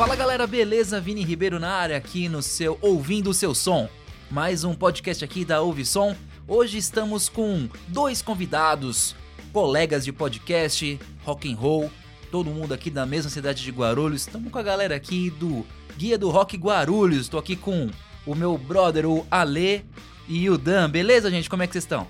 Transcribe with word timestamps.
Fala 0.00 0.16
galera, 0.16 0.46
beleza? 0.46 0.98
Vini 0.98 1.22
Ribeiro 1.22 1.60
na 1.60 1.68
área 1.68 1.94
aqui 1.94 2.26
no 2.26 2.40
seu 2.40 2.78
Ouvindo 2.80 3.28
o 3.28 3.34
Seu 3.34 3.54
Som. 3.54 3.86
Mais 4.30 4.64
um 4.64 4.72
podcast 4.72 5.22
aqui 5.22 5.44
da 5.44 5.60
Ouve 5.60 5.84
Som. 5.84 6.16
Hoje 6.48 6.78
estamos 6.78 7.28
com 7.28 7.68
dois 7.86 8.22
convidados, 8.22 9.14
colegas 9.52 10.02
de 10.02 10.10
podcast, 10.10 10.98
rock 11.22 11.52
and 11.52 11.54
roll, 11.54 11.90
todo 12.30 12.48
mundo 12.48 12.72
aqui 12.72 12.88
da 12.88 13.04
mesma 13.04 13.30
cidade 13.30 13.62
de 13.62 13.70
Guarulhos. 13.70 14.22
Estamos 14.22 14.50
com 14.50 14.58
a 14.58 14.62
galera 14.62 14.96
aqui 14.96 15.28
do 15.28 15.66
Guia 15.98 16.16
do 16.16 16.30
Rock 16.30 16.56
Guarulhos. 16.56 17.20
Estou 17.20 17.38
aqui 17.38 17.54
com 17.54 17.90
o 18.24 18.34
meu 18.34 18.56
brother, 18.56 19.04
o 19.04 19.26
Ale 19.30 19.84
e 20.26 20.48
o 20.48 20.56
Dan. 20.56 20.88
Beleza, 20.88 21.30
gente? 21.30 21.50
Como 21.50 21.62
é 21.62 21.66
que 21.66 21.74
vocês 21.74 21.84
estão? 21.84 22.06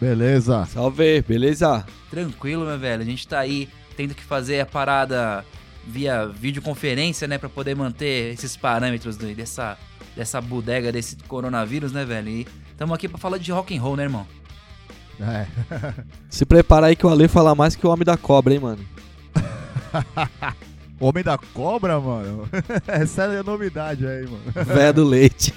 Beleza. 0.00 0.66
Salve, 0.66 1.20
beleza? 1.22 1.84
Tranquilo, 2.08 2.64
meu 2.64 2.78
velho. 2.78 3.02
A 3.02 3.04
gente 3.04 3.26
tá 3.26 3.40
aí 3.40 3.68
tendo 3.96 4.14
que 4.14 4.22
fazer 4.22 4.60
a 4.60 4.66
parada 4.66 5.44
via 5.86 6.26
videoconferência, 6.26 7.26
né, 7.26 7.38
para 7.38 7.48
poder 7.48 7.74
manter 7.74 8.32
esses 8.32 8.56
parâmetros 8.56 9.16
do, 9.16 9.34
dessa 9.34 9.78
dessa 10.16 10.40
bodega 10.40 10.92
desse 10.92 11.16
coronavírus, 11.26 11.92
né, 11.92 12.04
velho? 12.04 12.28
E 12.28 12.46
estamos 12.70 12.94
aqui 12.94 13.08
para 13.08 13.18
falar 13.18 13.38
de 13.38 13.50
rock 13.50 13.76
and 13.76 13.80
roll, 13.80 13.96
né, 13.96 14.04
irmão? 14.04 14.26
É. 15.20 15.46
Se 16.28 16.44
prepara 16.44 16.86
aí 16.86 16.96
que 16.96 17.06
o 17.06 17.08
Ale 17.08 17.28
fala 17.28 17.54
mais 17.54 17.76
que 17.76 17.86
o 17.86 17.90
Homem 17.90 18.04
da 18.04 18.16
Cobra, 18.16 18.52
hein, 18.52 18.60
mano? 18.60 18.84
Homem 21.00 21.24
da 21.24 21.36
Cobra, 21.38 21.98
mano? 22.00 22.48
Essa 22.86 23.24
é 23.24 23.40
a 23.40 23.42
novidade 23.42 24.06
aí, 24.06 24.24
mano. 24.24 24.42
Véia 24.66 24.92
do 24.92 25.04
leite. 25.04 25.52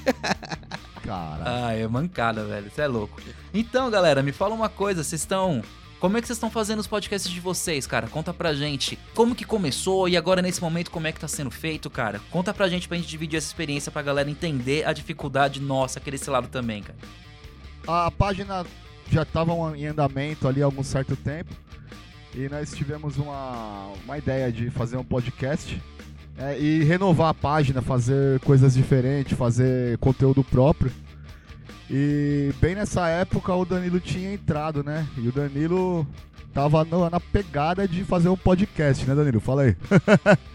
Caralho. 1.04 1.44
Ah, 1.46 1.74
é 1.74 1.88
mancada, 1.88 2.44
velho. 2.46 2.70
Você 2.70 2.82
é 2.82 2.88
louco. 2.88 3.22
Então, 3.54 3.92
galera, 3.92 4.24
me 4.24 4.32
fala 4.32 4.56
uma 4.56 4.70
coisa. 4.70 5.04
Vocês 5.04 5.22
estão... 5.22 5.62
Como 6.00 6.18
é 6.18 6.22
que 6.22 6.28
vocês 6.28 6.38
estão 6.38 6.52
fazendo 6.52 6.80
os 6.80 6.88
podcasts 6.88 7.32
de 7.32 7.40
vocês, 7.40 7.88
cara? 7.88 8.08
Conta 8.08 8.34
pra 8.34 8.54
gente 8.54 9.00
como 9.14 9.34
que 9.34 9.46
começou 9.46 10.08
e 10.10 10.18
agora 10.18 10.42
nesse 10.42 10.62
momento 10.62 10.92
como 10.92 11.08
é 11.08 11.12
que 11.12 11.20
tá 11.20 11.28
sendo 11.28 11.50
feito, 11.50 11.90
cara. 11.90 12.22
Conta 12.30 12.54
pra 12.54 12.68
gente 12.68 12.88
pra 12.88 12.98
gente 12.98 13.08
dividir 13.08 13.38
essa 13.38 13.48
experiência 13.48 13.92
pra 13.92 14.02
galera 14.02 14.30
entender 14.30 14.86
a 14.86 14.94
dificuldade 14.94 15.60
nossa 15.60 16.00
aqui 16.00 16.12
desse 16.12 16.30
lado 16.30 16.48
também, 16.48 16.84
cara. 16.84 16.98
A 17.88 18.12
página 18.12 18.66
já 19.10 19.24
estava 19.24 19.54
em 19.78 19.86
andamento 19.86 20.48
ali 20.48 20.62
há 20.62 20.66
algum 20.66 20.84
certo 20.84 21.16
tempo. 21.16 21.54
E 22.34 22.50
nós 22.50 22.74
tivemos 22.74 23.18
uma, 23.18 23.94
uma 24.04 24.18
ideia 24.18 24.52
de 24.52 24.70
fazer 24.70 24.98
um 24.98 25.04
podcast 25.04 25.82
é, 26.38 26.60
e 26.60 26.84
renovar 26.84 27.30
a 27.30 27.34
página, 27.34 27.82
fazer 27.82 28.42
coisas 28.42 28.74
diferentes, 28.74 29.38
fazer 29.38 29.98
conteúdo 30.00 30.44
próprio. 30.44 30.92
E 31.90 32.52
bem 32.60 32.76
nessa 32.76 33.08
época 33.08 33.54
o 33.54 33.64
Danilo 33.66 34.00
tinha 34.00 34.34
entrado, 34.34 34.84
né? 34.84 35.06
E 35.18 35.28
o 35.28 35.32
Danilo 35.32 36.06
tava 36.54 36.84
no- 36.84 37.10
na 37.10 37.20
pegada 37.20 37.88
de 37.88 38.04
fazer 38.04 38.30
um 38.30 38.38
podcast, 38.38 39.06
né, 39.06 39.14
Danilo? 39.14 39.40
Fala 39.40 39.64
aí. 39.64 39.76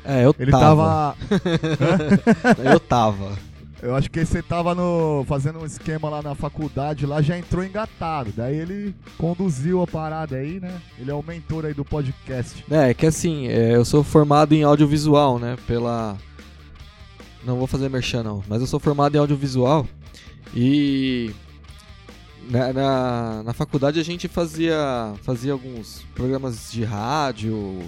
É, 0.04 0.24
eu 0.24 0.34
Ele 0.38 0.50
tava. 0.50 1.14
tava. 1.28 2.70
Eu 2.72 2.80
tava. 2.80 3.50
Eu 3.82 3.94
acho 3.94 4.10
que 4.10 4.22
você 4.22 4.42
tava 4.42 4.74
no, 4.74 5.24
fazendo 5.26 5.58
um 5.60 5.64
esquema 5.64 6.10
lá 6.10 6.20
na 6.20 6.34
faculdade, 6.34 7.06
lá 7.06 7.22
já 7.22 7.38
entrou 7.38 7.64
engatado. 7.64 8.30
Daí 8.36 8.54
ele 8.56 8.94
conduziu 9.16 9.80
a 9.82 9.86
parada 9.86 10.36
aí, 10.36 10.60
né? 10.60 10.78
Ele 10.98 11.10
é 11.10 11.14
o 11.14 11.22
mentor 11.26 11.64
aí 11.64 11.72
do 11.72 11.82
podcast. 11.84 12.62
É, 12.70 12.92
que 12.92 13.06
assim, 13.06 13.46
é, 13.48 13.74
eu 13.76 13.84
sou 13.86 14.04
formado 14.04 14.52
em 14.52 14.64
audiovisual, 14.64 15.38
né? 15.38 15.56
Pela. 15.66 16.18
Não 17.42 17.56
vou 17.56 17.66
fazer 17.66 17.88
merchan, 17.88 18.22
não. 18.22 18.42
Mas 18.46 18.60
eu 18.60 18.66
sou 18.66 18.78
formado 18.78 19.14
em 19.14 19.18
audiovisual. 19.18 19.86
E. 20.54 21.30
Na, 22.48 22.72
na, 22.72 23.42
na 23.44 23.52
faculdade 23.52 24.00
a 24.00 24.02
gente 24.02 24.26
fazia, 24.26 25.14
fazia 25.22 25.52
alguns 25.52 26.02
programas 26.14 26.72
de 26.72 26.82
rádio, 26.82 27.80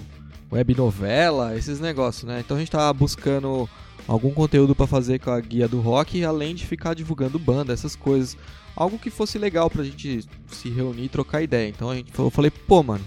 web 0.49 0.75
novela, 0.75 1.57
esses 1.57 1.79
negócios, 1.79 2.23
né? 2.23 2.39
Então 2.39 2.55
a 2.55 2.59
gente 2.59 2.71
tava 2.71 2.93
buscando 2.93 3.67
algum 4.07 4.31
conteúdo 4.31 4.75
pra 4.75 4.87
fazer 4.87 5.19
com 5.19 5.31
a 5.31 5.39
guia 5.39 5.67
do 5.67 5.81
rock, 5.81 6.23
além 6.23 6.55
de 6.55 6.65
ficar 6.65 6.93
divulgando 6.93 7.39
banda, 7.39 7.73
essas 7.73 7.95
coisas. 7.95 8.37
Algo 8.75 8.97
que 8.97 9.09
fosse 9.09 9.37
legal 9.37 9.69
pra 9.69 9.83
gente 9.83 10.25
se 10.47 10.69
reunir 10.69 11.05
e 11.05 11.09
trocar 11.09 11.41
ideia. 11.41 11.69
Então 11.69 11.89
a 11.89 11.95
gente 11.95 12.11
falou, 12.11 12.27
eu 12.27 12.35
falei, 12.35 12.51
pô, 12.51 12.81
mano, 12.81 13.05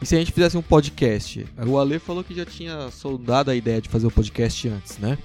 e 0.00 0.06
se 0.06 0.14
a 0.14 0.18
gente 0.18 0.30
fizesse 0.32 0.56
um 0.56 0.62
podcast? 0.62 1.44
O 1.66 1.78
Ale 1.78 1.98
falou 1.98 2.22
que 2.22 2.34
já 2.34 2.44
tinha 2.46 2.90
soldado 2.90 3.50
a 3.50 3.54
ideia 3.56 3.80
de 3.80 3.88
fazer 3.88 4.06
o 4.06 4.10
podcast 4.10 4.68
antes, 4.68 4.98
né? 4.98 5.18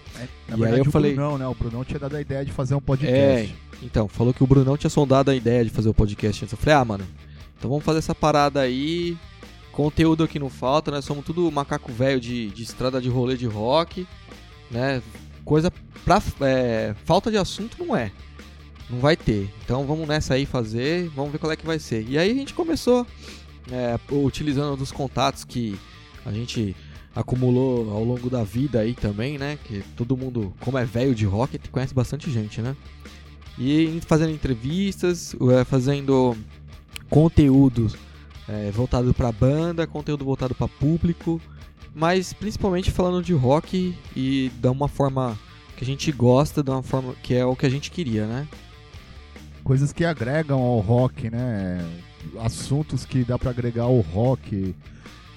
Na 0.47 0.55
E 0.55 0.59
verdade, 0.59 0.73
aí 0.73 0.79
eu 0.79 0.85
o 0.85 0.91
falei- 0.91 1.13
Brunão, 1.13 1.37
né? 1.37 1.47
O 1.47 1.53
Brunão 1.53 1.83
tinha 1.83 1.99
dado 1.99 2.15
a 2.15 2.21
ideia 2.21 2.43
de 2.43 2.51
fazer 2.51 2.73
um 2.73 2.79
É, 2.79 2.81
podcast. 2.81 3.55
então, 3.83 4.07
falou 4.07 4.33
que 4.33 4.43
o 4.43 4.47
Brunão 4.47 4.75
tinha 4.77 4.89
sondado 4.89 5.29
a 5.29 5.35
ideia 5.35 5.63
de 5.63 5.69
fazer 5.69 5.89
o 5.89 5.93
podcast 5.93 6.43
antes. 6.43 6.51
Eu 6.53 6.57
falei, 6.57 6.75
ah, 6.75 6.85
mano, 6.85 7.05
então 7.57 7.69
vamos 7.69 7.85
fazer 7.85 7.99
essa 7.99 8.15
parada 8.15 8.61
aí. 8.61 9.15
Conteúdo 9.71 10.23
aqui 10.23 10.37
não 10.39 10.49
falta, 10.49 10.91
nós 10.91 11.03
somos 11.05 11.25
tudo 11.25 11.51
macaco 11.51 11.91
velho 11.91 12.19
de, 12.19 12.49
de 12.51 12.63
estrada 12.63 13.01
de 13.01 13.09
rolê 13.09 13.35
de 13.35 13.45
rock, 13.47 14.07
né? 14.69 15.01
Coisa 15.45 15.71
pra. 16.05 16.21
é, 16.41 16.95
falta 17.05 17.29
de 17.31 17.37
assunto 17.37 17.77
não 17.83 17.95
é. 17.95 18.11
Não 18.89 18.99
vai 18.99 19.15
ter. 19.17 19.49
Então 19.65 19.85
vamos 19.85 20.07
nessa 20.07 20.33
aí 20.35 20.45
fazer, 20.45 21.09
vamos 21.15 21.31
ver 21.31 21.37
qual 21.37 21.51
é 21.51 21.55
que 21.55 21.65
vai 21.65 21.79
ser. 21.79 22.05
E 22.07 22.17
aí 22.17 22.29
a 22.31 22.33
gente 22.35 22.53
começou 22.53 23.05
é, 23.71 23.99
utilizando 24.11 24.77
dos 24.77 24.91
contatos 24.91 25.43
que 25.43 25.77
a 26.25 26.31
gente 26.31 26.75
acumulou 27.15 27.91
ao 27.91 28.03
longo 28.03 28.29
da 28.29 28.43
vida 28.43 28.79
aí 28.79 28.93
também, 28.93 29.37
né? 29.37 29.57
Que 29.63 29.83
todo 29.95 30.17
mundo, 30.17 30.53
como 30.59 30.77
é 30.77 30.85
velho 30.85 31.13
de 31.13 31.25
rock, 31.25 31.59
conhece 31.69 31.93
bastante 31.93 32.29
gente, 32.31 32.61
né? 32.61 32.75
E 33.57 33.99
fazendo 34.07 34.31
entrevistas, 34.31 35.35
é, 35.51 35.63
fazendo 35.63 36.35
conteúdo 37.09 37.91
é, 38.47 38.71
voltado 38.71 39.13
pra 39.13 39.31
banda, 39.31 39.85
conteúdo 39.85 40.25
voltado 40.25 40.55
pra 40.55 40.67
público, 40.67 41.39
mas 41.93 42.33
principalmente 42.33 42.89
falando 42.89 43.23
de 43.23 43.33
rock 43.33 43.95
e 44.15 44.51
de 44.55 44.67
uma 44.67 44.87
forma 44.87 45.37
que 45.77 45.83
a 45.83 45.87
gente 45.87 46.11
gosta, 46.11 46.63
de 46.63 46.71
uma 46.71 46.83
forma 46.83 47.13
que 47.21 47.35
é 47.35 47.45
o 47.45 47.55
que 47.55 47.65
a 47.65 47.69
gente 47.69 47.91
queria, 47.91 48.25
né? 48.25 48.47
Coisas 49.63 49.93
que 49.93 50.03
agregam 50.03 50.59
ao 50.59 50.79
rock, 50.79 51.29
né? 51.29 51.87
Assuntos 52.39 53.05
que 53.05 53.23
dá 53.23 53.37
pra 53.37 53.51
agregar 53.51 53.83
ao 53.83 53.99
rock. 53.99 54.75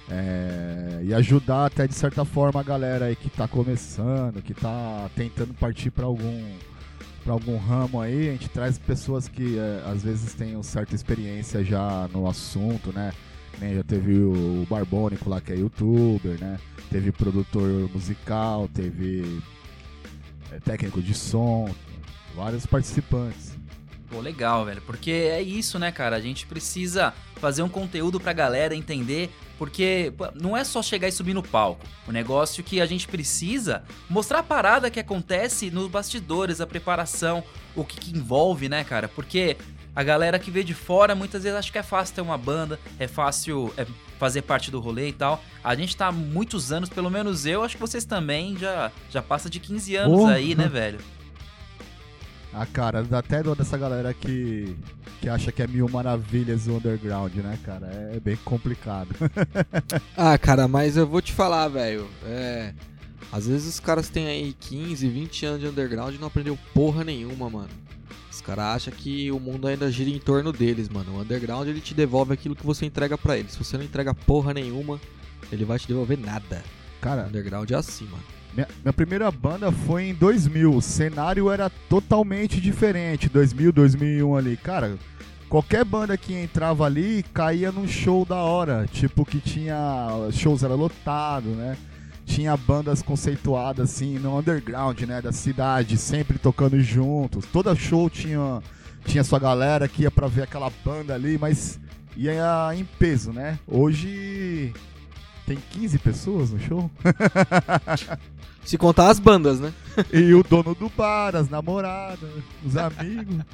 é, 0.09 1.01
e 1.03 1.13
ajudar 1.15 1.67
até 1.67 1.87
de 1.87 1.95
certa 1.95 2.25
forma 2.25 2.61
a 2.61 2.63
galera 2.63 3.07
aí 3.07 3.17
que 3.17 3.29
tá 3.29 3.49
começando, 3.49 4.41
que 4.41 4.55
tá 4.55 5.11
tentando 5.17 5.53
partir 5.55 5.91
pra 5.91 6.05
algum 6.07 6.45
para 7.25 7.33
algum 7.33 7.57
ramo 7.59 8.01
aí, 8.01 8.29
a 8.29 8.33
gente 8.33 8.49
traz 8.49 8.79
pessoas 8.79 9.27
que 9.27 9.59
é, 9.59 9.83
às 9.85 10.05
vezes 10.05 10.33
têm 10.33 10.55
uma 10.55 10.63
certa 10.63 10.95
experiência 10.95 11.65
já 11.65 12.09
no 12.13 12.29
assunto, 12.29 12.93
né? 12.93 13.13
Nem 13.61 13.75
já 13.75 13.83
teve 13.83 14.17
o 14.17 14.65
Barbônico 14.71 15.29
lá 15.29 15.41
que 15.41 15.53
é 15.53 15.57
youtuber, 15.57 16.39
né? 16.41 16.57
Teve 16.89 17.11
produtor 17.11 17.91
musical, 17.93 18.69
teve 18.73 19.43
é, 20.53 20.61
técnico 20.61 21.03
de 21.03 21.15
som, 21.15 21.69
vários 22.37 22.65
participantes. 22.65 23.56
Pô, 24.11 24.21
legal, 24.21 24.65
velho. 24.65 24.83
Porque 24.83 25.11
é 25.11 25.43
isso, 25.43 25.79
né, 25.79 25.91
cara? 25.91 26.17
A 26.17 26.21
gente 26.21 26.47
precisa 26.47 27.13
fazer 27.37 27.63
um 27.63 27.69
conteúdo 27.69 28.21
pra 28.21 28.33
galera 28.33 28.75
entender. 28.75 29.31
Porque 29.59 30.13
não 30.35 30.55
é 30.55 30.65
só 30.65 30.83
chegar 30.83 31.09
e 31.09 31.13
subir 31.13 31.33
no 31.33 31.43
palco. 31.43 31.87
O 32.07 32.13
negócio 32.13 32.63
que 32.63 32.81
a 32.81 32.87
gente 32.87 33.09
precisa 33.09 33.83
mostrar 34.09 34.41
a 34.41 34.43
parada 34.43 34.91
que 34.91 35.01
acontece 35.01 35.71
nos 35.71 35.91
bastidores, 35.91 36.61
a 36.61 36.67
preparação, 36.67 37.43
o 37.75 37.83
que, 37.83 37.99
que 37.99 38.17
envolve, 38.17 38.69
né, 38.69 38.85
cara? 38.85 39.09
Porque 39.09 39.57
a 39.95 40.03
galera 40.03 40.39
que 40.39 40.51
vê 40.51 40.63
de 40.63 40.75
fora 40.75 41.15
muitas 41.15 41.43
vezes 41.43 41.59
acha 41.59 41.73
que 41.73 41.79
é 41.79 41.83
fácil 41.83 42.15
ter 42.17 42.21
uma 42.21 42.37
banda, 42.37 42.79
é 42.99 43.09
fácil 43.09 43.73
é, 43.79 43.87
fazer 44.19 44.43
parte 44.43 44.71
do 44.71 44.79
rolê 44.79 45.09
e 45.09 45.13
tal. 45.15 45.43
A 45.65 45.75
gente 45.75 45.97
tá 45.97 46.09
há 46.09 46.13
muitos 46.13 46.71
anos, 46.71 46.91
pelo 46.91 47.11
menos 47.11 47.47
eu, 47.47 47.65
acho 47.65 47.77
que 47.77 47.81
vocês 47.81 48.05
também 48.05 48.59
já, 48.59 48.93
já 49.09 49.23
passa 49.23 49.49
de 49.49 49.59
15 49.59 49.97
anos 49.97 50.19
Porra. 50.19 50.35
aí, 50.35 50.55
né, 50.55 50.69
velho? 50.69 50.99
Ah, 52.53 52.67
cara, 52.67 53.03
dá 53.03 53.19
até 53.19 53.43
dessa 53.43 53.77
galera 53.77 54.15
que, 54.15 54.75
que 55.21 55.29
acha 55.29 55.53
que 55.53 55.63
é 55.63 55.67
mil 55.67 55.89
maravilhas 55.89 56.65
do 56.65 56.77
underground, 56.77 57.35
né, 57.35 57.59
cara? 57.65 57.87
É 58.15 58.21
bem 58.21 58.37
complicado. 58.45 59.09
Ah, 60.17 60.39
cara, 60.39 60.67
mas 60.67 60.97
eu 60.97 61.07
vou 61.07 61.21
te 61.21 61.33
falar, 61.33 61.69
velho. 61.69 62.09
É. 62.25 62.73
Às 63.31 63.47
vezes 63.47 63.75
os 63.75 63.81
caras 63.81 64.09
têm 64.09 64.27
aí 64.27 64.57
15, 64.59 65.09
20 65.09 65.47
anos 65.47 65.61
de 65.61 65.67
underground 65.67 66.15
e 66.15 66.19
não 66.19 66.29
aprendeu 66.29 66.59
porra 66.73 67.05
nenhuma, 67.05 67.51
mano. 67.51 67.69
Os 68.31 68.41
caras 68.41 68.77
acham 68.77 68.95
que 68.95 69.31
o 69.31 69.41
mundo 69.41 69.67
ainda 69.67 69.91
gira 69.91 70.11
em 70.11 70.19
torno 70.19 70.53
deles, 70.53 70.89
mano. 70.89 71.17
O 71.17 71.21
underground 71.21 71.69
ele 71.69 71.81
te 71.81 71.95
devolve 71.95 72.33
aquilo 72.33 72.57
que 72.57 72.65
você 72.65 72.87
entrega 72.87 73.19
pra 73.19 73.37
ele. 73.37 73.49
Se 73.49 73.59
você 73.59 73.77
não 73.77 73.85
entrega 73.85 74.15
porra 74.15 74.55
nenhuma, 74.55 75.01
ele 75.51 75.65
vai 75.65 75.79
te 75.79 75.89
devolver 75.89 76.19
nada. 76.19 76.63
O 76.99 77.01
Cara, 77.01 77.27
underground 77.27 77.71
é 77.71 77.75
assim, 77.75 78.05
mano. 78.07 78.36
Minha, 78.57 78.69
minha 78.83 78.93
primeira 78.93 79.31
banda 79.31 79.71
foi 79.71 80.05
em 80.05 80.15
2000. 80.15 80.75
O 80.75 80.81
cenário 80.81 81.51
era 81.51 81.69
totalmente 81.89 82.59
diferente. 82.59 83.29
2000, 83.29 83.71
2001 83.71 84.35
ali. 84.35 84.57
Cara, 84.57 84.97
qualquer 85.49 85.85
banda 85.85 86.17
que 86.17 86.33
entrava 86.33 86.87
ali 86.87 87.23
caía 87.35 87.71
num 87.71 87.87
show 87.87 88.25
da 88.25 88.37
hora. 88.37 88.89
Tipo, 88.91 89.25
que 89.27 89.39
tinha. 89.39 90.09
Shows 90.33 90.63
era 90.63 90.75
lotado, 90.75 91.51
né? 91.51 91.77
Tinha 92.25 92.57
bandas 92.57 93.03
conceituadas 93.03 93.91
assim 93.91 94.19
no 94.19 94.39
underground, 94.39 95.01
né? 95.03 95.21
Da 95.21 95.33
cidade, 95.33 95.99
sempre 95.99 96.39
tocando 96.39 96.81
juntos. 96.81 97.45
Toda 97.53 97.75
show 97.75 98.09
tinha, 98.09 98.61
tinha 99.05 99.23
sua 99.23 99.39
galera 99.39 99.87
que 99.87 100.03
ia 100.03 100.11
pra 100.11 100.27
ver 100.27 100.43
aquela 100.43 100.73
banda 100.85 101.15
ali, 101.15 101.39
mas 101.39 101.79
ia 102.17 102.71
em 102.75 102.85
peso, 102.99 103.33
né? 103.33 103.59
Hoje 103.69 104.73
tem 105.47 105.57
15 105.71 105.99
pessoas 106.01 106.51
no 106.51 106.61
show. 106.61 106.91
Se 108.65 108.77
contar 108.77 109.11
as 109.11 109.21
bandas, 109.21 109.61
né? 109.61 109.73
e 110.13 110.35
o 110.35 110.43
dono 110.43 110.75
do 110.75 110.89
bar, 110.89 111.37
as 111.37 111.49
namoradas, 111.49 112.29
os 112.65 112.77
amigos. 112.77 113.45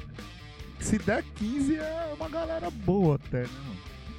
Se 0.79 0.97
der 0.97 1.23
15 1.35 1.75
é 1.75 2.13
uma 2.17 2.27
galera 2.27 2.69
boa 2.71 3.15
até, 3.15 3.43
né, 3.43 3.49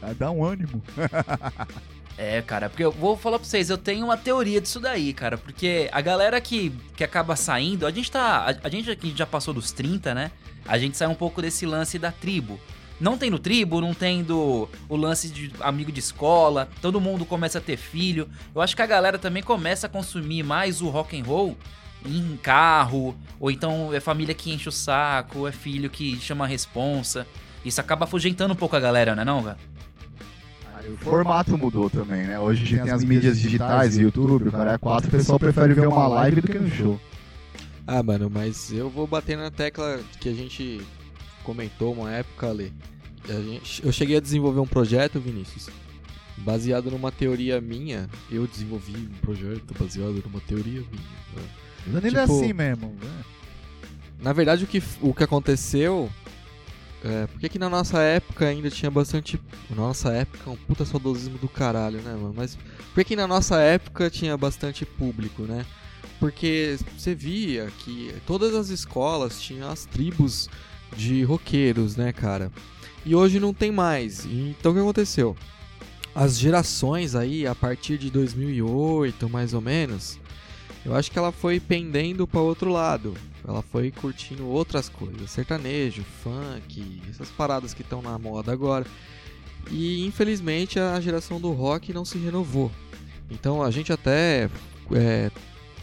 mano? 0.01 0.15
Dá 0.15 0.31
um 0.31 0.45
ânimo. 0.45 0.83
É, 2.17 2.41
cara, 2.43 2.69
porque 2.69 2.85
eu 2.85 2.93
vou 2.93 3.17
falar 3.17 3.41
pra 3.41 3.49
vocês, 3.49 3.71
eu 3.71 3.77
tenho 3.77 4.05
uma 4.05 4.17
teoria 4.17 4.61
disso 4.61 4.79
daí, 4.79 5.13
cara. 5.13 5.37
Porque 5.37 5.89
a 5.91 6.01
galera 6.01 6.41
que, 6.41 6.71
que 6.97 7.03
acaba 7.03 7.35
saindo, 7.35 7.85
a 7.87 7.91
gente 7.91 8.09
tá. 8.09 8.49
A, 8.49 8.67
a 8.67 8.69
gente 8.69 8.89
aqui 8.89 9.13
já 9.17 9.27
passou 9.27 9.53
dos 9.53 9.73
30, 9.73 10.15
né? 10.15 10.31
A 10.65 10.79
gente 10.79 10.97
sai 10.97 11.09
um 11.09 11.15
pouco 11.15 11.43
desse 11.43 11.67
lance 11.67 11.99
da 11.99 12.13
tribo. 12.13 12.61
Não 13.01 13.19
tem 13.19 13.29
no 13.29 13.39
tribo, 13.39 13.81
não 13.81 13.93
tem 13.93 14.23
do 14.23 14.69
o 14.89 14.97
lance 14.97 15.29
de 15.29 15.53
amigo 15.61 15.91
de 15.91 16.01
escola, 16.01 16.69
todo 16.81 17.01
mundo 17.01 17.25
começa 17.25 17.59
a 17.59 17.61
ter 17.61 17.77
filho. 17.77 18.29
Eu 18.55 18.61
acho 18.61 18.77
que 18.77 18.83
a 18.83 18.87
galera 18.87 19.19
também 19.19 19.43
começa 19.43 19.87
a 19.87 19.91
consumir 19.91 20.43
mais 20.43 20.81
o 20.81 20.89
rock 20.89 21.19
and 21.19 21.25
roll 21.25 21.57
em 22.07 22.37
carro, 22.37 23.17
ou 23.41 23.51
então 23.51 23.93
é 23.93 23.99
família 23.99 24.35
que 24.35 24.53
enche 24.53 24.69
o 24.69 24.73
saco, 24.73 25.49
é 25.49 25.53
filho 25.53 25.91
que 25.91 26.17
chama 26.21 26.45
a 26.45 26.49
responsa. 26.49 27.27
Isso 27.65 27.81
acaba 27.81 28.05
afugentando 28.05 28.53
um 28.53 28.57
pouco 28.57 28.77
a 28.77 28.81
galera, 28.81 29.15
né 29.15 29.25
não, 29.25 29.43
velho? 29.43 29.57
O 30.87 30.99
formato 30.99 31.57
mudou 31.57 31.89
também, 31.89 32.27
né? 32.27 32.39
Hoje 32.39 32.63
a 32.63 32.67
gente 32.67 32.83
tem 32.83 32.93
as 32.93 33.03
mídias 33.03 33.41
digitais, 33.41 33.97
YouTube, 33.97 34.49
o 34.49 34.53
cara 34.53 34.75
é 34.75 34.79
quatro, 34.79 35.09
o 35.09 35.11
pessoal 35.11 35.39
prefere 35.39 35.73
ver 35.73 35.89
uma 35.89 36.07
live 36.07 36.43
do 36.43 36.49
que 36.49 36.59
um 36.59 36.71
show. 36.71 37.01
Ah, 37.87 38.03
mano, 38.03 38.31
mas 38.31 38.71
eu 38.71 38.91
vou 38.91 39.07
bater 39.07 39.37
na 39.37 39.51
tecla 39.51 40.01
que 40.21 40.29
a 40.29 40.35
gente 40.35 40.83
comentou 41.45 41.93
uma 41.93 42.11
época 42.11 42.51
ali. 42.51 42.73
Eu 43.83 43.93
cheguei 43.93 44.17
a 44.17 44.21
desenvolver 44.21 44.61
um 44.61 44.67
projeto, 44.67 45.19
Vinícius, 45.21 45.69
baseado 46.39 46.91
numa 46.91 47.11
teoria 47.13 47.61
minha. 47.61 48.09
Eu 48.31 48.47
desenvolvi 48.47 48.97
um 48.97 49.19
projeto 49.21 49.73
baseado 49.79 50.23
numa 50.27 50.41
teoria 50.41 50.81
minha. 50.81 51.45
Né? 51.87 52.01
Ele 52.05 52.17
é 52.19 52.21
Tipo, 52.23 52.37
assim 52.39 52.53
mesmo. 52.53 52.89
né? 53.03 53.25
Na 54.21 54.33
verdade, 54.33 54.65
o 54.65 54.67
que, 54.67 54.83
o 55.01 55.15
que 55.15 55.23
aconteceu. 55.25 56.11
É, 57.03 57.27
porque 57.27 57.51
que 57.51 57.59
na 57.59 57.69
nossa 57.69 57.99
época 58.01 58.47
ainda 58.47 58.71
tinha 58.71 58.91
bastante. 58.91 59.39
Na 59.69 59.77
nossa 59.77 60.11
época 60.11 60.49
é 60.49 60.53
um 60.53 60.57
puta 60.57 60.85
saudosismo 60.87 61.37
do 61.39 61.49
caralho, 61.49 62.01
né, 62.01 62.13
mano? 62.15 62.33
Mas 62.35 62.57
por 62.95 63.05
que 63.05 63.15
na 63.15 63.27
nossa 63.27 63.61
época 63.61 64.09
tinha 64.09 64.35
bastante 64.37 64.87
público, 64.87 65.43
né? 65.43 65.67
Porque 66.19 66.79
você 66.97 67.15
via 67.15 67.71
que 67.81 68.15
todas 68.27 68.55
as 68.55 68.71
escolas 68.71 69.41
tinham 69.41 69.69
as 69.71 69.85
tribos 69.85 70.49
de 70.97 71.23
roqueiros, 71.25 71.97
né, 71.97 72.13
cara? 72.13 72.51
E 73.05 73.15
hoje 73.15 73.39
não 73.39 73.53
tem 73.53 73.71
mais. 73.71 74.25
Então 74.25 74.73
o 74.73 74.75
que 74.75 74.81
aconteceu? 74.81 75.37
As 76.15 76.39
gerações 76.39 77.15
aí, 77.15 77.47
a 77.47 77.55
partir 77.55 77.99
de 77.99 78.11
2008, 78.11 79.29
mais 79.29 79.53
ou 79.53 79.61
menos, 79.61 80.19
eu 80.85 80.95
acho 80.95 81.11
que 81.11 81.19
ela 81.19 81.33
foi 81.33 81.59
pendendo 81.59 82.27
para 82.27 82.41
outro 82.41 82.71
lado. 82.71 83.15
Ela 83.47 83.63
foi 83.63 83.91
curtindo 83.91 84.47
outras 84.47 84.89
coisas, 84.89 85.31
sertanejo, 85.31 86.03
funk, 86.23 87.03
essas 87.11 87.29
paradas 87.31 87.75
que 87.75 87.83
estão 87.83 88.01
na 88.01 88.19
moda 88.19 88.53
agora. 88.53 88.87
E 89.71 90.05
infelizmente 90.07 90.79
a 90.79 91.01
geração 91.01 91.41
do 91.41 91.53
rock 91.53 91.93
não 91.93 92.05
se 92.05 92.17
renovou. 92.19 92.71
Então 93.31 93.63
a 93.63 93.71
gente 93.71 93.93
até 93.93 94.49
é, 94.93 95.31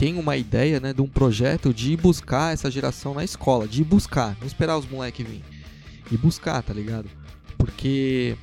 tem 0.01 0.18
uma 0.18 0.36
ideia 0.36 0.80
né, 0.80 0.94
de 0.94 1.01
um 1.03 1.07
projeto 1.07 1.71
de 1.71 1.95
buscar 1.95 2.51
essa 2.51 2.71
geração 2.71 3.13
na 3.13 3.24
escola, 3.24 3.68
de 3.68 3.83
buscar, 3.83 4.36
não 4.39 4.48
esperar 4.48 4.75
os 4.75 4.89
moleques 4.89 5.24
virem. 5.24 5.44
E 6.12 6.18
buscar, 6.18 6.63
tá 6.63 6.74
ligado? 6.74 7.07
Porque 7.56 8.36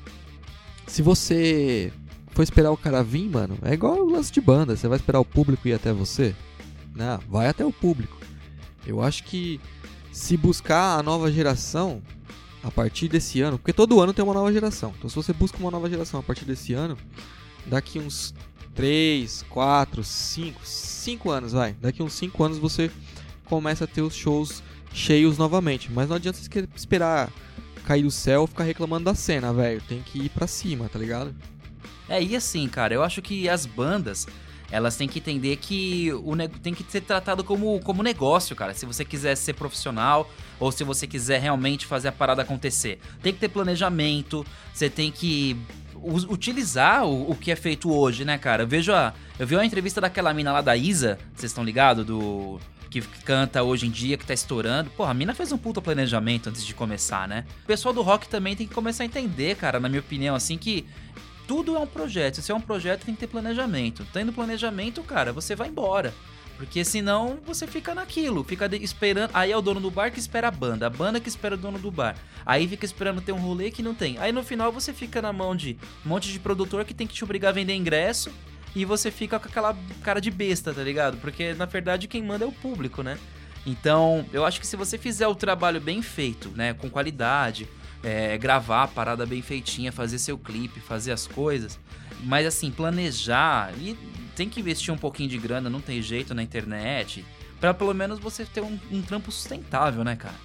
se 0.87 1.03
você 1.03 1.93
for 2.31 2.45
esperar 2.45 2.71
o 2.71 2.77
cara 2.77 3.03
vir, 3.03 3.29
mano, 3.29 3.59
é 3.63 3.75
igual 3.75 3.97
o 3.97 4.09
lance 4.09 4.31
de 4.31 4.41
banda, 4.41 4.77
você 4.77 4.87
vai 4.87 4.99
esperar 4.99 5.19
o 5.19 5.25
público 5.25 5.67
ir 5.67 5.73
até 5.73 5.93
você? 5.93 6.33
Não, 6.95 7.19
vai 7.29 7.49
até 7.49 7.65
o 7.65 7.73
público. 7.73 8.17
Eu 8.87 9.03
acho 9.03 9.25
que 9.25 9.61
se 10.13 10.37
buscar 10.37 10.97
a 10.97 11.03
nova 11.03 11.29
geração 11.29 12.01
a 12.63 12.71
partir 12.71 13.09
desse 13.09 13.41
ano, 13.41 13.59
porque 13.59 13.73
todo 13.73 14.01
ano 14.01 14.15
tem 14.15 14.25
uma 14.25 14.33
nova 14.33 14.53
geração. 14.53 14.95
Então 14.97 15.11
se 15.11 15.17
você 15.17 15.33
busca 15.33 15.59
uma 15.59 15.73
nova 15.73 15.91
geração 15.91 16.21
a 16.21 16.23
partir 16.23 16.45
desse 16.45 16.73
ano, 16.73 16.97
daqui 17.67 17.99
uns 17.99 18.33
3, 18.79 19.45
4, 19.51 20.05
5, 20.05 20.61
5 20.65 21.31
anos, 21.33 21.51
vai. 21.51 21.73
Daqui 21.81 22.01
uns 22.01 22.13
5 22.13 22.45
anos 22.45 22.59
você 22.59 22.89
começa 23.47 23.83
a 23.83 23.87
ter 23.89 24.03
os 24.03 24.15
shows 24.15 24.63
cheios 24.95 25.37
novamente. 25.37 25.91
Mas 25.91 26.09
não 26.09 26.15
adianta 26.15 26.39
esperar 26.77 27.29
cair 27.85 28.05
do 28.05 28.11
céu 28.13 28.45
e 28.45 28.47
ficar 28.47 28.63
reclamando 28.63 29.07
da 29.07 29.17
cena, 29.17 29.53
velho. 29.53 29.83
Tem 29.89 30.01
que 30.01 30.21
ir 30.21 30.29
pra 30.29 30.47
cima, 30.47 30.89
tá 30.89 30.97
ligado? 30.97 31.35
É, 32.09 32.23
e 32.23 32.37
assim, 32.37 32.69
cara, 32.69 32.95
eu 32.95 33.03
acho 33.03 33.21
que 33.21 33.49
as 33.49 33.67
bandas, 33.67 34.29
elas 34.71 34.95
têm 34.95 35.09
que 35.09 35.19
entender 35.19 35.57
que 35.57 36.13
o 36.13 36.37
tem 36.63 36.73
que 36.73 36.85
ser 36.89 37.01
tratado 37.01 37.43
como, 37.43 37.81
como 37.81 38.01
negócio, 38.01 38.55
cara. 38.55 38.75
Se 38.75 38.87
você 38.87 39.05
quiser 39.05 39.35
ser 39.35 39.55
profissional 39.55 40.31
ou 40.61 40.71
se 40.71 40.85
você 40.85 41.05
quiser 41.05 41.41
realmente 41.41 41.85
fazer 41.85 42.07
a 42.07 42.13
parada 42.13 42.43
acontecer. 42.43 43.01
Tem 43.25 43.33
que 43.33 43.41
ter 43.41 43.49
planejamento, 43.49 44.47
você 44.73 44.89
tem 44.89 45.11
que 45.11 45.57
utilizar 46.05 47.07
o, 47.07 47.31
o 47.31 47.35
que 47.35 47.51
é 47.51 47.57
feito 47.57 47.93
hoje, 47.93 48.25
né, 48.25 48.39
cara? 48.39 48.63
Eu 48.63 48.67
vejo 48.67 48.93
a. 48.93 49.13
Eu 49.39 49.47
vi 49.47 49.55
uma 49.55 49.65
entrevista 49.65 50.01
daquela 50.01 50.33
mina 50.33 50.53
lá 50.53 50.61
da 50.61 50.77
Isa, 50.77 51.19
vocês 51.35 51.51
estão 51.51 51.65
ligados? 51.65 52.05
Do. 52.05 52.61
Que 52.91 53.03
canta 53.03 53.63
hoje 53.63 53.87
em 53.87 53.91
dia, 53.91 54.17
que 54.17 54.25
tá 54.25 54.33
estourando. 54.33 54.89
Pô, 54.91 55.05
a 55.05 55.13
mina 55.13 55.35
fez 55.35 55.53
um 55.53 55.59
puta 55.59 55.81
planejamento 55.81 56.49
antes 56.49 56.65
de 56.65 56.75
começar, 56.75 57.29
né? 57.29 57.45
O 57.65 57.67
pessoal 57.67 57.93
do 57.93 58.01
rock 58.01 58.27
também 58.29 58.57
tem 58.57 58.67
que 58.67 58.75
começar 58.75 59.03
a 59.03 59.07
entender, 59.07 59.57
cara, 59.57 59.79
na 59.79 59.91
minha 59.91 60.01
opinião, 60.01 60.35
assim, 60.35 60.57
que 60.57 60.87
tudo 61.47 61.77
é 61.77 61.79
um 61.79 61.87
projeto. 61.87 62.41
Se 62.41 62.51
é 62.51 62.55
um 62.55 62.61
projeto, 62.61 63.05
tem 63.05 63.15
que 63.15 63.21
ter 63.21 63.27
planejamento. 63.27 64.07
Tendo 64.13 64.33
planejamento, 64.33 65.03
cara, 65.03 65.33
você 65.33 65.55
vai 65.55 65.69
embora. 65.69 66.15
Porque 66.59 66.85
senão 66.85 67.39
você 67.47 67.69
fica 67.69 67.95
naquilo, 67.95 68.43
fica 68.43 68.69
esperando. 68.77 69.31
Aí 69.33 69.53
é 69.53 69.57
o 69.57 69.63
dono 69.63 69.79
do 69.79 69.93
bar 69.93 70.11
que 70.11 70.19
espera 70.19 70.49
a 70.49 70.51
banda, 70.51 70.89
a 70.89 70.91
banda 70.91 71.21
que 71.21 71.29
espera 71.29 71.55
o 71.55 71.59
dono 71.59 71.79
do 71.79 71.89
bar. 71.89 72.17
Aí 72.45 72.67
fica 72.67 72.85
esperando 72.85 73.21
ter 73.21 73.31
um 73.31 73.39
rolê 73.39 73.71
que 73.71 73.81
não 73.81 73.95
tem. 73.95 74.19
Aí 74.19 74.33
no 74.33 74.43
final 74.43 74.73
você 74.73 74.93
fica 74.93 75.23
na 75.23 75.33
mão 75.33 75.55
de 75.55 75.79
um 76.05 76.09
monte 76.09 76.33
de 76.33 76.41
produtor 76.41 76.85
que 76.85 76.93
tem 76.93 77.07
que 77.07 77.15
te 77.15 77.23
obrigar 77.23 77.51
a 77.51 77.53
vender 77.53 77.75
ingresso 77.77 78.33
e 78.75 78.85
você 78.85 79.09
fica 79.09 79.39
com 79.39 79.47
aquela 79.47 79.77
cara 80.03 80.21
de 80.21 80.33
besta, 80.33 80.75
tá 80.75 80.83
ligado? 80.83 81.17
Porque 81.19 81.55
na 81.55 81.65
verdade 81.65 82.09
quem 82.09 82.25
manda 82.25 82.45
é 82.45 82.49
o 82.49 82.53
público, 82.53 83.05
né? 83.05 83.17
Então, 83.65 84.27
eu 84.33 84.45
acho 84.45 84.59
que 84.59 84.67
se 84.67 84.77
você 84.77 84.99
fizer 84.99 85.29
o 85.29 85.35
trabalho 85.37 85.81
bem 85.81 86.03
feito, 86.03 86.49
né, 86.57 86.75
com 86.75 86.91
qualidade, 86.91 87.69
é, 88.03 88.37
gravar 88.37 88.85
a 88.85 88.89
parada 88.89 89.27
bem 89.27 89.43
feitinha, 89.43 89.93
fazer 89.93 90.19
seu 90.19 90.39
clipe, 90.39 90.81
fazer 90.81 91.13
as 91.13 91.27
coisas, 91.27 91.79
mas 92.23 92.47
assim, 92.47 92.71
planejar 92.71 93.73
e 93.79 93.97
tem 94.39 94.49
que 94.49 94.61
investir 94.61 94.95
um 94.95 94.97
pouquinho 94.97 95.29
de 95.29 95.37
grana, 95.37 95.69
não 95.69 95.81
tem 95.81 96.01
jeito 96.01 96.33
na 96.33 96.45
internet, 96.45 97.25
pra 97.61 97.75
pelo 97.75 97.93
menos 97.93 98.21
você 98.21 98.45
ter 98.45 98.61
um, 98.61 98.79
um 98.89 99.03
trampo 99.03 99.33
sustentável, 99.33 100.05
né, 100.05 100.15
cara? 100.15 100.37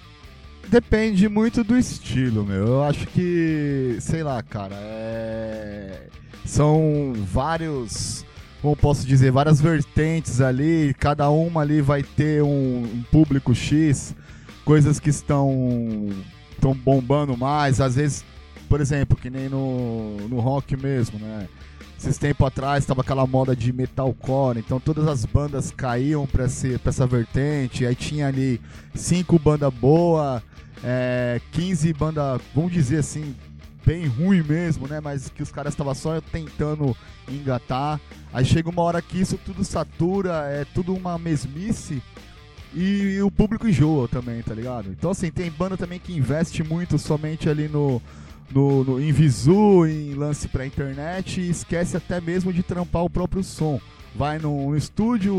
Depende 0.66 1.28
muito 1.28 1.62
do 1.62 1.78
estilo, 1.78 2.44
meu. 2.44 2.66
Eu 2.66 2.82
acho 2.82 3.06
que, 3.06 3.96
sei 4.00 4.24
lá, 4.24 4.42
cara, 4.42 4.74
é... 4.74 6.08
são 6.44 7.12
vários, 7.18 8.26
como 8.60 8.74
posso 8.74 9.06
dizer, 9.06 9.30
várias 9.30 9.60
vertentes 9.60 10.40
ali. 10.40 10.92
Cada 10.98 11.30
uma 11.30 11.60
ali 11.60 11.80
vai 11.80 12.02
ter 12.02 12.42
um, 12.42 12.82
um 12.82 13.04
público 13.12 13.54
X, 13.54 14.12
coisas 14.64 14.98
que 14.98 15.10
estão, 15.10 16.08
estão 16.50 16.74
bombando 16.74 17.36
mais. 17.36 17.80
Às 17.80 17.94
vezes, 17.94 18.24
por 18.68 18.80
exemplo, 18.80 19.16
que 19.16 19.30
nem 19.30 19.48
no, 19.48 20.16
no 20.28 20.40
rock 20.40 20.76
mesmo, 20.76 21.20
né? 21.20 21.46
Esses 22.04 22.18
tempos 22.18 22.46
atrás 22.46 22.84
tava 22.84 23.00
aquela 23.00 23.26
moda 23.26 23.56
de 23.56 23.72
metalcore, 23.72 24.58
então 24.58 24.78
todas 24.78 25.08
as 25.08 25.24
bandas 25.24 25.70
caíam 25.70 26.26
pra, 26.26 26.44
essa 26.44 27.06
vertente. 27.06 27.86
Aí 27.86 27.94
tinha 27.94 28.26
ali 28.26 28.60
cinco 28.94 29.38
bandas 29.38 29.72
boas, 29.72 30.42
é, 30.84 31.40
15 31.52 31.94
banda, 31.94 32.38
vamos 32.54 32.72
dizer 32.72 32.98
assim, 32.98 33.34
bem 33.86 34.06
ruim 34.06 34.42
mesmo, 34.42 34.86
né? 34.86 35.00
Mas 35.00 35.30
que 35.30 35.42
os 35.42 35.50
caras 35.50 35.72
estavam 35.72 35.94
só 35.94 36.20
tentando 36.20 36.94
engatar. 37.26 37.98
Aí 38.34 38.44
chega 38.44 38.68
uma 38.68 38.82
hora 38.82 39.00
que 39.00 39.18
isso 39.18 39.38
tudo 39.38 39.64
satura, 39.64 40.46
é 40.50 40.66
tudo 40.74 40.94
uma 40.94 41.16
mesmice. 41.16 42.02
E, 42.74 43.18
o 43.22 43.30
público 43.30 43.66
enjoa 43.66 44.08
também, 44.08 44.42
tá 44.42 44.52
ligado? 44.52 44.90
Então, 44.90 45.12
assim, 45.12 45.30
tem 45.30 45.50
banda 45.50 45.74
também 45.74 45.98
que 45.98 46.12
investe 46.12 46.62
muito 46.62 46.98
somente 46.98 47.48
ali 47.48 47.66
no, 47.66 48.02
no, 48.54 48.84
no- 48.84 49.00
em 49.00 49.10
visu, 49.12 49.84
em 49.86 50.14
lance 50.14 50.46
pra 50.48 50.64
internet 50.66 51.40
e 51.40 51.50
esquece 51.50 51.96
até 51.96 52.20
mesmo 52.20 52.52
de 52.52 52.62
trampar 52.62 53.02
o 53.04 53.10
próprio 53.10 53.42
som. 53.42 53.80
Vai 54.14 54.38
no, 54.38 54.76
estúdio, 54.76 55.34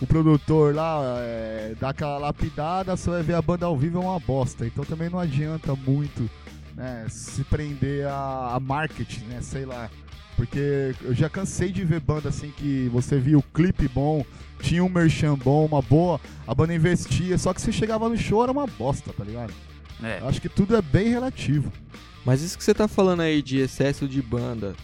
o 0.00 0.06
produtor 0.06 0.74
lá 0.74 1.02
é, 1.18 1.74
dá 1.80 1.88
aquela 1.90 2.18
lapidada, 2.18 2.96
você 2.96 3.10
vai 3.10 3.22
ver 3.22 3.34
a 3.34 3.42
banda 3.42 3.66
ao 3.66 3.76
vivo 3.76 3.98
é 3.98 4.00
uma 4.04 4.20
bosta. 4.20 4.64
Então 4.66 4.84
também 4.84 5.10
não 5.10 5.18
adianta 5.18 5.74
muito 5.74 6.30
né, 6.76 7.06
se 7.08 7.42
prender 7.44 8.06
a, 8.06 8.52
a 8.54 8.60
marketing, 8.60 9.24
né? 9.24 9.40
Sei 9.42 9.64
lá. 9.64 9.90
Porque 10.36 10.94
eu 11.02 11.14
já 11.14 11.30
cansei 11.30 11.72
de 11.72 11.82
ver 11.82 11.98
banda 11.98 12.28
assim 12.28 12.52
que 12.54 12.90
você 12.92 13.18
via 13.18 13.38
o 13.38 13.42
clipe 13.42 13.88
bom, 13.88 14.22
tinha 14.60 14.84
um 14.84 14.88
merchan 14.88 15.34
bom, 15.34 15.64
uma 15.64 15.80
boa, 15.80 16.20
a 16.46 16.54
banda 16.54 16.74
investia, 16.74 17.38
só 17.38 17.54
que 17.54 17.60
você 17.62 17.72
chegava 17.72 18.06
no 18.06 18.18
show 18.18 18.42
era 18.42 18.52
uma 18.52 18.66
bosta, 18.66 19.12
tá 19.14 19.24
ligado? 19.24 19.52
É. 20.02 20.20
Acho 20.28 20.38
que 20.40 20.48
tudo 20.50 20.76
é 20.76 20.82
bem 20.82 21.08
relativo. 21.08 21.72
Mas 22.26 22.42
isso 22.42 22.58
que 22.58 22.64
você 22.64 22.74
tá 22.74 22.88
falando 22.88 23.20
aí 23.20 23.40
de 23.40 23.58
excesso 23.58 24.08
de 24.08 24.20
banda 24.20 24.74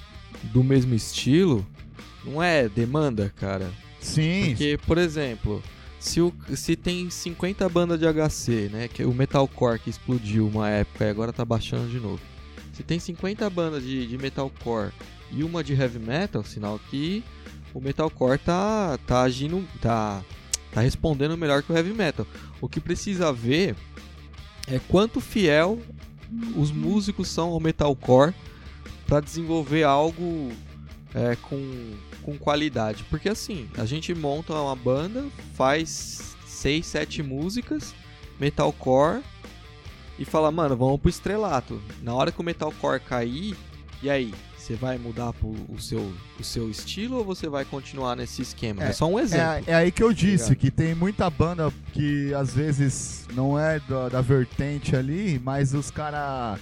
do 0.44 0.62
mesmo 0.62 0.94
estilo, 0.94 1.66
não 2.24 2.40
é 2.40 2.68
demanda, 2.68 3.34
cara? 3.34 3.68
Sim. 3.98 4.50
Porque, 4.50 4.78
por 4.86 4.96
exemplo, 4.96 5.60
se, 5.98 6.20
o, 6.20 6.32
se 6.54 6.76
tem 6.76 7.10
50 7.10 7.68
bandas 7.68 7.98
de 7.98 8.06
HC, 8.06 8.70
né? 8.72 8.86
Que 8.86 9.04
o 9.04 9.12
metalcore 9.12 9.80
que 9.80 9.90
explodiu 9.90 10.46
uma 10.46 10.70
época 10.70 11.04
e 11.04 11.10
agora 11.10 11.32
tá 11.32 11.44
baixando 11.44 11.90
de 11.90 11.98
novo. 11.98 12.20
Se 12.72 12.84
tem 12.84 13.00
50 13.00 13.50
bandas 13.50 13.82
de, 13.82 14.06
de 14.06 14.16
metalcore 14.16 14.92
e 15.32 15.42
uma 15.42 15.64
de 15.64 15.74
heavy 15.74 15.98
metal, 15.98 16.44
sinal 16.44 16.78
que 16.90 17.24
o 17.74 17.80
metalcore 17.80 18.38
tá, 18.38 18.96
tá 19.04 19.22
agindo, 19.22 19.66
tá, 19.80 20.22
tá 20.70 20.80
respondendo 20.80 21.36
melhor 21.36 21.60
que 21.64 21.72
o 21.72 21.76
heavy 21.76 21.92
metal. 21.92 22.24
O 22.60 22.68
que 22.68 22.78
precisa 22.78 23.32
ver 23.32 23.74
é 24.68 24.78
quanto 24.88 25.20
fiel 25.20 25.80
os 26.56 26.70
músicos 26.70 27.28
são 27.28 27.50
ao 27.50 27.60
metalcore 27.60 28.34
para 29.06 29.20
desenvolver 29.20 29.84
algo 29.84 30.50
é, 31.14 31.36
com, 31.36 31.94
com 32.22 32.38
qualidade. 32.38 33.04
Porque 33.04 33.28
assim, 33.28 33.68
a 33.76 33.84
gente 33.84 34.14
monta 34.14 34.54
uma 34.54 34.76
banda, 34.76 35.26
faz 35.54 36.36
6, 36.46 36.86
7 36.86 37.22
músicas, 37.22 37.94
metalcore, 38.40 39.22
e 40.18 40.24
fala, 40.24 40.50
mano, 40.50 40.76
vamos 40.76 41.00
pro 41.00 41.10
estrelato. 41.10 41.80
Na 42.02 42.14
hora 42.14 42.30
que 42.30 42.40
o 42.40 42.44
metalcore 42.44 43.00
cair, 43.00 43.56
e 44.02 44.10
aí? 44.10 44.32
Você 44.62 44.76
vai 44.76 44.96
mudar 44.96 45.32
pro, 45.32 45.56
o, 45.68 45.80
seu, 45.80 46.12
o 46.38 46.44
seu 46.44 46.70
estilo 46.70 47.16
ou 47.16 47.24
você 47.24 47.48
vai 47.48 47.64
continuar 47.64 48.14
nesse 48.14 48.42
esquema? 48.42 48.84
É, 48.84 48.90
é 48.90 48.92
só 48.92 49.08
um 49.08 49.18
exemplo. 49.18 49.64
É, 49.66 49.72
é 49.72 49.74
aí 49.74 49.90
que 49.90 50.00
eu 50.00 50.12
disse, 50.12 50.54
que 50.54 50.70
tem 50.70 50.94
muita 50.94 51.28
banda 51.28 51.72
que 51.92 52.32
às 52.32 52.54
vezes 52.54 53.26
não 53.34 53.58
é 53.58 53.80
da, 53.80 54.08
da 54.08 54.20
vertente 54.20 54.94
ali, 54.94 55.40
mas 55.44 55.74
os 55.74 55.90
caras 55.90 56.60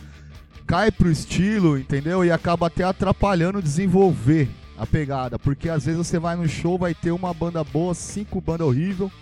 cai 0.66 0.90
pro 0.90 1.10
estilo, 1.10 1.78
entendeu? 1.78 2.24
E 2.24 2.32
acaba 2.32 2.68
até 2.68 2.84
atrapalhando 2.84 3.60
desenvolver 3.60 4.48
a 4.78 4.86
pegada. 4.86 5.38
Porque 5.38 5.68
às 5.68 5.84
vezes 5.84 5.98
você 5.98 6.18
vai 6.18 6.36
no 6.36 6.48
show, 6.48 6.78
vai 6.78 6.94
ter 6.94 7.10
uma 7.10 7.34
banda 7.34 7.62
boa, 7.62 7.92
cinco 7.92 8.40
bandas 8.40 8.66
horrível 8.66 9.12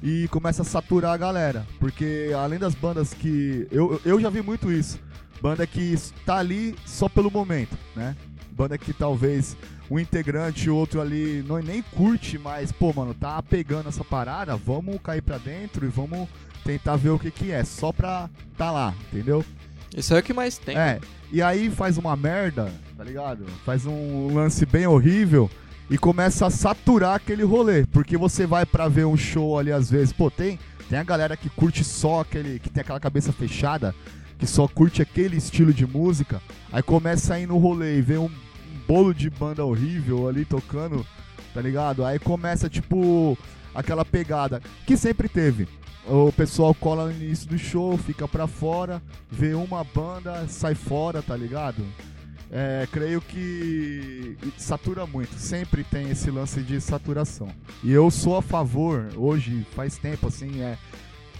e 0.00 0.28
começa 0.28 0.62
a 0.62 0.64
saturar 0.64 1.14
a 1.14 1.16
galera. 1.16 1.66
Porque 1.80 2.30
além 2.32 2.60
das 2.60 2.76
bandas 2.76 3.12
que. 3.12 3.66
Eu, 3.72 4.00
eu 4.04 4.20
já 4.20 4.30
vi 4.30 4.40
muito 4.40 4.70
isso. 4.70 5.00
Banda 5.44 5.66
que 5.66 5.92
está 5.92 6.38
ali 6.38 6.74
só 6.86 7.06
pelo 7.06 7.30
momento, 7.30 7.76
né? 7.94 8.16
Banda 8.52 8.78
que 8.78 8.94
talvez 8.94 9.54
um 9.90 9.98
integrante, 9.98 10.70
outro 10.70 11.02
ali 11.02 11.44
não 11.46 11.58
nem 11.58 11.82
curte, 11.82 12.38
mas, 12.38 12.72
pô, 12.72 12.94
mano, 12.94 13.12
tá 13.12 13.42
pegando 13.42 13.90
essa 13.90 14.02
parada, 14.02 14.56
vamos 14.56 14.98
cair 15.02 15.20
pra 15.20 15.36
dentro 15.36 15.84
e 15.84 15.90
vamos 15.90 16.30
tentar 16.64 16.96
ver 16.96 17.10
o 17.10 17.18
que 17.18 17.30
que 17.30 17.52
é, 17.52 17.62
só 17.62 17.92
pra 17.92 18.30
tá 18.56 18.70
lá, 18.72 18.94
entendeu? 19.12 19.44
Isso 19.94 20.14
é 20.14 20.20
o 20.20 20.22
que 20.22 20.32
mais 20.32 20.56
tem. 20.56 20.78
É, 20.78 20.98
e 21.30 21.42
aí 21.42 21.68
faz 21.68 21.98
uma 21.98 22.16
merda, 22.16 22.72
tá 22.96 23.04
ligado? 23.04 23.44
Faz 23.66 23.84
um 23.84 24.32
lance 24.32 24.64
bem 24.64 24.86
horrível 24.86 25.50
e 25.90 25.98
começa 25.98 26.46
a 26.46 26.50
saturar 26.50 27.16
aquele 27.16 27.42
rolê, 27.42 27.84
porque 27.92 28.16
você 28.16 28.46
vai 28.46 28.64
pra 28.64 28.88
ver 28.88 29.04
um 29.04 29.14
show 29.16 29.58
ali 29.58 29.70
às 29.70 29.90
vezes, 29.90 30.10
pô, 30.10 30.30
tem, 30.30 30.58
tem 30.88 30.98
a 30.98 31.04
galera 31.04 31.36
que 31.36 31.50
curte 31.50 31.84
só 31.84 32.20
aquele, 32.22 32.58
que 32.58 32.70
tem 32.70 32.80
aquela 32.80 32.98
cabeça 32.98 33.30
fechada, 33.30 33.94
que 34.44 34.50
só 34.50 34.68
curte 34.68 35.00
aquele 35.00 35.38
estilo 35.38 35.72
de 35.72 35.86
música, 35.86 36.42
aí 36.70 36.82
começa 36.82 37.32
a 37.32 37.40
ir 37.40 37.46
no 37.46 37.56
rolê 37.56 37.96
e 37.96 38.02
vê 38.02 38.18
um, 38.18 38.26
um 38.26 38.30
bolo 38.86 39.14
de 39.14 39.30
banda 39.30 39.64
horrível 39.64 40.28
ali 40.28 40.44
tocando, 40.44 41.04
tá 41.54 41.62
ligado? 41.62 42.04
Aí 42.04 42.18
começa, 42.18 42.68
tipo, 42.68 43.38
aquela 43.74 44.04
pegada 44.04 44.60
que 44.86 44.98
sempre 44.98 45.30
teve. 45.30 45.66
O 46.06 46.30
pessoal 46.30 46.74
cola 46.74 47.06
no 47.06 47.12
início 47.12 47.48
do 47.48 47.56
show, 47.56 47.96
fica 47.96 48.28
pra 48.28 48.46
fora, 48.46 49.02
vê 49.30 49.54
uma 49.54 49.82
banda, 49.82 50.46
sai 50.46 50.74
fora, 50.74 51.22
tá 51.22 51.34
ligado? 51.34 51.82
É, 52.52 52.86
creio 52.92 53.22
que 53.22 54.36
satura 54.58 55.06
muito, 55.06 55.34
sempre 55.36 55.82
tem 55.82 56.10
esse 56.10 56.30
lance 56.30 56.60
de 56.60 56.78
saturação. 56.82 57.48
E 57.82 57.90
eu 57.90 58.10
sou 58.10 58.36
a 58.36 58.42
favor, 58.42 59.08
hoje, 59.16 59.66
faz 59.74 59.96
tempo 59.96 60.28
assim, 60.28 60.60
é, 60.60 60.76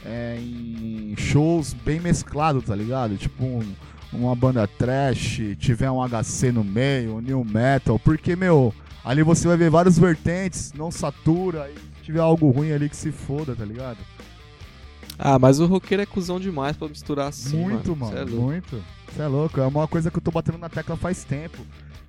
é, 0.05 0.37
em 0.39 1.15
shows 1.17 1.73
bem 1.73 2.01
mesclados, 2.01 2.65
tá 2.65 2.75
ligado? 2.75 3.17
Tipo 3.17 3.45
um, 3.45 3.75
uma 4.13 4.35
banda 4.35 4.67
trash, 4.67 5.41
tiver 5.59 5.91
um 5.91 6.01
HC 6.07 6.53
no 6.53 6.65
meio, 6.65 7.17
um 7.17 7.21
new 7.21 7.45
metal, 7.45 7.99
porque, 7.99 8.37
meu, 8.37 8.73
ali 9.05 9.23
você 9.23 9.49
vai 9.49 9.57
ver 9.57 9.71
várias 9.71 9.99
vertentes, 9.99 10.73
não 10.73 10.91
satura, 10.91 11.71
e 11.71 12.03
tiver 12.03 12.21
algo 12.21 12.51
ruim 12.51 12.73
ali 12.73 12.89
que 12.89 12.97
se 12.97 13.11
foda, 13.11 13.55
tá 13.55 13.65
ligado? 13.65 13.99
Ah, 15.19 15.39
mas 15.39 15.61
o 15.61 15.67
roqueiro 15.67 16.03
é 16.03 16.07
cuzão 16.07 16.41
demais 16.41 16.77
pra 16.77 16.89
misturar 16.89 17.29
assim, 17.29 17.57
Muito, 17.57 17.95
mano, 17.95 18.17
é 18.17 18.25
muito. 18.25 18.83
Você 19.13 19.23
é 19.23 19.27
louco, 19.27 19.61
é 19.61 19.67
uma 19.67 19.87
coisa 19.87 20.11
que 20.11 20.17
eu 20.17 20.23
tô 20.23 20.31
batendo 20.31 20.59
na 20.59 20.69
tecla 20.69 20.97
faz 20.97 21.25
tempo. 21.25 21.59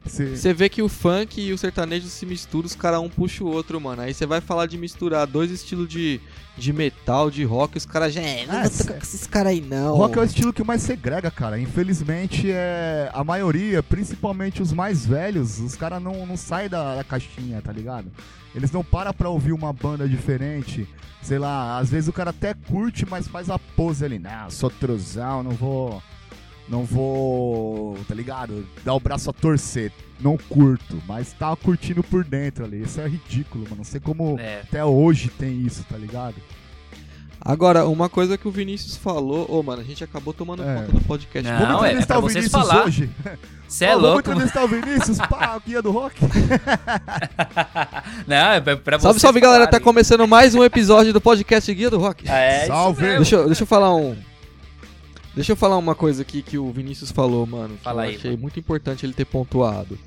Você 0.06 0.54
vê 0.54 0.70
que 0.70 0.84
o 0.84 0.88
funk 0.88 1.42
e 1.42 1.52
o 1.52 1.58
sertanejo 1.58 2.08
se 2.08 2.26
misturam, 2.26 2.68
os 2.68 2.76
caras 2.76 3.00
um 3.00 3.10
puxa 3.10 3.44
o 3.44 3.48
outro, 3.48 3.82
mano. 3.82 4.04
Aí 4.04 4.14
você 4.14 4.26
vai 4.26 4.40
falar 4.40 4.68
de 4.68 4.78
misturar 4.78 5.26
dois 5.26 5.50
estilos 5.50 5.90
de, 5.90 6.22
de 6.56 6.72
metal, 6.72 7.32
de 7.32 7.44
rock, 7.44 7.78
os 7.78 7.86
caras 7.86 8.14
já. 8.14 8.22
É, 8.22 8.46
não 8.46 8.56
ah, 8.56 8.62
vou 8.62 8.72
tocar 8.72 8.94
com 8.94 9.04
esses 9.04 9.26
caras 9.26 9.54
aí, 9.54 9.62
não. 9.62 9.96
Rock 9.96 10.18
é 10.18 10.22
o 10.22 10.24
estilo 10.24 10.54
que 10.54 10.64
mais 10.64 10.84
segrega, 10.84 11.32
cara. 11.32 11.60
Infelizmente, 11.60 12.52
é 12.52 13.10
a 13.14 13.24
maioria, 13.24 13.82
principalmente 13.82 14.62
os 14.62 14.72
mais 14.72 15.06
velhos, 15.06 15.60
os 15.60 15.76
caras 15.76 16.02
não, 16.02 16.26
não 16.26 16.38
saem 16.38 16.70
da, 16.70 16.98
da 16.98 17.04
caixinha, 17.04 17.60
tá 17.62 17.72
ligado? 17.72 18.12
Eles 18.56 18.72
não 18.72 18.84
param 18.84 19.14
pra 19.14 19.30
ouvir 19.30 19.52
uma 19.52 19.74
banda 19.74 20.08
diferente. 20.08 20.88
Sei 21.22 21.38
lá, 21.38 21.78
às 21.78 21.90
vezes 21.90 22.08
o 22.08 22.14
cara 22.14 22.30
até 22.30 22.54
curte, 22.54 23.06
mas 23.06 23.28
faz 23.28 23.50
a 23.50 23.60
pose 23.60 24.06
ali. 24.06 24.18
Não, 24.18 24.50
sou 24.50 24.70
truzão, 24.70 25.44
não 25.44 25.52
vou 25.52 26.02
não 26.68 26.84
vou, 26.84 27.98
tá 28.08 28.16
ligado? 28.16 28.68
Dar 28.84 28.96
o 28.96 29.00
braço 29.00 29.30
a 29.30 29.34
torcer. 29.34 29.92
Não 30.20 30.38
curto, 30.38 31.02
mas 31.08 31.34
tá 31.34 31.56
curtindo 31.56 32.04
por 32.04 32.24
dentro 32.24 32.66
ali. 32.66 32.82
Isso 32.82 33.00
é 33.00 33.08
ridículo, 33.08 33.66
mano. 33.66 33.78
Não 33.78 33.84
sei 33.84 34.00
como 34.00 34.40
é. 34.40 34.62
até 34.62 34.84
hoje 34.84 35.30
tem 35.30 35.62
isso, 35.62 35.84
tá 35.84 35.98
ligado? 35.98 36.36
Agora, 37.48 37.86
uma 37.86 38.10
coisa 38.10 38.40
que 38.40 38.48
o 38.48 38.52
Vinícius 38.52 38.98
falou, 38.98 39.46
ô, 39.48 39.60
oh, 39.60 39.64
mano, 39.64 39.80
a 39.80 39.86
gente 39.86 40.04
acabou 40.04 40.34
tomando 40.34 40.64
é. 40.64 40.78
conta 40.78 40.92
do 40.94 41.02
podcast. 41.02 41.48
Não, 41.48 41.60
vamos 41.60 41.84
entrevistar 41.84 42.16
é, 42.16 42.18
é 42.18 42.20
o 42.20 42.28
Vinícius 42.28 42.52
falar. 42.52 42.86
hoje. 42.86 43.08
Você 43.68 43.86
é 43.86 43.96
oh, 43.96 44.00
louco. 44.00 44.24
Vamos 44.24 44.46
entrevistar 44.46 44.64
o 44.64 44.68
Vinícius, 44.68 45.20
pá, 45.20 45.62
guia 45.64 45.80
do 45.80 45.92
rock. 45.92 46.20
Não, 48.26 48.36
é 48.36 48.60
pra 48.60 48.98
você. 48.98 49.04
Salve, 49.04 49.20
salve, 49.20 49.40
galera. 49.40 49.68
Tá 49.68 49.80
começando 49.80 50.28
mais 50.28 50.56
um 50.56 50.64
episódio 50.64 51.14
do 51.14 51.22
podcast 51.22 51.72
Guia 51.72 51.92
do 51.92 52.00
Rock. 52.00 52.28
É, 52.28 52.66
salve. 52.66 53.18
Deixa, 53.18 53.46
deixa 53.46 53.62
eu 53.62 53.68
falar 53.68 53.94
um, 53.94 54.18
Deixa 55.36 55.52
eu 55.52 55.56
falar 55.56 55.78
uma 55.78 55.94
coisa 55.94 56.24
aqui 56.24 56.42
que 56.42 56.58
o 56.58 56.72
Vinícius 56.72 57.12
falou, 57.12 57.46
mano. 57.46 57.78
Fala 57.84 58.06
eu 58.06 58.10
aí, 58.10 58.16
achei 58.16 58.32
mano. 58.32 58.42
muito 58.42 58.60
importante 58.60 59.06
ele 59.06 59.14
ter 59.14 59.26
pontuado. 59.26 60.00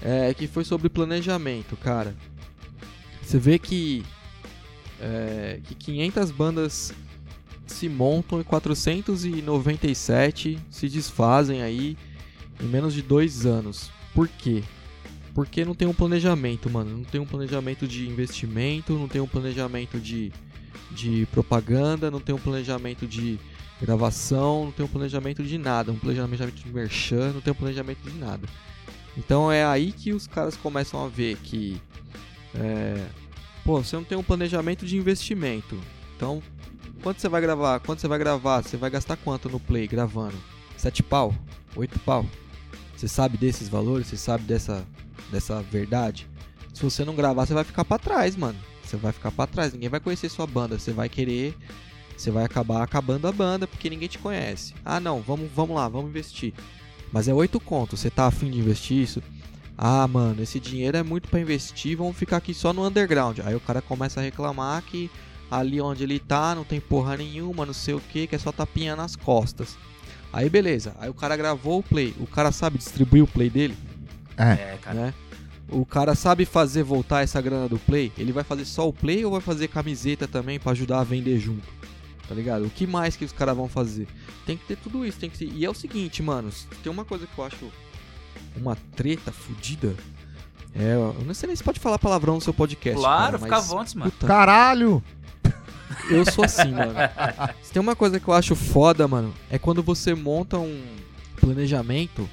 É 0.00 0.32
que 0.32 0.46
foi 0.46 0.64
sobre 0.64 0.88
planejamento, 0.88 1.76
cara. 1.76 2.14
Você 3.20 3.36
vê 3.36 3.58
que 3.58 4.02
é, 5.00 5.60
que 5.64 5.74
500 5.74 6.30
bandas 6.30 6.92
se 7.66 7.88
montam 7.88 8.40
e 8.40 8.44
497 8.44 10.58
se 10.70 10.88
desfazem 10.88 11.62
aí 11.62 11.96
em 12.60 12.66
menos 12.66 12.94
de 12.94 13.02
dois 13.02 13.46
anos. 13.46 13.90
Por 14.14 14.28
quê? 14.28 14.62
Porque 15.34 15.64
não 15.64 15.74
tem 15.74 15.86
um 15.86 15.94
planejamento, 15.94 16.68
mano. 16.68 16.98
Não 16.98 17.04
tem 17.04 17.20
um 17.20 17.26
planejamento 17.26 17.86
de 17.86 18.08
investimento, 18.08 18.94
não 18.94 19.06
tem 19.06 19.20
um 19.20 19.26
planejamento 19.26 20.00
de, 20.00 20.32
de 20.90 21.26
propaganda, 21.30 22.10
não 22.10 22.20
tem 22.20 22.34
um 22.34 22.38
planejamento 22.38 23.06
de 23.06 23.38
gravação, 23.80 24.64
não 24.64 24.72
tem 24.72 24.84
um 24.84 24.88
planejamento 24.88 25.44
de 25.44 25.56
nada, 25.56 25.92
um 25.92 25.98
planejamento 25.98 26.50
de 26.50 26.72
merchan, 26.72 27.32
não 27.32 27.40
tem 27.40 27.52
um 27.52 27.56
planejamento 27.56 28.10
de 28.10 28.18
nada. 28.18 28.48
Então 29.16 29.50
é 29.50 29.64
aí 29.64 29.92
que 29.92 30.12
os 30.12 30.26
caras 30.26 30.56
começam 30.56 31.04
a 31.04 31.08
ver 31.08 31.36
que, 31.36 31.80
é, 32.54 33.06
pô, 33.68 33.84
você 33.84 33.96
não 33.96 34.02
tem 34.02 34.16
um 34.16 34.22
planejamento 34.22 34.86
de 34.86 34.96
investimento. 34.96 35.78
Então, 36.16 36.42
quanto 37.02 37.20
você 37.20 37.28
vai 37.28 37.38
gravar? 37.42 37.78
Quanto 37.80 38.00
você 38.00 38.08
vai 38.08 38.18
gravar? 38.18 38.62
Você 38.62 38.78
vai 38.78 38.88
gastar 38.88 39.18
quanto 39.18 39.50
no 39.50 39.60
play 39.60 39.86
gravando? 39.86 40.38
Sete 40.74 41.02
pau? 41.02 41.34
Oito 41.76 41.98
pau? 41.98 42.24
Você 42.96 43.06
sabe 43.06 43.36
desses 43.36 43.68
valores? 43.68 44.06
Você 44.06 44.16
sabe 44.16 44.44
dessa, 44.44 44.86
dessa 45.30 45.60
verdade? 45.60 46.26
Se 46.72 46.82
você 46.82 47.04
não 47.04 47.14
gravar, 47.14 47.44
você 47.44 47.52
vai 47.52 47.62
ficar 47.62 47.84
para 47.84 47.98
trás, 47.98 48.36
mano. 48.36 48.58
Você 48.82 48.96
vai 48.96 49.12
ficar 49.12 49.30
para 49.32 49.46
trás. 49.46 49.74
Ninguém 49.74 49.90
vai 49.90 50.00
conhecer 50.00 50.30
sua 50.30 50.46
banda. 50.46 50.78
Você 50.78 50.90
vai 50.90 51.10
querer 51.10 51.54
você 52.16 52.30
vai 52.30 52.44
acabar 52.44 52.82
acabando 52.82 53.28
a 53.28 53.32
banda 53.32 53.66
porque 53.66 53.90
ninguém 53.90 54.08
te 54.08 54.18
conhece. 54.18 54.74
Ah, 54.82 54.98
não, 54.98 55.20
vamos, 55.20 55.50
vamos 55.54 55.76
lá, 55.76 55.88
vamos 55.88 56.08
investir. 56.08 56.54
Mas 57.12 57.28
é 57.28 57.34
oito 57.34 57.60
contos, 57.60 58.00
você 58.00 58.10
tá 58.10 58.26
afim 58.26 58.50
de 58.50 58.58
investir 58.58 58.96
isso? 58.96 59.22
Ah, 59.80 60.08
mano, 60.08 60.42
esse 60.42 60.58
dinheiro 60.58 60.96
é 60.96 61.04
muito 61.04 61.28
para 61.28 61.38
investir, 61.38 61.96
vamos 61.96 62.16
ficar 62.16 62.38
aqui 62.38 62.52
só 62.52 62.72
no 62.72 62.84
underground. 62.84 63.38
Aí 63.44 63.54
o 63.54 63.60
cara 63.60 63.80
começa 63.80 64.18
a 64.18 64.22
reclamar 64.24 64.82
que 64.82 65.08
ali 65.48 65.80
onde 65.80 66.02
ele 66.02 66.18
tá 66.18 66.52
não 66.52 66.64
tem 66.64 66.80
porra 66.80 67.16
nenhuma, 67.16 67.64
não 67.64 67.72
sei 67.72 67.94
o 67.94 68.00
que, 68.00 68.26
que 68.26 68.34
é 68.34 68.38
só 68.38 68.50
tapinha 68.50 68.96
nas 68.96 69.14
costas. 69.14 69.78
Aí 70.32 70.50
beleza, 70.50 70.96
aí 70.98 71.08
o 71.08 71.14
cara 71.14 71.36
gravou 71.36 71.78
o 71.78 71.82
play, 71.82 72.12
o 72.18 72.26
cara 72.26 72.50
sabe 72.50 72.76
distribuir 72.76 73.22
o 73.22 73.26
play 73.28 73.48
dele? 73.48 73.76
É, 74.36 74.74
é 74.74 74.78
cara. 74.82 74.98
Né? 74.98 75.14
O 75.70 75.86
cara 75.86 76.16
sabe 76.16 76.44
fazer 76.44 76.82
voltar 76.82 77.22
essa 77.22 77.40
grana 77.40 77.68
do 77.68 77.78
play? 77.78 78.10
Ele 78.18 78.32
vai 78.32 78.42
fazer 78.42 78.64
só 78.64 78.88
o 78.88 78.92
play 78.92 79.24
ou 79.24 79.30
vai 79.30 79.40
fazer 79.40 79.68
camiseta 79.68 80.26
também 80.26 80.58
para 80.58 80.72
ajudar 80.72 81.00
a 81.00 81.04
vender 81.04 81.38
junto? 81.38 81.66
Tá 82.26 82.34
ligado? 82.34 82.66
O 82.66 82.70
que 82.70 82.86
mais 82.86 83.16
que 83.16 83.24
os 83.24 83.32
caras 83.32 83.56
vão 83.56 83.68
fazer? 83.68 84.08
Tem 84.44 84.56
que 84.56 84.66
ter 84.66 84.76
tudo 84.76 85.06
isso, 85.06 85.18
tem 85.18 85.30
que 85.30 85.36
ser... 85.36 85.50
E 85.52 85.64
é 85.64 85.70
o 85.70 85.74
seguinte, 85.74 86.22
mano, 86.22 86.50
tem 86.82 86.90
uma 86.90 87.04
coisa 87.04 87.26
que 87.26 87.38
eu 87.38 87.44
acho 87.44 87.70
uma 88.56 88.76
treta 88.96 89.32
fodida. 89.32 89.94
É, 90.74 90.94
eu 90.94 91.24
não 91.26 91.34
sei 91.34 91.46
nem 91.48 91.56
se 91.56 91.64
pode 91.64 91.80
falar 91.80 91.98
palavrão 91.98 92.34
no 92.34 92.40
seu 92.40 92.54
podcast. 92.54 92.98
Claro, 92.98 93.38
cara, 93.38 93.38
fica 93.38 93.56
à 93.56 93.60
vontade, 93.60 93.98
mano. 93.98 94.10
puta, 94.10 94.26
Caralho! 94.26 95.02
Eu 96.10 96.24
sou 96.30 96.44
assim, 96.44 96.70
mano. 96.70 96.94
Se 97.62 97.72
tem 97.72 97.80
uma 97.80 97.96
coisa 97.96 98.20
que 98.20 98.28
eu 98.28 98.34
acho 98.34 98.54
foda, 98.54 99.08
mano, 99.08 99.32
é 99.50 99.58
quando 99.58 99.82
você 99.82 100.14
monta 100.14 100.58
um 100.58 100.82
planejamento 101.40 102.28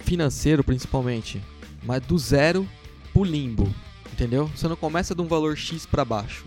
financeiro, 0.00 0.62
principalmente, 0.62 1.42
mas 1.84 2.00
do 2.02 2.16
zero 2.16 2.66
pro 3.12 3.24
limbo, 3.24 3.72
entendeu? 4.12 4.50
Você 4.54 4.68
não 4.68 4.76
começa 4.76 5.14
de 5.14 5.20
um 5.20 5.26
valor 5.26 5.56
X 5.56 5.84
pra 5.84 6.04
baixo. 6.04 6.44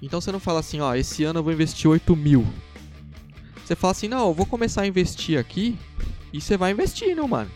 Então 0.00 0.20
você 0.20 0.32
não 0.32 0.40
fala 0.40 0.60
assim, 0.60 0.80
ó, 0.80 0.94
esse 0.94 1.24
ano 1.24 1.40
eu 1.40 1.44
vou 1.44 1.52
investir 1.52 1.88
8 1.88 2.16
mil. 2.16 2.46
Você 3.64 3.74
fala 3.74 3.92
assim, 3.92 4.08
não, 4.08 4.28
eu 4.28 4.34
vou 4.34 4.46
começar 4.46 4.82
a 4.82 4.86
investir 4.86 5.38
aqui 5.38 5.78
e 6.32 6.40
você 6.40 6.56
vai 6.56 6.72
investindo, 6.72 7.26
mano. 7.26 7.50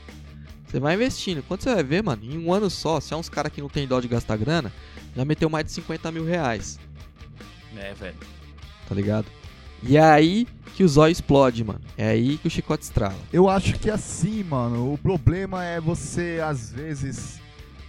Você 0.69 0.79
vai 0.79 0.95
investindo. 0.95 1.43
Quando 1.47 1.63
você 1.63 1.75
vai 1.75 1.83
ver, 1.83 2.03
mano, 2.03 2.23
em 2.25 2.39
um 2.39 2.53
ano 2.53 2.69
só, 2.69 3.01
se 3.01 3.15
é 3.15 3.17
uns 3.17 3.29
caras 3.29 3.53
que 3.53 3.61
não 3.61 3.69
tem 3.69 3.87
dó 3.89 4.01
de 4.01 4.09
gastar 4.09 4.37
grana, 4.37 4.73
já 5.17 5.25
meteu 5.25 5.49
mais 5.49 5.65
de 5.65 5.73
50 5.73 6.13
mil 6.13 6.25
reais 6.25 6.79
É, 7.77 7.95
velho. 7.95 8.17
tá 8.89 8.95
ligado? 8.95 9.27
E 9.83 9.97
é 9.97 10.03
aí 10.03 10.47
que 10.75 10.85
o 10.85 10.89
zóio 10.89 11.13
explode, 11.13 11.65
mano. 11.65 11.81
É 11.97 12.09
aí 12.09 12.37
que 12.37 12.49
o 12.49 12.51
chicote 12.51 12.85
estrala. 12.85 13.17
Eu 13.33 13.49
acho 13.49 13.79
que 13.79 13.91
assim, 13.91 14.43
mano, 14.45 14.93
o 14.93 14.99
problema 14.99 15.65
é 15.65 15.81
você, 15.81 16.41
às 16.45 16.71
vezes, 16.73 17.41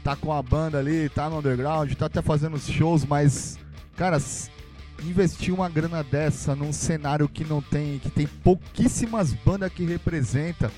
tá 0.04 0.16
com 0.16 0.32
a 0.32 0.42
banda 0.42 0.78
ali, 0.80 1.10
tá 1.10 1.30
no 1.30 1.40
underground, 1.40 1.92
tá 1.94 2.06
até 2.06 2.22
fazendo 2.22 2.56
os 2.56 2.68
shows, 2.68 3.06
mas, 3.06 3.58
cara, 3.96 4.18
investir 5.04 5.54
uma 5.54 5.68
grana 5.68 6.04
dessa 6.04 6.56
num 6.56 6.72
cenário 6.72 7.28
que 7.28 7.44
não 7.44 7.62
tem, 7.62 8.00
que 8.00 8.10
tem 8.10 8.28
pouquíssimas 8.28 9.34
bandas 9.34 9.72
que 9.74 9.84
representa 9.84 10.72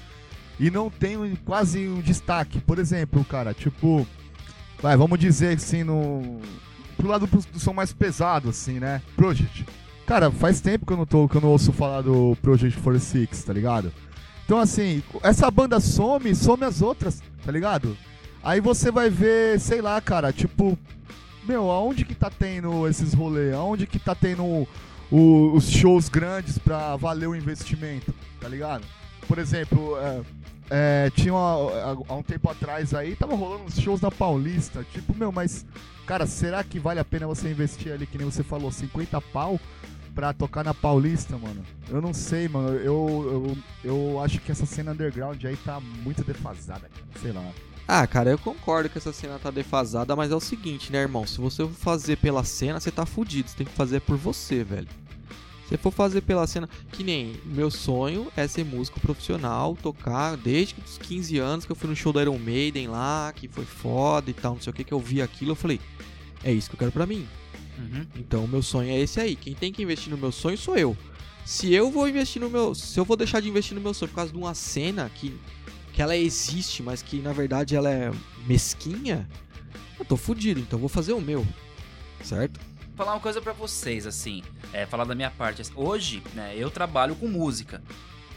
e 0.61 0.69
não 0.71 0.89
tem 0.89 1.17
um- 1.17 1.35
quase 1.35 1.87
um 1.87 1.99
destaque. 2.01 2.59
Por 2.61 2.77
exemplo, 2.79 3.25
cara, 3.25 3.53
tipo, 3.53 4.07
vai, 4.81 4.95
vamos 4.95 5.19
dizer 5.19 5.55
assim, 5.57 5.83
no 5.83 6.39
pro 6.95 7.07
lado 7.09 7.25
do, 7.25 7.37
do 7.39 7.59
som 7.59 7.73
mais 7.73 7.91
pesado, 7.91 8.49
assim, 8.49 8.79
né? 8.79 9.01
Project. 9.15 9.65
Cara, 10.05 10.29
faz 10.29 10.61
tempo 10.61 10.85
que 10.85 10.93
eu 10.93 10.97
não 10.97 11.05
tô, 11.05 11.27
que 11.27 11.35
eu 11.35 11.41
não 11.41 11.49
ouço 11.49 11.71
falar 11.71 12.01
do 12.01 12.37
Project 12.41 12.79
46, 12.79 13.43
tá 13.43 13.51
ligado? 13.53 13.91
Então, 14.45 14.59
assim, 14.59 15.01
essa 15.23 15.49
banda 15.49 15.79
some, 15.79 16.35
some 16.35 16.63
as 16.63 16.81
outras, 16.81 17.21
tá 17.43 17.51
ligado? 17.51 17.97
Aí 18.43 18.59
você 18.59 18.91
vai 18.91 19.09
ver, 19.09 19.59
sei 19.59 19.81
lá, 19.81 19.99
cara, 20.01 20.31
tipo, 20.33 20.77
meu, 21.47 21.71
aonde 21.71 22.05
que 22.05 22.13
tá 22.13 22.29
tendo 22.29 22.87
esses 22.87 23.13
rolês? 23.13 23.53
Aonde 23.53 23.87
que 23.87 23.97
tá 23.97 24.13
tendo 24.13 24.43
o- 25.11 25.53
os 25.55 25.69
shows 25.71 26.07
grandes 26.09 26.57
pra 26.57 26.95
valer 26.97 27.27
o 27.27 27.35
investimento, 27.35 28.13
tá 28.39 28.47
ligado? 28.47 28.83
Por 29.31 29.39
exemplo, 29.39 29.97
é, 29.97 30.21
é, 30.69 31.09
tinha 31.11 31.33
uma- 31.33 32.03
há 32.09 32.15
um 32.15 32.21
tempo 32.21 32.49
atrás 32.49 32.93
aí, 32.93 33.15
tava 33.15 33.33
rolando 33.33 33.63
uns 33.63 33.79
shows 33.79 34.01
na 34.01 34.11
Paulista, 34.11 34.85
tipo, 34.91 35.15
meu, 35.15 35.31
mas, 35.31 35.65
cara, 36.05 36.27
será 36.27 36.61
que 36.65 36.77
vale 36.77 36.99
a 36.99 37.05
pena 37.05 37.25
você 37.27 37.49
investir 37.49 37.93
ali, 37.93 38.05
que 38.05 38.17
nem 38.17 38.29
você 38.29 38.43
falou, 38.43 38.69
50 38.73 39.21
pau? 39.21 39.57
pra 40.13 40.33
tocar 40.33 40.65
na 40.65 40.73
Paulista, 40.73 41.37
mano. 41.37 41.63
Eu 41.87 42.01
não 42.01 42.13
sei, 42.13 42.49
mano. 42.49 42.75
Eu, 42.75 43.55
eu, 43.81 43.91
eu 44.11 44.19
acho 44.21 44.41
que 44.41 44.51
essa 44.51 44.65
cena 44.65 44.91
underground 44.91 45.41
aí 45.45 45.55
tá 45.55 45.79
muito 45.79 46.21
defasada. 46.25 46.89
Sei 47.21 47.31
lá. 47.31 47.41
Ah, 47.87 48.05
cara, 48.05 48.29
eu 48.31 48.37
concordo 48.37 48.89
que 48.89 48.97
essa 48.97 49.13
cena 49.13 49.39
tá 49.39 49.49
defasada, 49.49 50.13
mas 50.13 50.29
é 50.29 50.35
o 50.35 50.41
seguinte, 50.41 50.91
né, 50.91 50.99
irmão? 50.99 51.25
Se 51.25 51.39
você 51.39 51.63
for 51.63 51.71
fazer 51.71 52.17
pela 52.17 52.43
cena, 52.43 52.77
você 52.81 52.91
tá 52.91 53.05
fudido. 53.05 53.47
Você 53.49 53.55
tem 53.55 53.65
que 53.65 53.71
fazer 53.71 54.01
por 54.01 54.17
você, 54.17 54.65
velho. 54.65 54.87
Se 55.71 55.77
for 55.77 55.89
fazer 55.89 56.19
pela 56.19 56.45
cena, 56.45 56.69
que 56.91 57.01
nem 57.01 57.33
meu 57.45 57.71
sonho 57.71 58.29
é 58.35 58.45
ser 58.45 58.65
músico 58.65 58.99
profissional, 58.99 59.73
tocar 59.81 60.35
desde 60.35 60.75
os 60.85 60.97
15 60.97 61.37
anos 61.37 61.65
que 61.65 61.71
eu 61.71 61.75
fui 61.77 61.89
no 61.89 61.95
show 61.95 62.11
do 62.11 62.19
Iron 62.19 62.37
Maiden 62.37 62.89
lá, 62.89 63.31
que 63.33 63.47
foi 63.47 63.63
foda 63.63 64.29
e 64.29 64.33
tal, 64.33 64.55
não 64.55 64.61
sei 64.61 64.71
o 64.71 64.73
que, 64.73 64.83
que 64.83 64.93
eu 64.93 64.99
vi 64.99 65.21
aquilo, 65.21 65.51
eu 65.51 65.55
falei, 65.55 65.79
é 66.43 66.51
isso 66.51 66.69
que 66.69 66.75
eu 66.75 66.79
quero 66.79 66.91
pra 66.91 67.05
mim. 67.05 67.25
Uhum. 67.77 68.05
Então, 68.17 68.43
o 68.43 68.47
meu 68.49 68.61
sonho 68.61 68.89
é 68.89 68.99
esse 68.99 69.17
aí. 69.21 69.33
Quem 69.33 69.53
tem 69.53 69.71
que 69.71 69.81
investir 69.81 70.11
no 70.11 70.17
meu 70.17 70.33
sonho 70.33 70.57
sou 70.57 70.75
eu. 70.75 70.95
Se 71.45 71.73
eu 71.73 71.89
vou 71.89 72.05
investir 72.05 72.41
no 72.41 72.49
meu, 72.49 72.75
se 72.75 72.99
eu 72.99 73.05
vou 73.05 73.15
deixar 73.15 73.39
de 73.39 73.47
investir 73.47 73.73
no 73.73 73.81
meu 73.81 73.93
sonho 73.93 74.09
por 74.09 74.15
causa 74.15 74.31
de 74.33 74.37
uma 74.37 74.53
cena 74.53 75.09
que 75.15 75.33
que 75.93 76.01
ela 76.01 76.15
existe, 76.15 76.81
mas 76.81 77.01
que 77.01 77.17
na 77.17 77.33
verdade 77.33 77.75
ela 77.75 77.89
é 77.89 78.11
mesquinha, 78.47 79.27
eu 79.99 80.05
tô 80.05 80.15
fudido, 80.15 80.59
então 80.59 80.77
eu 80.77 80.81
vou 80.81 80.89
fazer 80.89 81.13
o 81.13 81.21
meu. 81.21 81.45
Certo? 82.23 82.59
Falar 83.01 83.13
uma 83.13 83.19
coisa 83.19 83.41
pra 83.41 83.51
vocês, 83.51 84.05
assim, 84.05 84.43
é, 84.71 84.85
falar 84.85 85.05
da 85.05 85.15
minha 85.15 85.31
parte. 85.31 85.63
Hoje, 85.75 86.21
né, 86.35 86.53
eu 86.55 86.69
trabalho 86.69 87.15
com 87.15 87.27
música. 87.27 87.81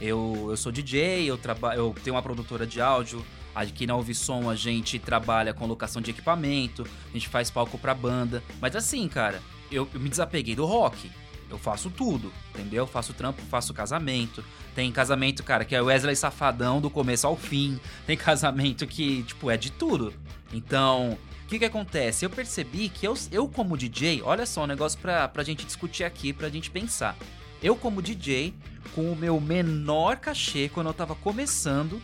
Eu, 0.00 0.46
eu 0.48 0.56
sou 0.56 0.72
DJ, 0.72 1.26
eu, 1.26 1.38
eu 1.76 1.94
tenho 2.02 2.16
uma 2.16 2.22
produtora 2.22 2.66
de 2.66 2.80
áudio. 2.80 3.22
Aqui 3.54 3.86
na 3.86 3.94
Ouvisom 3.94 4.48
a 4.48 4.56
gente 4.56 4.98
trabalha 4.98 5.52
com 5.52 5.66
locação 5.66 6.00
de 6.00 6.12
equipamento, 6.12 6.88
a 7.10 7.12
gente 7.12 7.28
faz 7.28 7.50
palco 7.50 7.76
pra 7.76 7.92
banda. 7.92 8.42
Mas 8.58 8.74
assim, 8.74 9.06
cara, 9.06 9.42
eu, 9.70 9.86
eu 9.92 10.00
me 10.00 10.08
desapeguei 10.08 10.56
do 10.56 10.64
rock. 10.64 11.10
Eu 11.50 11.58
faço 11.58 11.90
tudo, 11.90 12.32
entendeu? 12.54 12.86
Faço 12.86 13.12
trampo, 13.12 13.42
faço 13.42 13.74
casamento. 13.74 14.42
Tem 14.74 14.90
casamento, 14.90 15.44
cara, 15.44 15.66
que 15.66 15.76
é 15.76 15.82
Wesley 15.82 16.16
Safadão 16.16 16.80
do 16.80 16.88
começo 16.88 17.26
ao 17.26 17.36
fim. 17.36 17.78
Tem 18.06 18.16
casamento 18.16 18.86
que, 18.86 19.24
tipo, 19.24 19.50
é 19.50 19.58
de 19.58 19.70
tudo. 19.70 20.14
Então, 20.54 21.18
o 21.44 21.46
que 21.46 21.58
que 21.58 21.64
acontece? 21.64 22.24
Eu 22.24 22.30
percebi 22.30 22.88
que 22.88 23.06
eu, 23.06 23.14
eu 23.30 23.46
como 23.46 23.76
DJ, 23.76 24.22
olha 24.22 24.46
só 24.46 24.64
um 24.64 24.66
negócio 24.66 24.98
pra, 24.98 25.28
pra 25.28 25.44
gente 25.44 25.64
discutir 25.64 26.02
aqui, 26.02 26.32
pra 26.32 26.48
gente 26.48 26.70
pensar. 26.70 27.16
Eu 27.62 27.76
como 27.76 28.00
DJ, 28.00 28.54
com 28.94 29.12
o 29.12 29.16
meu 29.16 29.38
menor 29.40 30.16
cachê 30.16 30.70
quando 30.72 30.86
eu 30.86 30.94
tava 30.94 31.14
começando, 31.14 32.00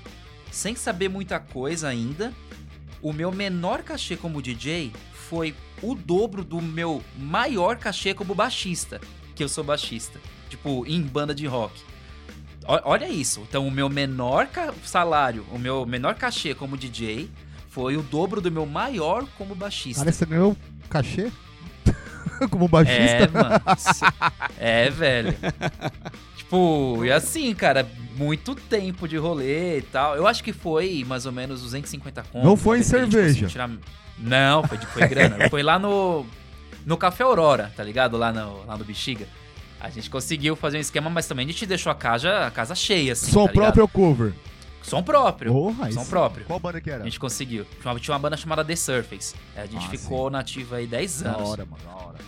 sem 0.50 0.76
saber 0.76 1.08
muita 1.08 1.40
coisa 1.40 1.88
ainda, 1.88 2.34
o 3.00 3.12
meu 3.12 3.32
menor 3.32 3.82
cachê 3.82 4.14
como 4.14 4.42
DJ 4.42 4.92
foi 5.12 5.54
o 5.82 5.94
dobro 5.94 6.44
do 6.44 6.60
meu 6.60 7.02
maior 7.16 7.78
cachê 7.78 8.12
como 8.12 8.34
baixista, 8.34 9.00
que 9.34 9.42
eu 9.42 9.48
sou 9.48 9.64
baixista, 9.64 10.20
tipo, 10.50 10.84
em 10.86 11.00
banda 11.00 11.34
de 11.34 11.46
rock. 11.46 11.82
Olha 12.66 13.08
isso. 13.08 13.40
Então, 13.48 13.66
o 13.66 13.70
meu 13.70 13.88
menor 13.88 14.48
salário, 14.84 15.46
o 15.50 15.58
meu 15.58 15.86
menor 15.86 16.14
cachê 16.14 16.54
como 16.54 16.76
DJ 16.76 17.30
foi 17.70 17.96
o 17.96 18.02
dobro 18.02 18.40
do 18.40 18.50
meu 18.50 18.66
maior 18.66 19.24
como 19.38 19.54
baixista. 19.54 20.00
Cara, 20.04 20.12
você 20.12 20.26
ganhou 20.26 20.56
cachê? 20.88 21.30
Como 22.50 22.64
É, 22.64 22.68
baixista? 22.68 23.30
mano. 23.32 23.60
Cê- 23.78 24.06
É, 24.58 24.88
velho. 24.90 25.34
Tipo, 26.36 27.04
e 27.04 27.12
assim, 27.12 27.54
cara, 27.54 27.86
muito 28.16 28.54
tempo 28.54 29.06
de 29.06 29.16
rolê 29.16 29.78
e 29.78 29.82
tal. 29.82 30.16
Eu 30.16 30.26
acho 30.26 30.42
que 30.42 30.52
foi 30.52 31.04
mais 31.06 31.26
ou 31.26 31.32
menos 31.32 31.60
250 31.62 32.22
conto. 32.32 32.44
Não 32.44 32.56
foi 32.56 32.78
em 32.80 32.82
cerveja. 32.82 33.46
tirar- 33.46 33.70
Não, 34.18 34.62
foi, 34.64 34.78
foi 34.78 35.08
grana. 35.08 35.48
foi 35.50 35.62
lá 35.62 35.78
no 35.78 36.24
no 36.86 36.96
Café 36.96 37.24
Aurora, 37.24 37.70
tá 37.76 37.84
ligado? 37.84 38.16
Lá 38.16 38.32
no, 38.32 38.64
lá 38.64 38.76
no 38.76 38.84
Bexiga. 38.84 39.26
A 39.78 39.90
gente 39.90 40.08
conseguiu 40.10 40.56
fazer 40.56 40.78
um 40.78 40.80
esquema, 40.80 41.08
mas 41.10 41.26
também 41.26 41.44
a 41.44 41.48
gente 41.48 41.66
deixou 41.66 41.92
a 41.92 41.94
casa, 41.94 42.46
a 42.46 42.50
casa 42.50 42.74
cheia, 42.74 43.12
assim, 43.12 43.30
Som 43.30 43.46
tá 43.46 43.52
próprio 43.52 43.82
ou 43.82 43.88
cover? 43.88 44.32
Som 44.82 45.02
próprio. 45.02 45.52
Porra, 45.52 45.90
som 45.92 46.00
isso- 46.00 46.10
próprio. 46.10 46.44
Qual 46.46 46.58
banda 46.58 46.80
que 46.80 46.90
era? 46.90 47.02
A 47.02 47.04
gente 47.04 47.20
conseguiu. 47.20 47.64
Tinha 47.80 47.92
uma- 47.92 48.00
Tinha 48.00 48.12
uma 48.14 48.18
banda 48.20 48.36
chamada 48.36 48.64
The 48.64 48.76
Surface. 48.76 49.34
A 49.56 49.66
gente 49.66 49.86
Ah, 49.86 49.88
ficou 49.90 50.30
nativa 50.30 50.76
aí 50.76 50.86
10 50.86 51.22
Da 51.22 51.32
anos. 51.32 51.48
hora, 51.50 51.64
mano, 51.66 51.82
da 51.84 51.90
hora. 52.06 52.18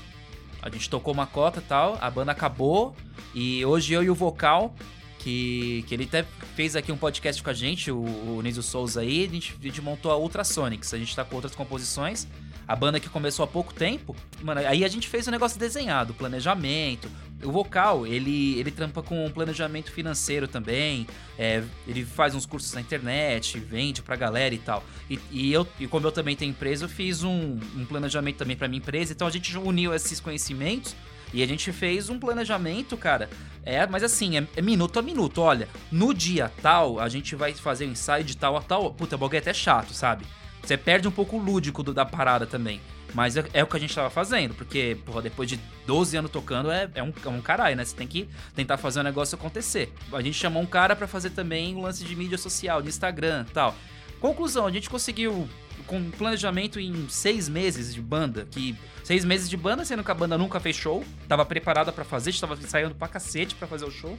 A 0.62 0.70
gente 0.70 0.88
tocou 0.88 1.12
uma 1.12 1.26
cota 1.26 1.58
e 1.58 1.62
tal, 1.62 1.98
a 2.00 2.08
banda 2.10 2.30
acabou. 2.32 2.94
E 3.34 3.64
hoje 3.64 3.92
eu 3.94 4.02
e 4.04 4.10
o 4.10 4.14
vocal, 4.14 4.74
que, 5.18 5.84
que 5.88 5.94
ele 5.94 6.04
até 6.04 6.24
fez 6.54 6.76
aqui 6.76 6.92
um 6.92 6.96
podcast 6.96 7.42
com 7.42 7.50
a 7.50 7.52
gente, 7.52 7.90
o, 7.90 7.96
o 8.36 8.40
Niso 8.42 8.62
Souza 8.62 9.00
aí, 9.00 9.24
a 9.24 9.28
gente, 9.28 9.56
a 9.58 9.62
gente 9.62 9.80
montou 9.80 10.12
a 10.12 10.16
Ultrasonics. 10.16 10.92
A 10.94 10.98
gente 10.98 11.14
tá 11.16 11.24
com 11.24 11.34
outras 11.36 11.54
composições. 11.54 12.28
A 12.72 12.76
banda 12.76 12.98
que 12.98 13.10
começou 13.10 13.44
há 13.44 13.46
pouco 13.46 13.74
tempo, 13.74 14.16
mano, 14.42 14.62
aí 14.66 14.82
a 14.82 14.88
gente 14.88 15.06
fez 15.06 15.26
o 15.26 15.30
negócio 15.30 15.60
desenhado, 15.60 16.14
planejamento. 16.14 17.06
O 17.44 17.52
vocal, 17.52 18.06
ele, 18.06 18.58
ele 18.58 18.70
trampa 18.70 19.02
com 19.02 19.30
planejamento 19.30 19.92
financeiro 19.92 20.48
também. 20.48 21.06
é, 21.38 21.62
ele 21.86 22.02
faz 22.02 22.34
uns 22.34 22.46
cursos 22.46 22.72
na 22.72 22.80
internet, 22.80 23.58
vende 23.58 24.00
pra 24.00 24.16
galera 24.16 24.54
e 24.54 24.58
tal. 24.58 24.82
E, 25.10 25.20
e 25.30 25.52
eu, 25.52 25.68
e 25.78 25.86
como 25.86 26.06
eu 26.06 26.12
também 26.12 26.34
tenho 26.34 26.48
empresa, 26.48 26.86
eu 26.86 26.88
fiz 26.88 27.22
um, 27.22 27.60
um 27.76 27.84
planejamento 27.84 28.38
também 28.38 28.56
pra 28.56 28.66
minha 28.66 28.78
empresa. 28.78 29.12
Então 29.12 29.26
a 29.26 29.30
gente 29.30 29.54
uniu 29.58 29.94
esses 29.94 30.18
conhecimentos 30.18 30.96
e 31.34 31.42
a 31.42 31.46
gente 31.46 31.70
fez 31.72 32.08
um 32.08 32.18
planejamento, 32.18 32.96
cara. 32.96 33.28
É, 33.66 33.86
mas 33.86 34.02
assim, 34.02 34.38
é, 34.38 34.46
é 34.56 34.62
minuto 34.62 34.98
a 34.98 35.02
minuto. 35.02 35.42
Olha, 35.42 35.68
no 35.90 36.14
dia 36.14 36.50
tal, 36.62 36.98
a 36.98 37.10
gente 37.10 37.36
vai 37.36 37.52
fazer 37.52 37.84
o 37.84 37.90
ensaio 37.90 38.24
de 38.24 38.34
tal 38.34 38.56
a 38.56 38.62
tal. 38.62 38.94
Puta, 38.94 39.16
o 39.16 39.18
bagulho 39.18 39.36
é 39.36 39.40
até 39.40 39.52
chato, 39.52 39.92
sabe? 39.92 40.24
Você 40.62 40.76
perde 40.76 41.08
um 41.08 41.10
pouco 41.10 41.36
o 41.36 41.38
lúdico 41.42 41.82
do- 41.82 41.92
da 41.92 42.04
parada 42.04 42.46
também. 42.46 42.80
Mas 43.14 43.36
é, 43.36 43.44
é 43.52 43.62
o 43.62 43.66
que 43.66 43.76
a 43.76 43.80
gente 43.80 43.94
tava 43.94 44.08
fazendo, 44.08 44.54
porque, 44.54 44.96
porra, 45.04 45.20
depois 45.20 45.46
de 45.48 45.60
12 45.86 46.16
anos 46.16 46.30
tocando 46.30 46.70
é, 46.70 46.88
é, 46.94 47.02
um, 47.02 47.12
é 47.24 47.28
um 47.28 47.42
caralho, 47.42 47.76
né? 47.76 47.84
Você 47.84 47.94
tem 47.94 48.06
que 48.06 48.26
tentar 48.54 48.78
fazer 48.78 49.00
o 49.00 49.02
negócio 49.02 49.34
acontecer. 49.36 49.92
A 50.12 50.22
gente 50.22 50.34
chamou 50.38 50.62
um 50.62 50.66
cara 50.66 50.96
pra 50.96 51.06
fazer 51.06 51.30
também 51.30 51.74
o 51.76 51.80
lance 51.82 52.04
de 52.04 52.16
mídia 52.16 52.38
social, 52.38 52.80
de 52.80 52.88
Instagram 52.88 53.44
tal. 53.52 53.74
Conclusão, 54.18 54.66
a 54.66 54.70
gente 54.70 54.88
conseguiu 54.88 55.46
com 55.86 55.98
um 55.98 56.10
planejamento 56.10 56.78
em 56.80 57.06
seis 57.08 57.48
meses 57.50 57.92
de 57.92 58.00
banda, 58.00 58.46
que 58.50 58.74
seis 59.04 59.24
meses 59.26 59.50
de 59.50 59.56
banda, 59.56 59.84
sendo 59.84 60.02
que 60.04 60.10
a 60.10 60.14
banda 60.14 60.38
nunca 60.38 60.58
fez 60.60 60.76
show, 60.76 61.04
tava 61.28 61.44
preparada 61.44 61.92
pra 61.92 62.04
fazer, 62.04 62.30
a 62.30 62.32
gente 62.32 62.40
tava 62.40 62.54
ensaiando 62.54 62.94
pra 62.94 63.08
cacete 63.08 63.54
pra 63.56 63.66
fazer 63.68 63.84
o 63.84 63.90
show. 63.90 64.16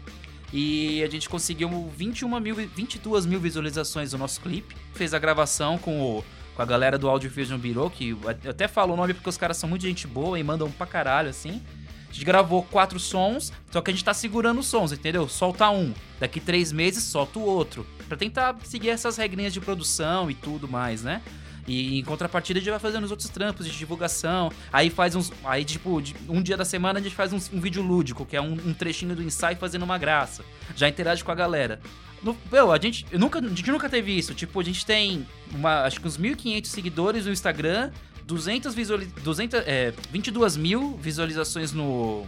E 0.54 1.04
a 1.04 1.10
gente 1.10 1.28
conseguiu 1.28 1.92
21 1.98 2.39
mil, 2.39 2.56
22 2.56 3.26
mil 3.26 3.39
visualizações 3.39 4.12
do 4.12 4.20
nosso 4.20 4.39
clipe. 4.39 4.76
Fez 4.94 5.13
a 5.13 5.20
gravação 5.20 5.80
com 5.80 6.00
o 6.00 6.24
com 6.56 6.62
a 6.62 6.66
galera 6.66 6.98
do 6.98 7.10
Audio 7.10 7.32
Fusion 7.32 7.58
Bureau, 7.58 7.89
que 7.89 8.12
eu 8.44 8.52
até 8.52 8.68
falo 8.68 8.94
o 8.94 8.96
nome 8.96 9.16
porque 9.16 9.28
os 9.28 9.38
caras 9.38 9.58
são 9.58 9.68
muito 9.68 9.82
gente 9.82 10.06
boa 10.06 10.39
e 10.39 10.44
mandam 10.44 10.70
pra 10.70 10.86
caralho, 10.86 11.30
assim. 11.30 11.62
A 12.08 12.13
gente 12.13 12.26
gravou 12.26 12.62
quatro 12.62 13.00
sons, 13.00 13.52
só 13.72 13.82
que 13.82 13.89
a 13.89 13.94
gente 13.94 14.06
tá 14.06 14.13
segurando 14.13 14.60
os 14.60 14.68
sons, 14.68 14.92
entendeu? 14.92 15.28
Solta 15.28 15.72
um, 15.72 15.92
daqui 16.20 16.39
três 16.39 16.72
meses 16.72 17.04
solta 17.06 17.39
o 17.39 17.42
outro. 17.42 17.88
Pra 18.08 18.16
tentar 18.16 18.56
seguir 18.63 18.89
essas 18.89 19.18
regrinhas 19.18 19.52
de 19.52 19.60
produção 19.60 20.30
e 20.30 20.36
tudo 20.36 20.68
mais, 20.68 21.02
né? 21.02 21.24
E 21.67 21.99
em 21.99 22.04
contrapartida 22.04 22.60
a 22.60 22.62
gente 22.62 22.69
vai 22.69 22.80
fazendo 22.80 23.04
os 23.04 23.12
outros 23.12 23.30
trampos 23.30 23.65
de 23.65 23.71
divulgação. 23.78 24.52
Aí 24.71 24.89
faz 24.89 25.15
uns. 25.15 25.32
Aí, 25.43 25.63
tipo, 25.63 26.02
um 26.28 26.41
dia 26.41 26.58
da 26.58 26.65
semana 26.65 26.99
a 26.99 27.02
gente 27.02 27.15
faz 27.15 27.32
uns- 27.32 27.49
um, 27.54 27.60
vídeo 27.60 27.82
lúdico, 27.82 28.26
que 28.26 28.36
é 28.36 28.41
um, 28.41 28.54
um 28.54 28.73
trechinho 28.73 29.15
do 29.15 29.23
ensaio 29.23 29.56
fazendo 29.58 29.84
uma 29.84 29.97
graça. 29.97 30.43
Já 30.76 30.89
interage 30.89 31.23
com 31.23 31.32
a 31.32 31.36
galera. 31.36 31.80
No, 32.21 32.38
meu, 32.52 32.71
a 32.71 32.78
gente, 32.80 33.06
nunca, 33.17 33.39
a 33.39 33.41
gente 33.47 33.69
nunca 33.71 33.89
teve 33.89 34.17
isso. 34.17 34.34
Tipo, 34.34 34.60
a 34.60 34.63
gente 34.63 34.86
tem 34.86 35.26
uma, 35.54 35.84
acho 35.84 35.99
que 35.99 36.08
uns 36.08 36.17
1.500 36.17 36.65
seguidores 36.67 37.26
no 37.26 37.32
Instagram, 37.32 37.91
200 38.26 38.73
visualiz, 38.73 39.12
200, 39.23 39.62
é, 39.65 39.93
22 40.12 40.56
mil 40.56 40.97
visualizações 40.97 41.73
no, 41.73 42.26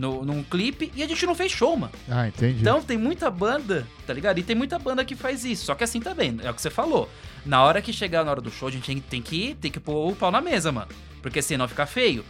no, 0.00 0.24
num 0.24 0.42
clipe 0.42 0.90
e 0.96 1.02
a 1.02 1.06
gente 1.06 1.26
não 1.26 1.34
fez 1.34 1.52
show, 1.52 1.76
mano. 1.76 1.92
Ah, 2.08 2.26
entendi. 2.26 2.62
Então 2.62 2.80
tem 2.80 2.96
muita 2.96 3.30
banda, 3.30 3.86
tá 4.06 4.14
ligado? 4.14 4.38
E 4.38 4.42
tem 4.42 4.56
muita 4.56 4.78
banda 4.78 5.04
que 5.04 5.14
faz 5.14 5.44
isso. 5.44 5.66
Só 5.66 5.74
que 5.74 5.84
assim 5.84 6.00
também, 6.00 6.38
é 6.42 6.50
o 6.50 6.54
que 6.54 6.62
você 6.62 6.70
falou. 6.70 7.08
Na 7.44 7.62
hora 7.62 7.82
que 7.82 7.92
chegar 7.92 8.24
na 8.24 8.30
hora 8.30 8.40
do 8.40 8.50
show, 8.50 8.68
a 8.68 8.72
gente 8.72 8.86
tem, 8.86 8.98
tem 8.98 9.20
que, 9.20 9.54
tem 9.60 9.70
que 9.70 9.78
pôr 9.78 10.10
o 10.10 10.16
pau 10.16 10.30
na 10.30 10.40
mesa, 10.40 10.72
mano. 10.72 10.88
Porque 11.20 11.42
senão 11.42 11.68
fica 11.68 11.84
feio. 11.84 12.24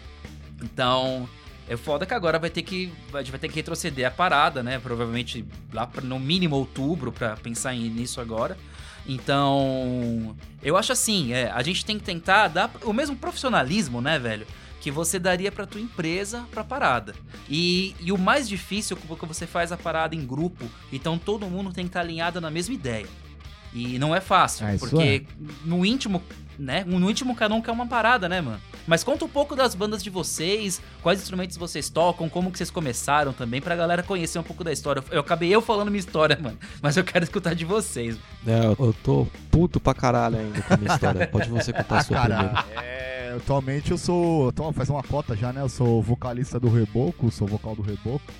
Então, 0.60 1.28
é 1.68 1.76
foda 1.76 2.04
que 2.04 2.12
agora 2.12 2.40
vai 2.40 2.50
ter 2.50 2.62
que. 2.62 2.92
A 3.14 3.18
gente 3.18 3.30
vai 3.30 3.38
ter 3.38 3.48
que 3.48 3.54
retroceder 3.54 4.04
a 4.04 4.10
parada, 4.10 4.64
né? 4.64 4.80
Provavelmente 4.80 5.44
lá 5.72 5.86
pra, 5.86 6.02
no 6.02 6.18
mínimo 6.18 6.56
outubro 6.56 7.12
pra 7.12 7.36
pensar 7.36 7.72
nisso 7.74 8.20
agora. 8.20 8.58
Então, 9.06 10.36
eu 10.62 10.76
acho 10.76 10.92
assim, 10.92 11.32
é, 11.32 11.50
a 11.50 11.62
gente 11.62 11.84
tem 11.84 11.98
que 11.98 12.04
tentar 12.04 12.48
dar 12.48 12.70
o 12.82 12.92
mesmo 12.92 13.16
profissionalismo, 13.16 14.00
né, 14.00 14.18
velho? 14.18 14.46
Que 14.80 14.90
você 14.90 15.18
daria 15.18 15.52
pra 15.52 15.66
tua 15.66 15.80
empresa 15.80 16.44
pra 16.50 16.64
parada. 16.64 17.14
E, 17.48 17.94
e 18.00 18.10
o 18.12 18.18
mais 18.18 18.48
difícil 18.48 18.96
é 18.96 19.06
porque 19.06 19.26
você 19.26 19.46
faz 19.46 19.70
a 19.72 19.76
parada 19.76 20.14
em 20.14 20.24
grupo, 20.26 20.64
então 20.92 21.18
todo 21.18 21.46
mundo 21.46 21.72
tem 21.72 21.84
que 21.84 21.90
estar 21.90 22.00
alinhado 22.00 22.40
na 22.40 22.50
mesma 22.50 22.74
ideia. 22.74 23.06
E 23.72 23.98
não 24.00 24.14
é 24.16 24.20
fácil, 24.20 24.66
Ah, 24.66 24.74
porque 24.80 25.24
no 25.64 25.86
íntimo, 25.86 26.20
né? 26.58 26.82
No 26.84 27.08
íntimo 27.08 27.36
cada 27.36 27.54
um 27.54 27.62
quer 27.62 27.70
uma 27.70 27.86
parada, 27.86 28.28
né, 28.28 28.40
mano? 28.40 28.60
Mas 28.84 29.04
conta 29.04 29.24
um 29.24 29.28
pouco 29.28 29.54
das 29.54 29.76
bandas 29.76 30.02
de 30.02 30.10
vocês, 30.10 30.80
quais 31.02 31.20
instrumentos 31.20 31.56
vocês 31.56 31.88
tocam, 31.88 32.28
como 32.28 32.50
que 32.50 32.58
vocês 32.58 32.70
começaram 32.70 33.32
também, 33.32 33.60
pra 33.60 33.76
galera 33.76 34.02
conhecer 34.02 34.40
um 34.40 34.42
pouco 34.42 34.64
da 34.64 34.72
história. 34.72 35.04
Eu 35.12 35.20
acabei 35.20 35.50
eu 35.54 35.60
falando 35.62 35.88
minha 35.88 36.00
história, 36.00 36.36
mano, 36.42 36.58
mas 36.82 36.96
eu 36.96 37.04
quero 37.04 37.22
escutar 37.22 37.54
de 37.54 37.64
vocês. 37.64 38.16
É, 38.44 38.64
eu- 38.66 38.94
tô 39.04 39.28
puto 39.52 39.78
pra 39.78 39.94
caralho 39.94 40.38
ainda 40.38 40.60
com 40.62 40.74
a 40.74 40.76
minha 40.76 40.92
história. 40.92 41.26
Pode 41.28 41.48
você 41.48 41.72
contar 41.72 41.98
a 41.98 42.02
sua 42.02 42.20
primeiro. 42.22 42.48
cara, 42.54 42.64
é, 43.30 43.36
atualmente 43.36 43.90
eu 43.90 43.98
sou. 43.98 44.48
Então, 44.48 44.72
faz 44.72 44.90
uma 44.90 45.02
cota 45.02 45.36
já, 45.36 45.52
né? 45.52 45.60
Eu 45.62 45.68
sou 45.68 46.02
vocalista 46.02 46.58
do 46.58 46.68
Reboco, 46.68 47.30
sou 47.30 47.46
vocal 47.46 47.74
do 47.76 47.82
Reboco. 47.82 48.32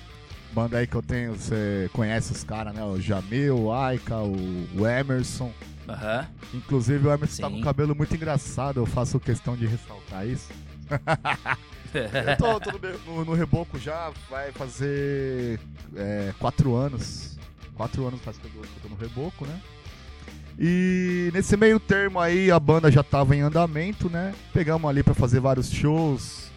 Banda 0.53 0.77
aí 0.79 0.87
que 0.87 0.95
eu 0.95 1.01
tenho, 1.01 1.33
você 1.33 1.89
conhece 1.93 2.33
os 2.33 2.43
caras, 2.43 2.73
né? 2.73 2.83
O 2.83 2.99
Jamil, 2.99 3.57
o 3.57 3.73
Aika, 3.73 4.17
o, 4.17 4.85
Emerson. 4.85 5.51
Aham. 5.87 6.27
Inclusive 6.53 7.07
o 7.07 7.11
Emerson 7.11 7.41
tá 7.41 7.47
Sim. 7.47 7.53
com 7.55 7.61
o 7.61 7.63
cabelo 7.63 7.95
muito 7.95 8.13
engraçado, 8.13 8.79
eu 8.79 8.85
faço 8.85 9.19
questão 9.19 9.55
de 9.55 9.65
ressaltar 9.65 10.27
isso. 10.27 10.49
Eu 11.93 12.37
tô, 12.37 12.57
tô 12.57 12.71
no, 13.05 13.25
no- 13.25 13.33
Reboco 13.33 13.77
já, 13.77 14.13
vai 14.29 14.49
fazer 14.53 15.59
é, 15.93 16.33
quatro 16.39 16.73
anos. 16.73 17.37
Quatro 17.75 18.07
anos 18.07 18.21
faz 18.21 18.37
que 18.37 18.45
eu 18.45 18.63
tô 18.81 18.87
no 18.87 18.95
Reboco, 18.95 19.45
né? 19.45 19.59
E 20.59 21.29
nesse 21.33 21.57
meio 21.57 21.79
termo 21.79 22.19
aí 22.19 22.51
a 22.51 22.59
banda 22.59 22.91
já 22.91 23.01
tava 23.03 23.35
em 23.35 23.41
andamento, 23.41 24.09
né? 24.09 24.33
Pegamos 24.53 24.89
ali 24.89 25.01
pra 25.03 25.13
fazer 25.13 25.39
vários 25.39 25.71
shows. 25.71 26.51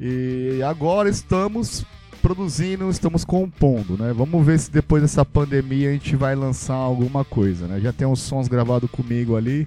E 0.00 0.60
agora 0.64 1.08
estamos 1.08 1.84
produzindo, 2.22 2.88
estamos 2.88 3.24
compondo, 3.24 3.96
né? 3.98 4.12
Vamos 4.12 4.44
ver 4.46 4.58
se 4.58 4.70
depois 4.70 5.02
dessa 5.02 5.24
pandemia 5.24 5.90
a 5.90 5.92
gente 5.92 6.16
vai 6.16 6.34
lançar 6.34 6.74
alguma 6.74 7.24
coisa, 7.24 7.66
né? 7.66 7.80
Já 7.80 7.92
tem 7.92 8.06
uns 8.06 8.20
sons 8.20 8.48
gravados 8.48 8.90
comigo 8.90 9.36
ali, 9.36 9.66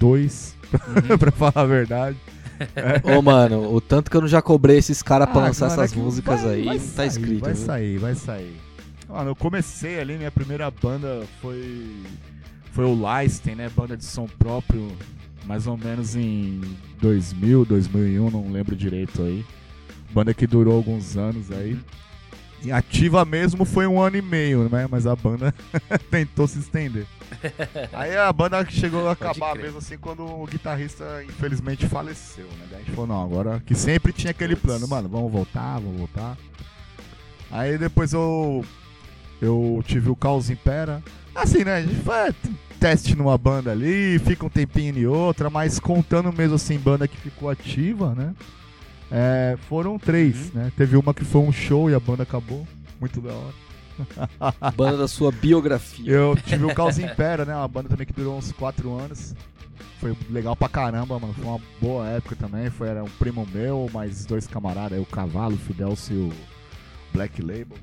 dois, 0.00 0.56
pra 1.18 1.30
falar 1.30 1.52
a 1.54 1.64
verdade. 1.66 2.16
Ô, 3.04 3.20
mano, 3.20 3.72
o 3.74 3.80
tanto 3.80 4.10
que 4.10 4.16
eu 4.16 4.22
não 4.22 4.28
já 4.28 4.40
cobrei 4.40 4.78
esses 4.78 5.02
caras 5.02 5.28
pra 5.28 5.42
Ah, 5.42 5.44
lançar 5.48 5.68
mano, 5.68 5.80
é 5.82 5.84
essas 5.84 5.92
que 5.94 5.98
músicas 6.02 6.40
vai- 6.40 6.54
aí, 6.54 6.64
vai 6.64 6.78
tá 6.78 6.84
sair, 6.84 7.08
escrito. 7.08 7.40
Vai 7.40 7.52
viu? 7.54 7.66
sair, 7.66 7.98
vai 7.98 8.14
sair. 8.14 8.56
Mano, 9.08 9.30
eu 9.30 9.36
comecei 9.36 10.00
ali, 10.00 10.16
minha 10.16 10.30
primeira 10.32 10.70
banda 10.70 11.22
foi. 11.42 11.94
Foi 12.76 12.84
o 12.84 12.94
Leisten, 12.94 13.54
né? 13.54 13.70
Banda 13.70 13.96
de 13.96 14.04
som 14.04 14.26
próprio, 14.26 14.94
mais 15.46 15.66
ou 15.66 15.78
menos 15.78 16.14
em 16.14 16.60
2000, 17.00 17.64
2001, 17.64 18.30
não 18.30 18.52
lembro 18.52 18.76
direito 18.76 19.22
aí. 19.22 19.42
Banda 20.10 20.34
que 20.34 20.46
durou 20.46 20.76
alguns 20.76 21.16
anos 21.16 21.50
aí. 21.50 21.80
E 22.62 22.70
ativa 22.70 23.24
mesmo 23.24 23.64
foi 23.64 23.86
um 23.86 23.98
ano 23.98 24.18
e 24.18 24.22
meio, 24.22 24.68
né? 24.68 24.86
Mas 24.90 25.06
a 25.06 25.16
banda 25.16 25.54
tentou 26.10 26.46
se 26.46 26.58
estender. 26.58 27.06
Aí 27.92 28.16
a 28.16 28.32
banda 28.32 28.64
chegou 28.68 29.08
a 29.08 29.12
acabar 29.12 29.56
mesmo 29.56 29.78
assim 29.78 29.96
quando 29.98 30.24
o 30.24 30.46
guitarrista 30.46 31.24
infelizmente 31.24 31.86
faleceu, 31.86 32.44
né? 32.44 32.66
Daí 32.70 32.80
a 32.80 32.84
gente 32.84 32.90
falou, 32.90 33.06
não, 33.06 33.22
agora 33.22 33.62
que 33.64 33.74
sempre 33.74 34.12
tinha 34.12 34.30
aquele 34.32 34.56
plano, 34.56 34.86
mano, 34.86 35.08
vamos 35.08 35.30
voltar, 35.30 35.78
vamos 35.80 35.98
voltar. 35.98 36.36
Aí 37.50 37.78
depois 37.78 38.12
eu 38.12 38.64
eu 39.40 39.82
tive 39.86 40.10
o 40.10 40.16
Caos 40.16 40.50
Impera. 40.50 41.02
Assim, 41.34 41.64
né? 41.64 41.76
A 41.76 41.82
gente 41.82 42.02
faz 42.02 42.34
teste 42.78 43.16
numa 43.16 43.36
banda 43.36 43.72
ali, 43.72 44.18
fica 44.18 44.46
um 44.46 44.48
tempinho 44.48 44.96
em 44.96 45.06
outra, 45.06 45.50
mas 45.50 45.78
contando 45.80 46.32
mesmo 46.32 46.54
assim, 46.54 46.78
banda 46.78 47.08
que 47.08 47.16
ficou 47.16 47.48
ativa, 47.48 48.14
né? 48.14 48.34
É, 49.10 49.56
foram 49.68 49.98
três, 49.98 50.52
né? 50.52 50.72
Teve 50.76 50.96
uma 50.96 51.14
que 51.14 51.24
foi 51.24 51.40
um 51.40 51.52
show 51.52 51.90
e 51.90 51.94
a 51.94 52.00
banda 52.00 52.22
acabou. 52.22 52.66
Muito 53.00 53.20
da 53.20 53.32
hora. 53.32 53.54
Banda 54.76 54.98
da 54.98 55.08
sua 55.08 55.32
biografia. 55.32 56.10
Eu 56.10 56.36
tive 56.36 56.64
o 56.64 56.74
Caos 56.74 56.98
Impera, 56.98 57.44
né? 57.44 57.54
Uma 57.54 57.68
banda 57.68 57.88
também 57.88 58.06
que 58.06 58.12
durou 58.12 58.36
uns 58.36 58.52
quatro 58.52 58.94
anos. 58.94 59.34
Foi 59.98 60.14
legal 60.28 60.54
pra 60.54 60.68
caramba, 60.68 61.18
mano. 61.18 61.32
Foi 61.32 61.44
uma 61.44 61.60
boa 61.80 62.06
época 62.08 62.36
também. 62.36 62.68
Foi, 62.68 62.88
era 62.88 63.02
um 63.02 63.08
primo 63.18 63.46
meu, 63.52 63.88
mais 63.92 64.26
dois 64.26 64.46
camaradas, 64.46 64.92
aí 64.92 65.00
o 65.02 65.06
Cavalo, 65.06 65.54
o 65.54 65.58
Fidelcio 65.58 66.14
e 66.14 66.18
o 66.18 66.32
Black 67.12 67.40
Label. 67.40 67.78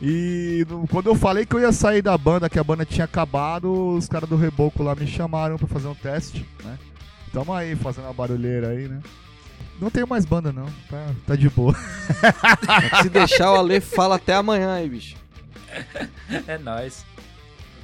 E 0.00 0.64
quando 0.90 1.08
eu 1.08 1.14
falei 1.16 1.44
que 1.44 1.54
eu 1.56 1.60
ia 1.60 1.72
sair 1.72 2.02
da 2.02 2.16
banda, 2.16 2.48
que 2.48 2.58
a 2.58 2.64
banda 2.64 2.84
tinha 2.84 3.04
acabado, 3.04 3.96
os 3.96 4.08
caras 4.08 4.28
do 4.28 4.36
Reboco 4.36 4.82
lá 4.82 4.94
me 4.94 5.06
chamaram 5.06 5.58
pra 5.58 5.66
fazer 5.66 5.88
um 5.88 5.94
teste, 5.94 6.46
né? 6.62 6.78
Tamo 7.32 7.52
aí, 7.52 7.74
fazendo 7.74 8.04
uma 8.04 8.12
barulheira 8.12 8.68
aí, 8.68 8.86
né? 8.88 9.00
Não 9.80 9.90
tenho 9.90 10.08
mais 10.08 10.24
banda 10.24 10.52
não, 10.52 10.66
tá, 10.88 11.14
tá 11.26 11.36
de 11.36 11.48
boa. 11.48 11.74
Se 13.02 13.08
deixar, 13.08 13.52
o 13.52 13.56
Ale 13.56 13.80
fala 13.80 14.16
até 14.16 14.34
amanhã 14.34 14.74
aí, 14.74 14.88
bicho. 14.88 15.16
É 16.46 16.58
nóis. 16.58 17.04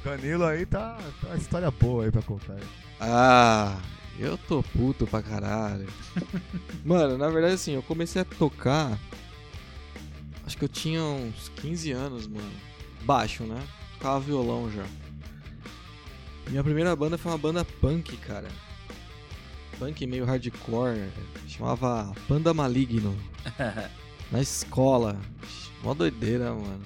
O 0.01 0.09
Danilo 0.09 0.45
aí 0.45 0.65
tá, 0.65 0.97
tá 1.21 1.27
uma 1.27 1.37
história 1.37 1.71
boa 1.71 2.05
aí 2.05 2.11
pra 2.11 2.21
contar. 2.21 2.53
aí. 2.53 2.63
Ah, 2.99 3.77
eu 4.19 4.37
tô 4.37 4.63
puto 4.63 5.05
pra 5.05 5.21
caralho. 5.21 5.87
Mano, 6.83 7.17
na 7.17 7.29
verdade 7.29 7.55
assim, 7.55 7.73
eu 7.73 7.83
comecei 7.83 8.21
a 8.21 8.25
tocar. 8.25 8.97
Acho 10.45 10.57
que 10.57 10.65
eu 10.65 10.69
tinha 10.69 11.01
uns 11.01 11.49
15 11.55 11.91
anos, 11.91 12.27
mano. 12.27 12.51
Baixo, 13.03 13.43
né? 13.43 13.61
Tocava 13.93 14.19
violão 14.19 14.71
já. 14.71 14.85
Minha 16.49 16.63
primeira 16.63 16.95
banda 16.95 17.17
foi 17.17 17.31
uma 17.31 17.37
banda 17.37 17.65
punk, 17.65 18.15
cara. 18.17 18.47
Punk 19.79 20.05
meio 20.05 20.25
hardcore. 20.25 21.09
Chamava 21.47 22.13
Panda 22.27 22.53
Maligno. 22.53 23.17
Na 24.31 24.41
escola. 24.41 25.19
Mó 25.83 25.93
doideira, 25.93 26.53
mano. 26.53 26.83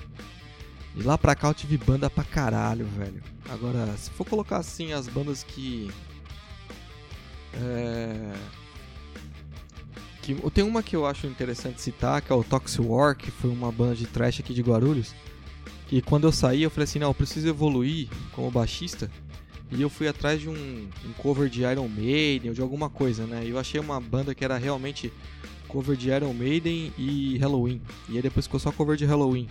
De 0.95 1.03
lá 1.03 1.17
pra 1.17 1.35
cá 1.35 1.49
eu 1.49 1.53
tive 1.53 1.77
banda 1.77 2.09
pra 2.09 2.23
caralho, 2.23 2.85
velho. 2.85 3.21
Agora, 3.49 3.85
se 3.97 4.09
for 4.11 4.25
colocar 4.25 4.57
assim 4.57 4.93
as 4.93 5.07
bandas 5.07 5.43
que. 5.43 5.91
É. 7.53 8.33
Que, 10.21 10.35
tem 10.51 10.63
uma 10.63 10.83
que 10.83 10.95
eu 10.95 11.05
acho 11.05 11.27
interessante 11.27 11.81
citar, 11.81 12.21
que 12.21 12.31
é 12.31 12.35
o 12.35 12.43
Toxic 12.43 12.81
War, 12.81 13.15
que 13.15 13.31
foi 13.31 13.49
uma 13.49 13.71
banda 13.71 13.95
de 13.95 14.05
trash 14.05 14.39
aqui 14.39 14.53
de 14.53 14.61
Guarulhos. 14.61 15.13
Que 15.87 16.01
quando 16.01 16.25
eu 16.25 16.31
saí, 16.31 16.63
eu 16.63 16.69
falei 16.69 16.83
assim: 16.83 16.99
não, 16.99 17.07
eu 17.07 17.13
preciso 17.13 17.47
evoluir 17.47 18.07
como 18.33 18.51
baixista. 18.51 19.09
E 19.71 19.81
eu 19.81 19.89
fui 19.89 20.07
atrás 20.07 20.41
de 20.41 20.49
um, 20.49 20.53
um 20.53 21.13
cover 21.17 21.47
de 21.47 21.61
Iron 21.61 21.87
Maiden 21.87 22.49
ou 22.49 22.55
de 22.55 22.61
alguma 22.61 22.89
coisa, 22.89 23.25
né? 23.25 23.43
E 23.45 23.49
eu 23.49 23.59
achei 23.59 23.79
uma 23.79 23.99
banda 23.99 24.33
que 24.33 24.43
era 24.43 24.57
realmente 24.57 25.13
cover 25.67 25.95
de 25.95 26.09
Iron 26.09 26.33
Maiden 26.33 26.91
e 26.97 27.37
Halloween. 27.37 27.79
E 28.09 28.15
aí 28.15 28.21
depois 28.21 28.47
ficou 28.47 28.59
só 28.59 28.71
cover 28.71 28.97
de 28.97 29.05
Halloween. 29.05 29.47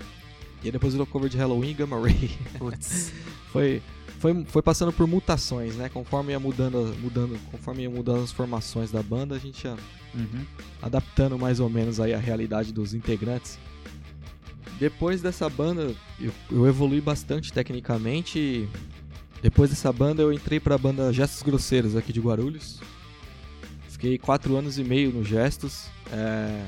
E 0.62 0.66
aí 0.66 0.72
depois 0.72 0.92
virou 0.92 1.06
cover 1.06 1.30
de 1.30 1.36
Halloween 1.36 1.70
e 1.70 1.74
Gamma 1.74 2.00
Ray. 2.00 2.30
Putz. 2.58 3.12
foi, 3.52 3.80
foi, 4.18 4.44
foi 4.46 4.62
passando 4.62 4.92
por 4.92 5.06
mutações, 5.06 5.76
né? 5.76 5.88
Conforme 5.88 6.32
ia 6.32 6.40
mudando, 6.40 6.94
mudando, 7.00 7.38
conforme 7.50 7.82
ia 7.82 7.90
mudando 7.90 8.22
as 8.24 8.32
formações 8.32 8.90
da 8.90 9.02
banda, 9.02 9.34
a 9.34 9.38
gente 9.38 9.64
ia 9.64 9.76
Uhum. 10.14 10.42
adaptando 10.80 11.38
mais 11.38 11.60
ou 11.60 11.68
menos 11.68 12.00
aí 12.00 12.14
a 12.14 12.18
realidade 12.18 12.72
dos 12.72 12.94
integrantes. 12.94 13.58
Depois 14.80 15.20
dessa 15.20 15.48
banda, 15.50 15.94
eu, 16.18 16.32
eu 16.50 16.66
evolui 16.66 17.00
bastante 17.00 17.52
tecnicamente. 17.52 18.66
depois 19.42 19.68
dessa 19.70 19.92
banda 19.92 20.22
eu 20.22 20.32
entrei 20.32 20.58
pra 20.58 20.78
banda 20.78 21.12
Gestos 21.12 21.42
Grosseiros 21.42 21.94
aqui 21.94 22.12
de 22.12 22.20
Guarulhos. 22.20 22.80
Fiquei 23.90 24.16
quatro 24.18 24.56
anos 24.56 24.78
e 24.78 24.84
meio 24.84 25.12
no 25.12 25.22
Gestos. 25.24 25.86
É, 26.10 26.64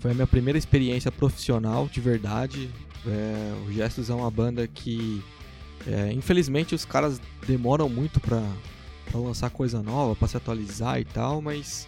foi 0.00 0.12
a 0.12 0.14
minha 0.14 0.26
primeira 0.26 0.58
experiência 0.58 1.12
profissional 1.12 1.86
de 1.92 2.00
verdade. 2.00 2.70
É, 3.06 3.52
o 3.66 3.72
Gestos 3.72 4.08
é 4.10 4.14
uma 4.14 4.30
banda 4.30 4.66
que, 4.66 5.22
é, 5.86 6.12
infelizmente, 6.12 6.74
os 6.74 6.84
caras 6.84 7.20
demoram 7.46 7.88
muito 7.88 8.20
pra, 8.20 8.42
pra 9.10 9.20
lançar 9.20 9.50
coisa 9.50 9.82
nova, 9.82 10.14
pra 10.16 10.28
se 10.28 10.36
atualizar 10.36 11.00
e 11.00 11.04
tal, 11.04 11.40
mas 11.40 11.86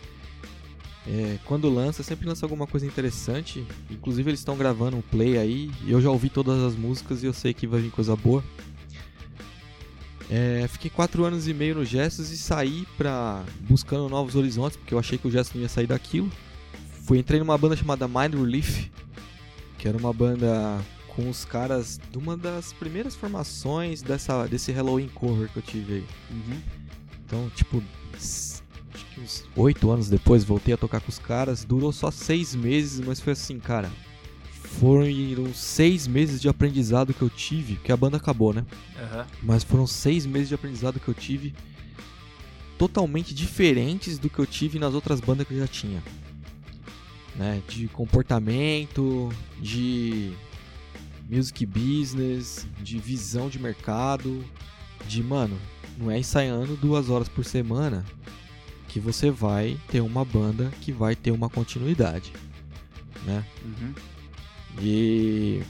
é, 1.07 1.39
quando 1.45 1.69
lança, 1.69 2.03
sempre 2.03 2.29
lança 2.29 2.45
alguma 2.45 2.67
coisa 2.67 2.87
interessante. 2.87 3.67
Inclusive, 3.91 4.31
eles 4.31 4.41
estão 4.41 4.57
gravando 4.57 4.97
um 4.97 5.03
play 5.03 5.39
aí. 5.39 5.71
Eu 5.87 6.01
já 6.01 6.11
ouvi 6.11 6.29
todas 6.29 6.63
as 6.63 6.77
músicas 6.77 7.23
e 7.23 7.27
eu 7.27 7.33
sei 7.33 7.55
que 7.55 7.67
vai 7.67 7.81
vir 7.81 7.91
coisa 7.91 8.15
boa. 8.15 8.45
É, 10.31 10.69
fiquei 10.69 10.89
quatro 10.89 11.25
anos 11.25 11.49
e 11.49 11.55
meio 11.55 11.75
no 11.75 11.85
Gestos 11.85 12.31
e 12.31 12.39
saí 12.39 12.87
pra 12.97 13.43
buscando 13.63 14.09
novos 14.09 14.37
horizontes, 14.37 14.77
porque 14.77 14.95
eu 14.95 14.99
achei 14.99 15.19
que 15.19 15.27
o 15.27 15.31
Gestos 15.31 15.57
não 15.57 15.63
ia 15.63 15.69
sair 15.69 15.89
daquilo. 15.89 16.31
Fui 17.03 17.19
entrei 17.19 17.41
numa 17.41 17.59
banda 17.59 17.75
chamada 17.75 18.07
Mind 18.07 18.35
Relief, 18.35 18.89
que 19.77 19.89
era 19.89 19.99
uma 19.99 20.13
banda 20.13 20.81
com 21.15 21.29
os 21.29 21.45
caras 21.45 22.01
de 22.11 22.19
uma 22.19 22.37
das 22.37 22.73
primeiras 22.73 23.15
formações 23.15 24.03
dessa, 24.03 24.47
desse 24.47 24.73
Halloween 24.73 25.09
cover 25.09 25.49
que 25.51 25.59
eu 25.59 25.63
tive 25.63 25.95
aí. 25.95 26.07
Uhum. 26.31 26.61
Então, 27.27 27.51
tipo, 27.55 27.83
acho 28.15 28.63
que 29.15 29.21
uns 29.21 29.45
oito 29.57 29.91
anos 29.91 30.09
depois 30.09 30.45
voltei 30.45 30.75
a 30.75 30.77
tocar 30.77 31.01
com 31.01 31.09
os 31.09 31.19
caras. 31.19 31.65
Durou 31.65 31.93
só 31.93 32.11
seis 32.11 32.55
meses, 32.55 33.01
mas 33.01 33.21
foi 33.21 33.33
assim, 33.33 33.59
cara. 33.59 33.91
Foram 34.53 35.05
seis 35.53 36.07
meses 36.07 36.41
de 36.41 36.49
aprendizado 36.49 37.13
que 37.13 37.23
eu 37.23 37.29
tive, 37.29 37.75
porque 37.75 37.93
a 37.93 37.97
banda 37.97 38.17
acabou, 38.17 38.53
né? 38.53 38.65
Aham. 38.97 39.27
Mas 39.43 39.65
foram 39.65 39.87
seis 39.87 40.25
meses 40.25 40.49
de 40.49 40.55
aprendizado 40.55 41.01
que 41.01 41.09
eu 41.09 41.15
tive 41.15 41.55
totalmente 42.79 43.35
diferentes 43.35 44.19
do 44.19 44.31
que 44.31 44.39
eu 44.39 44.47
tive 44.47 44.79
nas 44.79 44.95
outras 44.95 45.21
bandas 45.21 45.47
que 45.47 45.53
eu 45.53 45.59
já 45.59 45.67
tinha. 45.67 46.03
Né? 47.37 47.63
De 47.69 47.89
comportamento, 47.89 49.29
de 49.61 50.33
music 51.31 51.65
business, 51.65 52.67
de 52.83 52.99
visão 52.99 53.49
de 53.49 53.59
mercado, 53.59 54.45
de 55.07 55.23
mano, 55.23 55.57
não 55.97 56.11
é 56.11 56.19
ensaiando 56.19 56.77
duas 56.77 57.09
horas 57.09 57.29
por 57.29 57.45
semana 57.45 58.05
que 58.89 58.99
você 58.99 59.31
vai 59.31 59.79
ter 59.89 60.01
uma 60.01 60.25
banda 60.25 60.71
que 60.81 60.91
vai 60.91 61.15
ter 61.15 61.31
uma 61.31 61.49
continuidade, 61.49 62.33
né? 63.25 63.45
Uhum. 63.65 63.95
E 64.81 65.63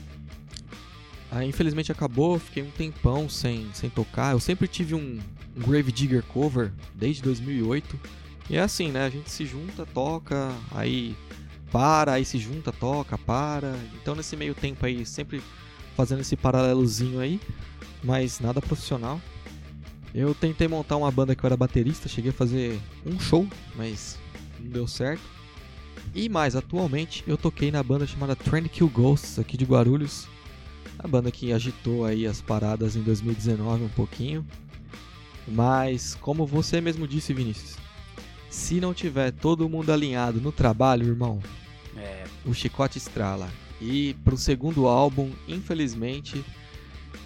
aí 1.30 1.48
infelizmente 1.48 1.92
acabou, 1.92 2.38
fiquei 2.38 2.62
um 2.62 2.70
tempão 2.70 3.28
sem, 3.28 3.68
sem 3.74 3.90
tocar. 3.90 4.32
Eu 4.32 4.40
sempre 4.40 4.66
tive 4.66 4.94
um, 4.94 5.18
um 5.56 5.60
Grave 5.60 5.92
Digger 5.92 6.22
cover 6.22 6.72
desde 6.94 7.22
2008. 7.22 8.00
E 8.48 8.56
é 8.56 8.60
assim, 8.60 8.90
né? 8.90 9.04
A 9.04 9.10
gente 9.10 9.30
se 9.30 9.44
junta, 9.44 9.84
toca, 9.86 10.52
aí 10.72 11.14
para, 11.70 12.12
aí 12.14 12.24
se 12.24 12.38
junta, 12.38 12.72
toca, 12.72 13.16
para. 13.16 13.76
Então 14.00 14.14
nesse 14.14 14.36
meio 14.36 14.54
tempo 14.54 14.84
aí, 14.84 15.04
sempre 15.06 15.42
fazendo 15.96 16.20
esse 16.20 16.36
paralelozinho 16.36 17.20
aí, 17.20 17.40
mas 18.02 18.40
nada 18.40 18.60
profissional. 18.60 19.20
Eu 20.14 20.34
tentei 20.34 20.66
montar 20.66 20.96
uma 20.96 21.10
banda 21.10 21.34
que 21.34 21.44
eu 21.44 21.46
era 21.46 21.56
baterista, 21.56 22.08
cheguei 22.08 22.30
a 22.30 22.34
fazer 22.34 22.80
um 23.06 23.18
show, 23.20 23.46
mas 23.76 24.18
não 24.58 24.70
deu 24.70 24.86
certo. 24.86 25.22
E 26.14 26.28
mais, 26.28 26.56
atualmente 26.56 27.22
eu 27.26 27.36
toquei 27.36 27.70
na 27.70 27.82
banda 27.82 28.06
chamada 28.06 28.34
Trend 28.34 28.68
Kill 28.68 28.88
Ghosts 28.88 29.38
aqui 29.38 29.56
de 29.56 29.64
Guarulhos. 29.64 30.26
A 30.98 31.06
banda 31.06 31.30
que 31.30 31.52
agitou 31.52 32.04
aí 32.04 32.26
as 32.26 32.40
paradas 32.40 32.96
em 32.96 33.02
2019 33.02 33.84
um 33.84 33.88
pouquinho. 33.88 34.44
Mas 35.46 36.16
como 36.20 36.46
você 36.46 36.80
mesmo 36.80 37.06
disse, 37.06 37.32
Vinícius, 37.32 37.76
se 38.50 38.80
não 38.80 38.92
tiver 38.92 39.30
todo 39.30 39.68
mundo 39.68 39.92
alinhado 39.92 40.40
no 40.40 40.52
trabalho, 40.52 41.06
irmão, 41.06 41.40
É, 41.96 42.24
o 42.44 42.52
chicote 42.52 42.98
estrala. 42.98 43.50
E 43.80 44.14
pro 44.24 44.36
segundo 44.36 44.86
álbum, 44.86 45.30
infelizmente, 45.48 46.44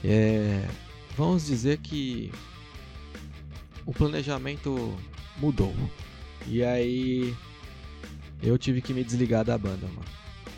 é, 0.05 0.69
vamos 1.17 1.47
dizer 1.47 1.79
que 1.79 2.31
o 3.85 3.93
planejamento 3.93 4.97
mudou. 5.39 5.75
E 6.47 6.63
aí 6.63 7.35
eu 8.43 8.57
tive 8.59 8.81
que 8.81 8.93
me 8.93 9.03
desligar 9.03 9.45
da 9.45 9.57
banda, 9.59 9.87
mano. 9.87 10.05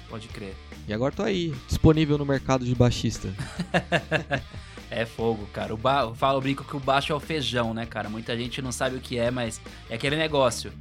pode 0.08 0.28
crer. 0.28 0.54
E 0.86 0.92
agora 0.92 1.14
tô 1.14 1.22
aí, 1.22 1.54
disponível 1.66 2.18
no 2.18 2.26
mercado 2.26 2.64
de 2.64 2.74
baixista. 2.74 3.28
É 4.90 5.04
fogo, 5.04 5.46
cara. 5.52 5.74
O 5.74 5.76
ba... 5.76 6.14
Falo, 6.14 6.38
eu 6.38 6.42
brinco 6.42 6.64
que 6.64 6.76
o 6.76 6.80
baixo 6.80 7.12
é 7.12 7.16
o 7.16 7.20
feijão, 7.20 7.74
né, 7.74 7.86
cara? 7.86 8.08
Muita 8.08 8.36
gente 8.36 8.62
não 8.62 8.70
sabe 8.70 8.96
o 8.96 9.00
que 9.00 9.18
é, 9.18 9.30
mas 9.30 9.60
é 9.90 9.94
aquele 9.96 10.16
negócio. 10.16 10.72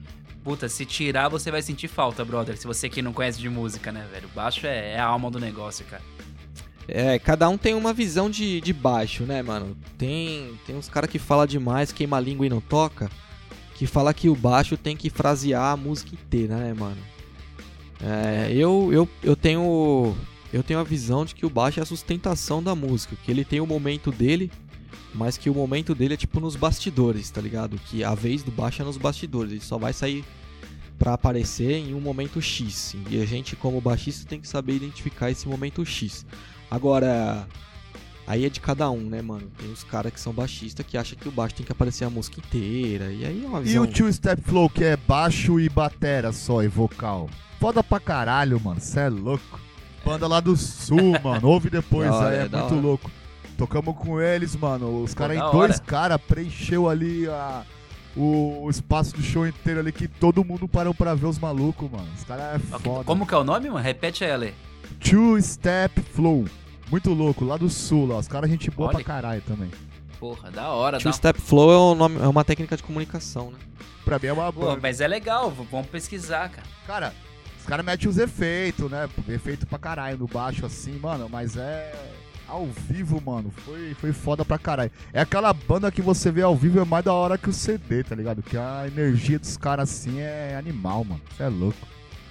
Puta, 0.44 0.70
se 0.70 0.86
tirar, 0.86 1.28
você 1.28 1.50
vai 1.50 1.62
sentir 1.62 1.88
falta, 1.88 2.24
brother. 2.24 2.56
Se 2.56 2.68
você 2.68 2.88
que 2.88 3.02
não 3.02 3.14
conhece 3.14 3.40
de 3.40 3.50
música, 3.50 3.92
né, 3.92 4.08
velho? 4.12 4.28
O 4.28 4.36
baixo 4.36 4.68
é, 4.68 4.94
é 4.94 5.00
a 5.00 5.06
alma 5.06 5.32
do 5.32 5.40
negócio, 5.40 5.84
cara. 5.86 6.04
É, 6.88 7.18
cada 7.18 7.50
um 7.50 7.58
tem 7.58 7.74
uma 7.74 7.92
visão 7.94 8.30
de, 8.30 8.62
de 8.62 8.72
baixo, 8.72 9.24
né, 9.24 9.42
mano? 9.42 9.76
Tem, 9.98 10.54
tem 10.68 10.76
uns 10.76 10.88
caras 10.88 11.10
que 11.10 11.18
fala 11.18 11.48
demais, 11.48 11.92
queima 11.92 12.18
a 12.18 12.20
língua 12.20 12.46
e 12.46 12.50
não 12.50 12.62
toca, 12.62 13.10
que 13.74 13.88
fala 13.88 14.14
que 14.14 14.30
o 14.30 14.36
baixo 14.36 14.78
tem 14.78 14.96
que 14.96 15.10
frasear 15.10 15.74
a 15.74 15.78
música 15.78 16.14
inteira, 16.14 16.58
né, 16.58 16.74
mano? 16.74 17.02
É, 18.00 18.52
eu, 18.54 18.90
eu, 18.94 19.10
eu 19.24 19.36
tenho 19.36 20.16
eu 20.54 20.64
tenho 20.64 20.80
a 20.80 20.84
visão 20.84 21.26
de 21.26 21.36
que 21.36 21.46
o 21.46 21.50
baixo 21.50 21.80
é 21.80 21.84
a 21.84 21.86
sustentação 21.86 22.62
da 22.64 22.74
música, 22.76 23.16
que 23.24 23.32
ele 23.32 23.44
tem 23.46 23.60
o 23.60 23.68
momento 23.68 24.12
dele, 24.12 24.52
mas 25.14 25.38
que 25.38 25.50
o 25.50 25.54
momento 25.54 25.94
dele 25.96 26.14
é 26.14 26.18
tipo 26.18 26.40
nos 26.40 26.56
bastidores, 26.56 27.30
tá 27.30 27.42
ligado? 27.42 27.78
Que 27.90 28.04
a 28.04 28.14
vez 28.14 28.44
do 28.44 28.52
baixo 28.52 28.82
é 28.82 28.86
nos 28.86 28.98
bastidores, 28.98 29.52
ele 29.52 29.62
só 29.62 29.78
vai 29.78 29.94
sair 29.94 30.24
pra 30.98 31.14
aparecer 31.14 31.74
em 31.74 31.94
um 31.94 32.00
momento 32.02 32.42
X. 32.42 32.96
E 33.10 33.22
a 33.22 33.26
gente 33.26 33.56
como 33.56 33.82
baixista 33.82 34.28
tem 34.28 34.40
que 34.40 34.48
saber 34.48 34.76
identificar 34.76 35.30
esse 35.32 35.48
momento 35.48 35.86
X. 35.86 36.26
Agora, 36.72 37.48
aí 38.26 38.46
é 38.46 38.50
de 38.50 38.60
cada 38.62 38.90
um, 38.90 39.02
né, 39.02 39.22
mano? 39.22 39.52
Tem 39.58 39.70
os 39.72 39.84
caras 39.84 40.14
que 40.14 40.20
são 40.20 40.32
baixistas 40.34 40.86
que 40.86 40.98
acham 40.98 41.18
que 41.18 41.28
o 41.28 41.32
baixo 41.32 41.56
tem 41.56 41.66
que 41.66 41.72
aparecer 41.72 42.06
a 42.06 42.10
música 42.10 42.40
inteira. 42.40 43.12
E 43.12 43.26
aí 43.26 43.44
é 43.44 43.48
uma 43.48 43.60
E 43.60 43.64
visão. 43.64 43.84
o 43.84 43.88
Two 43.88 44.12
Step 44.12 44.42
Flow, 44.42 44.70
que 44.70 44.84
é 44.84 44.96
baixo 44.98 45.60
e 45.60 45.68
batera 45.70 46.32
só, 46.32 46.64
e 46.64 46.68
vocal. 46.68 47.30
Foda 47.60 47.84
pra 47.84 48.00
caralho, 48.00 48.60
mano. 48.60 48.80
Cê 48.80 49.02
é 49.02 49.10
louco. 49.10 49.60
Banda 50.06 50.28
lá 50.28 50.40
do 50.40 50.56
sul, 50.56 51.14
mano. 51.24 51.48
Ouve 51.48 51.70
depois 51.70 52.10
hora, 52.12 52.30
aí, 52.30 52.36
é, 52.36 52.40
é 52.40 52.42
muito 52.44 52.56
hora. 52.58 52.76
louco. 52.76 53.12
Tocamos 53.58 53.96
com 53.98 54.22
eles, 54.22 54.56
mano. 54.56 55.02
Os 55.04 55.14
Pô, 55.14 55.20
caras 55.20 55.38
em 55.38 55.52
dois 55.52 55.80
caras 55.80 56.20
preencheu 56.22 56.90
ali 56.90 57.28
a, 57.28 57.64
o, 58.16 58.64
o 58.64 58.70
espaço 58.70 59.16
do 59.16 59.22
show 59.24 59.48
inteiro 59.48 59.80
ali 59.80 59.92
que 59.92 60.08
todo 60.08 60.44
mundo 60.44 60.68
parou 60.68 60.94
pra 60.94 61.16
ver 61.16 61.26
os 61.28 61.40
malucos, 61.40 61.90
mano. 61.90 62.08
Os 62.18 62.24
caras 62.24 62.56
é 62.56 62.60
foda. 62.80 63.04
Como 63.06 63.26
que 63.26 63.34
é 63.34 63.38
o 63.38 63.44
nome, 63.44 63.70
mano? 63.70 63.82
Repete 63.84 64.24
aí, 64.26 64.32
Ale. 64.32 64.54
Two 65.00 65.42
Step 65.42 66.02
Flow. 66.02 66.46
Muito 66.92 67.12
louco, 67.14 67.44
lá 67.46 67.58
do 67.58 67.70
sul, 67.70 68.08
lá. 68.08 68.18
Os 68.18 68.28
caras 68.28 68.50
gente 68.50 68.70
boa 68.70 68.90
Olha. 68.90 68.98
pra 68.98 69.04
caralho 69.06 69.42
também. 69.42 69.72
Porra, 70.20 70.52
da 70.52 70.70
hora. 70.70 70.98
Two 71.00 71.10
Dá... 71.12 71.14
Step 71.18 71.40
Flow 71.42 71.72
é, 71.72 71.78
um 71.78 71.96
nome- 71.96 72.20
é 72.22 72.28
uma 72.28 72.44
técnica 72.44 72.76
de 72.78 72.84
comunicação, 72.84 73.52
né? 73.52 73.58
Pra 74.04 74.20
mim 74.20 74.28
é 74.28 74.34
uma 74.34 74.52
banda. 74.52 74.80
mas 74.82 75.02
é 75.02 75.08
legal, 75.08 75.52
vamos 75.72 75.88
pesquisar, 75.88 76.50
cara. 76.50 76.68
Cara, 76.86 77.14
os 77.66 77.68
caras 77.68 77.84
metem 77.84 78.08
os 78.08 78.20
efeitos, 78.20 78.92
né? 78.92 79.10
Efeito 79.28 79.66
pra 79.66 79.80
caralho 79.80 80.20
no 80.20 80.28
baixo 80.28 80.68
assim, 80.68 81.00
mano, 81.00 81.28
mas 81.28 81.58
é. 81.58 81.92
Ao 82.48 82.68
vivo, 82.68 83.20
mano, 83.20 83.50
foi, 83.50 83.96
foi 83.96 84.14
foda 84.14 84.46
pra 84.46 84.60
caralho. 84.60 84.92
É 85.12 85.22
aquela 85.22 85.52
banda 85.52 85.92
que 85.92 86.00
você 86.00 86.30
vê 86.30 86.44
ao 86.44 86.56
vivo 86.56 86.80
é 86.80 86.86
mais 86.86 87.04
da 87.04 87.12
hora 87.12 87.40
que 87.40 87.50
o 87.50 87.54
CD, 87.54 88.04
tá 88.04 88.14
ligado? 88.14 88.44
Que 88.44 88.56
a 88.56 88.84
energia 88.86 89.40
dos 89.40 89.58
caras 89.58 89.90
assim 89.90 90.20
é 90.20 90.56
animal, 90.56 91.04
mano. 91.04 91.22
Você 91.36 91.42
é 91.42 91.48
louco. 91.48 91.88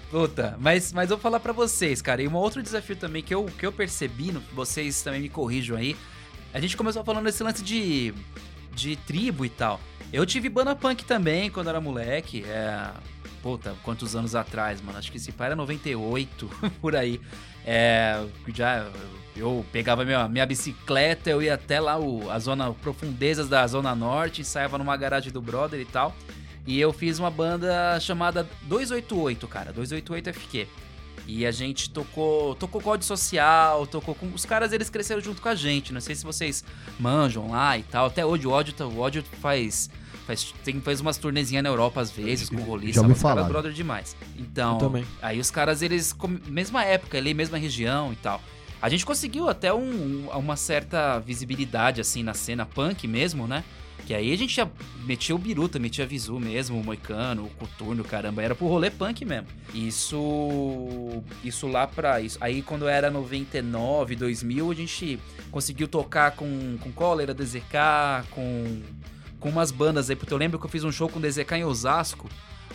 Puta, 0.08 0.56
mas, 0.60 0.92
mas 0.92 1.08
vou 1.08 1.18
falar 1.18 1.40
pra 1.40 1.52
vocês, 1.52 2.00
cara. 2.00 2.22
E 2.22 2.28
um 2.28 2.36
outro 2.36 2.62
desafio 2.62 2.94
também 2.94 3.20
que 3.20 3.34
eu, 3.34 3.46
que 3.46 3.66
eu 3.66 3.72
percebi, 3.72 4.30
vocês 4.52 5.02
também 5.02 5.22
me 5.22 5.28
corrijam 5.28 5.76
aí. 5.76 5.96
A 6.52 6.60
gente 6.60 6.76
começou 6.76 7.02
falando 7.02 7.24
desse 7.24 7.42
lance 7.42 7.64
de, 7.64 8.14
de 8.72 8.94
tribo 8.94 9.44
e 9.44 9.48
tal. 9.48 9.80
Eu 10.12 10.24
tive 10.24 10.48
banda 10.48 10.76
punk 10.76 11.04
também 11.04 11.50
quando 11.50 11.70
era 11.70 11.80
moleque. 11.80 12.44
É. 12.44 13.13
Puta, 13.44 13.74
quantos 13.82 14.16
anos 14.16 14.34
atrás, 14.34 14.80
mano? 14.80 14.96
Acho 14.98 15.10
que 15.12 15.18
esse 15.18 15.30
pai 15.30 15.48
era 15.48 15.54
98, 15.56 16.50
por 16.80 16.96
aí. 16.96 17.20
É. 17.66 18.24
Já. 18.54 18.88
Eu 19.36 19.66
pegava 19.70 20.02
minha, 20.02 20.26
minha 20.28 20.46
bicicleta, 20.46 21.28
eu 21.28 21.42
ia 21.42 21.52
até 21.54 21.78
lá, 21.78 21.98
o, 21.98 22.30
a 22.30 22.38
zona, 22.38 22.72
profundezas 22.72 23.46
da 23.46 23.66
Zona 23.66 23.94
Norte, 23.94 24.40
ensaiava 24.40 24.78
numa 24.78 24.96
garagem 24.96 25.30
do 25.30 25.42
brother 25.42 25.78
e 25.78 25.84
tal. 25.84 26.16
E 26.66 26.80
eu 26.80 26.90
fiz 26.90 27.18
uma 27.18 27.30
banda 27.30 28.00
chamada 28.00 28.48
288, 28.62 29.46
cara, 29.46 29.72
288 29.74 30.32
FQ. 30.32 30.66
E 31.26 31.44
a 31.44 31.50
gente 31.50 31.90
tocou, 31.90 32.54
tocou 32.54 32.80
código 32.80 33.04
social, 33.04 33.86
tocou 33.86 34.14
com 34.14 34.26
os 34.32 34.46
caras, 34.46 34.72
eles 34.72 34.88
cresceram 34.88 35.20
junto 35.20 35.42
com 35.42 35.48
a 35.50 35.54
gente. 35.54 35.92
Não 35.92 36.00
sei 36.00 36.14
se 36.14 36.24
vocês 36.24 36.64
manjam 36.98 37.50
lá 37.50 37.76
e 37.76 37.82
tal. 37.82 38.06
Até 38.06 38.24
hoje 38.24 38.46
o 38.46 38.50
ódio, 38.50 38.72
tá- 38.72 38.86
o 38.86 39.00
ódio 39.00 39.22
faz 39.42 39.90
faz 40.26 40.54
tem 40.64 40.80
faz 40.80 41.00
umas 41.00 41.16
turnezinhas 41.16 41.62
na 41.62 41.68
Europa 41.68 42.00
às 42.00 42.10
vezes 42.10 42.48
com 42.48 42.56
o 42.56 42.64
roliça, 42.64 42.94
Já 42.94 43.00
ouvi 43.02 43.12
os 43.12 43.22
caras 43.22 43.36
falar. 43.36 43.48
brother 43.48 43.72
demais. 43.72 44.16
Então, 44.36 44.78
aí 45.22 45.38
os 45.38 45.50
caras 45.50 45.82
eles 45.82 46.14
mesma 46.46 46.84
época 46.84 47.18
ali, 47.18 47.34
mesma 47.34 47.58
região 47.58 48.12
e 48.12 48.16
tal. 48.16 48.40
A 48.82 48.88
gente 48.90 49.06
conseguiu 49.06 49.48
até 49.48 49.72
um, 49.72 50.28
uma 50.28 50.56
certa 50.56 51.18
visibilidade, 51.18 52.02
assim, 52.02 52.22
na 52.22 52.34
cena 52.34 52.66
punk 52.66 53.08
mesmo, 53.08 53.46
né? 53.46 53.64
Que 54.06 54.12
aí 54.12 54.30
a 54.30 54.36
gente 54.36 54.54
já 54.54 54.68
metia 55.06 55.34
o 55.34 55.38
Biruta, 55.38 55.78
metia 55.78 56.04
Visu 56.04 56.38
mesmo, 56.38 56.78
o 56.78 56.84
Moicano, 56.84 57.44
o 57.46 57.50
Coturno, 57.50 58.04
caramba, 58.04 58.42
era 58.42 58.54
pro 58.54 58.66
rolê 58.66 58.90
punk 58.90 59.24
mesmo. 59.24 59.46
Isso. 59.72 61.22
Isso 61.42 61.66
lá 61.66 61.86
pra. 61.86 62.20
Isso. 62.20 62.36
Aí 62.40 62.60
quando 62.60 62.86
era 62.86 63.10
99, 63.10 64.16
2000, 64.16 64.70
a 64.70 64.74
gente 64.74 65.18
conseguiu 65.50 65.88
tocar 65.88 66.32
com, 66.32 66.76
com 66.80 66.92
Cólera, 66.92 67.32
DZK, 67.32 68.26
com, 68.30 68.82
com 69.44 69.50
umas 69.50 69.70
bandas 69.70 70.08
aí, 70.08 70.16
porque 70.16 70.32
eu 70.32 70.38
lembro 70.38 70.58
que 70.58 70.64
eu 70.64 70.70
fiz 70.70 70.84
um 70.84 70.90
show 70.90 71.06
com 71.06 71.20
DZK 71.20 71.56
em 71.56 71.64
Osasco, 71.64 72.30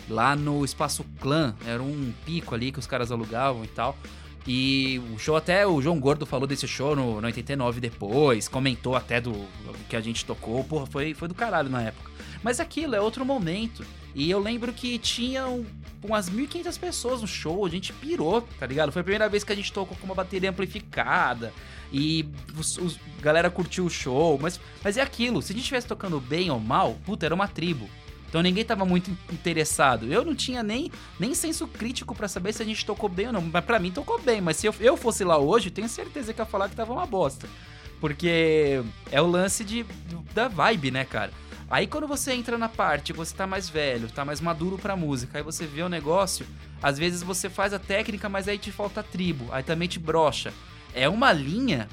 lá 0.08 0.36
no 0.36 0.64
Espaço 0.64 1.04
Clã, 1.18 1.52
era 1.66 1.82
um 1.82 2.14
pico 2.24 2.54
ali 2.54 2.70
que 2.70 2.78
os 2.78 2.86
caras 2.86 3.10
alugavam 3.10 3.64
e 3.64 3.66
tal. 3.66 3.98
E 4.46 5.02
o 5.12 5.18
show 5.18 5.34
até 5.34 5.66
o 5.66 5.82
João 5.82 5.98
Gordo 5.98 6.24
falou 6.24 6.46
desse 6.46 6.68
show 6.68 6.94
no, 6.94 7.20
no 7.20 7.26
89 7.26 7.80
depois, 7.80 8.46
comentou 8.46 8.94
até 8.94 9.20
do, 9.20 9.32
do, 9.32 9.76
que 9.88 9.96
a 9.96 10.00
gente 10.00 10.24
tocou, 10.24 10.62
porra, 10.62 10.86
foi, 10.86 11.12
foi 11.12 11.26
do 11.26 11.34
caralho 11.34 11.68
na 11.68 11.82
época. 11.82 12.08
Mas 12.40 12.60
aquilo 12.60 12.94
é 12.94 13.00
outro 13.00 13.24
momento. 13.24 13.84
E 14.14 14.30
eu 14.30 14.38
lembro 14.38 14.72
que 14.72 14.98
tinham 14.98 15.64
umas 16.02 16.30
1.500 16.30 16.78
pessoas 16.78 17.20
no 17.20 17.28
show, 17.28 17.64
a 17.64 17.68
gente 17.68 17.92
pirou, 17.92 18.42
tá 18.58 18.66
ligado? 18.66 18.90
Foi 18.90 19.00
a 19.00 19.04
primeira 19.04 19.28
vez 19.28 19.44
que 19.44 19.52
a 19.52 19.56
gente 19.56 19.72
tocou 19.72 19.96
com 19.96 20.06
uma 20.06 20.14
bateria 20.14 20.50
amplificada 20.50 21.52
e 21.92 22.26
os, 22.58 22.78
os 22.78 22.98
galera 23.20 23.50
curtiu 23.50 23.84
o 23.84 23.90
show, 23.90 24.38
mas, 24.40 24.58
mas 24.82 24.96
é 24.96 25.02
aquilo, 25.02 25.42
se 25.42 25.52
a 25.52 25.54
gente 25.54 25.62
estivesse 25.62 25.86
tocando 25.86 26.20
bem 26.20 26.50
ou 26.50 26.58
mal, 26.58 26.96
puta, 27.04 27.26
era 27.26 27.34
uma 27.34 27.48
tribo. 27.48 27.88
Então 28.30 28.40
ninguém 28.42 28.64
tava 28.64 28.84
muito 28.84 29.10
interessado. 29.32 30.06
Eu 30.06 30.24
não 30.24 30.36
tinha 30.36 30.62
nem, 30.62 30.90
nem 31.18 31.34
senso 31.34 31.66
crítico 31.66 32.14
para 32.14 32.28
saber 32.28 32.52
se 32.52 32.62
a 32.62 32.64
gente 32.64 32.86
tocou 32.86 33.08
bem 33.08 33.26
ou 33.26 33.32
não. 33.32 33.42
Mas 33.42 33.64
pra 33.64 33.80
mim 33.80 33.90
tocou 33.90 34.20
bem. 34.20 34.40
Mas 34.40 34.56
se 34.56 34.68
eu, 34.68 34.74
eu 34.78 34.96
fosse 34.96 35.24
lá 35.24 35.36
hoje, 35.36 35.68
tenho 35.68 35.88
certeza 35.88 36.32
que 36.32 36.40
ia 36.40 36.46
falar 36.46 36.68
que 36.68 36.76
tava 36.76 36.92
uma 36.92 37.04
bosta. 37.04 37.48
Porque 38.00 38.82
é 39.10 39.20
o 39.20 39.26
lance 39.26 39.64
de, 39.64 39.84
da 40.32 40.46
vibe, 40.46 40.92
né, 40.92 41.04
cara? 41.04 41.32
Aí 41.70 41.86
quando 41.86 42.08
você 42.08 42.32
entra 42.32 42.58
na 42.58 42.68
parte, 42.68 43.12
você 43.12 43.32
tá 43.32 43.46
mais 43.46 43.68
velho, 43.68 44.10
tá 44.10 44.24
mais 44.24 44.40
maduro 44.40 44.76
pra 44.76 44.96
música, 44.96 45.38
aí 45.38 45.44
você 45.44 45.64
vê 45.66 45.82
o 45.82 45.88
negócio, 45.88 46.44
às 46.82 46.98
vezes 46.98 47.22
você 47.22 47.48
faz 47.48 47.72
a 47.72 47.78
técnica, 47.78 48.28
mas 48.28 48.48
aí 48.48 48.58
te 48.58 48.72
falta 48.72 49.04
tribo, 49.04 49.48
aí 49.52 49.62
também 49.62 49.86
te 49.86 50.00
brocha. 50.00 50.52
É 50.92 51.08
uma 51.08 51.32
linha 51.32 51.88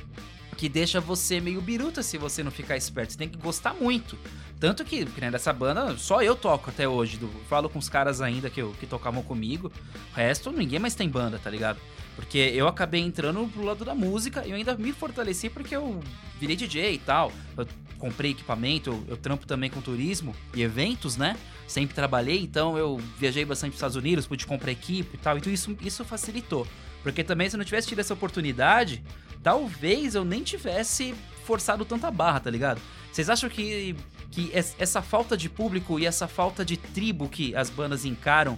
que 0.57 0.67
deixa 0.67 0.99
você 0.99 1.39
meio 1.39 1.61
biruta 1.61 2.01
se 2.01 2.17
você 2.17 2.41
não 2.41 2.49
ficar 2.49 2.75
esperto. 2.75 3.13
Você 3.13 3.19
tem 3.19 3.29
que 3.29 3.37
gostar 3.37 3.75
muito. 3.75 4.17
Tanto 4.59 4.83
que, 4.83 5.05
que 5.05 5.21
né, 5.21 5.29
dessa 5.29 5.53
banda, 5.53 5.95
só 5.97 6.23
eu 6.23 6.35
toco 6.35 6.71
até 6.71 6.87
hoje. 6.87 7.17
Do, 7.17 7.27
falo 7.47 7.69
com 7.69 7.77
os 7.77 7.87
caras 7.87 8.21
ainda 8.21 8.49
que, 8.49 8.63
que 8.79 8.87
tocavam 8.87 9.21
comigo. 9.21 9.71
O 10.11 10.15
resto, 10.15 10.51
ninguém 10.51 10.79
mais 10.79 10.95
tem 10.95 11.07
banda, 11.07 11.37
tá 11.37 11.51
ligado? 11.51 11.79
Porque 12.17 12.39
eu 12.39 12.67
acabei 12.67 12.99
entrando 12.99 13.47
pro 13.53 13.63
lado 13.63 13.85
da 13.85 13.93
música 13.93 14.43
e 14.43 14.49
eu 14.49 14.55
ainda 14.55 14.75
me 14.75 14.91
fortaleci 14.91 15.51
porque 15.51 15.75
eu 15.75 16.01
virei 16.39 16.55
DJ 16.55 16.95
e 16.95 16.97
tal. 16.97 17.31
Eu 17.55 17.67
comprei 17.99 18.31
equipamento, 18.31 19.05
eu, 19.07 19.15
trampo 19.15 19.45
também 19.45 19.69
com 19.69 19.79
turismo 19.81 20.35
e 20.55 20.63
eventos, 20.63 21.15
né? 21.15 21.37
Sempre 21.67 21.93
trabalhei, 21.93 22.41
então 22.41 22.75
eu 22.75 22.97
viajei 23.19 23.45
bastante 23.45 23.69
pros 23.69 23.77
Estados 23.77 23.95
Unidos, 23.95 24.25
pude 24.25 24.47
comprar 24.47 24.71
equipe 24.71 25.11
e 25.13 25.17
tal. 25.19 25.37
Então 25.37 25.53
isso, 25.53 25.77
isso 25.79 26.03
facilitou. 26.03 26.67
Porque 27.03 27.23
também 27.23 27.47
se 27.47 27.55
eu 27.55 27.59
não 27.59 27.65
tivesse 27.65 27.87
tido 27.87 27.99
essa 27.99 28.15
oportunidade, 28.15 29.03
talvez 29.43 30.15
eu 30.15 30.25
nem 30.25 30.41
tivesse 30.41 31.13
forçado 31.45 31.85
tanta 31.85 32.09
barra, 32.09 32.39
tá 32.39 32.49
ligado? 32.49 32.81
Vocês 33.11 33.29
acham 33.29 33.47
que, 33.47 33.95
que 34.31 34.51
essa 34.53 35.03
falta 35.03 35.37
de 35.37 35.49
público 35.49 35.99
e 35.99 36.05
essa 36.07 36.27
falta 36.27 36.65
de 36.65 36.77
tribo 36.77 37.29
que 37.29 37.55
as 37.55 37.69
bandas 37.69 38.05
encaram 38.05 38.57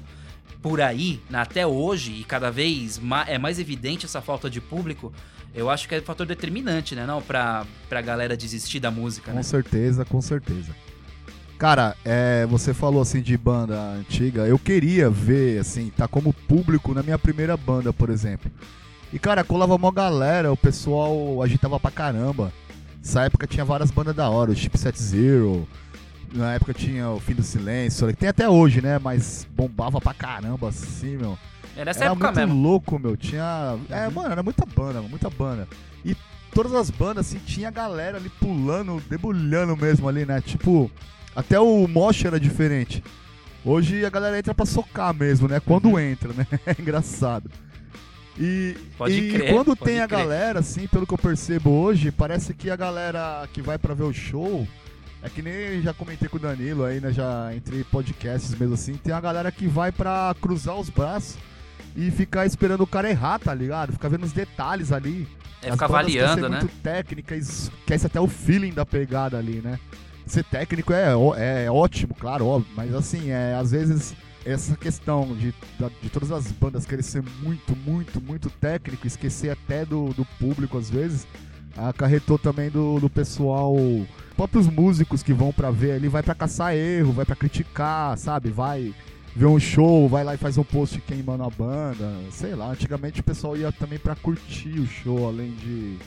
por 0.61 0.81
aí, 0.81 1.21
né, 1.29 1.39
até 1.39 1.65
hoje, 1.65 2.11
e 2.11 2.23
cada 2.23 2.51
vez 2.51 2.99
é 3.27 3.37
mais 3.37 3.59
evidente 3.59 4.05
essa 4.05 4.21
falta 4.21 4.49
de 4.49 4.59
público, 4.59 5.11
eu 5.53 5.69
acho 5.69 5.87
que 5.87 5.95
é 5.95 5.99
um 5.99 6.03
fator 6.03 6.25
determinante, 6.25 6.95
né, 6.95 7.05
não? 7.05 7.21
Pra, 7.21 7.65
pra 7.87 8.01
galera 8.01 8.35
desistir 8.37 8.79
da 8.79 8.91
música, 8.91 9.31
Com 9.31 9.37
né? 9.37 9.43
certeza, 9.43 10.05
com 10.05 10.21
certeza. 10.21 10.75
Cara, 11.57 11.95
é, 12.05 12.45
você 12.45 12.73
falou 12.73 13.01
assim 13.01 13.21
de 13.21 13.37
banda 13.37 13.77
antiga, 13.91 14.47
eu 14.47 14.57
queria 14.57 15.09
ver, 15.09 15.59
assim, 15.59 15.91
tá 15.95 16.07
como 16.07 16.31
público 16.31 16.93
na 16.93 17.03
minha 17.03 17.19
primeira 17.19 17.57
banda, 17.57 17.91
por 17.91 18.09
exemplo. 18.09 18.49
E, 19.11 19.19
cara, 19.19 19.43
colava 19.43 19.75
uma 19.75 19.91
galera, 19.91 20.51
o 20.51 20.57
pessoal 20.57 21.41
agitava 21.41 21.79
pra 21.79 21.91
caramba. 21.91 22.53
Nessa 22.99 23.23
época 23.23 23.47
tinha 23.47 23.65
várias 23.65 23.91
bandas 23.91 24.15
da 24.15 24.29
hora, 24.29 24.51
o 24.51 24.55
Chipset 24.55 25.01
Zero, 25.01 25.67
na 26.33 26.53
época 26.53 26.73
tinha 26.73 27.09
o 27.09 27.19
Fim 27.19 27.33
do 27.33 27.43
Silêncio, 27.43 28.07
que 28.07 28.13
tem 28.13 28.29
até 28.29 28.47
hoje, 28.49 28.81
né? 28.81 28.99
Mas 28.99 29.47
bombava 29.55 29.99
pra 30.01 30.13
caramba, 30.13 30.69
assim, 30.69 31.17
meu. 31.17 31.37
É 31.75 31.85
nessa 31.85 32.03
era 32.05 32.11
época 32.11 32.27
muito 32.27 32.37
mesmo. 32.47 32.61
louco, 32.61 32.99
meu. 32.99 33.15
Tinha. 33.17 33.77
É, 33.89 34.07
Uhum. 34.07 34.13
mano, 34.13 34.31
era 34.31 34.43
muita 34.43 34.65
banda, 34.65 35.01
muita 35.01 35.29
banda. 35.29 35.67
E 36.03 36.15
todas 36.53 36.73
as 36.73 36.89
bandas, 36.89 37.27
assim, 37.27 37.39
tinha 37.45 37.69
galera 37.71 38.17
ali 38.17 38.29
pulando, 38.29 39.01
debulhando 39.09 39.75
mesmo 39.77 40.07
ali, 40.09 40.25
né? 40.25 40.41
Tipo, 40.41 40.91
até 41.35 41.59
o 41.59 41.87
mosh 41.87 42.25
era 42.25 42.39
diferente. 42.39 43.03
Hoje 43.63 44.05
a 44.05 44.09
galera 44.09 44.37
entra 44.39 44.53
pra 44.53 44.65
socar 44.65 45.13
mesmo, 45.13 45.47
né? 45.47 45.59
Quando 45.59 45.89
Uhum. 45.89 45.99
entra, 45.99 46.31
né? 46.33 46.45
É 46.65 46.75
engraçado. 46.79 47.49
E, 48.37 48.75
e 49.09 49.31
crer, 49.33 49.53
quando 49.53 49.75
tem 49.75 49.99
a 49.99 50.07
crer. 50.07 50.19
galera, 50.19 50.59
assim, 50.59 50.87
pelo 50.87 51.05
que 51.05 51.13
eu 51.13 51.17
percebo 51.17 51.71
hoje, 51.71 52.09
parece 52.09 52.53
que 52.53 52.69
a 52.69 52.75
galera 52.75 53.47
que 53.51 53.61
vai 53.61 53.77
pra 53.77 53.93
ver 53.93 54.03
o 54.03 54.13
show. 54.13 54.65
É 55.21 55.29
que 55.29 55.41
nem 55.41 55.81
já 55.81 55.93
comentei 55.93 56.29
com 56.29 56.37
o 56.37 56.39
Danilo 56.39 56.85
aí, 56.85 57.01
né? 57.01 57.11
Já 57.11 57.53
entre 57.53 57.83
podcasts 57.85 58.55
mesmo 58.55 58.75
assim. 58.75 58.93
Tem 58.93 59.13
a 59.13 59.19
galera 59.19 59.51
que 59.51 59.67
vai 59.67 59.91
pra 59.91 60.33
cruzar 60.41 60.77
os 60.77 60.89
braços 60.89 61.37
e 61.95 62.09
ficar 62.11 62.45
esperando 62.45 62.81
o 62.81 62.87
cara 62.87 63.09
errar, 63.09 63.39
tá 63.39 63.53
ligado? 63.53 63.91
Ficar 63.91 64.09
vendo 64.09 64.23
os 64.23 64.31
detalhes 64.31 64.91
ali. 64.91 65.27
É 65.61 65.71
ficar 65.71 65.85
avaliando, 65.85 66.47
né? 66.47 66.59
muito 66.59 66.73
técnica, 66.81 67.35
esquece 67.35 68.05
até 68.05 68.19
o 68.19 68.27
feeling 68.27 68.71
da 68.71 68.85
pegada 68.85 69.37
ali, 69.37 69.61
né? 69.61 69.77
Ser 70.25 70.45
técnico 70.45 70.93
é, 70.93 71.11
é 71.65 71.71
ótimo, 71.71 72.13
claro, 72.13 72.45
óbvio, 72.45 72.71
mas 72.77 72.93
assim, 72.93 73.31
é, 73.31 73.55
às 73.55 73.71
vezes 73.71 74.15
essa 74.45 74.77
questão 74.77 75.35
de, 75.35 75.53
de 76.01 76.09
todas 76.09 76.31
as 76.31 76.51
bandas 76.51 76.85
querer 76.85 77.03
ser 77.03 77.23
muito, 77.41 77.75
muito, 77.75 78.21
muito 78.21 78.49
técnico, 78.49 79.05
esquecer 79.05 79.49
até 79.49 79.85
do, 79.85 80.13
do 80.13 80.23
público 80.39 80.77
às 80.77 80.89
vezes, 80.89 81.27
acarretou 81.75 82.37
também 82.37 82.69
do, 82.69 82.99
do 82.99 83.09
pessoal, 83.09 83.75
próprios 84.39 84.67
músicos 84.67 85.21
que 85.21 85.33
vão 85.33 85.51
pra 85.51 85.69
ver 85.69 85.91
ali, 85.91 86.07
vai 86.07 86.23
pra 86.23 86.33
caçar 86.33 86.73
erro, 86.73 87.11
vai 87.11 87.25
pra 87.25 87.35
criticar, 87.35 88.17
sabe? 88.17 88.49
Vai 88.49 88.95
ver 89.35 89.47
um 89.47 89.59
show, 89.59 90.07
vai 90.07 90.23
lá 90.23 90.33
e 90.33 90.37
faz 90.37 90.57
um 90.57 90.63
post 90.63 91.01
queimando 91.01 91.43
a 91.43 91.49
banda, 91.49 92.09
sei 92.31 92.55
lá. 92.55 92.71
Antigamente 92.71 93.19
o 93.19 93.23
pessoal 93.23 93.57
ia 93.57 93.69
também 93.69 93.99
pra 93.99 94.15
curtir 94.15 94.79
o 94.79 94.87
show, 94.87 95.27
além 95.27 95.51
de, 95.55 95.97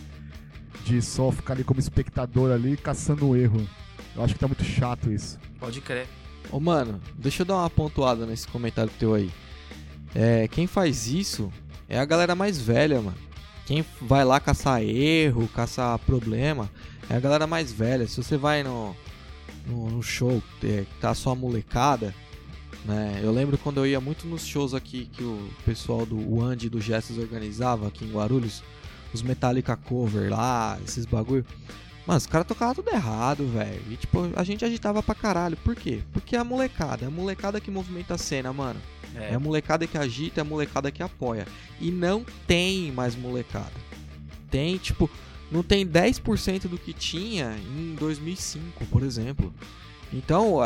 de 0.82 1.02
só 1.02 1.30
ficar 1.30 1.52
ali 1.52 1.62
como 1.62 1.78
espectador 1.78 2.50
ali 2.52 2.74
caçando 2.74 3.36
erro. 3.36 3.68
Eu 4.16 4.24
acho 4.24 4.32
que 4.32 4.40
tá 4.40 4.48
muito 4.48 4.64
chato 4.64 5.12
isso. 5.12 5.38
Pode 5.60 5.82
crer. 5.82 6.06
Ô, 6.50 6.58
mano, 6.58 7.02
deixa 7.14 7.42
eu 7.42 7.46
dar 7.46 7.56
uma 7.56 7.68
pontuada 7.68 8.24
nesse 8.24 8.48
comentário 8.48 8.90
teu 8.98 9.12
aí. 9.12 9.30
É, 10.14 10.48
quem 10.48 10.66
faz 10.66 11.06
isso 11.06 11.52
é 11.86 11.98
a 11.98 12.04
galera 12.06 12.34
mais 12.34 12.58
velha, 12.58 12.98
mano. 13.02 13.18
Quem 13.66 13.84
vai 14.00 14.24
lá 14.24 14.40
caçar 14.40 14.82
erro, 14.82 15.46
caçar 15.48 15.98
problema, 15.98 16.70
é 17.08 17.16
a 17.16 17.20
galera 17.20 17.46
mais 17.46 17.72
velha. 17.72 18.06
Se 18.06 18.16
você 18.22 18.36
vai 18.36 18.62
no, 18.62 18.94
no, 19.66 19.90
no 19.90 20.02
show, 20.02 20.42
é, 20.62 20.84
que 20.84 20.94
tá 21.00 21.14
só 21.14 21.30
a 21.30 21.34
molecada, 21.34 22.14
né? 22.84 23.20
Eu 23.22 23.32
lembro 23.32 23.56
quando 23.58 23.78
eu 23.78 23.86
ia 23.86 24.00
muito 24.00 24.26
nos 24.26 24.46
shows 24.46 24.74
aqui 24.74 25.08
que 25.12 25.22
o 25.22 25.50
pessoal 25.64 26.04
do 26.04 26.16
o 26.16 26.42
Andy 26.42 26.68
do 26.68 26.80
Gestos 26.80 27.18
organizava 27.18 27.88
aqui 27.88 28.04
em 28.04 28.12
Guarulhos, 28.12 28.62
os 29.12 29.22
Metallica 29.22 29.76
cover 29.76 30.30
lá, 30.30 30.78
esses 30.84 31.04
bagulho. 31.04 31.44
Mano, 32.06 32.18
os 32.18 32.26
caras 32.26 32.46
tocavam 32.46 32.74
tudo 32.74 32.90
errado, 32.90 33.46
velho. 33.46 33.80
E 33.88 33.96
tipo, 33.96 34.30
a 34.34 34.42
gente 34.42 34.64
agitava 34.64 35.02
pra 35.02 35.14
caralho. 35.14 35.56
Por 35.58 35.76
quê? 35.76 36.02
Porque 36.12 36.34
é 36.34 36.38
a 36.38 36.44
molecada. 36.44 37.04
É 37.04 37.08
a 37.08 37.10
molecada 37.10 37.60
que 37.60 37.70
movimenta 37.70 38.14
a 38.14 38.18
cena, 38.18 38.52
mano. 38.52 38.80
É 39.14 39.30
É, 39.30 39.34
a 39.34 39.38
molecada 39.38 39.86
que 39.86 39.96
agita, 39.96 40.40
é 40.40 40.42
a 40.42 40.44
molecada 40.44 40.90
que 40.90 41.02
apoia. 41.02 41.46
E 41.80 41.92
não 41.92 42.24
tem 42.46 42.90
mais 42.90 43.14
molecada. 43.14 43.70
Tem, 44.50 44.76
tipo, 44.78 45.08
não 45.52 45.62
tem 45.62 45.86
10% 45.86 46.62
do 46.68 46.78
que 46.78 46.92
tinha 46.92 47.54
em 47.76 47.94
2005, 47.94 48.84
por 48.86 49.02
exemplo. 49.02 49.52
Então, 50.12 50.56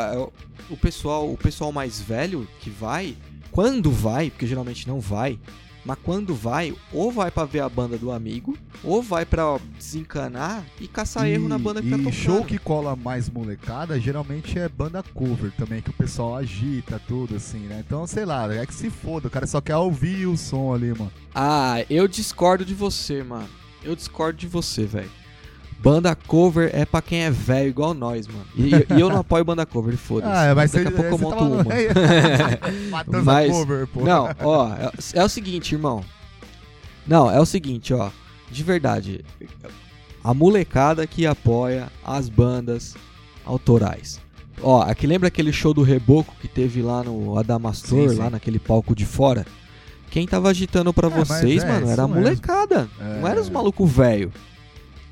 o- 0.69 0.77
pessoal, 0.77 1.31
o 1.31 1.37
pessoal 1.37 1.71
mais 1.71 1.99
velho 2.01 2.47
que 2.59 2.69
vai, 2.69 3.15
quando 3.51 3.91
vai, 3.91 4.29
porque 4.29 4.47
geralmente 4.47 4.87
não 4.87 4.99
vai, 4.99 5.39
mas 5.85 5.97
quando 6.03 6.35
vai, 6.35 6.75
ou 6.91 7.09
vai 7.11 7.31
pra 7.31 7.45
ver 7.45 7.61
a 7.61 7.69
banda 7.69 7.97
do 7.97 8.11
amigo, 8.11 8.57
ou 8.83 9.01
vai 9.01 9.25
pra 9.25 9.57
desencanar 9.77 10.65
e 10.81 10.87
caçar 10.87 11.29
erro 11.29 11.47
na 11.47 11.57
banda 11.57 11.81
que 11.81 11.87
e 11.87 11.91
tá 11.91 11.97
tocando. 11.97 12.11
show 12.13 12.43
que 12.43 12.57
cola 12.57 12.93
mais 12.93 13.29
molecada, 13.29 13.97
geralmente 13.97 14.59
é 14.59 14.67
banda 14.67 15.01
cover 15.13 15.51
também, 15.57 15.81
que 15.81 15.89
o 15.89 15.93
pessoal 15.93 16.35
agita 16.35 17.01
tudo 17.07 17.35
assim, 17.37 17.59
né? 17.59 17.81
Então, 17.87 18.05
sei 18.05 18.25
lá, 18.25 18.53
é 18.53 18.65
que 18.65 18.73
se 18.75 18.89
foda, 18.89 19.29
o 19.29 19.31
cara 19.31 19.47
só 19.47 19.61
quer 19.61 19.77
ouvir 19.77 20.25
o 20.27 20.35
som 20.35 20.73
ali, 20.73 20.89
mano. 20.89 21.11
Ah, 21.33 21.77
eu 21.89 22.05
discordo 22.05 22.65
de 22.65 22.73
você, 22.73 23.23
mano. 23.23 23.47
Eu 23.83 23.95
discordo 23.95 24.37
de 24.39 24.47
você, 24.47 24.85
velho. 24.85 25.09
Banda 25.79 26.15
cover 26.15 26.71
é 26.73 26.85
pra 26.85 27.01
quem 27.03 27.19
é 27.19 27.29
velho 27.31 27.69
igual 27.69 27.93
nós, 27.93 28.25
mano. 28.27 28.45
E, 28.55 28.71
e 28.95 28.99
eu 28.99 29.09
não 29.09 29.19
apoio 29.19 29.45
banda 29.45 29.65
cover, 29.65 29.95
foda-se. 29.97 30.31
Ah, 30.49 30.55
mas 30.55 30.71
Daqui 30.71 30.87
a 30.87 30.91
pouco 30.91 31.09
eu 31.11 31.17
monto 31.19 31.43
uma. 31.43 31.63
Matanza 32.89 33.23
Mas- 33.23 33.51
cover, 33.51 33.87
pô. 33.87 34.01
Não, 34.01 34.27
ó, 34.39 34.73
é, 34.73 34.91
é 35.13 35.23
o 35.23 35.29
seguinte, 35.29 35.73
irmão. 35.75 36.03
Não, 37.05 37.29
é 37.29 37.39
o 37.39 37.45
seguinte, 37.45 37.93
ó. 37.93 38.09
de 38.51 38.63
verdade, 38.63 39.23
a 40.23 40.33
molecada 40.33 41.05
que 41.07 41.25
apoia 41.25 41.89
as 42.03 42.27
bandas 42.27 42.95
autorais. 43.45 44.19
Ó, 44.61 44.81
aqui 44.81 45.05
lembra 45.05 45.27
aquele 45.27 45.53
show 45.53 45.73
do 45.73 45.83
Reboco 45.83 46.33
que 46.41 46.47
teve 46.47 46.81
lá 46.81 47.03
no 47.03 47.37
Adamastor, 47.37 48.09
Sim, 48.09 48.15
sim. 48.15 48.15
lá 48.21 48.29
naquele 48.31 48.57
palco 48.59 48.95
de 48.95 49.05
fora? 49.05 49.45
Quem 50.17 50.27
tava 50.27 50.49
agitando 50.49 50.91
pra 50.91 51.07
É, 51.07 51.11
vocês, 51.11 51.63
é, 51.63 51.67
mano, 51.67 51.89
era 51.91 52.01
a 52.03 52.07
molecada. 52.07 52.89
É. 52.99 53.19
Não 53.21 53.27
era 53.27 53.39
os 53.39 53.49
malucos 53.49 53.91
velho. 53.91 54.33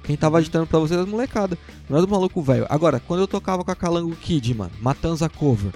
Quem 0.04 0.18
tava 0.18 0.40
agitando 0.40 0.66
pra 0.66 0.80
vocês 0.80 0.94
era 0.94 1.04
as 1.04 1.08
molecada. 1.08 1.58
Não 1.88 1.96
era 1.98 2.06
os 2.06 2.12
malucos 2.12 2.44
velho. 2.44 2.66
Agora, 2.70 3.00
quando 3.00 3.20
eu 3.20 3.28
tocava 3.28 3.64
com 3.64 3.70
a 3.70 3.76
Calango 3.76 4.16
Kid, 4.16 4.56
mano, 4.56 4.72
Matanza 4.82 5.30
Cover, 5.30 5.72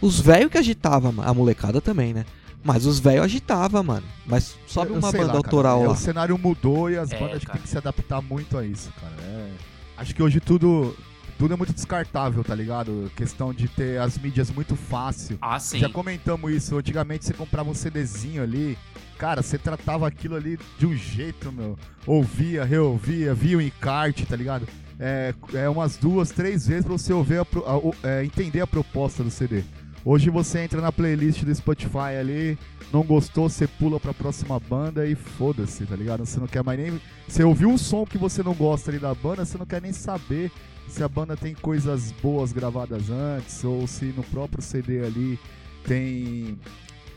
os 0.00 0.18
velhos 0.18 0.50
que 0.50 0.56
agitava, 0.56 1.12
mano, 1.12 1.28
a 1.28 1.34
molecada 1.34 1.82
também, 1.82 2.14
né? 2.14 2.24
Mas 2.64 2.86
os 2.86 2.98
velhos 2.98 3.24
agitava, 3.26 3.82
mano. 3.82 4.06
Mas 4.24 4.56
sobe 4.66 4.92
uma 4.92 5.00
banda 5.12 5.18
lá, 5.18 5.26
cara, 5.26 5.36
autoral 5.38 5.82
é, 5.82 5.86
lá. 5.88 5.92
O 5.92 5.96
cenário 5.96 6.38
mudou 6.38 6.88
e 6.90 6.96
as 6.96 7.12
É, 7.12 7.18
bandas 7.18 7.44
cara. 7.44 7.52
têm 7.58 7.62
que 7.62 7.68
se 7.68 7.76
adaptar 7.76 8.22
muito 8.22 8.56
a 8.56 8.64
isso, 8.64 8.90
cara. 8.98 9.12
É, 9.22 9.50
Acho 9.98 10.14
que 10.14 10.22
hoje 10.22 10.40
tudo, 10.40 10.96
tudo 11.42 11.54
é 11.54 11.56
muito 11.56 11.72
descartável, 11.72 12.44
tá 12.44 12.54
ligado? 12.54 13.10
Questão 13.16 13.52
de 13.52 13.66
ter 13.66 13.98
as 14.00 14.16
mídias 14.16 14.48
muito 14.48 14.76
fácil. 14.76 15.36
Ah, 15.40 15.58
sim. 15.58 15.80
Já 15.80 15.88
comentamos 15.88 16.52
isso. 16.52 16.78
Antigamente 16.78 17.24
você 17.24 17.34
comprava 17.34 17.68
um 17.68 17.74
CDzinho 17.74 18.44
ali. 18.44 18.78
Cara, 19.18 19.42
você 19.42 19.58
tratava 19.58 20.06
aquilo 20.06 20.36
ali 20.36 20.56
de 20.78 20.86
um 20.86 20.94
jeito, 20.94 21.50
meu. 21.50 21.76
Ouvia, 22.06 22.62
reouvia, 22.64 23.34
via 23.34 23.58
o 23.58 23.60
encarte, 23.60 24.24
tá 24.24 24.36
ligado? 24.36 24.68
É, 25.00 25.34
é 25.54 25.68
umas 25.68 25.96
duas, 25.96 26.30
três 26.30 26.64
vezes 26.68 26.84
pra 26.84 26.92
você 26.92 27.12
ouvir 27.12 27.38
a 27.38 27.46
a- 27.66 27.76
o- 27.76 27.92
é, 28.04 28.24
entender 28.24 28.60
a 28.60 28.66
proposta 28.66 29.24
do 29.24 29.30
CD. 29.30 29.64
Hoje 30.04 30.30
você 30.30 30.60
entra 30.60 30.80
na 30.80 30.92
playlist 30.92 31.42
do 31.42 31.52
Spotify 31.52 32.16
ali, 32.20 32.56
não 32.92 33.02
gostou, 33.02 33.48
você 33.48 33.66
pula 33.66 33.98
pra 33.98 34.14
próxima 34.14 34.60
banda 34.60 35.04
e 35.06 35.16
foda-se, 35.16 35.86
tá 35.86 35.96
ligado? 35.96 36.24
Você 36.24 36.38
não 36.38 36.46
quer 36.46 36.62
mais 36.62 36.78
nem. 36.78 37.00
Você 37.26 37.42
ouviu 37.42 37.68
um 37.68 37.78
som 37.78 38.04
que 38.06 38.16
você 38.18 38.44
não 38.44 38.54
gosta 38.54 38.92
ali 38.92 39.00
da 39.00 39.12
banda, 39.12 39.44
você 39.44 39.58
não 39.58 39.66
quer 39.66 39.82
nem 39.82 39.92
saber 39.92 40.52
se 40.88 41.02
a 41.02 41.08
banda 41.08 41.36
tem 41.36 41.54
coisas 41.54 42.12
boas 42.12 42.52
gravadas 42.52 43.10
antes, 43.10 43.64
ou 43.64 43.86
se 43.86 44.06
no 44.06 44.22
próprio 44.24 44.62
CD 44.62 45.04
ali 45.04 45.38
tem 45.84 46.58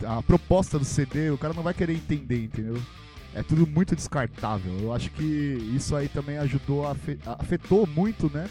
a 0.05 0.22
proposta 0.22 0.78
do 0.80 0.86
CD, 0.86 1.30
o 1.30 1.38
cara 1.38 1.53
não 1.53 1.63
vai 1.63 1.74
querer 1.74 1.93
entender, 1.93 2.43
entendeu? 2.43 2.82
É 3.34 3.43
tudo 3.43 3.68
muito 3.68 3.95
descartável. 3.95 4.74
Eu 4.80 4.93
acho 4.93 5.11
que 5.11 5.24
isso 5.76 5.95
aí 5.95 6.07
também 6.07 6.38
ajudou, 6.38 6.86
afetou 7.26 7.86
muito, 7.86 8.32
né? 8.34 8.49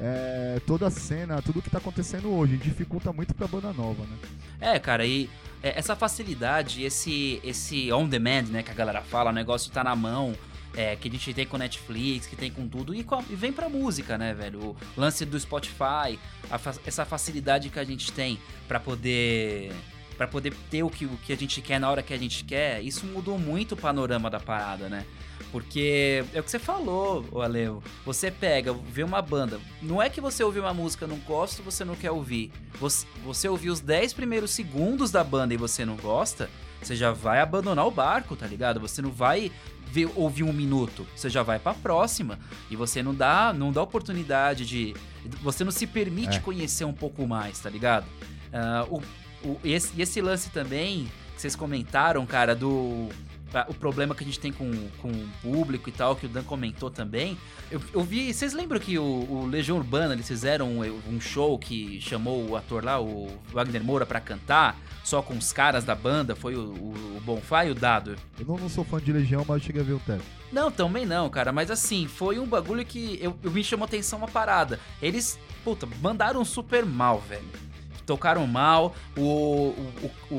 É, 0.00 0.60
toda 0.66 0.88
a 0.88 0.90
cena, 0.90 1.40
tudo 1.40 1.62
que 1.62 1.70
tá 1.70 1.78
acontecendo 1.78 2.28
hoje, 2.30 2.56
dificulta 2.56 3.12
muito 3.12 3.32
pra 3.34 3.46
banda 3.46 3.72
nova, 3.72 4.02
né? 4.04 4.16
É, 4.60 4.78
cara, 4.78 5.06
e 5.06 5.30
é, 5.62 5.78
essa 5.78 5.94
facilidade, 5.94 6.82
esse, 6.82 7.40
esse 7.44 7.92
on 7.92 8.08
demand, 8.08 8.44
né, 8.50 8.62
que 8.62 8.70
a 8.70 8.74
galera 8.74 9.02
fala, 9.02 9.30
o 9.30 9.32
negócio 9.32 9.70
tá 9.70 9.84
na 9.84 9.94
mão, 9.94 10.34
é, 10.76 10.96
que 10.96 11.08
a 11.08 11.10
gente 11.10 11.32
tem 11.34 11.46
com 11.46 11.56
Netflix, 11.56 12.26
que 12.26 12.36
tem 12.36 12.50
com 12.50 12.66
tudo, 12.68 12.94
e, 12.94 13.04
com 13.04 13.14
a- 13.16 13.24
e 13.30 13.34
vem 13.34 13.52
pra 13.52 13.68
música, 13.68 14.18
né, 14.18 14.34
velho? 14.34 14.60
O 14.60 14.76
lance 15.00 15.24
do 15.24 15.38
Spotify, 15.38 16.18
a 16.50 16.58
essa 16.86 17.04
facilidade 17.04 17.68
que 17.70 17.78
a 17.78 17.84
gente 17.84 18.10
tem 18.12 18.38
pra 18.68 18.80
poder 18.80 19.72
para 20.16 20.28
poder 20.28 20.54
ter 20.70 20.80
o 20.84 20.88
que, 20.88 21.06
o 21.06 21.16
que 21.24 21.32
a 21.32 21.36
gente 21.36 21.60
quer 21.60 21.80
na 21.80 21.90
hora 21.90 22.00
que 22.00 22.14
a 22.14 22.16
gente 22.16 22.44
quer, 22.44 22.80
isso 22.80 23.04
mudou 23.04 23.36
muito 23.36 23.72
o 23.72 23.76
panorama 23.76 24.30
da 24.30 24.38
parada, 24.38 24.88
né? 24.88 25.04
Porque 25.50 26.24
é 26.32 26.38
o 26.38 26.42
que 26.44 26.50
você 26.52 26.58
falou, 26.60 27.42
Aleu. 27.42 27.82
Você 28.06 28.30
pega, 28.30 28.72
vê 28.72 29.02
uma 29.02 29.20
banda. 29.20 29.60
Não 29.82 30.00
é 30.00 30.08
que 30.08 30.20
você 30.20 30.44
ouviu 30.44 30.62
uma 30.62 30.72
música, 30.72 31.04
não 31.04 31.16
gosta, 31.16 31.64
você 31.64 31.84
não 31.84 31.96
quer 31.96 32.12
ouvir. 32.12 32.52
Você, 32.80 33.04
você 33.24 33.48
ouviu 33.48 33.72
os 33.72 33.80
10 33.80 34.12
primeiros 34.12 34.52
segundos 34.52 35.10
da 35.10 35.24
banda 35.24 35.52
e 35.52 35.56
você 35.56 35.84
não 35.84 35.96
gosta, 35.96 36.48
você 36.80 36.94
já 36.94 37.10
vai 37.10 37.40
abandonar 37.40 37.84
o 37.84 37.90
barco, 37.90 38.36
tá 38.36 38.46
ligado? 38.46 38.78
Você 38.78 39.02
não 39.02 39.10
vai 39.10 39.50
ver, 39.94 40.10
ouvir 40.16 40.42
um 40.42 40.52
minuto, 40.52 41.06
você 41.14 41.30
já 41.30 41.42
vai 41.44 41.58
pra 41.60 41.72
próxima. 41.72 42.36
E 42.68 42.74
você 42.74 43.00
não 43.02 43.14
dá, 43.14 43.52
não 43.52 43.70
dá 43.70 43.80
oportunidade 43.82 44.66
de. 44.66 44.92
Você 45.40 45.62
não 45.62 45.70
se 45.70 45.86
permite 45.86 46.38
É. 46.38 46.40
conhecer 46.40 46.84
um 46.84 46.92
pouco 46.92 47.26
mais, 47.28 47.60
tá 47.60 47.70
ligado? 47.70 48.04
Ah, 48.52 48.84
o, 48.90 49.00
o- 49.48 49.60
esse, 49.64 49.92
e 49.96 50.02
esse 50.02 50.20
lance 50.20 50.50
também, 50.50 51.04
que 51.34 51.40
vocês 51.40 51.54
comentaram, 51.54 52.26
cara, 52.26 52.54
do. 52.56 53.08
O 53.68 53.74
problema 53.74 54.14
que 54.14 54.22
a 54.22 54.26
gente 54.26 54.40
tem 54.40 54.52
com, 54.52 54.70
com 55.00 55.08
o 55.08 55.28
público 55.42 55.88
e 55.88 55.92
tal, 55.92 56.16
que 56.16 56.26
o 56.26 56.28
Dan 56.28 56.42
comentou 56.42 56.90
também. 56.90 57.38
Eu, 57.70 57.80
eu 57.92 58.02
vi. 58.02 58.32
Vocês 58.32 58.52
lembram 58.52 58.80
que 58.80 58.98
o, 58.98 59.02
o 59.02 59.46
Legião 59.46 59.76
Urbana 59.76 60.14
eles 60.14 60.26
fizeram 60.26 60.68
um, 60.68 61.00
um 61.08 61.20
show 61.20 61.58
que 61.58 62.00
chamou 62.00 62.48
o 62.50 62.56
ator 62.56 62.84
lá, 62.84 63.00
o 63.00 63.28
Wagner 63.52 63.82
Moura, 63.82 64.04
pra 64.04 64.20
cantar, 64.20 64.76
só 65.02 65.22
com 65.22 65.34
os 65.34 65.52
caras 65.52 65.84
da 65.84 65.94
banda? 65.94 66.34
Foi 66.34 66.54
o, 66.56 66.60
o, 66.60 67.16
o 67.16 67.20
Bonfá 67.24 67.64
e 67.64 67.70
o 67.70 67.74
Dado. 67.74 68.16
Eu 68.38 68.46
não, 68.46 68.56
não 68.56 68.68
sou 68.68 68.84
fã 68.84 69.00
de 69.00 69.12
Legião, 69.12 69.44
mas 69.46 69.62
eu 69.62 69.66
cheguei 69.66 69.82
a 69.82 69.84
ver 69.84 69.94
o 69.94 70.00
teto. 70.00 70.24
Não, 70.52 70.70
também 70.70 71.04
não, 71.04 71.28
cara. 71.28 71.52
Mas 71.52 71.70
assim, 71.70 72.06
foi 72.06 72.38
um 72.38 72.46
bagulho 72.46 72.84
que 72.84 73.18
eu, 73.20 73.36
eu 73.42 73.50
me 73.50 73.64
chamou 73.64 73.84
atenção 73.84 74.18
uma 74.20 74.28
parada. 74.28 74.78
Eles, 75.02 75.38
puta, 75.64 75.86
mandaram 76.00 76.44
super 76.44 76.86
mal, 76.86 77.20
velho. 77.20 77.44
Tocaram 78.06 78.46
mal. 78.46 78.94
O, 79.16 79.20
o, 79.22 80.10
o, 80.30 80.34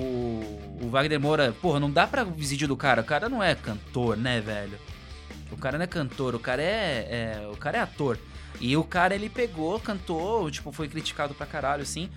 o- 0.85 0.89
Wagner 0.89 1.19
Moura, 1.19 1.53
porra, 1.61 1.79
não 1.79 1.89
dá 1.89 2.05
pra 2.05 2.23
vídeo 2.23 2.67
do 2.67 2.77
cara. 2.77 3.01
O 3.01 3.05
cara 3.05 3.27
não 3.29 3.41
é 3.41 3.55
cantor, 3.55 4.15
né, 4.17 4.39
velho? 4.41 4.77
O 5.51 5.57
cara 5.57 5.77
não 5.77 5.83
é 5.83 5.87
cantor, 5.87 6.35
o 6.35 6.39
cara 6.39 6.61
é, 6.61 7.39
é- 7.41 7.47
O 7.51 7.57
cara 7.57 7.77
é 7.77 7.81
ator. 7.81 8.17
E 8.61 8.75
o 8.77 8.83
cara, 8.83 9.13
ele 9.15 9.29
pegou, 9.29 9.79
cantou, 9.79 10.49
tipo, 10.49 10.71
foi 10.71 10.87
criticado 10.87 11.33
pra 11.33 11.45
caralho, 11.45 11.83
assim. 11.83 12.09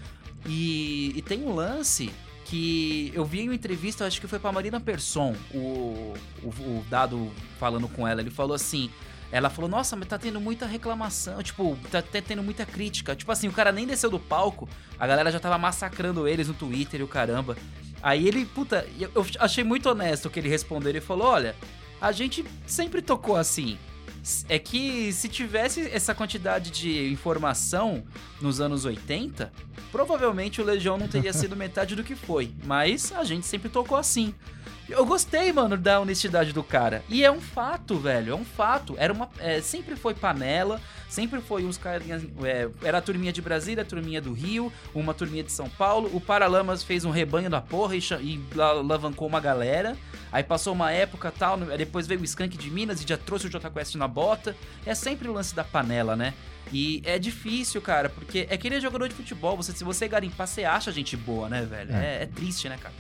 E, 0.47 1.13
e 1.17 1.23
tem 1.23 1.43
um 1.43 1.53
lance 1.55 2.11
que 2.45 3.11
eu 3.15 3.25
vi 3.25 3.41
em 3.41 3.49
uma 3.49 3.55
entrevista, 3.55 4.07
acho 4.07 4.21
que 4.21 4.27
foi 4.27 4.39
pra 4.39 4.53
Marina 4.53 4.81
Persson, 4.81 5.35
o, 5.53 6.15
o, 6.43 6.49
o 6.49 6.85
Dado 6.89 7.31
falando 7.59 7.89
com 7.89 8.07
ela. 8.07 8.21
Ele 8.21 8.31
falou 8.31 8.55
assim. 8.55 8.89
Ela 9.31 9.51
falou, 9.51 9.69
nossa, 9.69 9.95
mas 9.95 10.09
tá 10.09 10.19
tendo 10.19 10.41
muita 10.41 10.65
reclamação, 10.65 11.43
tipo, 11.43 11.77
tá, 11.91 12.03
tendo 12.03 12.43
muita 12.43 12.65
crítica. 12.65 13.15
Tipo 13.15 13.31
assim, 13.31 13.47
o 13.47 13.53
cara 13.53 13.71
nem 13.71 13.87
desceu 13.87 14.11
do 14.11 14.19
palco, 14.19 14.69
a 14.99 15.07
galera 15.07 15.31
já 15.31 15.39
tava 15.39 15.59
massacrando 15.59 16.27
eles 16.27 16.49
no 16.49 16.55
Twitter 16.55 17.01
e 17.01 17.03
o 17.03 17.09
caramba. 17.09 17.57
Aí 18.03 18.27
ele, 18.27 18.47
puta, 18.47 18.87
eu, 18.99 19.11
eu 19.15 19.27
achei 19.39 19.65
muito 19.65 19.89
honesto 19.89 20.27
o 20.27 20.31
que 20.31 20.39
ele 20.39 20.49
respondeu. 20.49 20.91
Ele 20.91 21.01
falou: 21.01 21.29
olha, 21.29 21.55
a 22.01 22.13
gente 22.13 22.45
sempre 22.67 23.03
tocou 23.03 23.37
assim. 23.37 23.79
É 24.49 24.59
que 24.59 25.13
se 25.13 25.29
tivesse 25.29 25.89
essa 25.91 26.15
quantidade 26.15 26.71
de 26.71 27.11
informação 27.11 28.05
nos 28.41 28.61
anos 28.61 28.85
80, 28.85 29.53
provavelmente 29.93 30.61
o 30.61 30.65
Legião 30.65 30.99
não 30.99 31.09
teria 31.09 31.33
sido 31.35 31.57
metade 31.57 31.95
do 31.95 32.05
que 32.05 32.15
foi. 32.15 32.53
Mas 32.65 33.13
a 33.13 33.25
gente 33.25 33.47
sempre 33.47 33.69
tocou 33.69 33.97
assim. 33.97 34.35
Eu 34.89 35.05
gostei, 35.05 35.53
mano, 35.53 35.77
da 35.77 36.01
honestidade 36.01 36.53
do 36.53 36.65
cara. 36.65 37.05
E 37.11 37.23
é 37.23 37.31
um 37.31 37.41
fato, 37.41 37.99
velho. 37.99 38.33
É 38.33 38.35
um 38.35 38.45
fato. 38.45 38.95
Era 38.97 39.13
uma, 39.13 39.29
é, 39.39 39.61
sempre 39.61 39.97
foi 39.97 40.15
panela, 40.15 40.81
sempre 41.11 41.41
foi 41.43 41.65
uns 41.65 41.77
carinhas. 41.77 42.23
é, 42.43 42.69
era 42.83 42.97
a 42.99 43.03
turminha 43.03 43.31
de 43.33 43.43
Brasília, 43.43 43.83
a 43.83 43.85
turminha 43.87 44.21
do 44.21 44.33
Rio, 44.33 44.73
uma 44.95 45.13
turminha 45.13 45.45
de 45.45 45.53
São 45.53 45.69
Paulo. 45.69 46.09
O 46.15 46.21
Paralamas 46.21 46.83
fez 46.83 47.05
um 47.05 47.11
rebanho 47.11 47.51
da 47.51 47.61
porra 47.61 47.97
e, 47.97 47.99
e 47.99 48.41
la- 48.55 48.71
alavancou 48.71 49.29
uma 49.29 49.41
galera. 49.41 49.95
Aí 50.33 50.43
passou 50.43 50.73
uma 50.73 50.91
época 50.91 51.31
tal, 51.31 51.59
depois 51.59 52.07
veio 52.07 52.21
o 52.21 52.25
Skank 52.25 52.57
de 52.57 52.71
Minas 52.71 53.03
e 53.03 53.07
já 53.09 53.17
trouxe 53.19 53.47
o 53.47 53.51
Jota 53.51 53.69
Quest 53.71 53.95
na 53.97 54.09
bota. 54.09 54.57
É 54.87 54.95
sempre 54.95 55.29
o 55.29 55.33
lance 55.35 55.55
da 55.55 55.65
panela, 55.65 56.17
né? 56.17 56.33
E 56.73 57.03
é 57.05 57.19
difícil, 57.19 57.81
cara, 57.83 58.09
porque 58.09 58.47
é 58.49 58.57
que 58.57 58.69
ele 58.69 58.77
é 58.77 58.81
jogador 58.81 59.09
de 59.09 59.15
futebol. 59.15 59.57
Você, 59.57 59.73
se 59.73 59.85
você 59.85 60.09
garimpar, 60.09 60.47
você 60.47 60.65
acha 60.65 60.91
gente 60.93 61.15
boa, 61.17 61.49
né, 61.49 61.63
velho? 61.63 61.95
É, 61.95 62.23
é 62.23 62.27
triste, 62.27 62.69
né, 62.69 62.79
cara? 62.81 62.95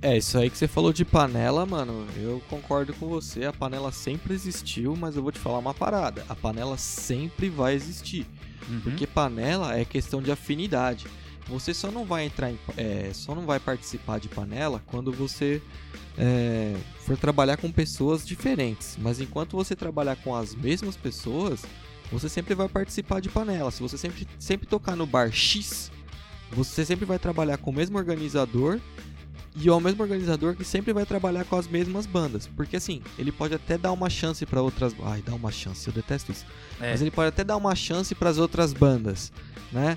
É, 0.00 0.16
isso 0.16 0.38
aí 0.38 0.48
que 0.48 0.56
você 0.56 0.68
falou 0.68 0.92
de 0.92 1.04
panela, 1.04 1.66
mano, 1.66 2.06
eu 2.16 2.42
concordo 2.48 2.92
com 2.94 3.08
você. 3.08 3.44
A 3.44 3.52
panela 3.52 3.92
sempre 3.92 4.34
existiu, 4.34 4.96
mas 4.96 5.16
eu 5.16 5.22
vou 5.22 5.32
te 5.32 5.38
falar 5.38 5.58
uma 5.58 5.74
parada. 5.74 6.24
A 6.28 6.34
panela 6.34 6.76
sempre 6.76 7.48
vai 7.48 7.74
existir. 7.74 8.26
Uhum. 8.68 8.80
Porque 8.80 9.06
panela 9.06 9.76
é 9.78 9.84
questão 9.84 10.22
de 10.22 10.30
afinidade. 10.30 11.06
Você 11.48 11.72
só 11.72 11.90
não 11.90 12.04
vai 12.04 12.24
entrar 12.24 12.50
em, 12.50 12.58
é, 12.76 13.10
só 13.12 13.34
não 13.34 13.46
vai 13.46 13.60
participar 13.60 14.18
de 14.18 14.28
panela 14.28 14.82
quando 14.86 15.12
você 15.12 15.62
é, 16.18 16.74
for 16.98 17.16
trabalhar 17.16 17.56
com 17.56 17.70
pessoas 17.70 18.26
diferentes. 18.26 18.96
Mas 19.00 19.20
enquanto 19.20 19.56
você 19.56 19.76
trabalhar 19.76 20.16
com 20.16 20.34
as 20.34 20.54
mesmas 20.54 20.96
pessoas, 20.96 21.62
você 22.10 22.28
sempre 22.28 22.54
vai 22.54 22.68
participar 22.68 23.20
de 23.20 23.28
panela. 23.28 23.70
Se 23.70 23.80
você 23.80 23.96
sempre, 23.96 24.26
sempre 24.38 24.66
tocar 24.66 24.96
no 24.96 25.06
bar 25.06 25.30
X, 25.30 25.90
você 26.50 26.84
sempre 26.84 27.04
vai 27.04 27.18
trabalhar 27.18 27.58
com 27.58 27.70
o 27.70 27.74
mesmo 27.74 27.96
organizador 27.96 28.80
e 29.58 29.68
é 29.68 29.72
o 29.72 29.80
mesmo 29.80 30.02
organizador 30.02 30.54
que 30.54 30.64
sempre 30.64 30.92
vai 30.92 31.06
trabalhar 31.06 31.44
com 31.44 31.56
as 31.56 31.66
mesmas 31.66 32.04
bandas. 32.04 32.46
Porque 32.46 32.76
assim, 32.76 33.00
ele 33.18 33.32
pode 33.32 33.54
até 33.54 33.78
dar 33.78 33.90
uma 33.92 34.10
chance 34.10 34.44
para 34.44 34.60
outras. 34.60 34.94
Ai, 35.02 35.22
dar 35.22 35.34
uma 35.34 35.50
chance, 35.50 35.86
eu 35.86 35.94
detesto 35.94 36.30
isso. 36.30 36.44
É. 36.80 36.90
Mas 36.90 37.00
ele 37.00 37.10
pode 37.10 37.28
até 37.28 37.42
dar 37.42 37.56
uma 37.56 37.74
chance 37.74 38.14
para 38.14 38.28
as 38.28 38.36
outras 38.36 38.74
bandas, 38.74 39.32
né? 39.72 39.96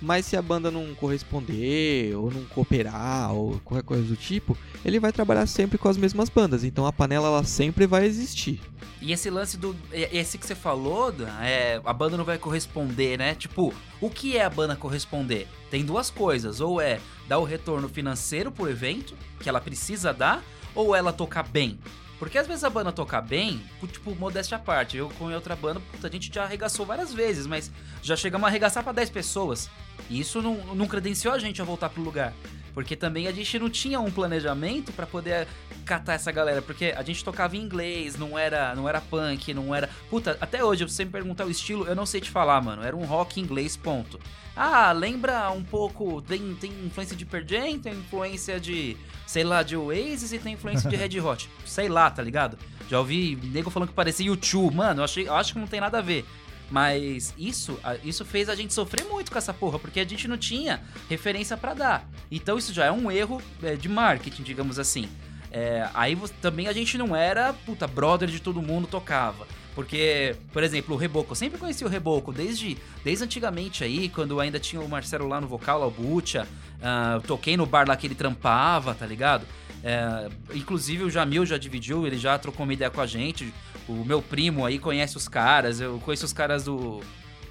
Mas 0.00 0.26
se 0.26 0.36
a 0.36 0.42
banda 0.42 0.70
não 0.70 0.94
corresponder, 0.94 2.14
ou 2.16 2.30
não 2.30 2.44
cooperar, 2.44 3.32
ou 3.32 3.60
qualquer 3.64 3.84
coisa 3.84 4.04
do 4.04 4.16
tipo, 4.16 4.56
ele 4.84 5.00
vai 5.00 5.12
trabalhar 5.12 5.46
sempre 5.46 5.78
com 5.78 5.88
as 5.88 5.96
mesmas 5.96 6.28
bandas. 6.28 6.64
Então 6.64 6.86
a 6.86 6.92
panela 6.92 7.28
ela 7.28 7.44
sempre 7.44 7.86
vai 7.86 8.04
existir. 8.04 8.60
E 9.00 9.12
esse 9.12 9.28
lance 9.28 9.56
do. 9.58 9.76
Esse 9.92 10.38
que 10.38 10.46
você 10.46 10.54
falou, 10.54 11.14
é, 11.42 11.80
a 11.84 11.92
banda 11.92 12.16
não 12.16 12.24
vai 12.24 12.38
corresponder, 12.38 13.18
né? 13.18 13.34
Tipo, 13.34 13.72
o 14.00 14.08
que 14.08 14.36
é 14.36 14.44
a 14.44 14.50
banda 14.50 14.74
corresponder? 14.74 15.46
Tem 15.70 15.84
duas 15.84 16.10
coisas. 16.10 16.60
Ou 16.60 16.80
é 16.80 17.00
dar 17.28 17.38
o 17.38 17.44
retorno 17.44 17.88
financeiro 17.88 18.50
pro 18.50 18.68
evento, 18.68 19.14
que 19.40 19.48
ela 19.48 19.60
precisa 19.60 20.12
dar, 20.12 20.42
ou 20.74 20.94
ela 20.94 21.12
tocar 21.12 21.42
bem. 21.42 21.78
Porque 22.24 22.38
às 22.38 22.46
vezes 22.46 22.64
a 22.64 22.70
banda 22.70 22.90
toca 22.90 23.20
bem, 23.20 23.62
tipo, 23.86 24.14
modéstia 24.14 24.56
à 24.56 24.58
parte. 24.58 24.96
Eu 24.96 25.10
com 25.10 25.30
outra 25.30 25.54
banda, 25.54 25.78
puta, 25.92 26.08
a 26.08 26.10
gente 26.10 26.32
já 26.32 26.44
arregaçou 26.44 26.86
várias 26.86 27.12
vezes, 27.12 27.46
mas 27.46 27.70
já 28.02 28.16
chegamos 28.16 28.46
a 28.46 28.48
arregaçar 28.48 28.82
pra 28.82 28.92
10 28.94 29.10
pessoas. 29.10 29.68
E 30.08 30.20
isso 30.20 30.40
não, 30.40 30.74
não 30.74 30.86
credenciou 30.86 31.34
a 31.34 31.38
gente 31.38 31.60
a 31.60 31.66
voltar 31.66 31.90
pro 31.90 32.02
lugar. 32.02 32.32
Porque 32.74 32.96
também 32.96 33.28
a 33.28 33.32
gente 33.32 33.58
não 33.58 33.70
tinha 33.70 34.00
um 34.00 34.10
planejamento 34.10 34.92
para 34.92 35.06
poder 35.06 35.46
catar 35.86 36.14
essa 36.14 36.32
galera. 36.32 36.60
Porque 36.60 36.92
a 36.96 37.02
gente 37.02 37.24
tocava 37.24 37.56
em 37.56 37.60
inglês, 37.60 38.16
não 38.16 38.36
era, 38.36 38.74
não 38.74 38.88
era 38.88 39.00
punk, 39.00 39.54
não 39.54 39.72
era. 39.72 39.88
Puta, 40.10 40.36
até 40.40 40.62
hoje, 40.62 40.82
você 40.84 41.04
me 41.04 41.10
perguntar 41.12 41.46
o 41.46 41.50
estilo, 41.50 41.86
eu 41.86 41.94
não 41.94 42.04
sei 42.04 42.20
te 42.20 42.30
falar, 42.30 42.60
mano. 42.60 42.82
Era 42.82 42.96
um 42.96 43.04
rock 43.04 43.40
inglês, 43.40 43.76
ponto. 43.76 44.18
Ah, 44.56 44.92
lembra 44.92 45.50
um 45.50 45.62
pouco. 45.62 46.20
Tem, 46.22 46.54
tem 46.56 46.72
influência 46.84 47.16
de 47.16 47.24
Pearl 47.24 47.46
Jam, 47.46 47.78
tem 47.78 47.92
influência 47.94 48.58
de. 48.58 48.96
Sei 49.26 49.42
lá, 49.42 49.62
de 49.62 49.76
Oasis 49.76 50.32
e 50.32 50.38
tem 50.38 50.54
influência 50.54 50.90
de 50.90 50.96
Red 50.96 51.20
Hot. 51.20 51.48
Sei 51.64 51.88
lá, 51.88 52.10
tá 52.10 52.22
ligado? 52.22 52.58
Já 52.88 52.98
ouvi 52.98 53.38
nego 53.42 53.70
falando 53.70 53.88
que 53.88 53.94
parecia 53.94 54.26
YouTube. 54.26 54.74
Mano, 54.74 55.00
eu, 55.00 55.04
achei, 55.04 55.26
eu 55.28 55.34
acho 55.34 55.52
que 55.54 55.58
não 55.58 55.66
tem 55.66 55.80
nada 55.80 55.98
a 55.98 56.02
ver. 56.02 56.24
Mas 56.70 57.34
isso, 57.38 57.78
isso 58.02 58.24
fez 58.24 58.48
a 58.48 58.54
gente 58.54 58.72
sofrer 58.72 59.04
muito 59.04 59.30
com 59.30 59.38
essa 59.38 59.52
porra, 59.52 59.78
porque 59.78 60.00
a 60.00 60.04
gente 60.04 60.26
não 60.26 60.36
tinha 60.36 60.80
referência 61.08 61.56
para 61.56 61.74
dar. 61.74 62.10
Então 62.30 62.58
isso 62.58 62.72
já 62.72 62.86
é 62.86 62.92
um 62.92 63.10
erro 63.10 63.40
é, 63.62 63.76
de 63.76 63.88
marketing, 63.88 64.42
digamos 64.42 64.78
assim. 64.78 65.08
É, 65.50 65.88
aí 65.94 66.18
também 66.40 66.66
a 66.66 66.72
gente 66.72 66.98
não 66.98 67.14
era, 67.14 67.52
puta, 67.52 67.86
brother 67.86 68.28
de 68.28 68.40
todo 68.40 68.60
mundo 68.60 68.86
tocava. 68.86 69.46
Porque, 69.74 70.36
por 70.52 70.62
exemplo, 70.62 70.94
o 70.94 70.98
Reboco, 70.98 71.32
eu 71.32 71.36
sempre 71.36 71.58
conheci 71.58 71.84
o 71.84 71.88
Reboco, 71.88 72.32
desde, 72.32 72.76
desde 73.04 73.24
antigamente 73.24 73.82
aí, 73.82 74.08
quando 74.08 74.38
ainda 74.40 74.58
tinha 74.58 74.80
o 74.80 74.88
Marcelo 74.88 75.26
lá 75.26 75.40
no 75.40 75.48
vocal, 75.48 75.80
lá 75.80 75.86
o 75.86 75.90
Butcha, 75.90 76.46
uh, 76.78 77.20
toquei 77.26 77.56
no 77.56 77.66
bar 77.66 77.86
lá 77.88 77.96
que 77.96 78.06
ele 78.06 78.14
trampava, 78.14 78.94
tá 78.94 79.04
ligado? 79.04 79.44
É, 79.86 80.28
inclusive 80.54 81.04
o 81.04 81.10
Jamil 81.10 81.44
já 81.44 81.58
dividiu, 81.58 82.06
ele 82.06 82.16
já 82.16 82.38
trocou 82.38 82.64
uma 82.64 82.72
ideia 82.72 82.90
com 82.90 83.02
a 83.02 83.06
gente. 83.06 83.52
O 83.88 84.04
meu 84.04 84.22
primo 84.22 84.64
aí 84.64 84.78
conhece 84.78 85.16
os 85.16 85.28
caras, 85.28 85.80
eu 85.80 86.00
conheço 86.04 86.24
os 86.24 86.32
caras 86.32 86.64
do. 86.64 87.00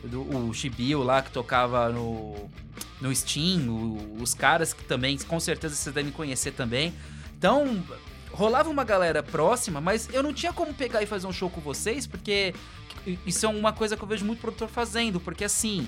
do 0.04 0.54
Chibio 0.54 1.04
lá 1.04 1.22
que 1.22 1.32
tocava 1.32 1.90
no, 1.90 2.50
no 3.00 3.16
Steam, 3.16 3.70
o, 3.70 4.22
os 4.22 4.34
caras 4.34 4.74
que 4.74 4.84
também, 4.84 5.18
com 5.18 5.40
certeza 5.40 5.76
vocês 5.76 5.94
devem 5.94 6.12
conhecer 6.12 6.52
também. 6.52 6.94
Então, 7.38 7.84
rolava 8.32 8.70
uma 8.70 8.84
galera 8.84 9.22
próxima, 9.22 9.80
mas 9.80 10.10
eu 10.12 10.24
não 10.24 10.34
tinha 10.34 10.52
como 10.52 10.74
pegar 10.74 11.04
e 11.04 11.06
fazer 11.06 11.28
um 11.28 11.34
show 11.34 11.50
com 11.50 11.62
vocês, 11.62 12.08
porque 12.08 12.54
isso 13.26 13.46
é 13.46 13.50
uma 13.50 13.72
coisa 13.72 13.96
que 13.96 14.04
eu 14.04 14.08
vejo 14.08 14.26
muito 14.26 14.40
produtor 14.40 14.70
fazendo, 14.70 15.20
porque 15.20 15.44
assim, 15.44 15.88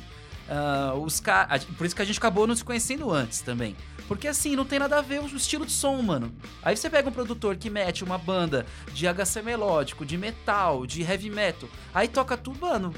uh, 0.50 0.98
os. 1.00 1.22
Por 1.78 1.86
isso 1.86 1.96
que 1.96 2.02
a 2.02 2.06
gente 2.06 2.18
acabou 2.18 2.46
não 2.46 2.56
se 2.56 2.64
conhecendo 2.64 3.12
antes 3.12 3.42
também. 3.42 3.76
Porque 4.08 4.28
assim, 4.28 4.56
não 4.56 4.66
tem 4.66 4.80
nada 4.80 4.98
a 4.98 5.02
ver 5.02 5.22
o 5.22 5.26
estilo 5.26 5.66
de 5.66 5.72
som, 5.72 6.02
mano. 6.02 6.32
Aí 6.62 6.78
você 6.78 6.90
pega 6.90 7.10
um 7.10 7.12
produtor 7.12 7.56
que 7.56 7.70
mete 7.70 8.04
uma 8.04 8.18
banda 8.18 8.66
de 8.94 9.08
HC 9.08 9.42
melódico, 9.42 10.06
de 10.06 10.18
metal, 10.18 10.86
de 10.86 11.02
heavy 11.02 11.30
metal, 11.30 11.68
aí 11.94 12.08
toca 12.08 12.38
tudo, 12.38 12.60
mano. 12.62 12.94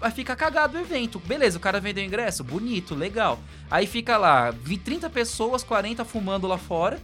Aí 0.00 0.10
fica 0.10 0.34
cagado 0.34 0.76
o 0.76 0.80
evento. 0.80 1.20
Beleza, 1.20 1.58
o 1.58 1.60
cara 1.60 1.78
vendeu 1.78 2.04
ingresso, 2.04 2.42
bonito, 2.42 2.94
legal. 2.94 3.38
Aí 3.70 3.86
fica 3.86 4.16
lá, 4.16 4.52
30 4.84 5.08
pessoas, 5.10 5.62
40 5.62 6.04
fumando 6.04 6.46
lá 6.48 6.58
fora. 6.58 6.98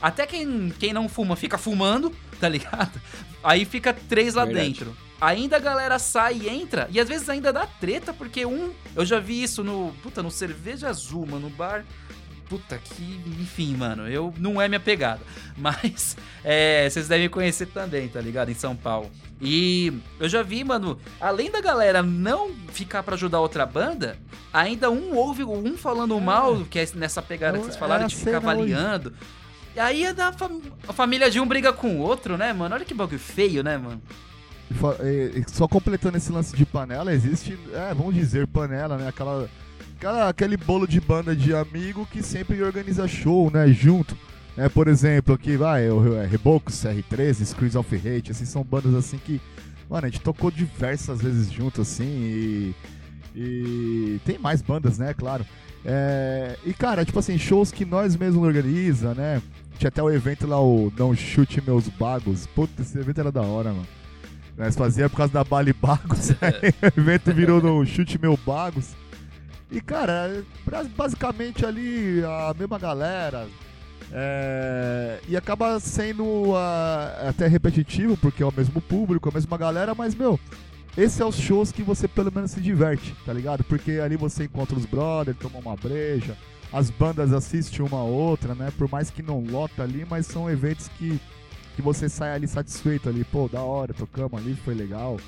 Até 0.00 0.26
quem, 0.26 0.72
quem 0.78 0.92
não 0.92 1.08
fuma 1.08 1.34
fica 1.34 1.58
fumando, 1.58 2.14
tá 2.38 2.48
ligado? 2.48 3.00
Aí 3.42 3.64
fica 3.64 3.92
três 3.92 4.34
lá 4.34 4.44
Verdade. 4.44 4.66
dentro. 4.68 4.96
Ainda 5.20 5.56
a 5.56 5.60
galera 5.60 5.98
sai 5.98 6.34
e 6.34 6.48
entra, 6.48 6.88
e 6.90 7.00
às 7.00 7.08
vezes 7.08 7.28
ainda 7.28 7.52
dá 7.52 7.66
treta, 7.66 8.12
porque 8.12 8.44
um. 8.44 8.72
Eu 8.94 9.04
já 9.04 9.18
vi 9.18 9.42
isso 9.42 9.64
no. 9.64 9.92
Puta, 10.02 10.22
no 10.22 10.30
Cerveja 10.30 10.88
Azul, 10.88 11.26
mano, 11.26 11.48
no 11.48 11.50
bar 11.50 11.84
puta 12.48 12.78
que. 12.78 13.20
Enfim, 13.40 13.76
mano, 13.76 14.08
eu 14.08 14.32
não 14.38 14.60
é 14.60 14.68
minha 14.68 14.80
pegada. 14.80 15.20
Mas 15.56 16.16
é, 16.42 16.88
vocês 16.88 17.08
devem 17.08 17.28
conhecer 17.28 17.66
também, 17.66 18.08
tá 18.08 18.20
ligado? 18.20 18.50
Em 18.50 18.54
São 18.54 18.76
Paulo. 18.76 19.10
E 19.40 19.92
eu 20.18 20.28
já 20.28 20.42
vi, 20.42 20.62
mano, 20.64 20.98
além 21.20 21.50
da 21.50 21.60
galera 21.60 22.02
não 22.02 22.52
ficar 22.72 23.02
para 23.02 23.14
ajudar 23.14 23.40
outra 23.40 23.66
banda, 23.66 24.16
ainda 24.52 24.90
um 24.90 25.14
ouve 25.14 25.44
um 25.44 25.76
falando 25.76 26.16
é. 26.16 26.20
mal, 26.20 26.64
que 26.64 26.78
é 26.78 26.88
nessa 26.94 27.20
pegada 27.20 27.58
que 27.58 27.64
vocês 27.64 27.76
falaram, 27.76 28.04
é 28.04 28.08
de 28.08 28.16
ficar 28.16 28.36
avaliando. 28.36 29.10
Hoje. 29.10 29.44
E 29.76 29.80
aí 29.80 30.06
a, 30.06 30.32
fam 30.32 30.60
a 30.86 30.92
família 30.92 31.30
de 31.30 31.40
um 31.40 31.46
briga 31.46 31.72
com 31.72 31.96
o 31.96 31.98
outro, 31.98 32.36
né, 32.36 32.52
mano? 32.52 32.74
Olha 32.74 32.84
que 32.84 32.94
bagulho 32.94 33.18
feio, 33.18 33.62
né, 33.62 33.76
mano? 33.76 34.00
Só 35.48 35.66
completando 35.66 36.16
esse 36.16 36.32
lance 36.32 36.56
de 36.56 36.64
panela, 36.64 37.12
existe, 37.12 37.58
é, 37.72 37.92
vamos 37.92 38.14
dizer, 38.14 38.46
panela, 38.46 38.96
né? 38.96 39.08
Aquela 39.08 39.48
aquela, 39.96 40.28
aquele 40.28 40.56
bolo 40.56 40.86
de 40.86 41.00
banda 41.00 41.34
de 41.34 41.54
amigo 41.54 42.06
que 42.06 42.22
sempre 42.22 42.62
organiza 42.62 43.06
show, 43.08 43.50
né, 43.50 43.68
junto. 43.68 44.16
É, 44.56 44.68
por 44.68 44.86
exemplo, 44.86 45.34
aqui 45.34 45.56
vai, 45.56 45.88
o 45.90 46.14
é, 46.16 46.26
Rebocos, 46.26 46.84
R13, 46.84 47.44
Screens 47.44 47.74
of 47.74 47.94
Hate, 47.96 48.30
assim, 48.30 48.44
são 48.44 48.62
bandas 48.62 48.94
assim 48.94 49.18
que, 49.18 49.40
mano, 49.90 50.06
a 50.06 50.10
gente 50.10 50.20
tocou 50.20 50.50
diversas 50.50 51.20
vezes 51.20 51.50
junto, 51.50 51.80
assim, 51.80 52.04
e, 52.04 52.74
e 53.34 54.20
tem 54.24 54.38
mais 54.38 54.62
bandas, 54.62 54.96
né, 54.96 55.12
claro. 55.12 55.44
É, 55.84 56.56
e, 56.64 56.72
cara, 56.72 57.04
tipo 57.04 57.18
assim, 57.18 57.36
shows 57.36 57.72
que 57.72 57.84
nós 57.84 58.16
mesmos 58.16 58.46
organiza, 58.46 59.12
né, 59.12 59.42
tinha 59.76 59.88
até 59.88 60.02
o 60.02 60.10
evento 60.10 60.46
lá, 60.46 60.60
o 60.60 60.92
Não 60.96 61.16
Chute 61.16 61.60
Meus 61.60 61.88
Bagos, 61.88 62.46
puta, 62.46 62.82
esse 62.82 62.96
evento 62.96 63.20
era 63.20 63.32
da 63.32 63.42
hora, 63.42 63.70
mano. 63.70 63.88
Nós 64.56 64.76
fazia 64.76 65.10
por 65.10 65.16
causa 65.16 65.32
da 65.32 65.42
Bali 65.42 65.72
Bagos, 65.72 66.30
o 66.96 67.00
evento 67.00 67.34
virou 67.34 67.60
no 67.60 67.84
Chute 67.84 68.20
Meu 68.20 68.38
Bagos. 68.46 68.94
E, 69.70 69.80
cara, 69.80 70.44
basicamente 70.96 71.64
ali 71.64 72.22
a 72.24 72.54
mesma 72.56 72.78
galera. 72.78 73.48
É, 74.12 75.20
e 75.26 75.36
acaba 75.36 75.80
sendo 75.80 76.24
uh, 76.24 77.28
até 77.28 77.46
repetitivo, 77.48 78.16
porque 78.16 78.42
é 78.42 78.46
o 78.46 78.52
mesmo 78.54 78.80
público, 78.80 79.28
a 79.28 79.32
mesma 79.32 79.56
galera, 79.56 79.94
mas, 79.94 80.14
meu, 80.14 80.38
esse 80.96 81.20
é 81.20 81.26
os 81.26 81.36
shows 81.36 81.72
que 81.72 81.82
você 81.82 82.06
pelo 82.06 82.30
menos 82.32 82.52
se 82.52 82.60
diverte, 82.60 83.16
tá 83.24 83.32
ligado? 83.32 83.64
Porque 83.64 83.92
ali 83.92 84.16
você 84.16 84.44
encontra 84.44 84.76
os 84.76 84.84
brothers, 84.84 85.36
toma 85.38 85.58
uma 85.58 85.74
breja, 85.74 86.36
as 86.72 86.90
bandas 86.90 87.32
assistem 87.32 87.84
uma 87.84 87.98
a 87.98 88.04
outra, 88.04 88.54
né? 88.54 88.72
Por 88.78 88.88
mais 88.88 89.10
que 89.10 89.22
não 89.22 89.40
lota 89.40 89.82
ali, 89.82 90.06
mas 90.08 90.26
são 90.26 90.48
eventos 90.48 90.86
que, 90.88 91.18
que 91.74 91.82
você 91.82 92.08
sai 92.08 92.34
ali 92.34 92.46
satisfeito 92.46 93.08
ali, 93.08 93.24
pô, 93.24 93.48
da 93.48 93.62
hora, 93.62 93.92
tocamos 93.92 94.40
ali, 94.40 94.54
foi 94.54 94.74
legal 94.74 95.18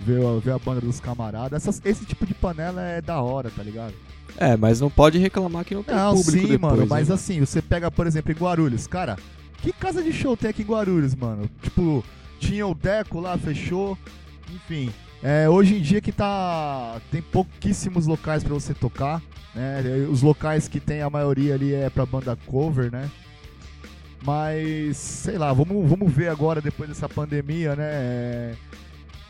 ver, 0.00 0.20
ver 0.40 0.52
a 0.52 0.58
banda 0.58 0.80
dos 0.80 1.00
camaradas. 1.00 1.62
Essas, 1.62 1.80
esse 1.84 2.04
tipo 2.04 2.26
de 2.26 2.34
panela 2.34 2.82
é 2.82 3.00
da 3.00 3.20
hora, 3.20 3.50
tá 3.50 3.62
ligado? 3.62 3.94
É, 4.36 4.56
mas 4.56 4.80
não 4.80 4.90
pode 4.90 5.18
reclamar 5.18 5.64
que 5.64 5.74
não 5.74 5.82
tem 5.82 5.94
não, 5.94 6.14
público 6.14 6.30
sim, 6.30 6.52
depois, 6.52 6.60
mano, 6.60 6.86
mas 6.86 7.10
assim, 7.10 7.40
você 7.40 7.62
pega, 7.62 7.90
por 7.90 8.06
exemplo, 8.06 8.32
em 8.32 8.34
Guarulhos, 8.34 8.86
cara, 8.86 9.16
que 9.62 9.72
casa 9.72 10.02
de 10.02 10.12
show 10.12 10.36
tem 10.36 10.50
aqui 10.50 10.62
em 10.62 10.66
Guarulhos, 10.66 11.14
mano? 11.14 11.48
Tipo, 11.62 12.04
tinha 12.38 12.66
o 12.66 12.74
Deco 12.74 13.20
lá, 13.20 13.38
fechou, 13.38 13.96
enfim. 14.54 14.92
É, 15.22 15.48
hoje 15.48 15.76
em 15.76 15.80
dia 15.80 16.00
que 16.00 16.12
tá. 16.12 17.00
Tem 17.10 17.22
pouquíssimos 17.22 18.06
locais 18.06 18.44
para 18.44 18.54
você 18.54 18.74
tocar. 18.74 19.22
Né? 19.54 20.06
Os 20.10 20.22
locais 20.22 20.68
que 20.68 20.78
tem 20.78 21.00
a 21.00 21.08
maioria 21.08 21.54
ali 21.54 21.74
é 21.74 21.88
pra 21.88 22.04
banda 22.04 22.36
cover, 22.46 22.92
né? 22.92 23.10
Mas, 24.22 24.96
sei 24.96 25.38
lá, 25.38 25.52
vamos, 25.52 25.88
vamos 25.88 26.12
ver 26.12 26.28
agora, 26.28 26.60
depois 26.60 26.88
dessa 26.88 27.08
pandemia, 27.08 27.74
né? 27.74 27.88
É, 27.88 28.54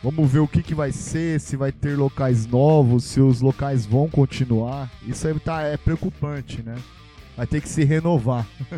Vamos 0.03 0.30
ver 0.30 0.40
o 0.40 0.49
que, 0.49 0.62
que 0.62 0.74
vai 0.74 0.92
ser, 0.92 1.40
se 1.40 1.57
vai 1.57 1.72
ter 1.72 1.97
locais 1.97 2.47
novos, 2.47 3.05
se 3.05 3.20
os 3.20 3.40
locais 3.40 3.86
vão 3.86 4.09
continuar. 4.09 4.90
Isso 5.07 5.26
aí 5.26 5.38
tá, 5.40 5.62
é 5.62 5.76
preocupante, 5.76 6.62
né? 6.62 6.76
Vai 7.36 7.47
ter 7.47 7.61
que 7.61 7.68
se 7.68 7.84
renovar. 7.84 8.47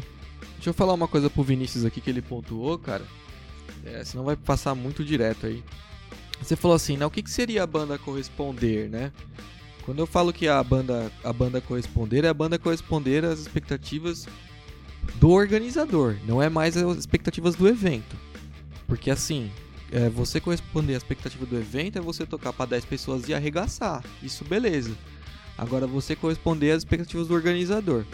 Deixa 0.54 0.70
eu 0.70 0.74
falar 0.74 0.94
uma 0.94 1.08
coisa 1.08 1.28
pro 1.28 1.42
Vinícius 1.42 1.84
aqui 1.84 2.00
que 2.00 2.10
ele 2.10 2.22
pontuou, 2.22 2.78
cara. 2.78 3.04
É, 3.84 4.04
senão 4.04 4.24
vai 4.24 4.36
passar 4.36 4.74
muito 4.74 5.04
direto 5.04 5.46
aí. 5.46 5.62
Você 6.40 6.56
falou 6.56 6.74
assim, 6.74 6.96
né? 6.96 7.04
O 7.04 7.10
que, 7.10 7.22
que 7.22 7.30
seria 7.30 7.62
a 7.62 7.66
banda 7.66 7.98
corresponder, 7.98 8.88
né? 8.88 9.12
Quando 9.84 9.98
eu 10.00 10.06
falo 10.06 10.32
que 10.32 10.46
a 10.46 10.62
banda, 10.62 11.10
a 11.24 11.32
banda 11.32 11.60
corresponder, 11.60 12.24
é 12.24 12.28
a 12.28 12.34
banda 12.34 12.58
corresponder 12.58 13.24
às 13.24 13.40
expectativas 13.40 14.26
do 15.16 15.30
organizador, 15.30 16.16
não 16.26 16.42
é 16.42 16.48
mais 16.48 16.76
as 16.76 16.98
expectativas 16.98 17.54
do 17.54 17.66
evento. 17.66 18.16
Porque 18.86 19.10
assim, 19.10 19.50
é, 19.90 20.08
você 20.08 20.40
corresponder 20.40 20.94
à 20.94 20.96
expectativa 20.96 21.46
do 21.46 21.58
evento 21.58 21.98
é 21.98 22.00
você 22.00 22.26
tocar 22.26 22.52
para 22.52 22.70
10 22.70 22.84
pessoas 22.84 23.28
e 23.28 23.34
arregaçar. 23.34 24.04
Isso 24.22 24.44
beleza. 24.44 24.96
Agora 25.56 25.86
você 25.86 26.14
corresponder 26.14 26.72
às 26.72 26.78
expectativas 26.78 27.28
do 27.28 27.34
organizador. 27.34 28.04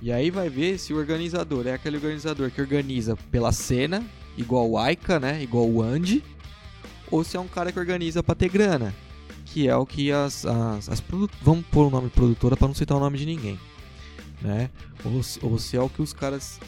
E 0.00 0.12
aí 0.12 0.30
vai 0.30 0.48
ver 0.48 0.78
se 0.78 0.92
o 0.92 0.96
organizador 0.96 1.66
é 1.66 1.72
aquele 1.72 1.96
organizador 1.96 2.50
que 2.50 2.60
organiza 2.60 3.16
pela 3.30 3.52
cena, 3.52 4.04
igual 4.36 4.68
o 4.68 4.78
Aika, 4.78 5.18
né? 5.18 5.42
Igual 5.42 5.68
o 5.68 5.82
Andy, 5.82 6.24
ou 7.10 7.24
se 7.24 7.36
é 7.36 7.40
um 7.40 7.48
cara 7.48 7.72
que 7.72 7.78
organiza 7.78 8.22
para 8.22 8.34
ter 8.34 8.48
grana, 8.48 8.94
que 9.46 9.68
é 9.68 9.76
o 9.76 9.84
que 9.84 10.12
as, 10.12 10.46
as, 10.46 10.88
as 10.88 11.02
vamos 11.42 11.64
pôr 11.66 11.86
o 11.86 11.90
nome 11.90 12.10
produtora 12.10 12.56
para 12.56 12.68
não 12.68 12.74
citar 12.74 12.96
o 12.96 13.00
nome 13.00 13.18
de 13.18 13.26
ninguém, 13.26 13.58
né? 14.40 14.70
Ou, 15.04 15.20
ou 15.50 15.58
se 15.58 15.76
é 15.76 15.80
o 15.80 15.88
que 15.88 16.00
os 16.00 16.12
caras 16.12 16.60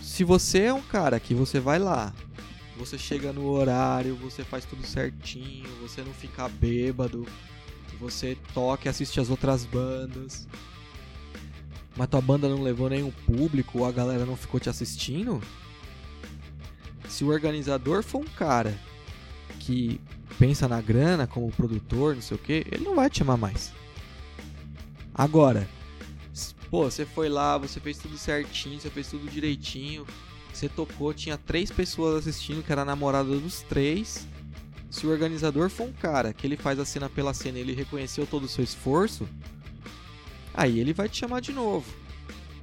se 0.00 0.24
você 0.24 0.62
é 0.62 0.74
um 0.74 0.80
cara 0.80 1.20
que 1.20 1.34
você 1.34 1.60
vai 1.60 1.78
lá, 1.78 2.12
você 2.78 2.96
chega 2.96 3.32
no 3.32 3.50
horário, 3.50 4.14
você 4.16 4.44
faz 4.44 4.64
tudo 4.64 4.86
certinho, 4.86 5.68
você 5.82 6.00
não 6.02 6.12
fica 6.14 6.48
bêbado, 6.48 7.26
você 7.98 8.38
toca 8.54 8.86
e 8.86 8.88
assiste 8.88 9.20
as 9.20 9.28
outras 9.28 9.66
bandas. 9.66 10.46
Mas 11.96 12.08
tua 12.08 12.20
banda 12.20 12.48
não 12.48 12.62
levou 12.62 12.88
nenhum 12.88 13.10
público, 13.10 13.84
a 13.84 13.90
galera 13.90 14.24
não 14.24 14.36
ficou 14.36 14.60
te 14.60 14.68
assistindo? 14.68 15.42
Se 17.08 17.24
o 17.24 17.28
organizador 17.28 18.04
for 18.04 18.20
um 18.20 18.28
cara 18.28 18.78
que 19.58 20.00
pensa 20.38 20.68
na 20.68 20.80
grana 20.80 21.26
como 21.26 21.50
produtor, 21.50 22.14
não 22.14 22.22
sei 22.22 22.36
o 22.36 22.40
que, 22.40 22.64
ele 22.70 22.84
não 22.84 22.94
vai 22.94 23.10
te 23.10 23.18
chamar 23.18 23.36
mais. 23.36 23.72
Agora, 25.12 25.68
pô, 26.70 26.84
você 26.88 27.04
foi 27.04 27.28
lá, 27.28 27.58
você 27.58 27.80
fez 27.80 27.98
tudo 27.98 28.16
certinho, 28.16 28.80
você 28.80 28.88
fez 28.88 29.08
tudo 29.08 29.28
direitinho, 29.28 30.06
você 30.58 30.68
tocou, 30.68 31.14
tinha 31.14 31.36
três 31.38 31.70
pessoas 31.70 32.26
assistindo, 32.26 32.62
que 32.62 32.70
era 32.72 32.82
a 32.82 32.84
namorada 32.84 33.28
dos 33.38 33.62
três. 33.62 34.26
Se 34.90 35.06
o 35.06 35.10
organizador 35.10 35.68
for 35.68 35.86
um 35.88 35.92
cara 35.92 36.32
que 36.32 36.46
ele 36.46 36.56
faz 36.56 36.78
a 36.78 36.84
cena 36.84 37.08
pela 37.10 37.34
cena 37.34 37.58
e 37.58 37.60
ele 37.60 37.74
reconheceu 37.74 38.26
todo 38.26 38.44
o 38.44 38.48
seu 38.48 38.64
esforço, 38.64 39.28
aí 40.54 40.78
ele 40.80 40.92
vai 40.92 41.08
te 41.08 41.18
chamar 41.18 41.40
de 41.40 41.52
novo. 41.52 41.86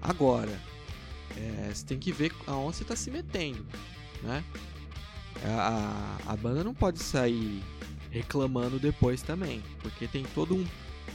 Agora, 0.02 0.60
é, 1.38 1.72
você 1.74 1.86
tem 1.86 1.98
que 2.00 2.12
ver 2.12 2.32
aonde 2.48 2.78
você 2.78 2.84
está 2.84 2.96
se 2.96 3.10
metendo, 3.12 3.66
né? 4.24 4.44
A, 5.44 6.18
a, 6.28 6.34
a 6.34 6.36
banda 6.36 6.64
não 6.64 6.74
pode 6.74 7.00
sair 7.00 7.62
reclamando 8.10 8.80
depois 8.80 9.22
também, 9.22 9.62
porque 9.82 10.08
tem 10.08 10.24
todo 10.34 10.56
um... 10.56 10.66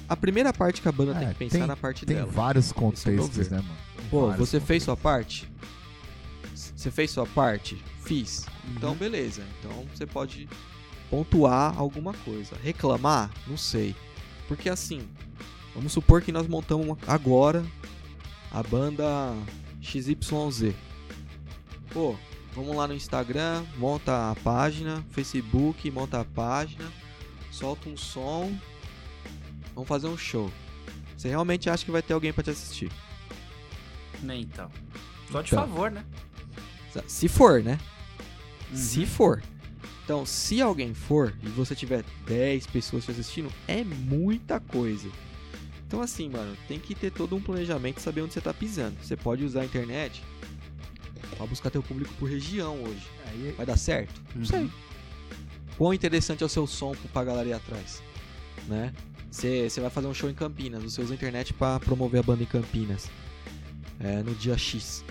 A 0.08 0.16
primeira 0.16 0.52
parte 0.52 0.80
que 0.80 0.88
a 0.88 0.92
banda 0.92 1.14
tem 1.14 1.26
É, 1.28 1.32
que 1.32 1.38
pensar 1.38 1.58
tem- 1.58 1.66
na 1.66 1.76
parte 1.76 2.04
Tem 2.06 2.16
dela. 2.16 2.30
vários 2.30 2.70
é 2.70 2.74
o 2.74 2.80
meu 2.80 2.90
contextos, 2.90 3.48
né, 3.48 3.56
mano? 3.58 3.76
Tem 3.96 4.06
Pô, 4.10 4.26
vários 4.28 4.48
você 4.48 4.60
fez 4.60 4.84
contextos. 4.84 4.84
sua 4.84 4.96
parte? 4.96 5.48
Você 6.80 6.90
fez 6.90 7.10
sua 7.10 7.26
parte? 7.26 7.76
Fiz. 8.02 8.46
Uhum. 8.46 8.72
Então, 8.74 8.94
beleza. 8.94 9.42
Então 9.58 9.84
você 9.94 10.06
pode 10.06 10.48
pontuar 11.10 11.78
alguma 11.78 12.14
coisa. 12.14 12.56
Reclamar? 12.62 13.30
Não 13.46 13.58
sei. 13.58 13.94
Porque 14.48 14.70
assim, 14.70 15.06
vamos 15.74 15.92
supor 15.92 16.22
que 16.22 16.32
nós 16.32 16.48
montamos 16.48 16.96
agora 17.06 17.62
a 18.50 18.62
banda 18.62 19.34
XYZ. 19.82 20.72
Pô, 21.90 22.16
vamos 22.54 22.74
lá 22.74 22.88
no 22.88 22.94
Instagram, 22.94 23.62
monta 23.76 24.30
a 24.30 24.34
página, 24.36 25.04
Facebook, 25.10 25.90
monta 25.90 26.20
a 26.20 26.24
página, 26.24 26.90
solta 27.50 27.90
um 27.90 27.96
som, 27.96 28.56
vamos 29.74 29.86
fazer 29.86 30.06
um 30.06 30.16
show. 30.16 30.50
Você 31.14 31.28
realmente 31.28 31.68
acha 31.68 31.84
que 31.84 31.90
vai 31.90 32.00
ter 32.00 32.14
alguém 32.14 32.32
pra 32.32 32.42
te 32.42 32.48
assistir? 32.48 32.90
Nem 34.22 34.40
então. 34.40 34.70
Só 35.30 35.42
de 35.42 35.48
Então. 35.52 35.66
favor, 35.68 35.90
né? 35.90 36.06
Se 37.06 37.28
for, 37.28 37.62
né? 37.62 37.78
Uhum. 38.70 38.76
Se 38.76 39.06
for. 39.06 39.42
Então, 40.04 40.26
se 40.26 40.60
alguém 40.60 40.92
for 40.92 41.34
e 41.42 41.48
você 41.48 41.74
tiver 41.74 42.04
10 42.26 42.66
pessoas 42.66 43.04
te 43.04 43.10
assistindo, 43.12 43.50
é 43.68 43.84
muita 43.84 44.58
coisa. 44.58 45.08
Então, 45.86 46.00
assim, 46.00 46.28
mano, 46.28 46.56
tem 46.68 46.78
que 46.78 46.94
ter 46.94 47.10
todo 47.12 47.34
um 47.36 47.40
planejamento 47.40 47.98
e 47.98 48.00
saber 48.02 48.22
onde 48.22 48.32
você 48.32 48.40
tá 48.40 48.52
pisando. 48.54 48.96
Você 49.02 49.16
pode 49.16 49.44
usar 49.44 49.60
a 49.62 49.64
internet 49.64 50.22
pra 51.36 51.46
buscar 51.46 51.70
teu 51.70 51.82
público 51.82 52.12
por 52.18 52.28
região 52.28 52.76
hoje. 52.82 53.06
É, 53.26 53.36
e- 53.36 53.54
Vai 53.56 53.66
dar 53.66 53.76
certo? 53.76 54.20
Não 54.34 54.40
Uhum. 54.42 54.46
sei. 54.46 54.70
Quão 55.76 55.94
interessante 55.94 56.42
é 56.42 56.46
o 56.46 56.48
seu 56.48 56.66
som 56.66 56.94
pra 57.12 57.24
galera 57.24 57.48
ir 57.48 57.52
atrás, 57.52 58.02
né? 58.68 58.92
Você 59.30 59.70
vai 59.80 59.90
fazer 59.90 60.08
um 60.08 60.14
show 60.14 60.28
em 60.28 60.34
Campinas, 60.34 60.82
você 60.82 61.00
usa 61.00 61.12
a 61.12 61.16
internet 61.16 61.54
pra 61.54 61.78
promover 61.80 62.18
a 62.20 62.22
banda 62.22 62.42
em 62.42 62.46
Campinas, 62.46 63.08
é, 64.00 64.22
no 64.24 64.34
dia 64.34 64.58
X. 64.58 65.04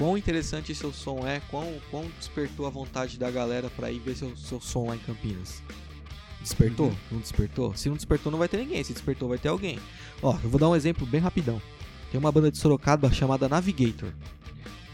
Quão 0.00 0.16
interessante 0.16 0.74
seu 0.74 0.94
som 0.94 1.26
é, 1.26 1.42
quão, 1.50 1.74
quão 1.90 2.06
despertou 2.18 2.66
a 2.66 2.70
vontade 2.70 3.18
da 3.18 3.30
galera 3.30 3.68
pra 3.68 3.92
ir 3.92 3.98
ver 3.98 4.16
seu, 4.16 4.34
seu 4.34 4.58
som 4.58 4.86
lá 4.86 4.96
em 4.96 4.98
Campinas. 4.98 5.62
Despertou? 6.40 6.86
Uhum. 6.86 6.96
Não 7.10 7.20
despertou? 7.20 7.76
Se 7.76 7.90
não 7.90 7.96
despertou, 7.96 8.32
não 8.32 8.38
vai 8.38 8.48
ter 8.48 8.56
ninguém. 8.56 8.82
Se 8.82 8.94
despertou, 8.94 9.28
vai 9.28 9.36
ter 9.36 9.48
alguém. 9.48 9.78
Ó, 10.22 10.32
eu 10.42 10.48
vou 10.48 10.58
dar 10.58 10.70
um 10.70 10.74
exemplo 10.74 11.06
bem 11.06 11.20
rapidão. 11.20 11.60
Tem 12.10 12.18
uma 12.18 12.32
banda 12.32 12.50
de 12.50 12.56
Sorocaba 12.56 13.12
chamada 13.12 13.46
Navigator. 13.46 14.10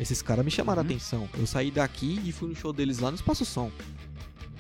Esses 0.00 0.20
caras 0.20 0.44
me 0.44 0.50
chamaram 0.50 0.82
Uhum. 0.82 0.88
a 0.88 0.90
atenção. 0.90 1.28
Eu 1.38 1.46
saí 1.46 1.70
daqui 1.70 2.20
e 2.24 2.32
fui 2.32 2.48
no 2.48 2.57
show 2.57 2.72
deles 2.72 2.98
lá 2.98 3.09
no 3.12 3.14
Espaço 3.16 3.44
Som. 3.44 3.70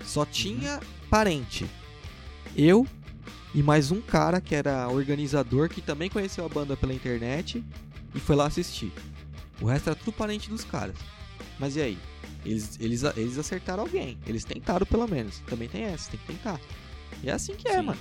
Só 0.04 0.24
tinha 0.24 0.78
parente. 1.10 1.66
Eu 2.56 2.86
e 3.52 3.64
mais 3.64 3.90
um 3.90 4.00
cara 4.00 4.40
que 4.40 4.54
era 4.54 4.88
organizador 4.88 5.68
que 5.68 5.80
também 5.82 6.08
conheceu 6.08 6.46
a 6.46 6.48
banda 6.48 6.76
pela 6.76 6.94
internet 6.94 7.64
e 8.14 8.20
foi 8.20 8.36
lá 8.36 8.46
assistir. 8.46 8.92
O 9.60 9.66
resto 9.66 9.88
era 9.90 9.96
tudo 9.98 10.12
parente 10.12 10.48
dos 10.50 10.64
caras. 10.64 10.96
Mas 11.58 11.76
e 11.76 11.80
aí? 11.82 11.98
Eles, 12.44 12.78
eles, 12.80 13.02
eles 13.16 13.38
acertaram 13.38 13.82
alguém. 13.82 14.18
Eles 14.26 14.44
tentaram 14.44 14.86
pelo 14.86 15.06
menos. 15.08 15.40
Também 15.46 15.68
tem 15.68 15.82
essa, 15.84 16.10
tem 16.10 16.20
que 16.20 16.26
tentar. 16.26 16.60
E 17.22 17.28
é 17.30 17.32
assim 17.32 17.54
que 17.54 17.68
é, 17.68 17.78
Sim. 17.78 17.82
mano. 17.82 17.98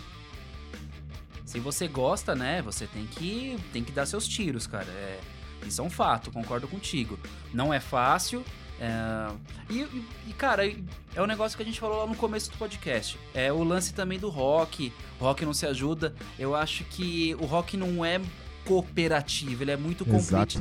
Se 1.46 1.60
você 1.60 1.88
gosta, 1.88 2.36
né, 2.36 2.62
você 2.62 2.86
tem 2.88 3.06
que, 3.06 3.58
tem 3.72 3.84
que 3.84 3.92
dar 3.92 4.06
seus 4.06 4.28
tiros, 4.28 4.68
cara. 4.68 4.86
É, 4.86 5.20
isso 5.66 5.80
é 5.82 5.84
um 5.84 5.90
fato, 5.90 6.32
concordo 6.32 6.68
contigo. 6.68 7.18
Não 7.54 7.74
é 7.74 7.80
fácil. 7.80 8.44
é, 8.80 9.32
e, 9.70 9.80
e- 9.80 10.06
e, 10.28 10.34
cara, 10.34 10.68
é 11.16 11.22
o 11.22 11.26
negócio 11.26 11.56
que 11.56 11.64
a 11.64 11.66
gente 11.66 11.80
falou 11.80 12.00
lá 12.00 12.06
no 12.08 12.16
começo 12.16 12.52
do 12.52 12.58
podcast. 12.58 13.18
É 13.34 13.52
o 13.54 13.64
lance 13.64 13.94
também 13.94 14.20
do 14.20 14.30
rock. 14.30 14.92
O 15.20 15.24
rock 15.24 15.46
não 15.46 15.54
se 15.54 15.66
ajuda. 15.66 16.14
Eu 16.38 16.54
acho 16.56 16.84
que 16.86 17.34
o 17.40 17.46
rock 17.46 17.78
não 17.78 18.04
é 18.04 18.20
cooperativo, 18.66 19.64
ele 19.64 19.72
é 19.72 19.78
muito 19.78 20.04
Exato. 20.04 20.60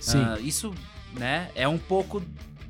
Sim. 0.00 0.18
Ah, 0.18 0.38
isso, 0.40 0.74
né, 1.12 1.50
é 1.54 1.68
um 1.68 1.78
pouco. 1.78 2.22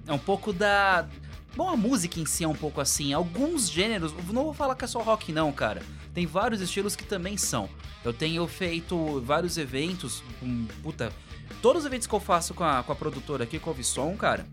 É 0.06 0.12
um 0.12 0.18
pouco 0.18 0.52
da. 0.52 1.08
Bom, 1.56 1.68
a 1.68 1.76
música 1.76 2.20
em 2.20 2.26
si 2.26 2.44
é 2.44 2.48
um 2.48 2.54
pouco 2.54 2.80
assim. 2.80 3.12
Alguns 3.12 3.70
gêneros. 3.70 4.12
Não 4.12 4.44
vou 4.44 4.54
falar 4.54 4.74
que 4.74 4.84
é 4.84 4.88
só 4.88 5.00
rock, 5.00 5.32
não, 5.32 5.52
cara. 5.52 5.82
Tem 6.12 6.26
vários 6.26 6.60
estilos 6.60 6.96
que 6.96 7.04
também 7.04 7.36
são. 7.36 7.68
Eu 8.04 8.12
tenho 8.12 8.46
feito 8.46 9.20
vários 9.20 9.56
eventos. 9.56 10.22
Um, 10.42 10.66
puta. 10.82 11.12
Todos 11.60 11.82
os 11.82 11.86
eventos 11.86 12.06
que 12.06 12.14
eu 12.14 12.20
faço 12.20 12.54
com 12.54 12.64
a, 12.64 12.82
com 12.82 12.92
a 12.92 12.96
produtora 12.96 13.44
aqui, 13.44 13.58
com 13.58 13.70
a 13.70 13.72
Visson, 13.72 14.16
cara. 14.16 14.46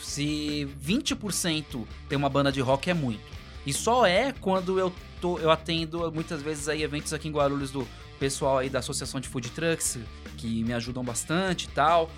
Se 0.00 0.68
20% 0.82 1.86
tem 2.08 2.16
uma 2.16 2.28
banda 2.28 2.50
de 2.50 2.60
rock, 2.60 2.90
é 2.90 2.94
muito. 2.94 3.22
E 3.66 3.72
só 3.72 4.06
é 4.06 4.32
quando 4.32 4.78
eu, 4.78 4.92
tô, 5.20 5.38
eu 5.38 5.50
atendo 5.50 6.10
muitas 6.10 6.40
vezes 6.40 6.68
aí 6.68 6.82
eventos 6.82 7.12
aqui 7.12 7.28
em 7.28 7.32
Guarulhos 7.32 7.70
do 7.70 7.86
pessoal 8.18 8.58
aí 8.58 8.68
da 8.68 8.78
Associação 8.78 9.20
de 9.20 9.28
Food 9.28 9.50
Trucks, 9.50 9.98
que 10.40 10.64
me 10.64 10.72
ajudam 10.72 11.04
bastante 11.04 11.64
e 11.64 11.68
tal. 11.68 12.10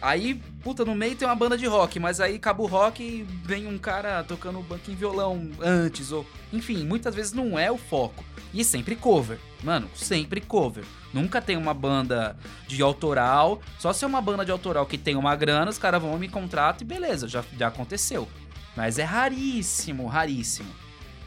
Aí, 0.00 0.34
puta, 0.64 0.84
no 0.84 0.96
meio 0.96 1.14
tem 1.14 1.28
uma 1.28 1.34
banda 1.36 1.56
de 1.56 1.64
rock, 1.64 2.00
mas 2.00 2.18
aí 2.20 2.34
acaba 2.34 2.60
o 2.60 2.66
rock 2.66 3.00
e 3.04 3.22
vem 3.44 3.68
um 3.68 3.78
cara 3.78 4.24
tocando 4.24 4.60
banquinho 4.60 4.96
violão 4.96 5.48
antes, 5.60 6.10
ou. 6.10 6.26
Enfim, 6.52 6.84
muitas 6.84 7.14
vezes 7.14 7.32
não 7.32 7.56
é 7.56 7.70
o 7.70 7.78
foco. 7.78 8.24
E 8.52 8.64
sempre 8.64 8.96
cover. 8.96 9.38
Mano, 9.62 9.88
sempre 9.94 10.40
cover. 10.40 10.84
Nunca 11.14 11.40
tem 11.40 11.56
uma 11.56 11.72
banda 11.72 12.36
de 12.66 12.82
autoral. 12.82 13.62
Só 13.78 13.92
se 13.92 14.04
é 14.04 14.08
uma 14.08 14.20
banda 14.20 14.44
de 14.44 14.50
autoral 14.50 14.84
que 14.86 14.98
tem 14.98 15.14
uma 15.14 15.36
grana, 15.36 15.70
os 15.70 15.78
caras 15.78 16.02
vão 16.02 16.18
me 16.18 16.28
contratam 16.28 16.84
e 16.84 16.88
beleza, 16.88 17.28
já, 17.28 17.44
já 17.56 17.68
aconteceu. 17.68 18.26
Mas 18.76 18.98
é 18.98 19.04
raríssimo, 19.04 20.06
raríssimo. 20.08 20.68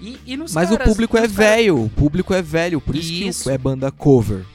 E, 0.01 0.19
e 0.25 0.35
Mas 0.35 0.53
caras- 0.53 0.71
o 0.71 0.77
público 0.79 1.15
é 1.15 1.21
caras- 1.21 1.35
velho. 1.35 1.81
O 1.85 1.89
público 1.89 2.33
é 2.33 2.41
velho. 2.41 2.81
Por 2.81 2.95
isso, 2.95 3.13
Isso. 3.13 3.43
que 3.45 3.49
é 3.51 3.57
banda 3.57 3.89
cover. 3.89 4.45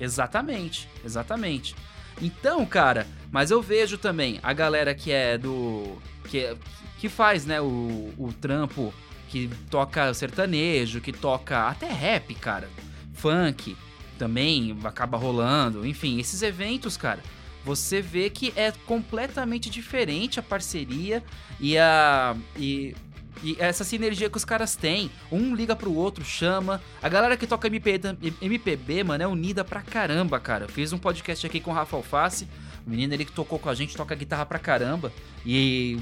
Exatamente, 0.00 0.88
exatamente. 1.04 1.74
Então, 2.20 2.64
cara, 2.64 3.06
mas 3.30 3.50
eu 3.50 3.60
vejo 3.60 3.98
também 3.98 4.40
a 4.42 4.52
galera 4.52 4.94
que 4.94 5.12
é 5.12 5.36
do. 5.36 5.98
que, 6.28 6.56
que 6.98 7.08
faz, 7.08 7.44
né, 7.44 7.60
o, 7.60 8.12
o 8.16 8.32
trampo, 8.40 8.92
que 9.28 9.50
toca 9.70 10.14
sertanejo, 10.14 11.00
que 11.00 11.12
toca 11.12 11.68
até 11.68 11.88
rap, 11.88 12.34
cara. 12.34 12.68
Funk 13.14 13.76
também 14.18 14.76
acaba 14.84 15.18
rolando. 15.18 15.86
Enfim, 15.86 16.18
esses 16.18 16.42
eventos, 16.42 16.96
cara, 16.96 17.20
você 17.64 18.00
vê 18.00 18.30
que 18.30 18.52
é 18.56 18.72
completamente 18.86 19.68
diferente 19.68 20.38
a 20.38 20.42
parceria 20.42 21.22
e 21.60 21.76
a. 21.76 22.36
E, 22.56 22.94
e 23.42 23.56
essa 23.58 23.84
sinergia 23.84 24.30
que 24.30 24.36
os 24.36 24.44
caras 24.44 24.76
têm. 24.76 25.10
Um 25.30 25.54
liga 25.54 25.76
pro 25.76 25.92
outro, 25.92 26.24
chama. 26.24 26.82
A 27.02 27.08
galera 27.08 27.36
que 27.36 27.46
toca 27.46 27.68
MP, 27.68 28.00
MPB, 28.40 29.04
mano, 29.04 29.22
é 29.22 29.26
unida 29.26 29.64
pra 29.64 29.82
caramba, 29.82 30.40
cara. 30.40 30.64
Eu 30.64 30.68
fiz 30.68 30.92
um 30.92 30.98
podcast 30.98 31.46
aqui 31.46 31.60
com 31.60 31.70
o 31.70 31.74
Rafa 31.74 31.96
Alface. 31.96 32.48
O 32.86 32.90
menino 32.90 33.12
ele 33.14 33.24
que 33.24 33.32
tocou 33.32 33.58
com 33.58 33.68
a 33.68 33.74
gente, 33.74 33.96
toca 33.96 34.14
guitarra 34.14 34.46
pra 34.46 34.58
caramba. 34.58 35.12
E. 35.44 35.98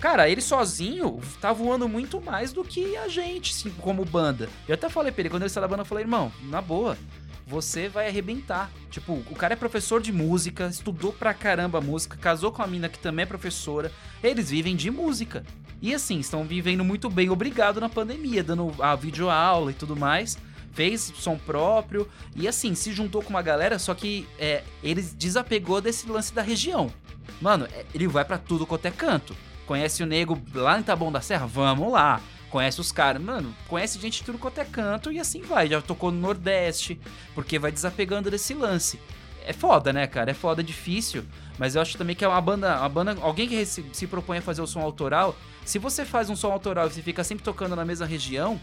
Cara, 0.00 0.28
ele 0.28 0.42
sozinho 0.42 1.20
tá 1.40 1.52
voando 1.52 1.88
muito 1.88 2.20
mais 2.20 2.52
do 2.52 2.62
que 2.62 2.96
a 2.98 3.08
gente, 3.08 3.52
assim, 3.52 3.70
como 3.80 4.04
banda. 4.04 4.48
Eu 4.68 4.74
até 4.74 4.90
falei 4.90 5.10
pra 5.10 5.22
ele, 5.22 5.30
quando 5.30 5.42
ele 5.42 5.48
saiu 5.48 5.62
da 5.62 5.68
banda, 5.68 5.82
eu 5.82 5.86
falei, 5.86 6.04
irmão, 6.04 6.30
na 6.42 6.60
boa, 6.60 6.98
você 7.46 7.88
vai 7.88 8.06
arrebentar. 8.06 8.70
Tipo, 8.90 9.14
o 9.14 9.34
cara 9.34 9.54
é 9.54 9.56
professor 9.56 10.02
de 10.02 10.12
música, 10.12 10.66
estudou 10.66 11.14
pra 11.14 11.32
caramba 11.32 11.80
música, 11.80 12.16
casou 12.18 12.52
com 12.52 12.62
a 12.62 12.66
mina 12.66 12.90
que 12.90 12.98
também 12.98 13.22
é 13.22 13.26
professora. 13.26 13.90
Eles 14.22 14.50
vivem 14.50 14.76
de 14.76 14.90
música. 14.90 15.42
E 15.80 15.94
assim, 15.94 16.18
estão 16.18 16.44
vivendo 16.44 16.84
muito 16.84 17.10
bem, 17.10 17.28
obrigado 17.30 17.80
na 17.80 17.88
pandemia, 17.88 18.42
dando 18.42 18.74
a 18.80 18.94
videoaula 18.96 19.70
e 19.70 19.74
tudo 19.74 19.96
mais. 19.96 20.38
Fez 20.72 21.12
som 21.16 21.38
próprio 21.38 22.08
e 22.34 22.46
assim, 22.46 22.74
se 22.74 22.92
juntou 22.92 23.22
com 23.22 23.30
uma 23.30 23.42
galera, 23.42 23.78
só 23.78 23.94
que 23.94 24.26
é, 24.38 24.62
ele 24.82 25.02
desapegou 25.02 25.80
desse 25.80 26.08
lance 26.08 26.34
da 26.34 26.42
região. 26.42 26.92
Mano, 27.40 27.66
é, 27.72 27.84
ele 27.94 28.06
vai 28.06 28.24
pra 28.24 28.38
tudo 28.38 28.66
quanto 28.66 28.86
é 28.86 28.90
canto. 28.90 29.36
Conhece 29.66 30.02
o 30.02 30.06
nego 30.06 30.40
lá 30.54 30.78
em 30.78 30.82
Taboão 30.82 31.10
da 31.10 31.20
Serra? 31.20 31.46
Vamos 31.46 31.90
lá. 31.90 32.20
Conhece 32.50 32.80
os 32.80 32.92
caras, 32.92 33.20
mano, 33.20 33.54
conhece 33.68 33.98
gente 33.98 34.18
de 34.18 34.24
tudo 34.24 34.38
quanto 34.38 34.60
é 34.60 34.64
canto 34.64 35.10
e 35.10 35.18
assim 35.18 35.42
vai. 35.42 35.68
Já 35.68 35.82
tocou 35.82 36.10
no 36.12 36.20
Nordeste, 36.20 36.98
porque 37.34 37.58
vai 37.58 37.72
desapegando 37.72 38.30
desse 38.30 38.54
lance. 38.54 39.00
é 39.44 39.52
foda, 39.52 39.92
né, 39.92 40.06
cara? 40.06 40.30
É 40.30 40.34
foda, 40.34 40.62
é 40.62 40.64
difícil. 40.64 41.24
Mas 41.58 41.74
eu 41.74 41.82
acho 41.82 41.96
também 41.96 42.14
que 42.14 42.24
é 42.24 42.28
uma 42.28 42.40
banda, 42.40 42.78
uma 42.78 42.88
banda 42.88 43.16
alguém 43.20 43.48
que 43.48 43.64
se, 43.64 43.84
se 43.92 44.06
propõe 44.06 44.38
a 44.38 44.42
fazer 44.42 44.60
o 44.60 44.66
som 44.66 44.80
autoral, 44.80 45.34
se 45.64 45.78
você 45.78 46.04
faz 46.04 46.28
um 46.28 46.36
som 46.36 46.52
autoral 46.52 46.86
e 46.86 46.90
você 46.90 47.02
fica 47.02 47.24
sempre 47.24 47.42
tocando 47.44 47.74
na 47.74 47.84
mesma 47.84 48.04
região, 48.06 48.60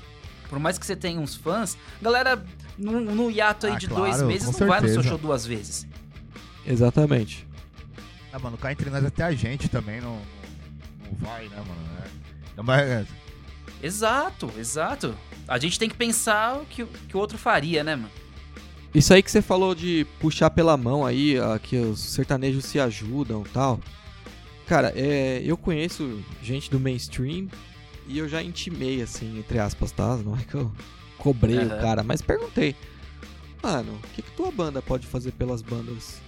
por 0.47 0.59
mais 0.59 0.77
que 0.77 0.85
você 0.85 0.95
tenha 0.95 1.19
uns 1.19 1.35
fãs, 1.35 1.75
galera, 2.01 2.43
no, 2.77 2.99
no 3.01 3.31
hiato 3.31 3.65
aí 3.65 3.73
Ah, 3.73 3.77
de 3.77 3.87
claro, 3.87 4.03
dois 4.03 4.21
meses, 4.21 4.59
não 4.59 4.67
vai 4.67 4.79
no 4.81 4.87
seu 4.87 4.95
certeza. 4.95 5.09
show 5.09 5.17
duas 5.17 5.45
vezes. 5.45 5.87
Exatamente. 6.65 7.47
Ah, 8.31 8.39
mano, 8.39 8.57
cá 8.57 8.71
entre 8.71 8.89
nós 8.89 9.03
até 9.03 9.23
a 9.23 9.31
gente 9.31 9.67
também 9.69 9.99
não, 9.99 10.15
não, 10.15 11.11
não 11.11 11.17
vai, 11.19 11.47
né, 11.47 11.57
mano? 11.57 11.81
É. 12.03 12.07
Então, 12.51 12.63
mas, 12.63 13.07
Exato, 13.81 14.49
exato. 14.57 15.13
A 15.47 15.57
gente 15.57 15.77
tem 15.77 15.89
que 15.89 15.95
pensar 15.95 16.57
o 16.57 16.65
que, 16.65 16.83
o 16.83 16.87
que 16.87 17.17
o 17.17 17.19
outro 17.19 17.37
faria, 17.37 17.83
né, 17.83 17.95
mano? 17.95 18.09
Isso 18.93 19.13
aí 19.13 19.23
que 19.23 19.31
você 19.31 19.41
falou 19.41 19.73
de 19.73 20.05
puxar 20.19 20.49
pela 20.51 20.77
mão 20.77 21.05
aí, 21.05 21.37
ah, 21.39 21.57
que 21.61 21.75
os 21.77 21.99
sertanejos 21.99 22.65
se 22.65 22.79
ajudam 22.79 23.43
e 23.45 23.49
tal. 23.49 23.79
Cara, 24.67 24.93
é, 24.95 25.41
eu 25.43 25.57
conheço 25.57 26.21
gente 26.41 26.69
do 26.69 26.79
mainstream 26.79 27.47
e 28.07 28.17
eu 28.17 28.29
já 28.29 28.41
intimei, 28.43 29.01
assim, 29.01 29.39
entre 29.39 29.57
aspas, 29.59 29.91
tá? 29.91 30.15
Não 30.17 30.35
é 30.35 30.43
que 30.43 30.55
eu 30.55 30.71
cobrei 31.17 31.57
o 31.57 31.61
Aham. 31.71 31.81
cara, 31.81 32.03
mas 32.03 32.21
perguntei. 32.21 32.75
Mano, 33.61 33.93
o 33.93 34.07
que, 34.09 34.21
que 34.21 34.31
tua 34.31 34.51
banda 34.51 34.81
pode 34.81 35.07
fazer 35.07 35.31
pelas 35.31 35.61
bandas 35.61 36.21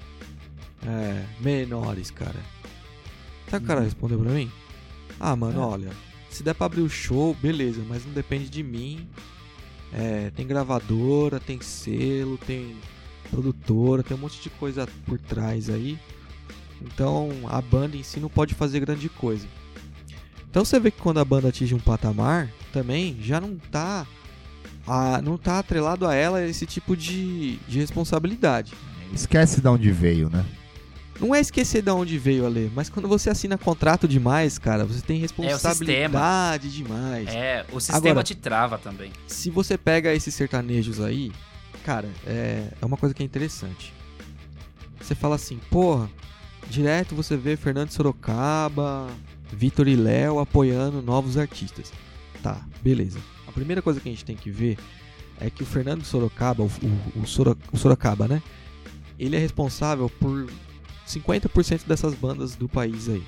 é, 0.86 1.24
menores, 1.42 2.10
cara? 2.10 2.40
O 3.46 3.50
que 3.52 3.56
o 3.58 3.62
cara 3.62 3.80
Uhum. 3.82 3.86
respondeu 3.86 4.20
pra 4.20 4.32
mim? 4.32 4.52
Ah, 5.20 5.36
mano, 5.36 5.62
É. 5.62 5.66
olha, 5.66 5.90
se 6.32 6.42
der 6.42 6.56
pra 6.56 6.66
abrir 6.66 6.82
o 6.82 6.90
show, 6.90 7.36
beleza, 7.36 7.82
mas 7.88 8.04
não 8.06 8.12
depende 8.14 8.50
de 8.50 8.64
mim. 8.64 9.08
É, 9.94 10.32
tem 10.36 10.46
gravadora, 10.46 11.40
tem 11.40 11.62
selo, 11.62 12.38
tem 12.38 12.76
produtora, 13.30 14.04
tem 14.04 14.16
um 14.16 14.20
monte 14.20 14.42
de 14.42 14.50
coisa 14.50 14.88
por 15.06 15.20
trás 15.20 15.70
aí. 15.70 15.98
Então 16.82 17.30
a 17.48 17.62
banda 17.62 17.96
em 17.96 18.04
si 18.04 18.20
não 18.20 18.30
pode 18.30 18.54
fazer 18.54 18.80
grande 18.80 19.10
coisa. 19.10 19.48
Então 20.50 20.64
você 20.64 20.80
vê 20.80 20.92
que 20.92 21.02
quando 21.02 21.20
a 21.20 21.26
banda 21.26 21.50
atinge 21.50 21.76
um 21.76 21.80
patamar, 21.80 22.50
também 22.72 23.18
já 23.22 23.42
não 23.42 23.58
tá 23.58 24.06
a, 24.88 25.22
não 25.22 25.38
tá 25.38 25.60
atrelado 25.60 26.06
a 26.06 26.14
ela 26.14 26.46
esse 26.46 26.66
tipo 26.66 26.96
de, 26.96 27.58
de 27.68 27.80
responsabilidade. 27.80 28.74
esquece 29.14 29.62
de 29.62 29.68
onde 29.68 29.92
veio, 29.92 30.30
né? 30.30 30.46
Não 31.20 31.34
é 31.34 31.40
esquecer 31.40 31.82
de 31.82 31.90
onde 31.92 32.18
veio 32.18 32.46
a 32.46 32.50
ler, 32.50 32.70
mas 32.76 32.90
quando 32.90 33.08
você 33.08 33.30
assina 33.30 33.58
contrato 33.58 34.08
demais, 34.08 34.58
cara, 34.60 34.84
você 34.86 35.02
tem 35.02 35.18
responsabilidade 35.20 36.70
demais. 36.72 37.28
É, 37.30 37.66
o 37.72 37.80
sistema 37.80 37.98
Agora- 38.12 38.24
te 38.24 38.36
trava 38.36 38.78
também. 38.78 39.12
se 39.28 39.50
você 39.50 39.78
pega 39.78 40.14
esses 40.14 40.34
sertanejos 40.36 41.00
aí, 41.00 41.32
cara, 41.86 42.10
é, 42.26 42.68
é 42.82 42.86
uma 42.86 42.98
coisa 42.98 43.16
que 43.16 43.24
é 43.24 43.26
interessante. 43.26 43.94
Você 45.00 45.16
fala 45.16 45.36
assim, 45.36 45.58
porra, 45.70 46.10
direto 46.70 47.16
você 47.16 47.38
vê 47.38 47.56
Fernando 47.56 47.92
Sorocaba, 47.92 49.08
Vitor 49.54 49.88
e 49.88 49.96
Léo 49.96 50.40
apoiando 50.40 51.02
novos 51.02 51.38
artistas. 51.38 51.94
Tá, 52.44 52.60
beleza. 52.82 53.20
A 53.48 53.52
primeira 53.52 53.82
coisa 53.82 54.00
que 54.02 54.10
a 54.10 54.12
gente 54.12 54.26
tem 54.26 54.36
que 54.36 54.50
ver 54.52 54.78
é 55.40 55.50
que 55.50 55.64
o 55.64 55.66
Fernando 55.66 56.04
Sorocaba, 56.04 56.64
o, 56.64 56.66
o, 57.16 57.22
o 57.22 57.26
Soro- 57.28 57.58
o 57.72 57.78
Sorocaba, 57.78 58.28
né? 58.28 58.42
Ele 59.18 59.36
é 59.36 59.40
responsável 59.40 60.10
por 60.20 60.50
50% 61.08 61.86
dessas 61.88 62.14
bandas 62.14 62.56
do 62.56 62.68
país 62.68 63.08
aí. 63.10 63.24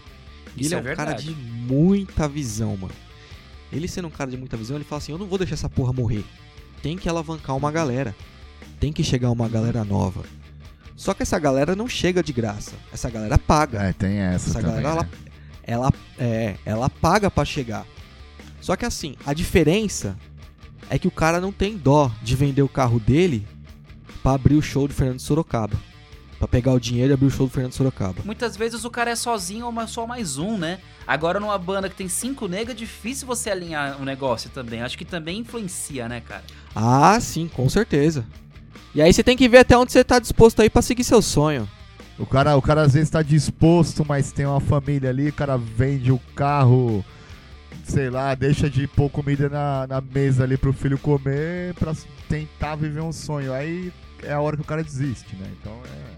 E 0.55 0.61
Isso 0.61 0.73
ele 0.73 0.87
é, 0.87 0.89
é 0.89 0.93
um 0.93 0.95
cara 0.95 1.11
verdade. 1.11 1.33
de 1.33 1.35
muita 1.35 2.27
visão, 2.27 2.75
mano. 2.77 2.93
Ele 3.71 3.87
sendo 3.87 4.07
um 4.07 4.11
cara 4.11 4.31
de 4.31 4.37
muita 4.37 4.57
visão, 4.57 4.77
ele 4.77 4.83
fala 4.83 4.99
assim: 4.99 5.11
eu 5.11 5.17
não 5.17 5.27
vou 5.27 5.37
deixar 5.37 5.53
essa 5.55 5.69
porra 5.69 5.93
morrer. 5.93 6.23
Tem 6.81 6.97
que 6.97 7.07
alavancar 7.09 7.55
uma 7.55 7.71
galera. 7.71 8.15
Tem 8.79 8.93
que 8.93 9.03
chegar 9.03 9.29
uma 9.31 9.49
galera 9.49 9.83
nova. 9.83 10.23
Só 10.95 11.13
que 11.13 11.21
essa 11.21 11.37
galera 11.37 11.75
não 11.75 11.87
chega 11.87 12.23
de 12.23 12.33
graça. 12.33 12.73
Essa 12.91 13.09
galera 13.09 13.37
paga. 13.37 13.83
É, 13.83 13.93
tem 13.93 14.17
essa, 14.17 14.49
Essa 14.49 14.61
também, 14.61 14.81
galera, 14.81 15.03
né? 15.03 15.09
ela, 15.63 15.93
é, 16.17 16.55
ela 16.65 16.89
paga 16.89 17.29
pra 17.29 17.45
chegar. 17.45 17.85
Só 18.59 18.75
que 18.75 18.85
assim, 18.85 19.15
a 19.25 19.33
diferença 19.33 20.17
é 20.89 20.97
que 20.97 21.07
o 21.07 21.11
cara 21.11 21.39
não 21.39 21.51
tem 21.51 21.77
dó 21.77 22.11
de 22.23 22.35
vender 22.35 22.63
o 22.63 22.69
carro 22.69 22.99
dele 22.99 23.47
pra 24.23 24.33
abrir 24.33 24.55
o 24.55 24.61
show 24.61 24.87
do 24.87 24.93
Fernando 24.93 25.19
Sorocaba. 25.19 25.77
Pra 26.39 26.47
pegar 26.47 26.71
o 26.71 26.79
dinheiro 26.79 27.11
e 27.11 27.15
abrir 27.15 27.25
o 27.25 27.31
show 27.31 27.47
do 27.47 27.51
Fernando 27.51 27.73
Sorocaba. 27.73 28.21
Muitas 28.23 28.55
vezes 28.55 28.85
o 28.85 28.91
cara 28.91 29.11
é 29.11 29.15
sozinho 29.15 29.65
ou 29.65 29.87
só 29.87 30.05
mais 30.05 30.37
um, 30.37 30.57
né? 30.57 30.79
Agora 31.05 31.39
numa 31.39 31.57
banda 31.57 31.89
que 31.89 31.95
tem 31.95 32.07
cinco 32.07 32.47
negros 32.47 32.75
é 32.75 32.77
difícil 32.77 33.25
você 33.25 33.49
alinhar 33.49 33.99
o 33.99 34.05
negócio 34.05 34.49
também. 34.51 34.81
Acho 34.81 34.97
que 34.97 35.05
também 35.05 35.39
influencia, 35.39 36.07
né, 36.07 36.21
cara? 36.21 36.43
Ah, 36.75 37.19
sim, 37.19 37.47
com 37.47 37.67
certeza. 37.67 38.25
E 38.93 39.01
aí 39.01 39.11
você 39.11 39.23
tem 39.23 39.35
que 39.35 39.49
ver 39.49 39.59
até 39.59 39.77
onde 39.77 39.91
você 39.91 40.03
tá 40.03 40.19
disposto 40.19 40.61
aí 40.61 40.69
pra 40.69 40.81
seguir 40.81 41.03
seu 41.03 41.21
sonho. 41.21 41.67
O 42.19 42.25
cara, 42.25 42.55
o 42.55 42.61
cara 42.61 42.81
às 42.81 42.93
vezes 42.93 43.09
tá 43.09 43.21
disposto, 43.21 44.03
mas 44.03 44.31
tem 44.31 44.45
uma 44.45 44.59
família 44.59 45.09
ali, 45.09 45.29
o 45.29 45.33
cara 45.33 45.55
vende 45.55 46.11
o 46.11 46.19
carro, 46.35 47.05
sei 47.83 48.09
lá, 48.09 48.33
deixa 48.33 48.69
de 48.69 48.87
pôr 48.87 49.09
comida 49.09 49.49
na, 49.49 49.85
na 49.85 50.01
mesa 50.01 50.43
ali 50.43 50.57
pro 50.57 50.73
filho 50.73 50.97
comer 50.97 51.75
pra 51.75 51.93
tentar 52.27 52.75
viver 52.75 53.01
um 53.01 53.11
sonho. 53.11 53.53
Aí 53.53 53.93
é 54.23 54.33
a 54.33 54.41
hora 54.41 54.55
que 54.55 54.63
o 54.63 54.65
cara 54.65 54.83
desiste, 54.83 55.35
né? 55.35 55.47
Então 55.59 55.73
é. 55.85 56.16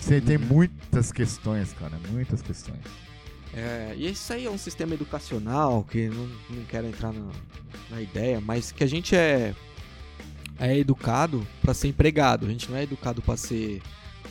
Você 0.00 0.20
tem 0.20 0.36
Uhum. 0.36 0.44
muitas 0.46 1.12
questões, 1.12 1.72
cara, 1.72 1.92
muitas 2.10 2.40
questões. 2.42 2.80
É, 3.52 3.94
e 3.96 4.08
isso 4.10 4.32
aí 4.32 4.46
é 4.46 4.50
um 4.50 4.58
sistema 4.58 4.94
educacional 4.94 5.84
que 5.84 6.08
não, 6.08 6.26
não 6.50 6.64
quero 6.68 6.86
entrar 6.86 7.12
na, 7.12 7.28
na 7.90 8.00
ideia, 8.00 8.40
mas 8.40 8.70
que 8.72 8.82
a 8.82 8.86
gente 8.86 9.14
é, 9.14 9.54
é 10.58 10.78
educado 10.78 11.46
pra 11.60 11.74
ser 11.74 11.88
empregado. 11.88 12.46
A 12.46 12.48
gente 12.48 12.70
não 12.70 12.76
é 12.78 12.84
educado 12.84 13.20
pra 13.20 13.36
ser 13.36 13.82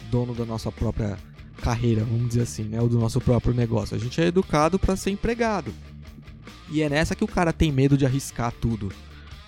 dono 0.09 0.33
da 0.33 0.45
nossa 0.45 0.71
própria 0.71 1.17
carreira, 1.61 2.03
vamos 2.05 2.29
dizer 2.29 2.41
assim, 2.43 2.63
né? 2.63 2.81
Ou 2.81 2.87
do 2.87 2.97
nosso 2.97 3.19
próprio 3.19 3.53
negócio. 3.53 3.95
A 3.95 3.99
gente 3.99 4.19
é 4.21 4.25
educado 4.27 4.79
pra 4.79 4.95
ser 4.95 5.11
empregado. 5.11 5.73
E 6.71 6.81
é 6.81 6.89
nessa 6.89 7.13
que 7.15 7.23
o 7.23 7.27
cara 7.27 7.51
tem 7.51 7.71
medo 7.71 7.97
de 7.97 8.05
arriscar 8.05 8.51
tudo, 8.53 8.91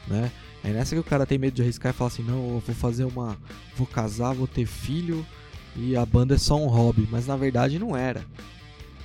né? 0.08 0.32
É 0.64 0.70
nessa 0.70 0.94
que 0.96 1.00
o 1.00 1.04
cara 1.04 1.26
tem 1.26 1.38
medo 1.38 1.56
de 1.56 1.62
arriscar 1.62 1.92
e 1.92 1.96
falar 1.96 2.10
assim, 2.10 2.24
não, 2.24 2.56
eu 2.56 2.60
vou 2.66 2.76
fazer 2.76 3.06
uma. 3.06 3.38
vou 3.76 3.88
casar, 3.88 4.34
vou 4.34 4.48
ter 4.48 4.66
filho 4.66 5.26
e 5.76 5.96
a 5.96 6.06
banda 6.06 6.36
é 6.36 6.38
só 6.38 6.56
um 6.56 6.68
hobby. 6.68 7.08
Mas 7.12 7.28
na 7.28 7.36
verdade 7.36 7.80
não 7.80 7.96
era 7.96 8.26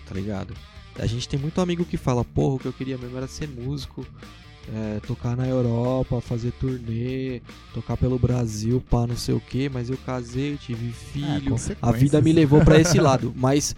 tá 0.06 0.14
ligado? 0.14 0.54
A 0.98 1.06
gente 1.06 1.28
tem 1.28 1.38
muito 1.38 1.60
amigo 1.60 1.84
que 1.84 1.96
fala, 1.96 2.24
porra, 2.24 2.54
o 2.54 2.58
que 2.58 2.66
eu 2.66 2.72
queria 2.72 2.96
mesmo 2.96 3.16
era 3.16 3.26
ser 3.26 3.48
músico, 3.48 4.06
é, 4.72 5.00
tocar 5.06 5.36
na 5.36 5.46
Europa, 5.46 6.20
fazer 6.20 6.52
turnê, 6.52 7.42
tocar 7.74 7.96
pelo 7.96 8.18
Brasil, 8.18 8.82
pá, 8.88 9.06
não 9.06 9.16
sei 9.16 9.34
o 9.34 9.40
que, 9.40 9.68
mas 9.68 9.90
eu 9.90 9.98
casei, 9.98 10.56
tive 10.56 10.90
filho, 10.92 11.48
a 11.48 11.50
consequências. 11.50 12.00
vida 12.00 12.20
me 12.22 12.32
levou 12.32 12.64
pra 12.64 12.80
esse 12.80 12.98
lado, 12.98 13.34
mas 13.36 13.76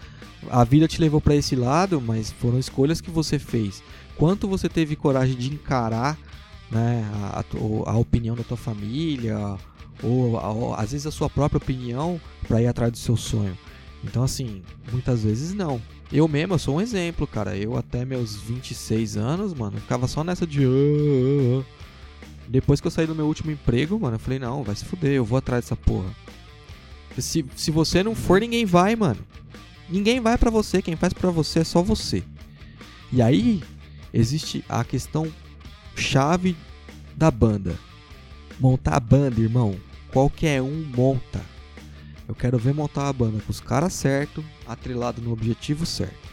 a 0.48 0.62
vida 0.62 0.86
te 0.86 1.00
levou 1.00 1.20
pra 1.20 1.34
esse 1.34 1.56
lado, 1.56 2.00
mas 2.00 2.30
foram 2.30 2.58
escolhas 2.58 3.00
que 3.00 3.10
você 3.10 3.38
fez. 3.38 3.82
Quanto 4.16 4.46
você 4.46 4.68
teve 4.68 4.94
coragem 4.94 5.36
de 5.36 5.52
encarar, 5.52 6.16
né, 6.70 7.04
a, 7.14 7.40
a 7.40 7.90
a 7.90 7.96
opinião 7.96 8.36
da 8.36 8.44
tua 8.44 8.56
família, 8.56 9.56
ou, 10.02 10.32
ou 10.34 10.74
às 10.74 10.92
vezes 10.92 11.06
a 11.06 11.10
sua 11.10 11.28
própria 11.28 11.58
opinião 11.58 12.20
pra 12.46 12.60
ir 12.62 12.66
atrás 12.66 12.92
do 12.92 12.98
seu 12.98 13.16
sonho. 13.16 13.56
Então, 14.04 14.22
assim, 14.22 14.62
muitas 14.92 15.22
vezes 15.24 15.52
não. 15.54 15.80
Eu 16.12 16.26
mesmo, 16.28 16.54
eu 16.54 16.58
sou 16.58 16.76
um 16.76 16.80
exemplo, 16.80 17.26
cara. 17.26 17.56
Eu 17.56 17.76
até 17.76 18.04
meus 18.04 18.36
26 18.36 19.16
anos, 19.16 19.52
mano, 19.52 19.78
ficava 19.80 20.06
só 20.06 20.22
nessa 20.24 20.46
de. 20.46 20.64
"Ah, 20.64 20.68
ah, 20.68 21.64
ah". 21.64 21.78
Depois 22.48 22.80
que 22.80 22.86
eu 22.86 22.90
saí 22.90 23.06
do 23.06 23.14
meu 23.14 23.26
último 23.26 23.50
emprego, 23.50 23.98
mano, 24.00 24.14
eu 24.14 24.20
falei, 24.20 24.38
não, 24.38 24.62
vai 24.62 24.74
se 24.74 24.84
fuder, 24.84 25.12
eu 25.12 25.24
vou 25.24 25.36
atrás 25.36 25.64
dessa 25.64 25.76
porra. 25.76 26.10
Se, 27.18 27.44
se 27.54 27.70
você 27.70 28.02
não 28.02 28.14
for, 28.14 28.40
ninguém 28.40 28.64
vai, 28.64 28.96
mano. 28.96 29.20
Ninguém 29.88 30.18
vai 30.20 30.38
pra 30.38 30.50
você, 30.50 30.80
quem 30.80 30.96
faz 30.96 31.12
pra 31.12 31.30
você 31.30 31.58
é 31.58 31.64
só 31.64 31.82
você. 31.82 32.22
E 33.12 33.20
aí, 33.20 33.62
existe 34.14 34.64
a 34.68 34.82
questão 34.82 35.30
chave 35.94 36.56
da 37.16 37.30
banda. 37.30 37.78
Montar 38.58 38.94
a 38.96 39.00
banda, 39.00 39.40
irmão. 39.40 39.76
Qualquer 40.12 40.62
um 40.62 40.84
monta. 40.96 41.40
Eu 42.26 42.34
quero 42.34 42.58
ver 42.58 42.74
montar 42.74 43.08
a 43.08 43.12
banda 43.12 43.40
com 43.44 43.50
os 43.50 43.60
caras 43.60 43.92
certos, 43.92 44.44
atrelado 44.66 45.22
no 45.22 45.32
objetivo 45.32 45.86
certo. 45.86 46.28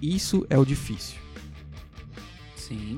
Isso 0.00 0.46
é 0.48 0.58
o 0.58 0.64
difícil. 0.64 1.16
Sim. 2.54 2.96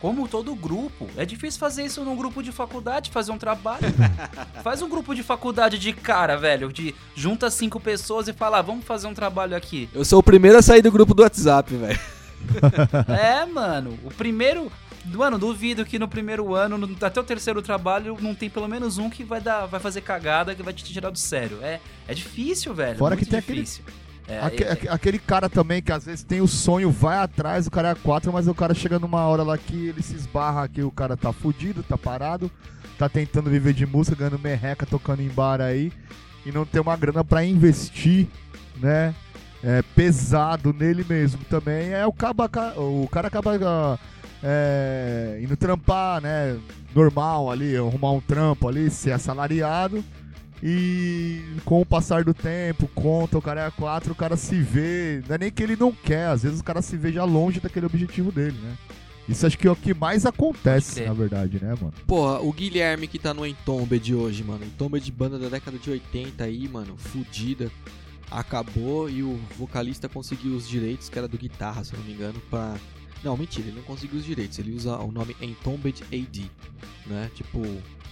Como 0.00 0.26
todo 0.26 0.52
grupo. 0.54 1.08
É 1.16 1.24
difícil 1.24 1.60
fazer 1.60 1.84
isso 1.84 2.04
num 2.04 2.16
grupo 2.16 2.42
de 2.42 2.50
faculdade, 2.50 3.10
fazer 3.10 3.30
um 3.30 3.38
trabalho. 3.38 3.84
Faz 4.62 4.82
um 4.82 4.88
grupo 4.88 5.14
de 5.14 5.22
faculdade 5.22 5.78
de 5.78 5.92
cara, 5.92 6.36
velho. 6.36 6.72
De 6.72 6.92
junta 7.14 7.48
cinco 7.50 7.78
pessoas 7.78 8.26
e 8.26 8.32
fala, 8.32 8.58
ah, 8.58 8.62
vamos 8.62 8.84
fazer 8.84 9.06
um 9.06 9.14
trabalho 9.14 9.56
aqui. 9.56 9.88
Eu 9.94 10.04
sou 10.04 10.18
o 10.18 10.22
primeiro 10.22 10.58
a 10.58 10.62
sair 10.62 10.82
do 10.82 10.90
grupo 10.90 11.14
do 11.14 11.22
WhatsApp, 11.22 11.72
velho. 11.76 12.00
é, 13.08 13.46
mano. 13.46 13.96
O 14.04 14.10
primeiro. 14.10 14.72
Mano, 15.04 15.38
duvido 15.38 15.84
que 15.84 15.98
no 15.98 16.06
primeiro 16.06 16.54
ano, 16.54 16.78
no- 16.78 16.96
até 17.04 17.20
o 17.20 17.24
terceiro 17.24 17.60
trabalho, 17.60 18.16
não 18.20 18.34
tem 18.34 18.48
pelo 18.48 18.68
menos 18.68 18.98
um 18.98 19.10
que 19.10 19.24
vai 19.24 19.40
dar, 19.40 19.66
vai 19.66 19.80
fazer 19.80 20.00
cagada, 20.00 20.54
que 20.54 20.62
vai 20.62 20.72
te 20.72 20.84
tirar 20.84 21.10
do 21.10 21.18
sério. 21.18 21.58
É, 21.62 21.80
é 22.06 22.14
difícil, 22.14 22.72
velho. 22.74 22.98
Fora 22.98 23.16
que 23.16 23.26
tem 23.26 23.38
aquele- 23.40 23.62
difícil. 23.62 23.84
É, 24.28 24.38
Aque- 24.38 24.62
é- 24.62 24.72
aque- 24.72 24.88
aquele 24.88 25.18
cara 25.18 25.48
também 25.48 25.82
que 25.82 25.90
às 25.90 26.04
vezes 26.06 26.22
tem 26.22 26.40
o 26.40 26.46
sonho, 26.46 26.90
vai 26.90 27.18
atrás, 27.18 27.66
o 27.66 27.70
cara 27.70 27.88
é 27.88 27.90
a 27.90 27.94
quatro, 27.96 28.32
mas 28.32 28.46
o 28.46 28.54
cara 28.54 28.72
chega 28.72 28.96
numa 28.98 29.26
hora 29.26 29.42
lá 29.42 29.58
que 29.58 29.88
ele 29.88 30.00
se 30.00 30.14
esbarra 30.14 30.68
que 30.68 30.80
o 30.82 30.90
cara 30.92 31.16
tá 31.16 31.32
fudido, 31.32 31.82
tá 31.82 31.98
parado, 31.98 32.48
tá 32.96 33.08
tentando 33.08 33.50
viver 33.50 33.72
de 33.72 33.84
música, 33.84 34.16
ganhando 34.16 34.38
merreca, 34.38 34.86
tocando 34.86 35.20
em 35.22 35.28
bar 35.28 35.60
aí. 35.60 35.92
e 36.44 36.50
não 36.50 36.64
ter 36.64 36.80
uma 36.80 36.96
grana 36.96 37.22
pra 37.22 37.44
investir, 37.44 38.26
né? 38.76 39.14
É, 39.62 39.80
pesado 39.94 40.72
nele 40.72 41.04
mesmo 41.08 41.38
também, 41.48 41.90
é 41.92 42.04
o, 42.04 42.12
caba, 42.12 42.50
o 42.76 43.08
cara 43.08 43.28
acaba 43.28 43.96
é, 44.42 45.40
indo 45.42 45.56
trampar, 45.56 46.20
né? 46.20 46.58
Normal 46.94 47.50
ali, 47.50 47.76
arrumar 47.76 48.12
um 48.12 48.20
trampo 48.20 48.68
ali, 48.68 48.90
ser 48.90 49.12
assalariado. 49.12 50.04
E 50.62 51.42
com 51.64 51.80
o 51.80 51.86
passar 51.86 52.22
do 52.22 52.32
tempo, 52.32 52.88
conta, 52.94 53.36
o 53.36 53.42
cara 53.42 53.62
é 53.62 53.66
a 53.66 53.70
quatro, 53.70 54.12
o 54.12 54.16
cara 54.16 54.36
se 54.36 54.60
vê. 54.60 55.22
Não 55.28 55.34
é 55.34 55.38
nem 55.38 55.50
que 55.50 55.62
ele 55.62 55.74
não 55.74 55.90
quer, 55.90 56.28
às 56.28 56.42
vezes 56.44 56.60
o 56.60 56.64
cara 56.64 56.80
se 56.80 56.96
vê 56.96 57.12
já 57.12 57.24
longe 57.24 57.58
daquele 57.58 57.86
objetivo 57.86 58.30
dele, 58.30 58.56
né? 58.62 58.76
Isso 59.28 59.46
acho 59.46 59.56
que 59.56 59.66
é 59.66 59.70
o 59.70 59.76
que 59.76 59.94
mais 59.94 60.26
acontece, 60.26 61.02
na 61.02 61.12
verdade, 61.12 61.58
né, 61.62 61.74
mano? 61.80 61.92
Porra, 62.06 62.40
o 62.40 62.52
Guilherme 62.52 63.06
que 63.06 63.18
tá 63.18 63.32
no 63.32 63.46
Entombed 63.46 64.14
hoje, 64.14 64.42
mano. 64.42 64.64
Entombed 64.64 65.10
banda 65.12 65.38
da 65.38 65.48
década 65.48 65.78
de 65.78 65.90
80 65.90 66.44
aí, 66.44 66.68
mano, 66.68 66.96
fudida. 66.96 67.70
Acabou 68.30 69.10
e 69.10 69.22
o 69.22 69.38
vocalista 69.58 70.08
conseguiu 70.08 70.54
os 70.56 70.68
direitos, 70.68 71.08
que 71.08 71.18
era 71.18 71.28
do 71.28 71.38
guitarra, 71.38 71.84
se 71.84 71.92
eu 71.92 71.98
não 71.98 72.06
me 72.06 72.12
engano, 72.12 72.40
pra. 72.50 72.76
Não, 73.22 73.36
mentira, 73.36 73.68
ele 73.68 73.76
não 73.76 73.84
conseguiu 73.84 74.18
os 74.18 74.24
direitos. 74.24 74.58
Ele 74.58 74.72
usa 74.72 74.98
o 74.98 75.12
nome 75.12 75.36
Entombed 75.40 76.02
AD, 76.04 76.50
né? 77.06 77.30
Tipo, 77.34 77.60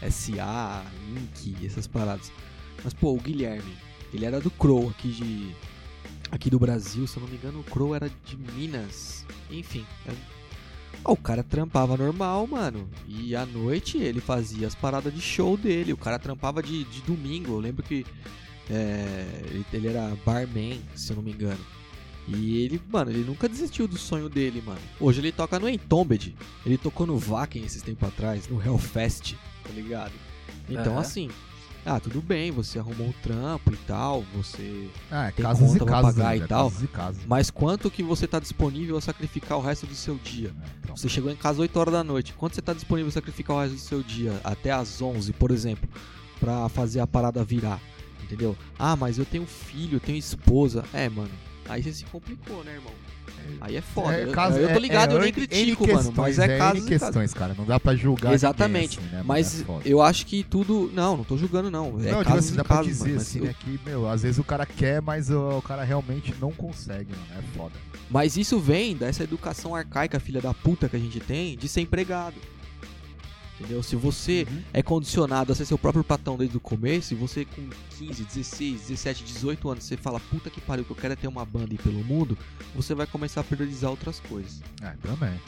SA, 0.09 0.85
Inc, 1.17 1.65
essas 1.65 1.87
paradas. 1.87 2.33
Mas, 2.85 2.95
pô, 2.95 3.13
o 3.13 3.21
Guilherme, 3.21 3.77
ele 4.13 4.25
era 4.25 4.41
do 4.41 4.51
Crow 4.51 4.89
aqui 4.89 5.09
de. 5.09 5.55
Aqui 6.31 6.49
do 6.49 6.61
Brasil, 6.61 7.07
se 7.09 7.17
eu 7.17 7.23
não 7.23 7.29
me 7.29 7.37
engano, 7.37 7.61
o 7.61 7.65
Crow 7.65 7.95
era 7.95 8.09
de 8.25 8.37
Minas. 8.37 9.27
Enfim, 9.51 9.85
é... 10.07 10.13
o 11.05 11.17
cara 11.17 11.43
trampava 11.43 11.97
normal, 11.97 12.47
mano. 12.47 12.89
E 13.09 13.35
à 13.35 13.45
noite 13.45 13.99
ele 13.99 14.21
fazia 14.21 14.69
as 14.69 14.75
paradas 14.77 15.13
de 15.13 15.21
show 15.21 15.57
dele. 15.57 15.93
O 15.93 15.97
cara 15.97 16.21
trampava 16.21 16.63
de, 16.63 16.85
de 16.85 17.03
domingo. 17.03 17.55
Eu 17.55 17.59
lembro 17.59 17.83
que 17.83 18.07
é, 18.71 19.27
ele 19.73 19.89
era 19.89 20.17
barman, 20.25 20.81
se 20.95 21.11
eu 21.11 21.17
não 21.17 21.23
me 21.23 21.33
engano. 21.33 21.59
E 22.33 22.63
ele, 22.63 22.81
mano, 22.89 23.11
ele 23.11 23.25
nunca 23.25 23.49
desistiu 23.49 23.89
do 23.89 23.99
sonho 23.99 24.29
dele, 24.29 24.63
mano. 24.65 24.81
Hoje 25.01 25.21
ele 25.21 25.33
toca 25.33 25.59
no 25.59 25.69
Entombed. 25.69 26.35
Ele 26.65 26.79
tocou 26.79 27.07
no 27.07 27.17
Vaken 27.17 27.65
esses 27.65 27.83
tempos 27.83 28.09
atrás, 28.09 28.49
no 28.49 28.63
Hellfest, 28.63 29.35
tá 29.65 29.71
ligado? 29.75 30.13
Então, 30.69 30.93
uhum. 30.93 30.99
assim, 31.01 31.29
ah, 31.85 31.99
tudo 31.99 32.21
bem, 32.21 32.51
você 32.53 32.79
arrumou 32.79 33.09
um 33.09 33.13
trampo 33.23 33.73
e 33.73 33.77
tal, 33.79 34.25
você 34.35 34.89
ah, 35.11 35.27
é, 35.27 35.31
tem 35.33 35.45
casas 35.45 35.67
conta 35.67 35.77
e 35.77 35.87
pra 35.87 35.87
casas, 35.87 36.15
pagar 36.15 36.39
né? 36.39 36.45
e 36.45 36.49
tal. 36.49 36.71
Casas 36.71 36.83
e 36.83 36.87
casas. 36.87 37.23
Mas 37.27 37.51
quanto 37.51 37.91
que 37.91 38.03
você 38.03 38.27
tá 38.27 38.39
disponível 38.39 38.97
a 38.97 39.01
sacrificar 39.01 39.59
o 39.59 39.61
resto 39.61 39.87
do 39.87 39.95
seu 39.95 40.15
dia? 40.17 40.49
É, 40.49 40.69
então. 40.85 40.97
Você 40.97 41.09
chegou 41.09 41.31
em 41.33 41.37
casa 41.37 41.61
8 41.61 41.77
horas 41.79 41.95
da 41.95 42.05
noite. 42.05 42.33
Quanto 42.35 42.55
você 42.55 42.63
tá 42.63 42.73
disponível 42.73 43.09
a 43.09 43.13
sacrificar 43.13 43.57
o 43.57 43.61
resto 43.61 43.75
do 43.75 43.81
seu 43.81 44.03
dia? 44.03 44.41
Até 44.45 44.71
às 44.71 45.03
11, 45.03 45.33
por 45.33 45.51
exemplo, 45.51 45.89
pra 46.39 46.69
fazer 46.69 47.01
a 47.01 47.07
parada 47.07 47.43
virar 47.43 47.81
entendeu? 48.23 48.57
Ah, 48.79 48.95
mas 48.95 49.19
eu 49.19 49.25
tenho 49.25 49.45
filho, 49.45 49.97
eu 49.97 50.01
tenho 50.01 50.17
esposa. 50.17 50.85
É, 50.93 51.09
mano. 51.09 51.31
Aí 51.71 51.83
você 51.83 51.93
se 51.93 52.05
complicou, 52.07 52.65
né, 52.65 52.75
irmão? 52.75 52.93
Aí 53.61 53.77
é 53.77 53.81
foda. 53.81 54.17
É, 54.17 54.25
eu, 54.25 54.33
caso, 54.33 54.59
eu 54.59 54.73
tô 54.73 54.79
ligado, 54.79 55.13
é, 55.13 55.15
é, 55.15 55.17
eu 55.17 55.23
nem 55.23 55.33
critico, 55.33 55.85
questões, 55.85 56.07
mano. 56.07 56.17
Mas 56.17 56.39
é, 56.39 56.57
é 56.57 56.59
caso. 56.59 56.85
Questões, 56.85 57.35
cara. 57.35 57.55
Não 57.57 57.65
dá 57.65 57.79
pra 57.79 57.95
julgar. 57.95 58.33
Exatamente. 58.33 58.99
Ninguém, 58.99 59.09
assim, 59.09 59.17
né, 59.17 59.23
mas 59.25 59.61
é 59.63 59.65
eu 59.85 60.03
acho 60.03 60.27
que 60.27 60.43
tudo. 60.43 60.91
Não, 60.93 61.17
não 61.17 61.25
tô 61.25 61.37
julgando, 61.37 61.71
não. 61.71 61.97
É 62.01 62.11
não, 62.11 62.25
tipo 62.25 62.37
assim, 62.37 62.55
dá 62.57 62.65
caso, 62.65 62.81
pra 62.81 62.89
dizer 62.89 63.09
mano, 63.09 63.21
assim, 63.21 63.39
mas, 63.41 63.49
né, 63.49 63.55
que, 63.61 63.81
meu, 63.85 64.09
às 64.09 64.23
vezes 64.23 64.39
o 64.39 64.45
cara 64.45 64.67
quer, 64.67 65.01
mas 65.01 65.31
o, 65.31 65.59
o 65.59 65.63
cara 65.63 65.85
realmente 65.85 66.35
não 66.41 66.51
consegue, 66.51 67.13
mano. 67.13 67.27
É 67.39 67.57
foda. 67.57 67.75
mas 68.11 68.37
isso 68.37 68.59
vem 68.59 68.97
dessa 68.97 69.23
educação 69.23 69.75
arcaica, 69.75 70.19
filha 70.19 70.41
da 70.41 70.53
puta, 70.53 70.89
que 70.89 70.97
a 70.97 71.01
gente 71.01 71.21
tem, 71.21 71.57
de 71.57 71.69
ser 71.69 71.83
empregado. 71.83 72.37
Entendeu? 73.61 73.83
Se 73.83 73.95
você 73.95 74.47
Uhum. 74.51 74.63
é 74.73 74.83
condicionado 74.83 75.53
a 75.53 75.55
ser 75.55 75.67
seu 75.67 75.77
próprio 75.77 76.03
patrão 76.03 76.39
desde 76.39 76.57
o 76.57 76.61
começo, 76.61 77.13
e 77.13 77.17
você 77.17 77.45
com 77.45 77.69
15, 77.99 78.25
16, 78.25 78.81
17, 78.89 79.23
18 79.23 79.69
anos, 79.69 79.85
você 79.85 79.99
fala, 79.99 80.19
puta 80.19 80.49
que 80.49 80.63
pariu, 80.63 80.83
que 80.83 80.91
eu 80.93 80.97
quero 80.97 81.13
é 81.13 81.17
ter 81.17 81.29
uma 81.29 81.45
banda 81.45 81.69
aí 81.71 81.79
pelo 81.79 82.03
mundo, 82.03 82.39
você 82.75 82.95
vai 82.95 83.07
começar 83.07 83.43
a 83.43 83.45
priorizar 83.45 83.91
outras 83.91 84.19
coisas. 84.21 84.63
É, 84.83 84.95
também. 85.07 85.39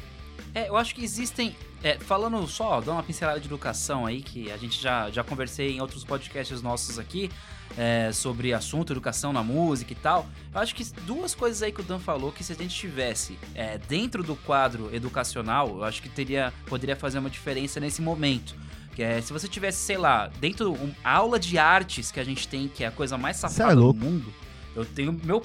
É, 0.54 0.68
eu 0.68 0.76
acho 0.76 0.94
que 0.94 1.02
existem. 1.02 1.56
é, 1.82 1.98
falando 1.98 2.46
só, 2.46 2.80
dá 2.82 2.92
uma 2.92 3.02
pincelada 3.02 3.40
de 3.40 3.46
educação 3.46 4.04
aí, 4.04 4.20
que 4.22 4.52
a 4.52 4.56
gente 4.58 4.80
já, 4.80 5.10
já 5.10 5.24
conversei 5.24 5.70
em 5.72 5.80
outros 5.80 6.04
podcasts 6.04 6.60
nossos 6.60 6.98
aqui 6.98 7.30
é, 7.76 8.10
sobre 8.12 8.52
assunto, 8.52 8.92
educação 8.92 9.32
na 9.32 9.42
música 9.42 9.92
e 9.92 9.96
tal. 9.96 10.26
Eu 10.54 10.60
acho 10.60 10.74
que 10.74 10.84
duas 11.06 11.34
coisas 11.34 11.62
aí 11.62 11.72
que 11.72 11.80
o 11.80 11.84
Dan 11.84 11.98
falou 11.98 12.32
que 12.32 12.44
se 12.44 12.52
a 12.52 12.56
gente 12.56 12.74
tivesse 12.74 13.38
é, 13.54 13.78
dentro 13.78 14.22
do 14.22 14.36
quadro 14.36 14.94
educacional, 14.94 15.68
eu 15.68 15.84
acho 15.84 16.02
que 16.02 16.08
teria, 16.08 16.52
poderia 16.66 16.96
fazer 16.96 17.18
uma 17.18 17.30
diferença 17.30 17.80
nesse 17.80 18.02
momento. 18.02 18.54
Que 18.94 19.02
é, 19.02 19.20
se 19.20 19.32
você 19.32 19.48
tivesse, 19.48 19.78
sei 19.78 19.96
lá, 19.96 20.30
dentro 20.38 20.72
um, 20.72 20.92
a 21.02 21.16
aula 21.16 21.38
de 21.38 21.58
artes 21.58 22.10
que 22.10 22.20
a 22.20 22.24
gente 22.24 22.46
tem, 22.46 22.68
que 22.68 22.84
é 22.84 22.88
a 22.88 22.90
coisa 22.90 23.16
mais 23.16 23.38
é 23.38 23.40
safada 23.48 23.74
do 23.74 23.80
louco. 23.80 23.98
mundo, 23.98 24.32
eu 24.76 24.84
tenho 24.84 25.18
meu 25.24 25.44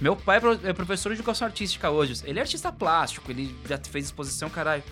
meu 0.00 0.14
pai 0.14 0.38
é 0.38 0.70
é 0.70 0.72
professor 0.72 1.08
de 1.08 1.16
educação 1.16 1.46
artística 1.46 1.90
hoje. 1.90 2.20
Ele 2.24 2.38
é 2.38 2.42
artista 2.42 2.70
plástico, 2.70 3.30
ele 3.30 3.54
já 3.66 3.78
fez 3.78 4.04
exposição, 4.06 4.50
caralho. 4.50 4.82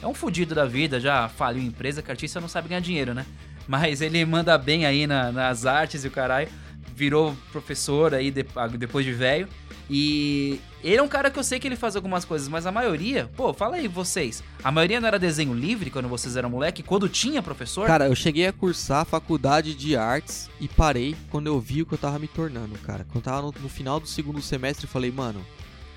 É 0.00 0.06
um 0.06 0.14
fudido 0.14 0.54
da 0.54 0.64
vida, 0.64 0.98
já 1.00 1.28
faliu 1.28 1.62
empresa, 1.62 2.00
que 2.00 2.10
artista 2.10 2.40
não 2.40 2.48
sabe 2.48 2.68
ganhar 2.68 2.80
dinheiro, 2.80 3.12
né? 3.12 3.26
Mas 3.68 4.00
ele 4.00 4.24
manda 4.24 4.56
bem 4.58 4.84
aí 4.86 5.06
na- 5.06 5.30
nas 5.32 5.64
artes 5.66 6.04
e 6.04 6.08
o 6.08 6.10
caralho. 6.10 6.48
Virou 6.94 7.34
professor 7.50 8.14
aí 8.14 8.30
de- 8.30 8.44
a- 8.56 8.66
depois 8.66 9.04
de 9.04 9.12
velho. 9.12 9.48
E 9.90 10.60
ele 10.82 10.96
é 10.96 11.02
um 11.02 11.08
cara 11.08 11.30
que 11.30 11.38
eu 11.38 11.44
sei 11.44 11.58
que 11.58 11.66
ele 11.68 11.76
faz 11.76 11.96
algumas 11.96 12.24
coisas, 12.24 12.48
mas 12.48 12.64
a 12.66 12.72
maioria, 12.72 13.30
pô, 13.36 13.52
fala 13.52 13.76
aí 13.76 13.86
vocês. 13.88 14.42
A 14.62 14.70
maioria 14.70 15.00
não 15.00 15.08
era 15.08 15.18
desenho 15.18 15.52
livre 15.52 15.90
quando 15.90 16.08
vocês 16.08 16.36
eram 16.36 16.48
moleque, 16.48 16.82
quando 16.82 17.08
tinha 17.08 17.42
professor? 17.42 17.86
Cara, 17.86 18.06
eu 18.06 18.14
cheguei 18.14 18.46
a 18.46 18.52
cursar 18.52 19.00
a 19.00 19.04
faculdade 19.04 19.74
de 19.74 19.96
artes 19.96 20.48
e 20.60 20.68
parei 20.68 21.14
quando 21.30 21.46
eu 21.48 21.60
vi 21.60 21.82
o 21.82 21.86
que 21.86 21.92
eu 21.94 21.98
tava 21.98 22.18
me 22.18 22.28
tornando, 22.28 22.78
cara. 22.78 23.04
Quando 23.04 23.16
eu 23.16 23.22
tava 23.22 23.42
no, 23.42 23.54
no 23.60 23.68
final 23.68 23.98
do 24.00 24.06
segundo 24.06 24.40
semestre, 24.40 24.86
eu 24.86 24.90
falei, 24.90 25.10
mano, 25.10 25.44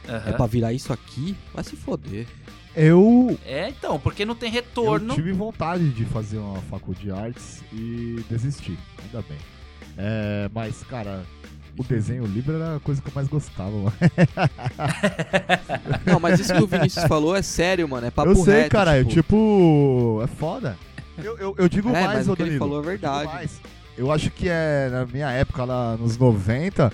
é 0.07 0.11
Aham. 0.11 0.33
pra 0.33 0.45
virar 0.45 0.73
isso 0.73 0.91
aqui? 0.91 1.35
Vai 1.53 1.63
se 1.63 1.75
foder. 1.75 2.27
Eu, 2.75 3.37
É, 3.45 3.69
então, 3.69 3.99
porque 3.99 4.25
não 4.25 4.35
tem 4.35 4.49
eu 4.49 4.55
retorno. 4.55 5.13
tive 5.13 5.31
vontade 5.31 5.89
de 5.89 6.05
fazer 6.05 6.37
uma 6.37 6.59
faculdade 6.63 7.05
de 7.05 7.11
artes 7.11 7.63
e 7.71 8.23
desisti. 8.29 8.77
Ainda 9.03 9.23
bem. 9.27 9.37
É, 9.97 10.49
mas, 10.53 10.83
cara, 10.83 11.23
o 11.77 11.83
desenho 11.83 12.25
livre 12.25 12.55
era 12.55 12.75
a 12.75 12.79
coisa 12.79 13.01
que 13.01 13.07
eu 13.07 13.13
mais 13.15 13.27
gostava, 13.27 13.71
mano. 13.71 13.93
Não, 16.05 16.19
mas 16.19 16.39
isso 16.39 16.53
que 16.53 16.61
o 16.63 16.67
Vinícius 16.67 17.05
falou 17.05 17.35
é 17.35 17.41
sério, 17.41 17.87
mano. 17.87 18.07
É 18.07 18.11
papo 18.11 18.31
eu 18.31 18.35
sei, 18.35 18.53
reto, 18.61 18.71
cara, 18.71 18.97
tipo, 19.03 19.11
tipo, 19.13 20.21
é 20.23 20.27
foda. 20.27 20.77
Eu, 21.17 21.37
eu, 21.37 21.55
eu 21.57 21.69
digo 21.69 21.89
É, 21.89 21.93
mais, 21.93 22.05
mas 22.19 22.27
o 22.29 22.35
que 22.35 22.43
ele 22.43 22.57
falou 22.57 22.75
é 22.75 22.79
eu 22.79 22.81
digo 22.81 22.89
verdade. 22.89 23.33
mais. 23.33 23.61
Eu 23.97 24.11
acho 24.11 24.29
que 24.31 24.49
é, 24.49 24.89
na 24.91 25.05
minha 25.05 25.29
época 25.31 25.63
lá 25.63 25.95
nos 25.95 26.17
90, 26.17 26.91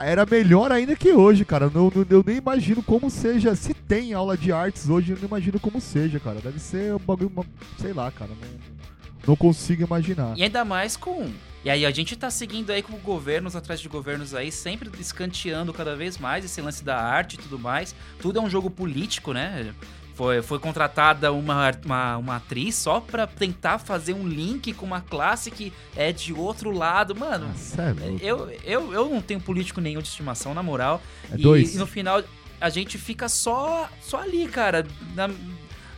era 0.00 0.26
melhor 0.26 0.72
ainda 0.72 0.96
que 0.96 1.12
hoje, 1.12 1.44
cara. 1.44 1.66
Eu, 1.72 1.92
não- 1.94 2.06
eu 2.10 2.24
nem 2.26 2.36
imagino 2.38 2.82
como 2.82 3.10
seja. 3.10 3.54
Se 3.54 3.74
tem 3.74 4.12
aula 4.14 4.36
de 4.36 4.50
artes 4.52 4.88
hoje, 4.88 5.12
eu 5.12 5.18
não 5.18 5.26
imagino 5.28 5.58
como 5.60 5.80
seja, 5.80 6.18
cara. 6.18 6.40
Deve 6.40 6.58
ser 6.58 6.94
um 6.94 6.98
bagulho, 6.98 7.30
uma- 7.34 7.46
sei 7.78 7.92
lá, 7.92 8.10
cara. 8.10 8.30
Não, 8.30 8.80
não 9.28 9.36
consigo 9.36 9.82
imaginar. 9.82 10.36
E 10.36 10.42
ainda 10.42 10.64
mais 10.64 10.96
com. 10.96 11.30
E 11.62 11.68
aí 11.68 11.84
a 11.84 11.90
gente 11.90 12.16
tá 12.16 12.30
seguindo 12.30 12.70
aí 12.70 12.82
com 12.82 12.96
governos 12.98 13.54
atrás 13.54 13.78
de 13.80 13.86
governos 13.88 14.34
aí, 14.34 14.50
sempre 14.50 14.90
escanteando 14.98 15.72
cada 15.74 15.94
vez 15.94 16.16
mais 16.16 16.42
esse 16.42 16.58
lance 16.62 16.82
da 16.82 16.96
arte 16.98 17.34
e 17.34 17.36
tudo 17.38 17.58
mais. 17.58 17.94
Tudo 18.18 18.38
é 18.38 18.42
um 18.42 18.48
jogo 18.48 18.70
político, 18.70 19.34
né? 19.34 19.74
Foi, 20.20 20.42
foi 20.42 20.58
contratada 20.58 21.32
uma, 21.32 21.70
uma, 21.82 22.16
uma 22.18 22.36
atriz 22.36 22.74
só 22.74 23.00
pra 23.00 23.26
tentar 23.26 23.78
fazer 23.78 24.12
um 24.12 24.28
link 24.28 24.74
com 24.74 24.84
uma 24.84 25.00
classe 25.00 25.50
que 25.50 25.72
é 25.96 26.12
de 26.12 26.34
outro 26.34 26.70
lado. 26.70 27.16
Mano, 27.16 27.48
Ah, 27.50 27.56
sério? 27.56 28.18
eu, 28.20 28.50
eu, 28.62 28.92
eu 28.92 29.08
não 29.08 29.22
tenho 29.22 29.40
político 29.40 29.80
nenhum 29.80 30.02
de 30.02 30.08
estimação, 30.08 30.52
na 30.52 30.62
moral. 30.62 31.00
É 31.32 31.36
e, 31.36 31.42
dois. 31.42 31.74
e 31.74 31.78
no 31.78 31.86
final 31.86 32.22
a 32.60 32.68
gente 32.68 32.98
fica 32.98 33.30
só, 33.30 33.88
só 34.02 34.20
ali, 34.20 34.46
cara, 34.46 34.86
na, 35.14 35.30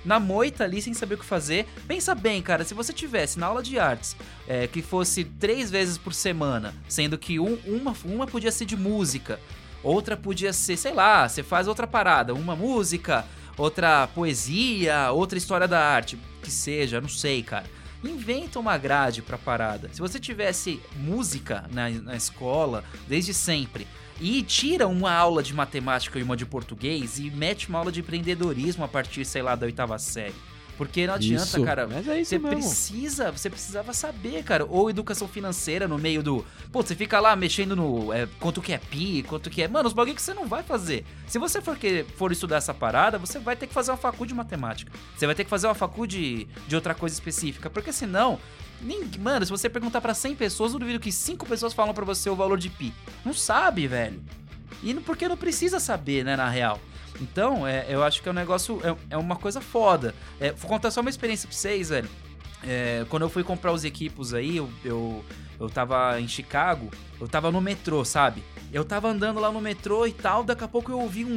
na 0.05 0.21
moita 0.21 0.63
ali, 0.63 0.81
sem 0.81 0.95
saber 0.95 1.17
o 1.17 1.19
que 1.19 1.25
fazer. 1.25 1.67
Pensa 1.89 2.15
bem, 2.15 2.41
cara, 2.41 2.63
se 2.63 2.75
você 2.75 2.93
tivesse 2.93 3.41
na 3.41 3.47
aula 3.47 3.61
de 3.61 3.77
artes 3.77 4.15
é, 4.47 4.69
que 4.69 4.83
fosse 4.83 5.25
três 5.25 5.69
vezes 5.69 5.99
por 5.99 6.15
semana, 6.15 6.73
sendo 6.89 7.19
que 7.19 7.41
um- 7.41 7.59
uma, 7.67 7.93
uma 8.05 8.27
podia 8.29 8.53
ser 8.53 8.67
de 8.67 8.77
música, 8.77 9.41
outra 9.83 10.17
podia 10.17 10.53
ser, 10.53 10.77
sei 10.77 10.93
lá, 10.95 11.29
você 11.29 11.43
faz 11.43 11.67
outra 11.67 11.89
parada, 11.89 12.33
uma 12.33 12.55
música, 12.55 13.25
outra 13.57 14.07
poesia, 14.09 15.11
outra 15.13 15.39
história 15.39 15.69
da 15.69 15.81
arte, 15.81 16.19
que 16.43 16.51
seja, 16.51 17.01
não 17.01 17.09
sei, 17.09 17.43
cara. 17.43 17.67
Inventa 18.05 18.59
uma 18.59 18.77
grade 18.77 19.23
pra 19.23 19.39
parada. 19.39 19.89
Se 19.93 20.01
você 20.01 20.19
tivesse 20.19 20.81
música 20.97 21.69
na, 21.71 21.89
na 21.89 22.17
escola, 22.17 22.83
desde 23.07 23.33
sempre, 23.33 23.87
e 24.21 24.43
tira 24.43 24.89
uma 24.89 25.13
aula 25.13 25.43
de 25.43 25.55
matemática 25.55 26.19
e 26.19 26.23
uma 26.23 26.37
de 26.37 26.47
português 26.47 27.19
e 27.19 27.31
mete 27.31 27.69
uma 27.69 27.79
aula 27.79 27.93
de 27.93 28.01
empreendedorismo 28.01 28.85
a 28.85 28.89
partir, 28.89 29.25
sei 29.25 29.43
lá, 29.43 29.55
da 29.55 29.67
oitava 29.67 29.99
série. 29.99 30.35
Porque 30.77 31.07
não 31.07 31.15
adianta, 31.15 31.45
Isso, 31.45 31.63
cara. 31.65 31.87
mas 31.87 32.09
é 32.09 32.21
isso 32.21 32.31
Você 32.31 32.39
mesmo. 32.39 32.57
precisa, 32.57 33.31
você 33.31 33.51
precisava 33.51 33.93
saber, 33.93 34.43
cara. 34.43 34.65
Ou 34.65 34.89
educação 34.89 35.29
financeira 35.29 35.87
no 35.87 35.99
meio 35.99 36.23
do. 36.23 36.45
Pô, 36.73 36.83
você 36.83 36.95
fica 36.95 37.21
lá 37.21 37.37
mexendo 37.37 37.77
no. 37.77 38.13
É, 38.13 38.27
quanto 38.41 38.63
que 38.63 38.73
é 38.73 38.79
pi, 38.79 39.23
quanto 39.29 39.51
que 39.51 39.63
é. 39.63 39.69
Mano, 39.69 39.87
os 39.87 39.93
bagulho 39.93 40.15
que 40.15 40.23
você 40.23 40.35
não 40.35 40.47
vai 40.47 40.63
fazer. 40.63 41.05
Se 41.27 41.39
você 41.39 41.61
for, 41.61 41.77
que, 41.77 42.05
for 42.17 42.33
estudar 42.33 42.57
essa 42.57 42.73
parada, 42.73 43.19
você 43.19 43.39
vai 43.39 43.55
ter 43.55 43.67
que 43.67 43.75
fazer 43.75 43.91
uma 43.91 43.97
faculdade 43.97 44.29
de 44.29 44.35
matemática. 44.35 44.93
Você 45.17 45.27
vai 45.27 45.35
ter 45.35 45.45
que 45.45 45.51
fazer 45.51 45.67
uma 45.67 45.75
faculdade 45.75 46.49
de 46.67 46.75
outra 46.75 46.95
coisa 46.95 47.15
específica. 47.15 47.69
Porque 47.71 47.93
senão. 47.93 48.39
Nem, 48.81 49.09
mano, 49.21 49.45
se 49.45 49.51
você 49.51 49.69
perguntar 49.69 50.01
pra 50.01 50.13
100 50.13 50.35
pessoas, 50.35 50.73
eu 50.73 50.79
duvido 50.81 50.99
que 50.99 51.13
5 51.13 51.47
pessoas 51.47 51.73
falam 51.73 51.95
pra 51.95 52.05
você 52.05 52.29
o 52.29 52.35
valor 52.35 52.59
de 52.59 52.69
pi. 52.69 52.93
Não 53.25 53.33
sabe, 53.33 53.87
velho. 53.87 54.21
E 54.83 54.93
porque 54.95 55.29
não 55.29 55.37
precisa 55.37 55.79
saber, 55.79 56.25
né, 56.25 56.35
na 56.35 56.49
real. 56.49 56.81
Então, 57.21 57.67
é, 57.67 57.87
eu 57.89 58.03
acho 58.03 58.23
que 58.23 58.29
é 58.29 58.33
um 58.33 58.35
negócio. 58.35 58.81
É, 58.85 59.15
é 59.15 59.17
uma 59.17 59.37
coisa 59.37 59.61
foda. 59.61 60.15
É, 60.41 60.53
vou 60.53 60.69
contar 60.69 60.91
só 60.91 61.01
uma 61.01 61.11
experiência 61.11 61.47
pra 61.49 61.57
vocês, 61.57 61.89
velho. 61.91 62.09
É, 62.65 63.05
quando 63.09 63.23
eu 63.23 63.29
fui 63.29 63.43
comprar 63.43 63.73
os 63.73 63.85
equipos 63.85 64.33
aí, 64.33 64.57
eu, 64.57 64.71
eu, 64.85 65.25
eu 65.59 65.69
tava 65.69 66.21
em 66.21 66.29
Chicago, 66.29 66.91
eu 67.21 67.27
tava 67.27 67.51
no 67.51 67.61
metrô, 67.61 68.05
sabe? 68.05 68.43
Eu 68.73 68.85
tava 68.85 69.09
andando 69.09 69.41
lá 69.41 69.51
no 69.51 69.61
metrô 69.61 70.07
e 70.07 70.13
tal, 70.13 70.45
daqui 70.45 70.63
a 70.65 70.69
pouco 70.69 70.91
eu 70.91 70.99
ouvi 71.01 71.25
um- 71.25 71.29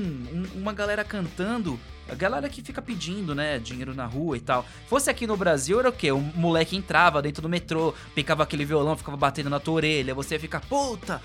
um- 0.55 0.59
uma 0.61 0.71
galera 0.71 1.03
cantando. 1.03 1.80
A 2.07 2.13
galera 2.13 2.47
que 2.47 2.61
fica 2.61 2.80
pedindo, 2.80 3.34
né, 3.34 3.57
dinheiro 3.57 3.95
na 3.95 4.05
rua 4.05 4.38
e 4.38 4.39
tal. 4.39 4.63
Fosse 4.88 5.09
aqui 5.09 5.26
no 5.26 5.36
Brasil, 5.36 5.80
era 5.80 5.89
o 5.89 5.91
quê? 5.91 6.11
O 6.11 6.19
moleque 6.19 6.76
entrava 6.78 7.19
dentro 7.23 7.41
do 7.41 7.49
metrô, 7.49 7.95
picava 8.13 8.43
aquele 8.43 8.63
violão, 8.63 8.95
ficava 8.95 9.17
batendo 9.17 9.49
na 9.49 9.59
tua 9.59 9.73
orelha, 9.73 10.13
você 10.13 10.38
fica, 10.38 10.59
puta, 10.59 11.19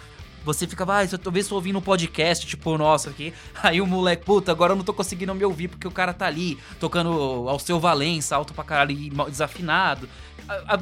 você 0.44 0.66
ficava, 0.66 1.00
ah, 1.02 1.06
talvez 1.18 1.46
tô 1.48 1.54
ouvindo 1.54 1.78
um 1.78 1.82
podcast, 1.82 2.46
tipo 2.46 2.70
o 2.70 2.78
nosso 2.78 3.08
aqui. 3.08 3.32
Aí 3.62 3.80
o 3.80 3.86
moleque, 3.86 4.24
puta, 4.24 4.50
agora 4.52 4.72
eu 4.72 4.76
não 4.76 4.84
tô 4.84 4.92
conseguindo 4.94 5.34
me 5.34 5.44
ouvir 5.44 5.68
porque 5.68 5.86
o 5.86 5.90
cara 5.90 6.12
tá 6.14 6.26
ali 6.26 6.58
tocando 6.78 7.10
ao 7.48 7.58
seu 7.58 7.78
Valença, 7.80 8.36
alto 8.36 8.52
pra 8.54 8.64
caralho 8.64 8.96
desafinado. 9.28 10.08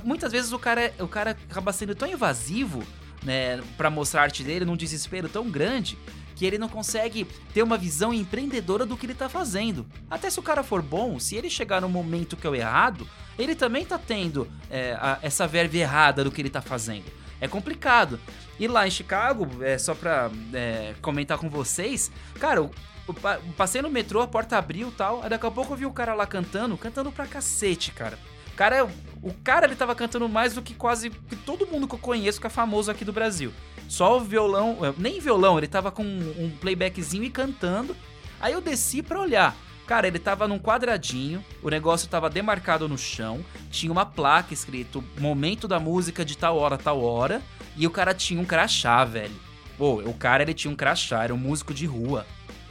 Muitas 0.05 0.33
vezes 0.33 0.53
o 0.53 0.59
cara, 0.59 0.81
é- 0.83 0.95
o 1.03 1.09
cara 1.09 1.37
acaba 1.51 1.73
sendo 1.73 1.95
tão 1.95 2.09
invasivo, 2.09 2.83
né, 3.23 3.61
pra 3.77 3.91
mostrar 3.91 4.21
a 4.21 4.25
arte 4.25 4.43
dele 4.43 4.65
num 4.65 4.77
desespero 4.77 5.29
tão 5.29 5.49
grande 5.51 5.99
que 6.37 6.47
ele 6.47 6.57
não 6.57 6.69
consegue 6.69 7.25
ter 7.53 7.65
uma 7.65 7.77
visão 7.77 8.15
empreendedora 8.15 8.87
do 8.87 8.97
que 8.97 9.05
ele 9.07 9.15
tá 9.15 9.29
fazendo. 9.29 9.85
Até 10.09 10.31
se 10.31 10.39
o 10.39 10.43
cara 10.43 10.63
for 10.63 10.81
bom, 10.81 11.19
se 11.19 11.35
ele 11.35 11.51
chegar 11.51 11.81
no 11.81 11.89
momento 11.89 12.37
que 12.37 12.47
é 12.47 12.51
o 12.51 12.55
errado, 12.55 13.09
ele 13.37 13.57
também 13.57 13.85
tá 13.85 13.99
tendo 13.99 14.47
é, 14.71 14.93
a- 15.01 15.19
essa 15.21 15.49
verve 15.49 15.79
errada 15.79 16.23
do 16.23 16.31
que 16.31 16.41
ele 16.41 16.49
tá 16.49 16.63
fazendo. 16.63 17.07
É 17.41 17.49
complicado. 17.49 18.21
E 18.59 18.67
lá 18.67 18.87
em 18.87 18.91
Chicago, 18.91 19.47
é, 19.63 19.79
só 19.79 19.95
pra 19.95 20.31
é, 20.53 20.95
comentar 21.01 21.39
com 21.39 21.49
vocês, 21.49 22.11
cara, 22.41 22.61
eu, 22.61 22.71
eu 23.07 23.15
pa- 23.15 23.39
passei 23.57 23.81
no 23.81 23.89
metrô, 23.89 24.21
a 24.21 24.27
porta 24.27 24.59
abriu 24.59 24.89
e 24.89 24.93
tal, 24.93 25.23
aí 25.23 25.29
daqui 25.31 25.47
a 25.47 25.51
pouco 25.51 25.73
eu 25.73 25.77
vi 25.77 25.87
o 25.87 25.93
cara 25.93 26.15
lá 26.15 26.27
cantando, 26.27 26.77
cantando 26.77 27.13
pra 27.13 27.27
cacete, 27.27 27.93
cara. 27.93 28.19
O 28.53 28.57
cara, 28.59 28.89
o 29.23 29.33
cara 29.45 29.67
ele 29.67 29.77
tava 29.77 29.95
cantando 29.95 30.29
mais 30.29 30.55
do 30.55 30.61
que 30.63 30.75
quase 30.75 31.11
todo 31.47 31.67
mundo 31.69 31.87
que 31.87 31.95
eu 31.95 31.99
conheço 32.01 32.41
que 32.41 32.47
é 32.49 32.51
famoso 32.51 32.91
aqui 32.91 33.05
do 33.05 33.13
Brasil. 33.13 33.53
Só 33.89 34.17
o 34.17 34.21
violão, 34.21 34.79
é, 34.85 34.93
nem 34.99 35.21
violão, 35.21 35.57
ele 35.57 35.69
tava 35.69 35.93
com 35.93 36.03
um 36.03 36.51
playbackzinho 36.61 37.23
e 37.23 37.31
cantando. 37.31 37.95
Aí 38.41 38.53
eu 38.53 38.61
desci 38.61 39.03
pra 39.03 39.21
olhar. 39.21 39.55
Cara, 39.87 40.07
ele 40.07 40.19
tava 40.19 40.47
num 40.47 40.59
quadradinho, 40.59 41.43
o 41.63 41.71
negócio 41.71 42.09
tava 42.11 42.29
demarcado 42.29 42.87
no 42.87 42.99
chão, 42.99 43.43
tinha 43.71 43.91
uma 43.91 44.05
placa 44.05 44.53
escrito 44.53 45.03
momento 45.19 45.67
da 45.67 45.81
música 45.81 46.27
de 46.27 46.37
tal 46.37 46.59
hora, 46.59 46.77
tal 46.77 47.03
hora, 47.03 47.41
e 47.79 47.87
o 47.87 47.91
cara 47.91 48.13
tinha 48.13 48.41
um 48.41 48.45
crachá, 48.45 49.05
velho. 49.05 49.35
Pô, 49.79 50.01
o 50.01 50.13
cara 50.13 50.43
ele 50.43 50.53
tinha 50.53 50.71
um 50.71 50.77
crachá, 50.77 51.23
era 51.23 51.33
um 51.33 51.39
músico 51.39 51.73
de 51.73 51.87
rua, 51.87 52.27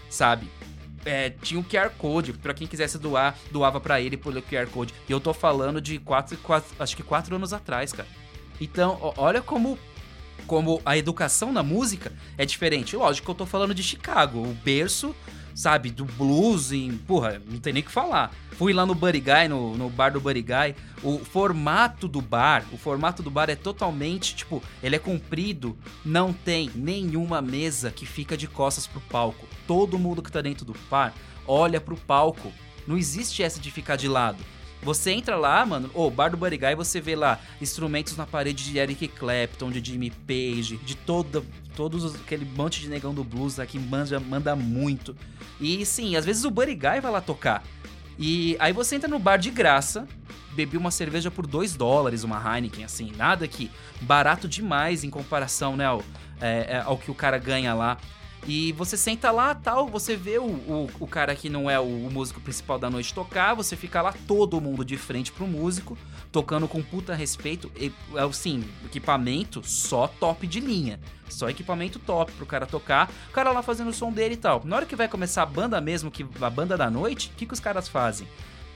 sabe? 0.10 0.52
É, 1.06 1.30
tinha 1.30 1.58
um 1.58 1.64
QR 1.64 1.90
Code, 1.98 2.34
pra 2.34 2.54
quem 2.54 2.68
quisesse 2.68 2.98
doar, 2.98 3.36
doava 3.50 3.80
pra 3.80 4.02
ele 4.02 4.18
pelo 4.18 4.42
QR 4.42 4.68
Code. 4.68 4.94
E 5.08 5.12
eu 5.12 5.22
tô 5.22 5.34
falando 5.34 5.80
de 5.80 5.98
quatro, 6.00 6.38
quatro 6.38 6.76
acho 6.78 6.98
que 6.98 7.02
quatro 7.02 7.34
anos 7.34 7.54
atrás, 7.54 7.94
cara. 7.94 8.10
Então, 8.60 9.14
olha 9.16 9.42
como 9.42 9.80
como 10.46 10.82
a 10.86 10.98
educação 10.98 11.52
na 11.52 11.62
música 11.62 12.12
é 12.38 12.46
diferente. 12.46 12.96
Lógico 12.96 13.26
que 13.26 13.32
eu 13.32 13.36
tô 13.36 13.46
falando 13.46 13.74
de 13.74 13.84
Chicago, 13.84 14.40
o 14.40 14.54
berço, 14.54 15.16
sabe, 15.58 15.90
do 15.90 16.06
blues, 16.06 16.72
em, 16.72 16.96
porra, 16.96 17.42
não 17.50 17.60
tem 17.60 17.74
nem 17.74 17.82
o 17.82 17.86
que 17.86 17.92
falar. 17.92 18.32
Fui 18.52 18.72
lá 18.72 18.86
no 18.86 18.94
Buddy 18.94 19.20
Guy, 19.20 19.48
no, 19.50 19.76
no 19.76 19.90
bar 19.90 20.12
do 20.12 20.22
Buddy 20.22 20.44
Guy, 20.44 20.76
o 21.02 21.18
formato 21.18 22.08
do 22.08 22.22
bar, 22.22 22.64
o 22.72 22.78
formato 22.78 23.24
do 23.24 23.32
bar 23.32 23.50
é 23.50 23.56
totalmente, 23.56 24.36
tipo, 24.36 24.62
ele 24.84 24.96
é 24.96 25.00
comprido, 25.00 25.76
não 26.06 26.32
tem 26.32 26.70
nenhuma 26.76 27.42
mesa 27.42 27.90
que 27.90 28.06
fica 28.06 28.38
de 28.38 28.48
costas 28.48 28.86
pro 28.86 29.02
palco. 29.02 29.48
Todo 29.66 29.98
mundo 29.98 30.22
que 30.22 30.32
tá 30.32 30.42
dentro 30.42 30.64
do 30.64 30.76
bar 30.92 31.12
olha 31.48 31.82
pro 31.82 31.98
palco. 31.98 32.54
Não 32.86 32.96
existe 32.96 33.42
essa 33.42 33.60
de 33.60 33.72
ficar 33.72 33.96
de 33.96 34.08
lado. 34.08 34.38
Você 34.82 35.12
entra 35.12 35.36
lá, 35.36 35.66
mano, 35.66 35.90
o 35.94 36.10
bar 36.10 36.30
do 36.30 36.38
Guy, 36.38 36.76
você 36.76 37.02
vê 37.02 37.16
lá 37.16 37.40
instrumentos 37.62 38.16
na 38.16 38.26
parede 38.26 38.64
de 38.64 38.78
Eric 38.78 39.08
Clapton, 39.10 39.70
de 39.72 39.84
Jimmy 39.84 40.12
Page, 40.12 40.78
de 40.78 40.96
toda, 40.96 41.44
todos 41.76 42.04
os- 42.04 42.16
aquele 42.16 42.46
monte 42.46 42.80
de 42.80 42.88
negão 42.88 43.14
do 43.14 43.24
blues 43.24 43.58
que 43.68 43.78
manda, 43.80 44.20
muito. 44.56 45.16
E 45.60 45.86
sim, 45.86 46.16
às 46.16 46.24
vezes 46.26 46.46
o 46.46 46.52
Guy 46.76 47.02
vai 47.02 47.12
lá 47.12 47.20
tocar. 47.22 47.64
E 48.20 48.56
aí 48.60 48.72
você 48.72 48.96
entra 48.96 49.08
no 49.10 49.20
bar 49.20 49.38
de 49.38 49.50
graça, 49.50 50.08
bebi 50.54 50.78
uma 50.78 50.90
cerveja 50.92 51.30
por 51.30 51.46
2 51.46 51.76
dólares, 51.76 52.24
uma 52.24 52.38
Heineken, 52.56 52.84
assim, 52.84 53.12
nada 53.16 53.48
que 53.48 53.70
barato 54.02 54.48
demais 54.48 55.04
em 55.04 55.10
comparação, 55.10 55.76
né, 55.76 55.86
ao, 55.86 56.04
é, 56.42 56.78
é, 56.78 56.82
ao 56.84 56.98
que 56.98 57.12
o 57.12 57.16
cara 57.16 57.38
ganha 57.38 57.74
lá. 57.74 57.98
E 58.48 58.72
você 58.72 58.96
senta 58.96 59.30
lá, 59.30 59.54
tal, 59.54 59.88
você 59.88 60.16
vê 60.16 60.40
o, 60.40 60.46
o, 60.46 60.90
o 61.02 61.08
cara 61.08 61.36
que 61.36 61.50
não 61.50 61.70
é 61.70 61.78
o, 61.78 61.84
o 61.84 62.10
músico 62.10 62.40
principal 62.40 62.80
da 62.80 62.90
noite 62.90 63.14
tocar, 63.14 63.54
você 63.54 63.76
fica 63.76 64.02
lá 64.02 64.14
todo 64.26 64.62
mundo 64.62 64.86
de 64.86 64.96
frente 64.96 65.34
pro 65.34 65.46
músico, 65.46 65.98
tocando 66.32 66.66
com 66.66 66.82
puta 66.82 67.14
respeito. 67.14 67.70
E, 67.78 67.92
assim, 68.18 68.64
equipamento 68.86 69.62
só 69.68 70.08
top 70.08 70.48
de 70.48 70.62
linha. 70.62 70.98
Só 71.28 71.50
equipamento 71.50 72.00
top 72.00 72.32
pro 72.32 72.46
cara 72.46 72.66
tocar. 72.66 73.12
O 73.30 73.34
cara 73.34 73.52
lá 73.52 73.62
fazendo 73.62 73.90
o 73.90 73.94
som 73.94 74.14
dele 74.14 74.36
e 74.36 74.38
tal. 74.38 74.62
Na 74.64 74.78
hora 74.78 74.86
que 74.86 74.96
vai 74.96 75.10
começar 75.10 75.44
a 75.44 75.46
banda 75.46 75.82
mesmo, 75.82 76.10
que 76.10 76.26
a 76.40 76.50
banda 76.50 76.78
da 76.78 76.90
noite, 76.90 77.30
o 77.34 77.38
que, 77.38 77.46
que 77.46 77.54
os 77.54 77.60
caras 77.60 77.90
fazem? 77.90 78.26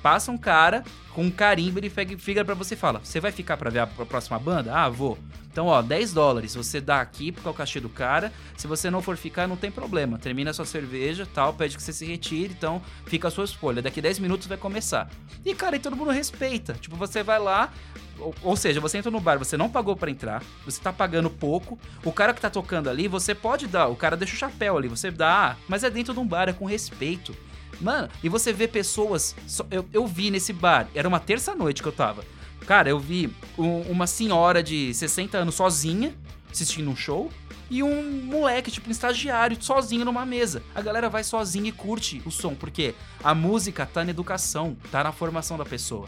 Passa 0.01 0.31
um 0.31 0.37
cara 0.37 0.83
com 1.13 1.23
um 1.23 1.31
carimbo, 1.31 1.79
ele 1.79 1.89
fica 1.89 2.43
pra 2.43 2.55
você 2.55 2.73
e 2.73 2.77
fala: 2.77 3.01
Você 3.03 3.19
vai 3.19 3.31
ficar 3.31 3.57
pra 3.57 3.69
ver 3.69 3.79
a 3.79 3.87
próxima 3.87 4.39
banda? 4.39 4.73
Ah, 4.73 4.89
vou. 4.89 5.17
Então, 5.51 5.67
ó, 5.67 5.81
10 5.81 6.13
dólares. 6.13 6.55
Você 6.55 6.79
dá 6.79 7.01
aqui 7.01 7.31
porque 7.31 7.47
é 7.47 7.51
o 7.51 7.53
cachê 7.53 7.79
do 7.79 7.89
cara. 7.89 8.31
Se 8.55 8.67
você 8.67 8.89
não 8.89 9.01
for 9.01 9.17
ficar, 9.17 9.47
não 9.47 9.57
tem 9.57 9.69
problema. 9.69 10.17
Termina 10.17 10.51
a 10.51 10.53
sua 10.53 10.65
cerveja 10.65 11.27
tal, 11.31 11.53
pede 11.53 11.75
que 11.75 11.83
você 11.83 11.91
se 11.91 12.05
retire. 12.05 12.53
Então, 12.57 12.81
fica 13.05 13.27
a 13.27 13.31
sua 13.31 13.43
escolha. 13.43 13.81
Daqui 13.81 14.01
10 14.01 14.19
minutos 14.19 14.47
vai 14.47 14.57
começar. 14.57 15.09
E, 15.45 15.53
cara, 15.53 15.75
e 15.75 15.79
todo 15.79 15.95
mundo 15.97 16.11
respeita. 16.11 16.73
Tipo, 16.73 16.95
você 16.95 17.21
vai 17.21 17.37
lá. 17.37 17.69
Ou, 18.17 18.33
ou 18.43 18.55
seja, 18.55 18.79
você 18.79 18.97
entra 18.97 19.11
no 19.11 19.19
bar, 19.19 19.37
você 19.37 19.57
não 19.57 19.69
pagou 19.69 19.95
pra 19.95 20.11
entrar, 20.11 20.43
você 20.63 20.79
tá 20.79 20.93
pagando 20.93 21.29
pouco. 21.29 21.77
O 22.05 22.13
cara 22.13 22.33
que 22.33 22.39
tá 22.39 22.49
tocando 22.49 22.89
ali, 22.89 23.07
você 23.07 23.35
pode 23.35 23.67
dar. 23.67 23.87
O 23.87 23.95
cara 23.95 24.15
deixa 24.15 24.35
o 24.35 24.37
chapéu 24.37 24.77
ali, 24.77 24.87
você 24.87 25.11
dá. 25.11 25.57
Mas 25.67 25.83
é 25.83 25.89
dentro 25.89 26.13
de 26.13 26.19
um 26.19 26.27
bar, 26.27 26.47
é 26.47 26.53
com 26.53 26.65
respeito. 26.65 27.35
Mano, 27.79 28.09
e 28.23 28.29
você 28.29 28.51
vê 28.53 28.67
pessoas. 28.67 29.35
só- 29.47 29.65
eu, 29.71 29.85
eu 29.93 30.05
vi 30.05 30.29
nesse 30.31 30.51
bar, 30.53 30.87
era 30.93 31.07
uma 31.07 31.19
terça-noite 31.19 31.81
que 31.81 31.87
eu 31.87 31.91
tava. 31.91 32.23
Cara, 32.67 32.89
eu 32.89 32.99
vi 32.99 33.29
um- 33.57 33.81
uma 33.91 34.05
senhora 34.05 34.61
de 34.61 34.93
60 34.93 35.37
anos 35.37 35.55
sozinha 35.55 36.13
assistindo 36.51 36.89
um 36.91 36.95
show 36.95 37.31
e 37.69 37.81
um 37.81 38.21
moleque, 38.25 38.69
tipo, 38.69 38.87
um 38.89 38.91
estagiário, 38.91 39.57
sozinho 39.59 40.03
numa 40.05 40.25
mesa. 40.25 40.61
A 40.75 40.81
galera 40.81 41.09
vai 41.09 41.23
sozinha 41.23 41.69
e 41.69 41.71
curte 41.71 42.21
o 42.25 42.29
som, 42.29 42.53
porque 42.53 42.93
a 43.23 43.33
música 43.33 43.85
tá 43.85 44.03
na 44.03 44.09
educação, 44.11 44.75
tá 44.91 45.03
na 45.03 45.11
formação 45.11 45.57
da 45.57 45.65
pessoa. 45.65 46.07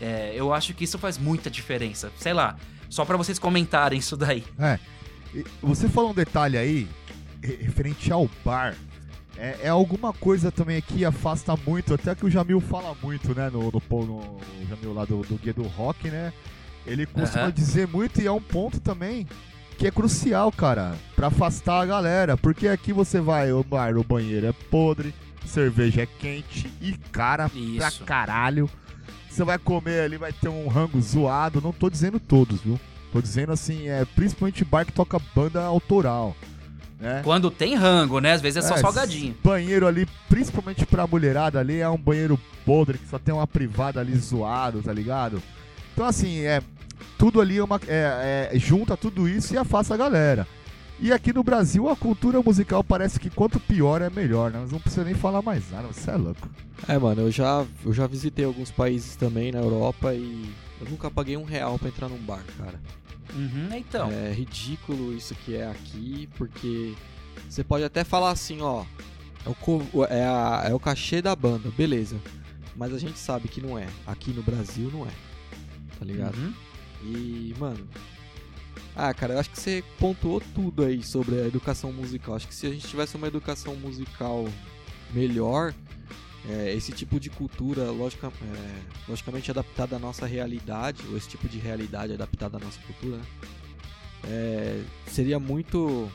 É, 0.00 0.32
eu 0.34 0.52
acho 0.52 0.74
que 0.74 0.84
isso 0.84 0.98
faz 0.98 1.18
muita 1.18 1.50
diferença. 1.50 2.12
Sei 2.18 2.32
lá, 2.32 2.56
só 2.88 3.04
pra 3.04 3.16
vocês 3.16 3.38
comentarem 3.38 3.98
isso 3.98 4.16
daí. 4.16 4.44
É. 4.58 4.78
Você 5.62 5.88
falou 5.88 6.10
um 6.10 6.14
detalhe 6.14 6.56
aí, 6.58 6.88
re- 7.42 7.56
referente 7.62 8.12
ao 8.12 8.28
bar. 8.44 8.76
É, 9.40 9.56
é 9.62 9.68
alguma 9.70 10.12
coisa 10.12 10.52
também 10.52 10.82
que 10.82 11.02
afasta 11.02 11.56
muito, 11.66 11.94
até 11.94 12.14
que 12.14 12.26
o 12.26 12.30
Jamil 12.30 12.60
fala 12.60 12.94
muito, 13.02 13.34
né? 13.34 13.48
No, 13.48 13.72
no, 13.72 13.82
no, 13.90 14.40
Jamil 14.68 14.92
lá 14.92 15.06
do, 15.06 15.22
do 15.22 15.36
Guia 15.36 15.54
do 15.54 15.62
Rock, 15.62 16.10
né? 16.10 16.30
Ele 16.86 17.06
costuma 17.06 17.44
Aham. 17.44 17.50
dizer 17.50 17.88
muito 17.88 18.20
e 18.20 18.26
é 18.26 18.32
um 18.32 18.40
ponto 18.40 18.78
também 18.80 19.26
que 19.78 19.86
é 19.86 19.90
crucial, 19.90 20.52
cara, 20.52 20.94
pra 21.16 21.28
afastar 21.28 21.80
a 21.80 21.86
galera. 21.86 22.36
Porque 22.36 22.68
aqui 22.68 22.92
você 22.92 23.18
vai, 23.18 23.50
o 23.50 23.64
bar, 23.64 23.96
o 23.96 24.04
banheiro 24.04 24.46
é 24.46 24.52
podre, 24.52 25.14
cerveja 25.46 26.02
é 26.02 26.06
quente 26.06 26.70
e 26.78 26.92
cara 27.10 27.48
pra 27.48 27.88
Isso. 27.88 28.04
caralho. 28.04 28.68
Você 29.30 29.42
vai 29.42 29.58
comer 29.58 30.00
ali, 30.00 30.18
vai 30.18 30.34
ter 30.34 30.50
um 30.50 30.68
rango 30.68 31.00
zoado. 31.00 31.62
Não 31.62 31.72
tô 31.72 31.88
dizendo 31.88 32.20
todos, 32.20 32.60
viu? 32.60 32.78
Tô 33.10 33.22
dizendo 33.22 33.52
assim, 33.52 33.88
é 33.88 34.04
principalmente 34.04 34.66
bar 34.66 34.84
que 34.84 34.92
toca 34.92 35.18
banda 35.34 35.62
autoral. 35.62 36.36
Né? 37.00 37.22
Quando 37.24 37.50
tem 37.50 37.74
rango, 37.74 38.20
né? 38.20 38.32
Às 38.32 38.42
vezes 38.42 38.62
é 38.64 38.68
só 38.68 38.74
É, 38.74 38.78
salgadinho. 38.78 39.34
Banheiro 39.42 39.86
ali, 39.86 40.06
principalmente 40.28 40.84
pra 40.84 41.06
mulherada 41.06 41.58
ali, 41.58 41.80
é 41.80 41.88
um 41.88 41.96
banheiro 41.96 42.38
podre, 42.64 42.98
que 42.98 43.08
só 43.08 43.18
tem 43.18 43.32
uma 43.32 43.46
privada 43.46 43.98
ali 44.00 44.14
zoado, 44.16 44.82
tá 44.82 44.92
ligado? 44.92 45.42
Então 45.94 46.04
assim, 46.04 46.40
é. 46.40 46.62
Tudo 47.16 47.40
ali 47.40 47.56
é 47.56 47.64
uma, 47.64 47.80
é, 47.88 48.50
é, 48.52 48.58
junta 48.58 48.96
tudo 48.96 49.26
isso 49.26 49.54
e 49.54 49.58
afasta 49.58 49.94
a 49.94 49.96
galera. 49.96 50.46
E 50.98 51.12
aqui 51.12 51.32
no 51.32 51.42
Brasil 51.42 51.88
a 51.88 51.96
cultura 51.96 52.42
musical 52.42 52.84
parece 52.84 53.18
que 53.18 53.30
quanto 53.30 53.58
pior 53.58 54.02
é 54.02 54.10
melhor, 54.10 54.50
né? 54.50 54.58
Mas 54.60 54.70
não 54.70 54.78
precisa 54.78 55.04
nem 55.04 55.14
falar 55.14 55.40
mais 55.40 55.70
nada, 55.70 55.88
você 55.88 56.10
é 56.10 56.16
louco. 56.16 56.48
É, 56.86 56.98
mano, 56.98 57.22
eu 57.22 57.30
já, 57.30 57.64
eu 57.84 57.92
já 57.94 58.06
visitei 58.06 58.44
alguns 58.44 58.70
países 58.70 59.16
também 59.16 59.50
na 59.50 59.60
Europa 59.60 60.12
e 60.14 60.54
eu 60.80 60.90
nunca 60.90 61.10
paguei 61.10 61.38
um 61.38 61.44
real 61.44 61.78
pra 61.78 61.88
entrar 61.88 62.08
num 62.08 62.18
bar, 62.18 62.42
cara. 62.58 62.78
Uhum, 63.34 63.68
então. 63.74 64.10
É 64.10 64.32
ridículo 64.32 65.14
isso 65.14 65.34
que 65.34 65.54
é 65.56 65.66
aqui, 65.70 66.28
porque 66.36 66.94
você 67.48 67.62
pode 67.64 67.84
até 67.84 68.02
falar 68.04 68.30
assim, 68.30 68.60
ó, 68.60 68.84
é 69.46 69.48
o, 69.48 70.04
é, 70.04 70.24
a- 70.24 70.62
é 70.68 70.74
o 70.74 70.80
cachê 70.80 71.22
da 71.22 71.34
banda, 71.34 71.70
beleza. 71.70 72.20
Mas 72.76 72.92
a 72.94 72.98
gente 72.98 73.18
sabe 73.18 73.48
que 73.48 73.60
não 73.60 73.78
é. 73.78 73.86
Aqui 74.06 74.30
no 74.32 74.42
Brasil 74.42 74.90
não 74.92 75.04
é. 75.06 75.10
Tá 75.98 76.04
ligado? 76.04 76.36
Uhum. 76.36 76.52
E, 77.04 77.54
mano. 77.58 77.86
Ah, 78.96 79.12
cara, 79.14 79.34
eu 79.34 79.38
acho 79.40 79.50
que 79.50 79.58
você 79.60 79.84
pontuou 79.98 80.40
tudo 80.54 80.84
aí 80.84 81.02
sobre 81.02 81.36
a 81.40 81.46
educação 81.46 81.92
musical. 81.92 82.34
Acho 82.34 82.48
que 82.48 82.54
se 82.54 82.66
a 82.66 82.70
gente 82.70 82.86
tivesse 82.86 83.16
uma 83.16 83.26
educação 83.26 83.74
musical 83.76 84.46
melhor, 85.12 85.72
é, 86.48 86.74
esse 86.74 86.92
tipo 86.92 87.20
de 87.20 87.28
cultura, 87.28 87.90
logica, 87.90 88.28
é, 88.28 88.80
logicamente 89.08 89.50
adaptada 89.50 89.96
à 89.96 89.98
nossa 89.98 90.26
realidade, 90.26 91.02
ou 91.10 91.16
esse 91.16 91.28
tipo 91.28 91.48
de 91.48 91.58
realidade 91.58 92.12
adaptada 92.12 92.56
à 92.56 92.60
nossa 92.60 92.80
cultura, 92.82 93.18
né? 93.18 93.24
É, 94.24 94.82
seria 95.06 95.38
muito, 95.38 96.10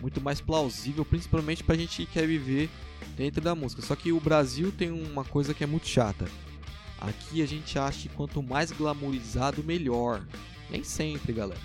muito 0.00 0.20
mais 0.20 0.40
plausível, 0.40 1.04
principalmente 1.04 1.64
pra 1.64 1.76
gente 1.76 2.04
que 2.04 2.12
quer 2.12 2.26
viver 2.26 2.70
dentro 3.16 3.40
da 3.40 3.54
música. 3.54 3.82
Só 3.82 3.96
que 3.96 4.12
o 4.12 4.20
Brasil 4.20 4.72
tem 4.72 4.90
uma 4.90 5.24
coisa 5.24 5.54
que 5.54 5.64
é 5.64 5.66
muito 5.66 5.88
chata. 5.88 6.26
Aqui 7.00 7.42
a 7.42 7.46
gente 7.46 7.78
acha 7.78 8.02
que 8.02 8.08
quanto 8.08 8.42
mais 8.42 8.70
glamourizado, 8.70 9.62
melhor. 9.62 10.24
Nem 10.70 10.82
sempre, 10.82 11.32
galera. 11.32 11.60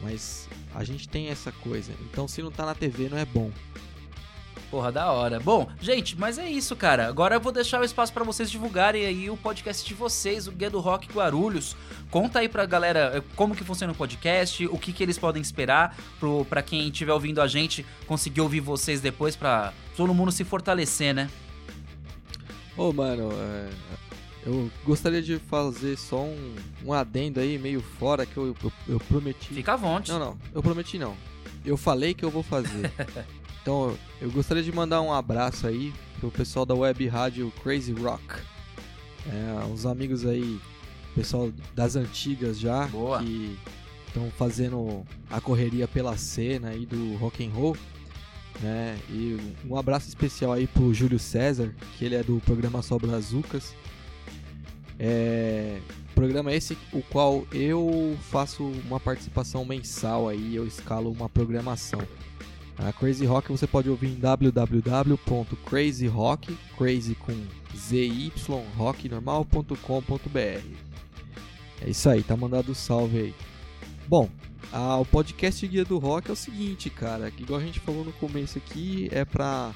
Mas 0.00 0.48
a 0.74 0.84
gente 0.84 1.08
tem 1.08 1.28
essa 1.28 1.50
coisa. 1.50 1.92
Então 2.02 2.28
se 2.28 2.42
não 2.42 2.50
tá 2.50 2.66
na 2.66 2.74
TV, 2.74 3.08
não 3.08 3.18
é 3.18 3.24
bom. 3.24 3.50
Porra, 4.70 4.92
da 4.92 5.10
hora. 5.10 5.40
Bom, 5.40 5.66
gente, 5.80 6.18
mas 6.18 6.36
é 6.36 6.48
isso, 6.48 6.76
cara. 6.76 7.08
Agora 7.08 7.36
eu 7.36 7.40
vou 7.40 7.50
deixar 7.50 7.80
o 7.80 7.84
espaço 7.84 8.12
pra 8.12 8.22
vocês 8.22 8.50
divulgarem 8.50 9.06
aí 9.06 9.30
o 9.30 9.36
podcast 9.36 9.86
de 9.86 9.94
vocês, 9.94 10.46
o 10.46 10.52
Guia 10.52 10.68
do 10.68 10.78
Rock 10.78 11.10
Guarulhos. 11.10 11.74
Conta 12.10 12.40
aí 12.40 12.48
pra 12.48 12.66
galera 12.66 13.12
eh, 13.14 13.22
como 13.34 13.56
que 13.56 13.64
funciona 13.64 13.92
o 13.94 13.96
podcast, 13.96 14.66
o 14.66 14.76
que 14.76 14.92
que 14.92 15.02
eles 15.02 15.18
podem 15.18 15.40
esperar 15.40 15.96
pro, 16.20 16.44
pra 16.44 16.62
quem 16.62 16.86
estiver 16.88 17.12
ouvindo 17.12 17.40
a 17.40 17.46
gente 17.46 17.84
conseguir 18.06 18.42
ouvir 18.42 18.60
vocês 18.60 19.00
depois 19.00 19.34
pra 19.34 19.72
todo 19.96 20.12
mundo 20.12 20.30
se 20.30 20.44
fortalecer, 20.44 21.14
né? 21.14 21.30
Ô, 22.76 22.92
mano, 22.92 23.30
é, 23.32 23.70
eu 24.44 24.70
gostaria 24.84 25.22
de 25.22 25.38
fazer 25.38 25.96
só 25.96 26.24
um, 26.24 26.54
um 26.84 26.92
adendo 26.92 27.40
aí, 27.40 27.58
meio 27.58 27.80
fora, 27.80 28.26
que 28.26 28.36
eu, 28.36 28.54
eu, 28.62 28.72
eu 28.86 29.00
prometi. 29.00 29.54
Fica 29.54 29.72
à 29.72 29.76
vontade. 29.76 30.12
Não, 30.12 30.18
não, 30.18 30.38
eu 30.54 30.62
prometi 30.62 30.98
não. 30.98 31.16
Eu 31.64 31.76
falei 31.76 32.12
que 32.12 32.24
eu 32.24 32.30
vou 32.30 32.42
fazer. 32.42 32.92
então, 33.62 33.96
eu 34.20 34.30
gostaria 34.30 34.62
de 34.62 34.72
mandar 34.72 35.00
um 35.02 35.12
abraço 35.12 35.66
aí 35.66 35.92
pro 36.18 36.30
pessoal 36.30 36.64
da 36.64 36.74
web 36.74 37.06
rádio 37.08 37.52
Crazy 37.62 37.92
Rock. 37.92 38.22
É, 39.26 39.64
uns 39.66 39.84
amigos 39.84 40.24
aí, 40.24 40.58
pessoal 41.14 41.52
das 41.74 41.96
antigas 41.96 42.58
já, 42.58 42.86
Boa. 42.86 43.18
que 43.18 43.58
estão 44.06 44.30
fazendo 44.36 45.04
a 45.30 45.40
correria 45.40 45.86
pela 45.86 46.16
cena 46.16 46.70
aí 46.70 46.86
do 46.86 47.16
rock 47.16 47.44
and 47.44 47.50
roll. 47.50 47.76
Né? 48.60 48.98
E 49.08 49.36
um 49.68 49.76
abraço 49.76 50.08
especial 50.08 50.52
aí 50.52 50.66
pro 50.66 50.92
Júlio 50.92 51.18
César, 51.18 51.72
que 51.96 52.04
ele 52.04 52.14
é 52.14 52.22
do 52.22 52.40
programa 52.40 52.82
Só 52.82 52.98
Brazucas. 52.98 53.74
É, 54.98 55.78
programa 56.14 56.52
esse 56.52 56.76
o 56.92 57.00
qual 57.02 57.46
eu 57.52 58.18
faço 58.22 58.64
uma 58.64 58.98
participação 58.98 59.64
mensal 59.64 60.28
aí, 60.28 60.56
eu 60.56 60.66
escalo 60.66 61.12
uma 61.12 61.28
programação. 61.28 62.00
A 62.78 62.92
Crazy 62.92 63.26
Rock 63.26 63.50
você 63.50 63.66
pode 63.66 63.90
ouvir 63.90 64.06
em 64.08 64.14
www.crazyrock, 64.14 66.56
crazy 66.76 67.16
com 67.16 67.34
zy. 67.76 68.32
É 71.82 71.90
isso 71.90 72.08
aí, 72.08 72.22
tá 72.22 72.36
mandado 72.36 72.70
o 72.70 72.74
salve 72.74 73.18
aí. 73.18 73.34
Bom, 74.06 74.30
ah, 74.72 74.96
o 74.96 75.04
podcast 75.04 75.66
Guia 75.66 75.84
do 75.84 75.98
Rock 75.98 76.30
é 76.30 76.32
o 76.32 76.36
seguinte, 76.36 76.88
cara, 76.88 77.32
que 77.32 77.42
igual 77.42 77.60
a 77.60 77.64
gente 77.64 77.80
falou 77.80 78.04
no 78.04 78.12
começo 78.12 78.58
aqui, 78.58 79.08
é 79.10 79.24
pra 79.24 79.74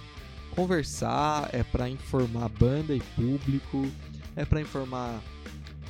conversar, 0.54 1.50
é 1.52 1.64
pra 1.64 1.88
informar 1.88 2.48
banda 2.50 2.94
e 2.94 3.00
público, 3.16 3.84
é 4.36 4.44
pra 4.44 4.60
informar 4.60 5.20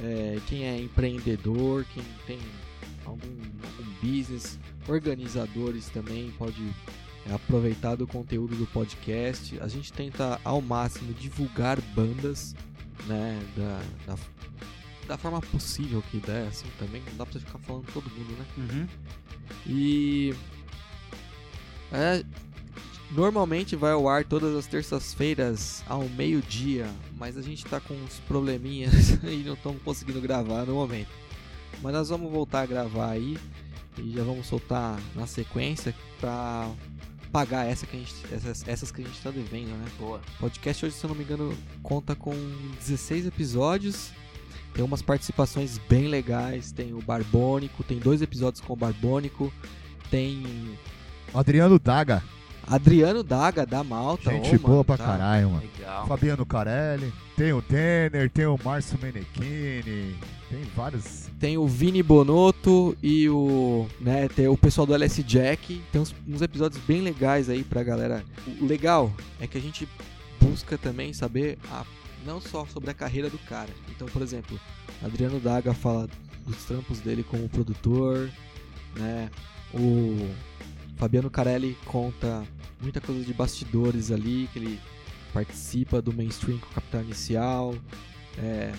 é, 0.00 0.38
quem 0.46 0.64
é 0.64 0.80
empreendedor, 0.80 1.84
quem 1.92 2.02
tem 2.26 2.38
algum, 3.04 3.36
algum 3.64 3.84
business, 4.00 4.58
organizadores 4.88 5.88
também 5.88 6.30
pode 6.38 6.72
é, 7.28 7.34
aproveitar 7.34 7.96
do 7.96 8.06
conteúdo 8.06 8.56
do 8.56 8.66
podcast. 8.66 9.58
A 9.60 9.68
gente 9.68 9.92
tenta 9.92 10.40
ao 10.44 10.60
máximo 10.60 11.12
divulgar 11.14 11.80
bandas, 11.94 12.54
né, 13.06 13.40
da, 13.56 13.80
da, 14.06 14.18
da 15.08 15.18
forma 15.18 15.40
possível 15.40 16.02
que 16.10 16.18
der, 16.18 16.48
assim 16.48 16.66
também. 16.78 17.02
Não 17.10 17.16
dá 17.18 17.26
pra 17.26 17.40
ficar 17.40 17.58
falando 17.58 17.86
todo 17.92 18.10
mundo, 18.10 18.36
né? 18.38 18.46
Uhum. 18.56 18.86
E 19.66 20.34
é, 21.92 22.24
normalmente 23.10 23.76
vai 23.76 23.92
ao 23.92 24.08
ar 24.08 24.24
todas 24.24 24.56
as 24.56 24.66
terças-feiras 24.66 25.84
ao 25.86 26.08
meio-dia, 26.08 26.86
mas 27.18 27.36
a 27.36 27.42
gente 27.42 27.64
tá 27.66 27.78
com 27.78 27.94
uns 27.94 28.18
probleminhas 28.20 29.10
e 29.22 29.42
não 29.44 29.54
estamos 29.54 29.82
conseguindo 29.82 30.20
gravar 30.20 30.64
no 30.64 30.74
momento. 30.74 31.10
Mas 31.82 31.92
nós 31.92 32.08
vamos 32.08 32.30
voltar 32.32 32.62
a 32.62 32.66
gravar 32.66 33.10
aí 33.10 33.38
e 33.98 34.12
já 34.12 34.24
vamos 34.24 34.46
soltar 34.46 34.98
na 35.14 35.26
sequência 35.26 35.94
pra 36.18 36.70
pagar 37.32 37.66
essa 37.66 37.86
que 37.86 37.96
a 37.96 37.98
gente, 37.98 38.14
essas, 38.30 38.68
essas 38.68 38.92
que 38.92 39.02
a 39.02 39.04
gente 39.04 39.20
tá 39.20 39.30
devendo, 39.30 39.70
né? 39.70 39.86
Boa. 39.98 40.20
O 40.36 40.40
podcast 40.40 40.84
hoje, 40.84 40.94
se 40.94 41.02
eu 41.04 41.08
não 41.08 41.16
me 41.16 41.24
engano, 41.24 41.56
conta 41.82 42.14
com 42.14 42.32
16 42.78 43.26
episódios. 43.26 44.12
Tem 44.74 44.84
umas 44.84 45.02
participações 45.02 45.78
bem 45.88 46.08
legais. 46.08 46.70
Tem 46.70 46.92
o 46.92 47.00
Barbônico, 47.00 47.82
tem 47.82 47.98
dois 47.98 48.20
episódios 48.20 48.60
com 48.60 48.74
o 48.74 48.76
Barbônico. 48.76 49.52
Tem 50.10 50.76
Adriano 51.34 51.78
Daga, 51.78 52.22
Adriano 52.66 53.22
Daga 53.22 53.64
da 53.64 53.82
Malta. 53.82 54.30
gente 54.30 54.56
ô, 54.56 54.58
boa 54.58 54.72
mano, 54.72 54.84
pra 54.84 54.96
tá? 54.98 55.04
caralho, 55.04 55.50
mano. 55.50 55.62
Legal. 55.78 56.06
Fabiano 56.06 56.46
Carelli, 56.46 57.12
tem 57.36 57.52
o 57.52 57.62
Denner, 57.62 58.30
tem 58.30 58.46
o 58.46 58.58
Márcio 58.62 58.98
Menechini, 59.02 60.16
tem 60.50 60.62
vários. 60.76 61.31
Tem 61.42 61.58
o 61.58 61.66
Vini 61.66 62.04
Bonotto 62.04 62.96
e 63.02 63.28
o, 63.28 63.88
né, 64.00 64.28
tem 64.28 64.46
o 64.46 64.56
pessoal 64.56 64.86
do 64.86 64.94
LS 64.94 65.24
Jack. 65.24 65.82
Tem 65.90 66.00
uns, 66.00 66.14
uns 66.28 66.40
episódios 66.40 66.80
bem 66.84 67.00
legais 67.00 67.50
aí 67.50 67.64
pra 67.64 67.82
galera. 67.82 68.24
O 68.60 68.64
legal 68.64 69.12
é 69.40 69.48
que 69.48 69.58
a 69.58 69.60
gente 69.60 69.88
busca 70.40 70.78
também 70.78 71.12
saber 71.12 71.58
a- 71.68 71.84
não 72.24 72.40
só 72.40 72.64
sobre 72.66 72.90
a 72.92 72.94
carreira 72.94 73.28
do 73.28 73.38
cara. 73.38 73.70
Então, 73.90 74.06
por 74.06 74.22
exemplo, 74.22 74.56
Adriano 75.02 75.40
Daga 75.40 75.74
fala 75.74 76.08
dos 76.46 76.62
trampos 76.64 77.00
dele 77.00 77.24
como 77.24 77.48
produtor, 77.48 78.30
né? 78.94 79.28
O 79.74 80.28
Fabiano 80.96 81.28
Carelli 81.28 81.76
conta 81.86 82.44
muita 82.80 83.00
coisa 83.00 83.20
de 83.24 83.34
bastidores 83.34 84.12
ali, 84.12 84.48
que 84.52 84.60
ele 84.60 84.78
participa 85.32 86.00
do 86.00 86.12
mainstream 86.12 86.58
com 86.58 86.66
o 86.66 86.74
Capital 86.74 87.02
Inicial. 87.02 87.74
É, 88.38 88.72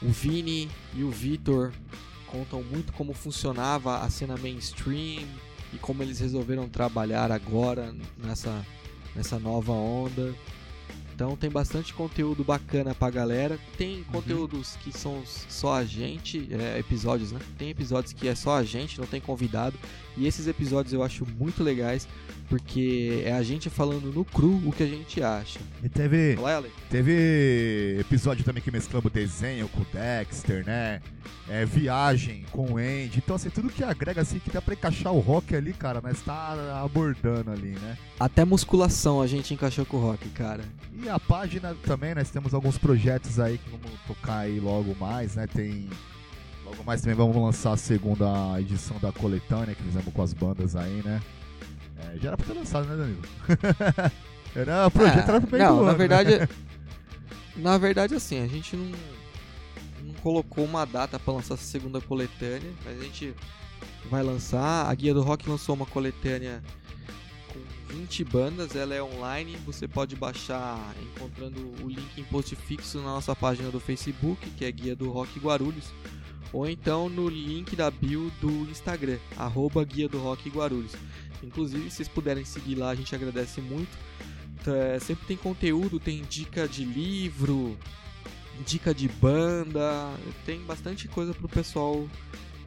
o 0.00 0.08
Vini 0.08 0.70
e 0.94 1.02
o 1.02 1.10
Vitor 1.10 1.72
contam 2.26 2.62
muito 2.62 2.92
como 2.92 3.12
funcionava 3.12 4.00
a 4.00 4.10
cena 4.10 4.36
mainstream 4.36 5.24
e 5.72 5.78
como 5.78 6.02
eles 6.02 6.20
resolveram 6.20 6.68
trabalhar 6.68 7.30
agora 7.30 7.94
nessa, 8.22 8.64
nessa 9.14 9.38
nova 9.38 9.72
onda. 9.72 10.34
Então 11.16 11.34
tem 11.34 11.48
bastante 11.48 11.94
conteúdo 11.94 12.44
bacana 12.44 12.94
pra 12.94 13.08
galera. 13.08 13.58
Tem 13.78 14.04
conteúdos 14.04 14.76
que 14.82 14.92
são 14.92 15.22
só 15.24 15.72
a 15.76 15.84
gente, 15.84 16.46
é, 16.52 16.78
episódios, 16.78 17.32
né? 17.32 17.40
Tem 17.56 17.70
episódios 17.70 18.12
que 18.12 18.28
é 18.28 18.34
só 18.34 18.56
a 18.58 18.62
gente, 18.62 19.00
não 19.00 19.06
tem 19.06 19.18
convidado. 19.18 19.78
E 20.14 20.26
esses 20.26 20.46
episódios 20.46 20.92
eu 20.92 21.02
acho 21.02 21.24
muito 21.24 21.62
legais, 21.62 22.06
porque 22.48 23.22
é 23.24 23.32
a 23.32 23.42
gente 23.42 23.68
falando 23.68 24.12
no 24.12 24.24
cru 24.24 24.60
o 24.64 24.72
que 24.72 24.82
a 24.82 24.86
gente 24.86 25.22
acha. 25.22 25.58
E 25.82 25.88
teve, 25.88 26.36
Ale. 26.44 26.70
teve 26.88 27.96
episódio 28.00 28.44
também 28.44 28.62
que 28.62 28.70
mesclamos 28.70 29.12
desenho 29.12 29.68
com 29.68 29.80
o 29.80 29.86
Dexter, 29.92 30.64
né? 30.64 31.00
É, 31.48 31.64
viagem 31.64 32.44
com 32.50 32.72
o 32.72 32.76
Andy. 32.76 33.18
Então, 33.18 33.36
assim, 33.36 33.50
tudo 33.50 33.68
que 33.68 33.84
agrega, 33.84 34.20
assim, 34.20 34.38
que 34.38 34.50
dá 34.50 34.60
pra 34.60 34.74
encaixar 34.74 35.12
o 35.12 35.20
rock 35.20 35.54
ali, 35.54 35.72
cara, 35.72 36.00
mas 36.02 36.20
tá 36.22 36.80
abordando 36.82 37.50
ali, 37.50 37.70
né? 37.80 37.96
Até 38.18 38.44
musculação 38.44 39.20
a 39.20 39.26
gente 39.26 39.54
encaixou 39.54 39.84
com 39.84 39.96
o 39.96 40.00
rock, 40.00 40.28
cara. 40.30 40.64
E 41.02 41.08
a 41.08 41.20
página 41.20 41.74
também, 41.84 42.14
nós 42.14 42.30
temos 42.30 42.54
alguns 42.54 42.78
projetos 42.78 43.38
aí 43.38 43.58
que 43.58 43.70
vamos 43.70 44.00
tocar 44.06 44.40
aí 44.40 44.58
logo 44.58 44.94
mais, 44.98 45.34
né? 45.36 45.46
Tem. 45.46 45.88
Logo 46.64 46.82
mais 46.84 47.00
também 47.00 47.16
vamos 47.16 47.36
lançar 47.36 47.72
a 47.74 47.76
segunda 47.76 48.60
edição 48.60 48.98
da 48.98 49.12
coletânea 49.12 49.74
que 49.74 49.82
fizemos 49.84 50.12
com 50.12 50.22
as 50.22 50.32
bandas 50.32 50.74
aí, 50.74 51.02
né? 51.04 51.20
É, 51.98 52.18
já 52.18 52.28
era 52.28 52.36
pra 52.36 52.46
ter 52.46 52.52
lançado, 52.52 52.86
né, 52.86 52.96
Danilo? 52.96 53.22
era, 54.54 54.90
projeto 54.90 55.28
Ah, 55.28 55.32
era 55.32 55.40
pro 55.40 55.50
meio 55.56 55.64
não, 55.64 55.76
do 55.78 55.82
na 55.84 55.88
ano, 55.90 55.98
verdade, 55.98 56.38
né? 56.38 56.48
na 57.56 57.78
verdade 57.78 58.14
assim, 58.14 58.42
a 58.42 58.46
gente 58.46 58.76
não, 58.76 58.92
não 60.02 60.14
colocou 60.14 60.64
uma 60.64 60.84
data 60.84 61.18
pra 61.18 61.34
lançar 61.34 61.54
essa 61.54 61.64
segunda 61.64 62.00
coletânea, 62.00 62.70
mas 62.84 63.00
a 63.00 63.02
gente 63.02 63.34
vai 64.10 64.22
lançar. 64.22 64.88
A 64.90 64.94
Guia 64.94 65.14
do 65.14 65.22
Rock 65.22 65.48
lançou 65.48 65.74
uma 65.74 65.86
coletânea 65.86 66.62
com 67.52 67.94
20 67.94 68.24
bandas, 68.24 68.76
ela 68.76 68.94
é 68.94 69.02
online, 69.02 69.56
você 69.64 69.88
pode 69.88 70.14
baixar 70.16 70.78
encontrando 71.02 71.60
o 71.82 71.88
link 71.88 72.18
em 72.20 72.24
post 72.24 72.54
fixo 72.56 72.98
na 72.98 73.04
nossa 73.04 73.34
página 73.34 73.70
do 73.70 73.80
Facebook, 73.80 74.50
que 74.50 74.64
é 74.64 74.70
Guia 74.72 74.94
do 74.94 75.10
Rock 75.10 75.38
Guarulhos, 75.38 75.92
ou 76.52 76.68
então 76.68 77.08
no 77.08 77.28
link 77.28 77.74
da 77.74 77.90
bio 77.90 78.30
do 78.40 78.50
Instagram, 78.70 79.18
arroba 79.36 79.82
Guia 79.84 80.08
do 80.08 80.18
Rock 80.18 80.48
Guarulhos. 80.50 80.92
Inclusive, 81.42 81.90
se 81.90 81.96
vocês 81.96 82.08
puderem 82.08 82.44
seguir 82.44 82.76
lá, 82.76 82.90
a 82.90 82.94
gente 82.94 83.14
agradece 83.14 83.60
muito. 83.60 83.96
É, 84.66 84.98
sempre 84.98 85.26
tem 85.26 85.36
conteúdo, 85.36 86.00
tem 86.00 86.22
dica 86.22 86.66
de 86.66 86.84
livro, 86.84 87.78
dica 88.66 88.92
de 88.92 89.08
banda, 89.08 90.12
tem 90.44 90.60
bastante 90.60 91.06
coisa 91.06 91.32
pro 91.32 91.48
pessoal 91.48 92.08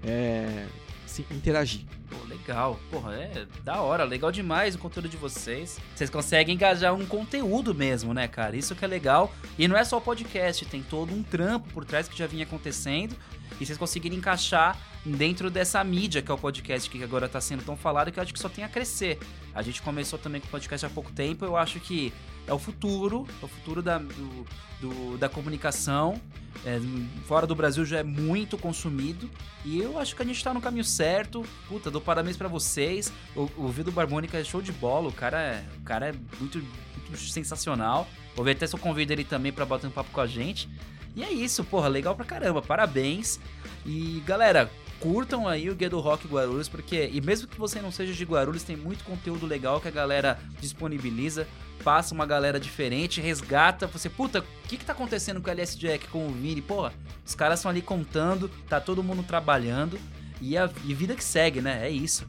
é, 0.03 0.67
se 1.05 1.25
interagir. 1.31 1.81
Pô, 2.09 2.15
legal. 2.27 2.79
Porra, 2.89 3.13
é 3.15 3.45
da 3.63 3.81
hora, 3.81 4.03
legal 4.03 4.31
demais 4.31 4.75
o 4.75 4.79
conteúdo 4.79 5.09
de 5.09 5.17
vocês. 5.17 5.79
Vocês 5.95 6.09
conseguem 6.09 6.55
engajar 6.55 6.93
um 6.93 7.05
conteúdo 7.05 7.73
mesmo, 7.75 8.13
né, 8.13 8.27
cara? 8.27 8.55
Isso 8.55 8.75
que 8.75 8.85
é 8.85 8.87
legal. 8.87 9.31
E 9.57 9.67
não 9.67 9.77
é 9.77 9.83
só 9.83 9.97
o 9.97 10.01
podcast, 10.01 10.65
tem 10.65 10.81
todo 10.81 11.13
um 11.13 11.21
trampo 11.21 11.69
por 11.69 11.85
trás 11.85 12.07
que 12.07 12.17
já 12.17 12.27
vinha 12.27 12.45
acontecendo. 12.45 13.15
E 13.59 13.65
vocês 13.65 13.77
conseguirem 13.77 14.17
encaixar 14.17 14.77
dentro 15.05 15.49
dessa 15.49 15.83
mídia 15.83 16.21
que 16.21 16.31
é 16.31 16.33
o 16.33 16.37
podcast 16.37 16.89
que 16.89 17.03
agora 17.03 17.25
está 17.25 17.39
sendo 17.39 17.63
tão 17.63 17.77
falado 17.77 18.11
que 18.11 18.19
eu 18.19 18.23
acho 18.23 18.33
que 18.33 18.39
só 18.39 18.49
tem 18.49 18.63
a 18.63 18.69
crescer. 18.69 19.17
A 19.53 19.61
gente 19.61 19.81
começou 19.81 20.19
também 20.19 20.41
com 20.41 20.47
o 20.47 20.49
podcast 20.49 20.85
há 20.85 20.89
pouco 20.89 21.11
tempo, 21.11 21.45
eu 21.45 21.55
acho 21.55 21.79
que 21.79 22.13
é 22.47 22.53
o 22.53 22.59
futuro, 22.59 23.27
é 23.41 23.45
o 23.45 23.47
futuro 23.47 23.81
da, 23.81 23.97
do, 23.97 24.45
do, 24.81 25.17
da 25.17 25.29
comunicação. 25.29 26.19
É, 26.65 26.79
fora 27.25 27.45
do 27.47 27.55
Brasil 27.55 27.85
já 27.85 27.99
é 27.99 28.03
muito 28.03 28.57
consumido 28.57 29.29
e 29.63 29.79
eu 29.79 29.97
acho 29.97 30.15
que 30.15 30.21
a 30.21 30.25
gente 30.25 30.43
tá 30.43 30.53
no 30.53 30.59
caminho 30.59 30.83
certo. 30.83 31.45
Puta, 31.67 31.89
dou 31.91 32.01
parabéns 32.01 32.35
para 32.35 32.47
vocês. 32.47 33.11
O, 33.35 33.49
o 33.55 33.67
Vido 33.69 33.91
Barbônica 33.91 34.37
é 34.37 34.43
show 34.43 34.61
de 34.61 34.71
bola, 34.71 35.09
o 35.09 35.13
cara 35.13 35.39
é, 35.41 35.63
o 35.77 35.83
cara 35.83 36.09
é 36.09 36.13
muito, 36.39 36.57
muito 36.57 37.17
sensacional. 37.17 38.07
Vou 38.35 38.43
ver 38.43 38.51
até 38.51 38.65
se 38.65 38.75
eu 38.75 38.79
convido 38.79 39.13
ele 39.13 39.23
também 39.23 39.51
para 39.51 39.65
bater 39.65 39.87
um 39.87 39.91
papo 39.91 40.11
com 40.11 40.21
a 40.21 40.27
gente. 40.27 40.69
E 41.15 41.23
é 41.23 41.31
isso, 41.31 41.63
porra, 41.63 41.87
legal 41.87 42.15
pra 42.15 42.25
caramba, 42.25 42.61
parabéns. 42.61 43.39
E 43.85 44.21
galera, 44.25 44.71
curtam 44.99 45.47
aí 45.47 45.69
o 45.69 45.75
Guia 45.75 45.89
do 45.89 45.99
Rock 45.99 46.27
Guarulhos, 46.27 46.67
porque, 46.67 47.09
e 47.11 47.21
mesmo 47.21 47.47
que 47.47 47.57
você 47.57 47.81
não 47.81 47.91
seja 47.91 48.13
de 48.13 48.23
Guarulhos, 48.23 48.63
tem 48.63 48.75
muito 48.75 49.03
conteúdo 49.03 49.45
legal 49.45 49.79
que 49.79 49.87
a 49.87 49.91
galera 49.91 50.39
disponibiliza, 50.59 51.47
passa 51.83 52.13
uma 52.13 52.25
galera 52.25 52.59
diferente, 52.59 53.21
resgata, 53.21 53.87
você, 53.87 54.09
puta, 54.09 54.39
o 54.39 54.67
que 54.67 54.77
que 54.77 54.85
tá 54.85 54.93
acontecendo 54.93 55.41
com 55.41 55.49
o 55.49 55.51
LS 55.51 55.77
Jack, 55.77 56.07
com 56.07 56.27
o 56.27 56.31
Vini? 56.31 56.61
Porra, 56.61 56.93
os 57.25 57.33
caras 57.33 57.59
estão 57.59 57.71
ali 57.71 57.81
contando, 57.81 58.49
tá 58.67 58.79
todo 58.79 59.03
mundo 59.03 59.23
trabalhando, 59.23 59.99
e 60.41 60.57
a 60.57 60.69
e 60.85 60.93
vida 60.93 61.15
que 61.15 61.23
segue, 61.23 61.61
né? 61.61 61.87
É 61.87 61.89
isso. 61.89 62.27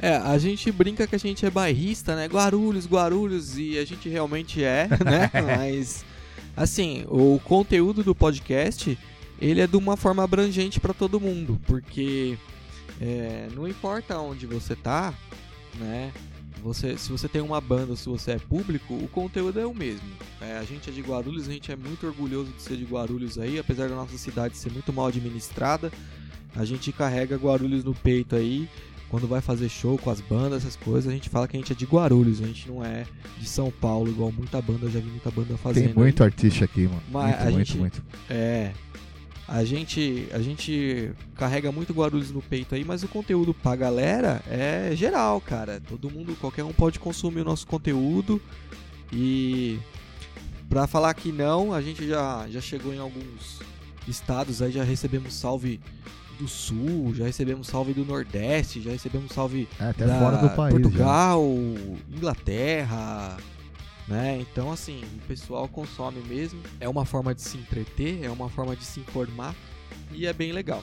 É, 0.00 0.16
a 0.16 0.36
gente 0.36 0.70
brinca 0.70 1.06
que 1.06 1.14
a 1.14 1.18
gente 1.18 1.46
é 1.46 1.50
bairrista, 1.50 2.14
né? 2.14 2.26
Guarulhos, 2.26 2.86
Guarulhos, 2.86 3.56
e 3.56 3.78
a 3.78 3.84
gente 3.84 4.08
realmente 4.08 4.62
é, 4.62 4.88
né? 5.04 5.30
Mas, 5.56 6.04
assim, 6.56 7.04
o 7.08 7.40
conteúdo 7.44 8.02
do 8.02 8.14
podcast 8.14 8.98
ele 9.40 9.60
é 9.60 9.66
de 9.66 9.76
uma 9.76 9.96
forma 9.96 10.22
abrangente 10.22 10.80
para 10.80 10.92
todo 10.94 11.20
mundo, 11.20 11.60
porque 11.66 12.36
é, 13.00 13.48
não 13.54 13.66
importa 13.68 14.18
onde 14.18 14.46
você 14.46 14.74
tá, 14.76 15.12
né? 15.78 16.12
Você, 16.62 16.96
se 16.96 17.10
você 17.12 17.28
tem 17.28 17.42
uma 17.42 17.60
banda 17.60 17.90
ou 17.90 17.96
se 17.96 18.08
você 18.08 18.32
é 18.32 18.38
público, 18.38 18.94
o 18.94 19.06
conteúdo 19.08 19.60
é 19.60 19.66
o 19.66 19.74
mesmo. 19.74 20.08
É, 20.40 20.56
a 20.56 20.62
gente 20.64 20.88
é 20.88 20.92
de 20.92 21.02
Guarulhos, 21.02 21.46
a 21.46 21.52
gente 21.52 21.70
é 21.70 21.76
muito 21.76 22.06
orgulhoso 22.06 22.50
de 22.52 22.62
ser 22.62 22.76
de 22.78 22.84
Guarulhos 22.84 23.38
aí, 23.38 23.58
apesar 23.58 23.86
da 23.88 23.94
nossa 23.94 24.16
cidade 24.16 24.56
ser 24.56 24.72
muito 24.72 24.90
mal 24.90 25.08
administrada, 25.08 25.92
a 26.56 26.64
gente 26.64 26.90
carrega 26.90 27.36
Guarulhos 27.36 27.84
no 27.84 27.94
peito 27.94 28.34
aí. 28.34 28.66
Quando 29.10 29.28
vai 29.28 29.40
fazer 29.42 29.68
show 29.68 29.98
com 29.98 30.10
as 30.10 30.20
bandas, 30.22 30.62
essas 30.64 30.74
coisas, 30.74 31.08
a 31.08 31.14
gente 31.14 31.28
fala 31.28 31.46
que 31.46 31.54
a 31.56 31.60
gente 31.60 31.70
é 31.72 31.76
de 31.76 31.84
Guarulhos, 31.84 32.40
a 32.42 32.46
gente 32.46 32.66
não 32.68 32.82
é 32.82 33.04
de 33.38 33.46
São 33.46 33.70
Paulo, 33.70 34.08
igual 34.10 34.32
muita 34.32 34.60
banda, 34.62 34.88
já 34.90 34.98
vi 34.98 35.08
muita 35.10 35.30
banda 35.30 35.56
fazendo. 35.58 35.84
Tem 35.84 35.94
muito 35.94 36.22
aí. 36.22 36.26
artista 36.28 36.64
aqui, 36.64 36.84
mano. 36.88 37.02
Mas 37.12 37.44
muito, 37.44 37.56
gente- 37.58 37.76
muito. 37.76 38.02
É. 38.28 38.72
A 39.46 39.62
gente, 39.62 40.26
a 40.32 40.38
gente 40.40 41.12
carrega 41.36 41.70
muito 41.70 41.92
Guarulhos 41.92 42.30
no 42.30 42.40
peito 42.40 42.74
aí, 42.74 42.82
mas 42.84 43.02
o 43.02 43.08
conteúdo 43.08 43.52
pra 43.52 43.76
galera 43.76 44.42
é 44.48 44.92
geral, 44.96 45.40
cara. 45.40 45.82
Todo 45.86 46.10
mundo, 46.10 46.34
qualquer 46.40 46.64
um 46.64 46.72
pode 46.72 46.98
consumir 46.98 47.42
o 47.42 47.44
nosso 47.44 47.66
conteúdo. 47.66 48.40
E 49.12 49.78
pra 50.68 50.86
falar 50.86 51.12
que 51.12 51.30
não, 51.30 51.74
a 51.74 51.82
gente 51.82 52.08
já, 52.08 52.46
já 52.50 52.60
chegou 52.60 52.94
em 52.94 52.98
alguns 52.98 53.60
estados 54.08 54.62
aí, 54.62 54.72
já 54.72 54.82
recebemos 54.82 55.34
salve 55.34 55.78
do 56.38 56.48
sul, 56.48 57.14
já 57.14 57.26
recebemos 57.26 57.66
salve 57.66 57.92
do 57.92 58.04
nordeste, 58.04 58.80
já 58.80 58.90
recebemos 58.90 59.30
salve 59.32 59.68
É, 59.78 59.90
até 59.90 60.06
da 60.06 60.18
fora 60.18 60.36
do 60.38 60.50
país. 60.50 60.74
já. 60.74 60.80
Portugal, 60.80 61.42
Inglaterra, 62.12 63.36
né? 64.06 64.38
Então 64.40 64.72
assim, 64.72 65.02
o 65.16 65.26
pessoal 65.26 65.68
consome 65.68 66.20
mesmo. 66.20 66.60
É 66.80 66.88
uma 66.88 67.04
forma 67.04 67.34
de 67.34 67.42
se 67.42 67.56
entreter, 67.56 68.24
é 68.24 68.30
uma 68.30 68.48
forma 68.48 68.74
de 68.76 68.84
se 68.84 69.00
informar 69.00 69.54
e 70.12 70.26
é 70.26 70.32
bem 70.32 70.52
legal. 70.52 70.82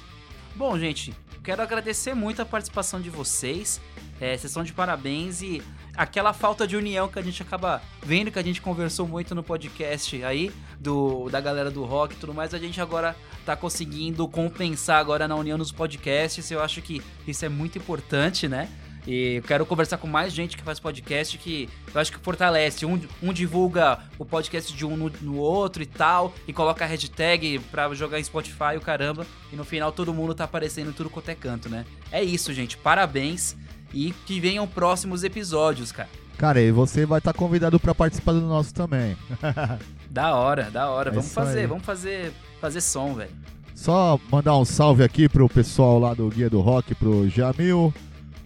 Bom, 0.55 0.77
gente, 0.77 1.13
quero 1.43 1.61
agradecer 1.61 2.13
muito 2.13 2.41
a 2.41 2.45
participação 2.45 2.99
de 2.99 3.09
vocês. 3.09 3.79
É, 4.19 4.37
vocês 4.37 4.45
estão 4.45 4.63
de 4.63 4.73
parabéns 4.73 5.41
e 5.41 5.63
aquela 5.95 6.33
falta 6.33 6.67
de 6.67 6.75
união 6.75 7.07
que 7.07 7.17
a 7.17 7.21
gente 7.21 7.41
acaba 7.41 7.81
vendo, 8.03 8.31
que 8.31 8.37
a 8.37 8.43
gente 8.43 8.61
conversou 8.61 9.07
muito 9.07 9.33
no 9.33 9.41
podcast 9.41 10.23
aí, 10.23 10.51
do, 10.79 11.29
da 11.29 11.41
galera 11.41 11.71
do 11.71 11.83
rock 11.83 12.13
e 12.13 12.17
tudo 12.17 12.33
mais, 12.33 12.53
a 12.53 12.59
gente 12.59 12.79
agora 12.79 13.15
tá 13.45 13.55
conseguindo 13.55 14.27
compensar 14.27 14.99
agora 14.99 15.27
na 15.27 15.35
união 15.35 15.57
nos 15.57 15.71
podcasts. 15.71 16.51
Eu 16.51 16.61
acho 16.61 16.81
que 16.81 17.01
isso 17.27 17.43
é 17.45 17.49
muito 17.49 17.77
importante, 17.77 18.47
né? 18.47 18.69
E 19.05 19.35
eu 19.35 19.41
quero 19.43 19.65
conversar 19.65 19.97
com 19.97 20.07
mais 20.07 20.31
gente 20.31 20.55
que 20.55 20.63
faz 20.63 20.79
podcast 20.79 21.37
que 21.37 21.67
eu 21.93 21.99
acho 21.99 22.11
que 22.11 22.19
fortalece. 22.19 22.85
Um, 22.85 23.01
um 23.21 23.33
divulga 23.33 23.99
o 24.19 24.25
podcast 24.25 24.73
de 24.73 24.85
um 24.85 24.95
no, 24.95 25.11
no 25.21 25.37
outro 25.37 25.81
e 25.81 25.85
tal, 25.85 26.33
e 26.47 26.53
coloca 26.53 26.85
a 26.85 26.87
hashtag 26.87 27.59
pra 27.71 27.93
jogar 27.93 28.19
em 28.19 28.23
Spotify 28.23 28.77
o 28.77 28.81
caramba. 28.81 29.25
E 29.51 29.55
no 29.55 29.63
final 29.63 29.91
todo 29.91 30.13
mundo 30.13 30.35
tá 30.35 30.43
aparecendo 30.43 30.93
tudo 30.93 31.09
quanto 31.09 31.29
é 31.29 31.35
canto, 31.35 31.69
né? 31.69 31.85
É 32.11 32.23
isso, 32.23 32.53
gente. 32.53 32.77
Parabéns. 32.77 33.55
E 33.93 34.11
que 34.25 34.39
venham 34.39 34.65
próximos 34.67 35.23
episódios, 35.23 35.91
cara. 35.91 36.09
Cara, 36.37 36.61
e 36.61 36.71
você 36.71 37.05
vai 37.05 37.19
estar 37.19 37.33
convidado 37.33 37.79
pra 37.79 37.93
participar 37.93 38.31
do 38.31 38.41
nosso 38.41 38.73
também. 38.73 39.17
Da 40.11 40.35
hora, 40.35 40.69
da 40.69 40.89
hora. 40.89 41.09
É 41.09 41.13
vamos 41.13 41.33
fazer, 41.33 41.59
aí. 41.61 41.67
vamos 41.67 41.85
fazer, 41.85 42.33
fazer 42.59 42.81
som, 42.81 43.13
velho. 43.13 43.31
Só 43.73 44.19
mandar 44.29 44.57
um 44.57 44.65
salve 44.65 45.05
aqui 45.05 45.29
pro 45.29 45.47
pessoal 45.47 45.97
lá 45.99 46.13
do 46.13 46.27
Guia 46.27 46.49
do 46.49 46.59
Rock, 46.59 46.93
pro 46.93 47.29
Jamil, 47.29 47.93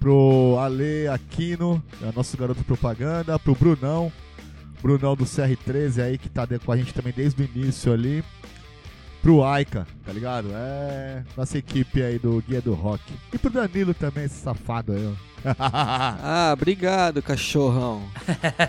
pro 0.05 0.59
Ale 0.59 1.07
Aquino, 1.07 1.83
é 1.99 2.11
nosso 2.15 2.37
garoto 2.37 2.63
propaganda, 2.63 3.39
pro 3.39 3.55
Brunão, 3.55 4.13
Brunão 4.79 5.15
do 5.15 5.25
CR13 5.25 5.99
aí 5.99 6.17
que 6.19 6.29
tá 6.29 6.47
com 6.63 6.71
a 6.71 6.77
gente 6.77 6.93
também 6.93 7.11
desde 7.11 7.41
o 7.41 7.49
início 7.51 7.91
ali. 7.91 8.23
Pro 9.19 9.43
Aika, 9.43 9.87
tá 10.05 10.13
ligado? 10.13 10.49
É 10.53 11.23
nossa 11.35 11.57
equipe 11.57 12.03
aí 12.03 12.19
do 12.19 12.39
Guia 12.47 12.61
do 12.61 12.75
Rock. 12.75 13.01
E 13.33 13.37
pro 13.39 13.49
Danilo 13.49 13.95
também, 13.95 14.25
esse 14.25 14.35
safado 14.35 14.93
aí, 14.93 15.07
ó. 15.07 15.13
Ah, 15.57 16.51
obrigado, 16.53 17.23
cachorrão. 17.23 18.07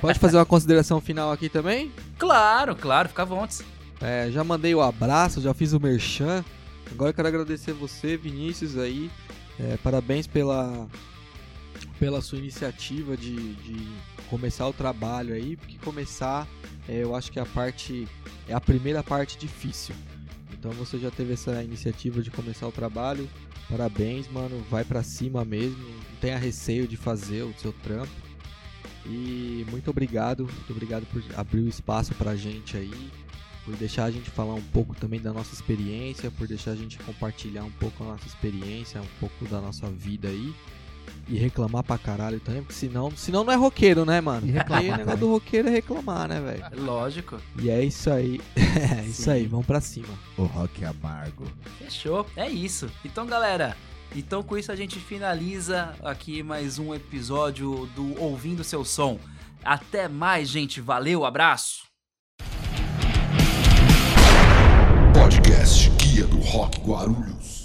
Pode 0.01 0.19
fazer 0.19 0.39
uma 0.39 0.47
consideração 0.47 1.03
final 1.03 1.31
aqui 1.31 1.51
também? 1.51 1.93
Claro, 2.17 2.75
claro, 2.75 3.11
fica 3.11 3.21
à 3.21 3.27
vontade. 3.27 3.63
É, 4.01 4.31
já 4.31 4.43
mandei 4.43 4.75
o 4.75 4.81
abraço, 4.81 5.43
já 5.43 5.53
fiz 5.53 5.75
o 5.75 5.81
merchan. 5.81 6.43
Agora 6.91 7.11
eu 7.11 7.15
quero 7.15 7.29
agradecer 7.29 7.75
você, 7.75 8.17
Vinícius, 8.17 8.79
aí. 8.79 9.11
É, 9.61 9.77
parabéns 9.83 10.27
pela, 10.27 10.87
pela 11.99 12.21
sua 12.21 12.39
iniciativa 12.39 13.17
de, 13.17 13.55
de 13.55 13.89
começar 14.29 14.67
o 14.67 14.73
trabalho 14.73 15.35
aí, 15.35 15.57
porque 15.57 15.79
começar 15.79 16.47
é, 16.89 17.03
eu 17.03 17.15
acho 17.15 17.33
que 17.33 17.41
a 17.41 17.47
parte 17.47 18.07
é 18.49 18.55
a 18.55 18.61
primeira 18.61 19.03
parte 19.03 19.39
difícil. 19.39 19.95
Então 20.53 20.71
você 20.73 20.99
já 20.99 21.11
teve 21.11 21.33
essa 21.33 21.63
iniciativa 21.63 22.23
de 22.23 22.31
começar 22.31 22.67
o 22.67 22.73
trabalho. 22.73 23.29
Parabéns, 23.69 24.29
mano. 24.29 24.65
Vai 24.71 24.85
pra 24.85 25.03
cima 25.03 25.45
mesmo. 25.45 25.79
Não 25.79 26.21
tenha 26.21 26.39
receio 26.39 26.87
de 26.87 26.97
fazer 26.97 27.43
o 27.43 27.55
seu 27.59 27.73
trampo. 27.73 28.13
E 29.05 29.65
muito 29.71 29.91
obrigado, 29.91 30.45
muito 30.45 30.73
obrigado 30.73 31.07
por 31.07 31.23
abrir 31.37 31.61
o 31.61 31.69
espaço 31.69 32.15
pra 32.15 32.35
gente 32.35 32.77
aí 32.77 33.11
por 33.67 33.75
deixar 33.75 34.05
a 34.05 34.11
gente 34.13 34.31
falar 34.31 34.55
um 34.55 34.63
pouco 34.63 34.95
também 34.95 35.21
da 35.21 35.33
nossa 35.33 35.53
experiência, 35.53 36.31
por 36.31 36.47
deixar 36.47 36.71
a 36.71 36.77
gente 36.77 36.99
compartilhar 37.01 37.65
um 37.65 37.71
pouco 37.73 38.05
a 38.05 38.07
nossa 38.07 38.25
experiência, 38.25 39.03
um 39.03 39.19
pouco 39.19 39.45
da 39.47 39.61
nossa 39.61 39.91
vida 39.91 40.29
aí. 40.29 40.55
E 41.29 41.37
reclamar 41.37 41.83
pra 41.83 41.99
caralho 41.99 42.39
também, 42.39 42.63
porque 42.63 42.75
senão, 42.75 43.11
senão 43.17 43.43
não 43.43 43.53
é 43.53 43.57
roqueiro, 43.57 44.05
né, 44.05 44.21
mano? 44.21 44.47
E 44.47 44.51
reclamar 44.53 44.83
Porque 44.83 44.95
o 44.95 44.97
negócio 44.99 45.21
do 45.21 45.31
roqueiro 45.33 45.69
é 45.69 45.71
reclamar, 45.73 46.29
né, 46.29 46.41
velho? 46.41 46.85
Lógico. 46.85 47.41
E 47.61 47.69
é 47.69 47.83
isso 47.83 48.11
aí. 48.11 48.41
é 48.55 49.03
isso 49.05 49.23
Sim. 49.23 49.31
aí, 49.31 49.47
vamos 49.47 49.67
pra 49.67 49.81
cima. 49.81 50.09
o 50.39 50.45
Rock 50.45 50.85
Amargo. 50.85 51.45
Fechou. 51.79 52.25
É 52.37 52.49
isso. 52.49 52.89
Então, 53.05 53.27
galera, 53.27 53.77
então 54.15 54.41
com 54.43 54.57
isso 54.57 54.71
a 54.71 54.77
gente 54.77 55.01
finaliza 55.01 55.95
aqui 56.05 56.45
mais 56.45 56.79
um 56.79 56.95
episódio 56.95 57.87
do 57.97 58.21
Ouvindo 58.23 58.63
Seu 58.63 58.85
Som. 58.85 59.19
Até 59.65 60.07
mais, 60.09 60.49
gente. 60.49 60.81
Valeu, 60.81 61.25
abraço. 61.25 61.87
Podcast 65.13 65.91
Guia 65.91 66.25
do 66.27 66.39
Rock 66.39 66.81
Guarulhos. 66.81 67.56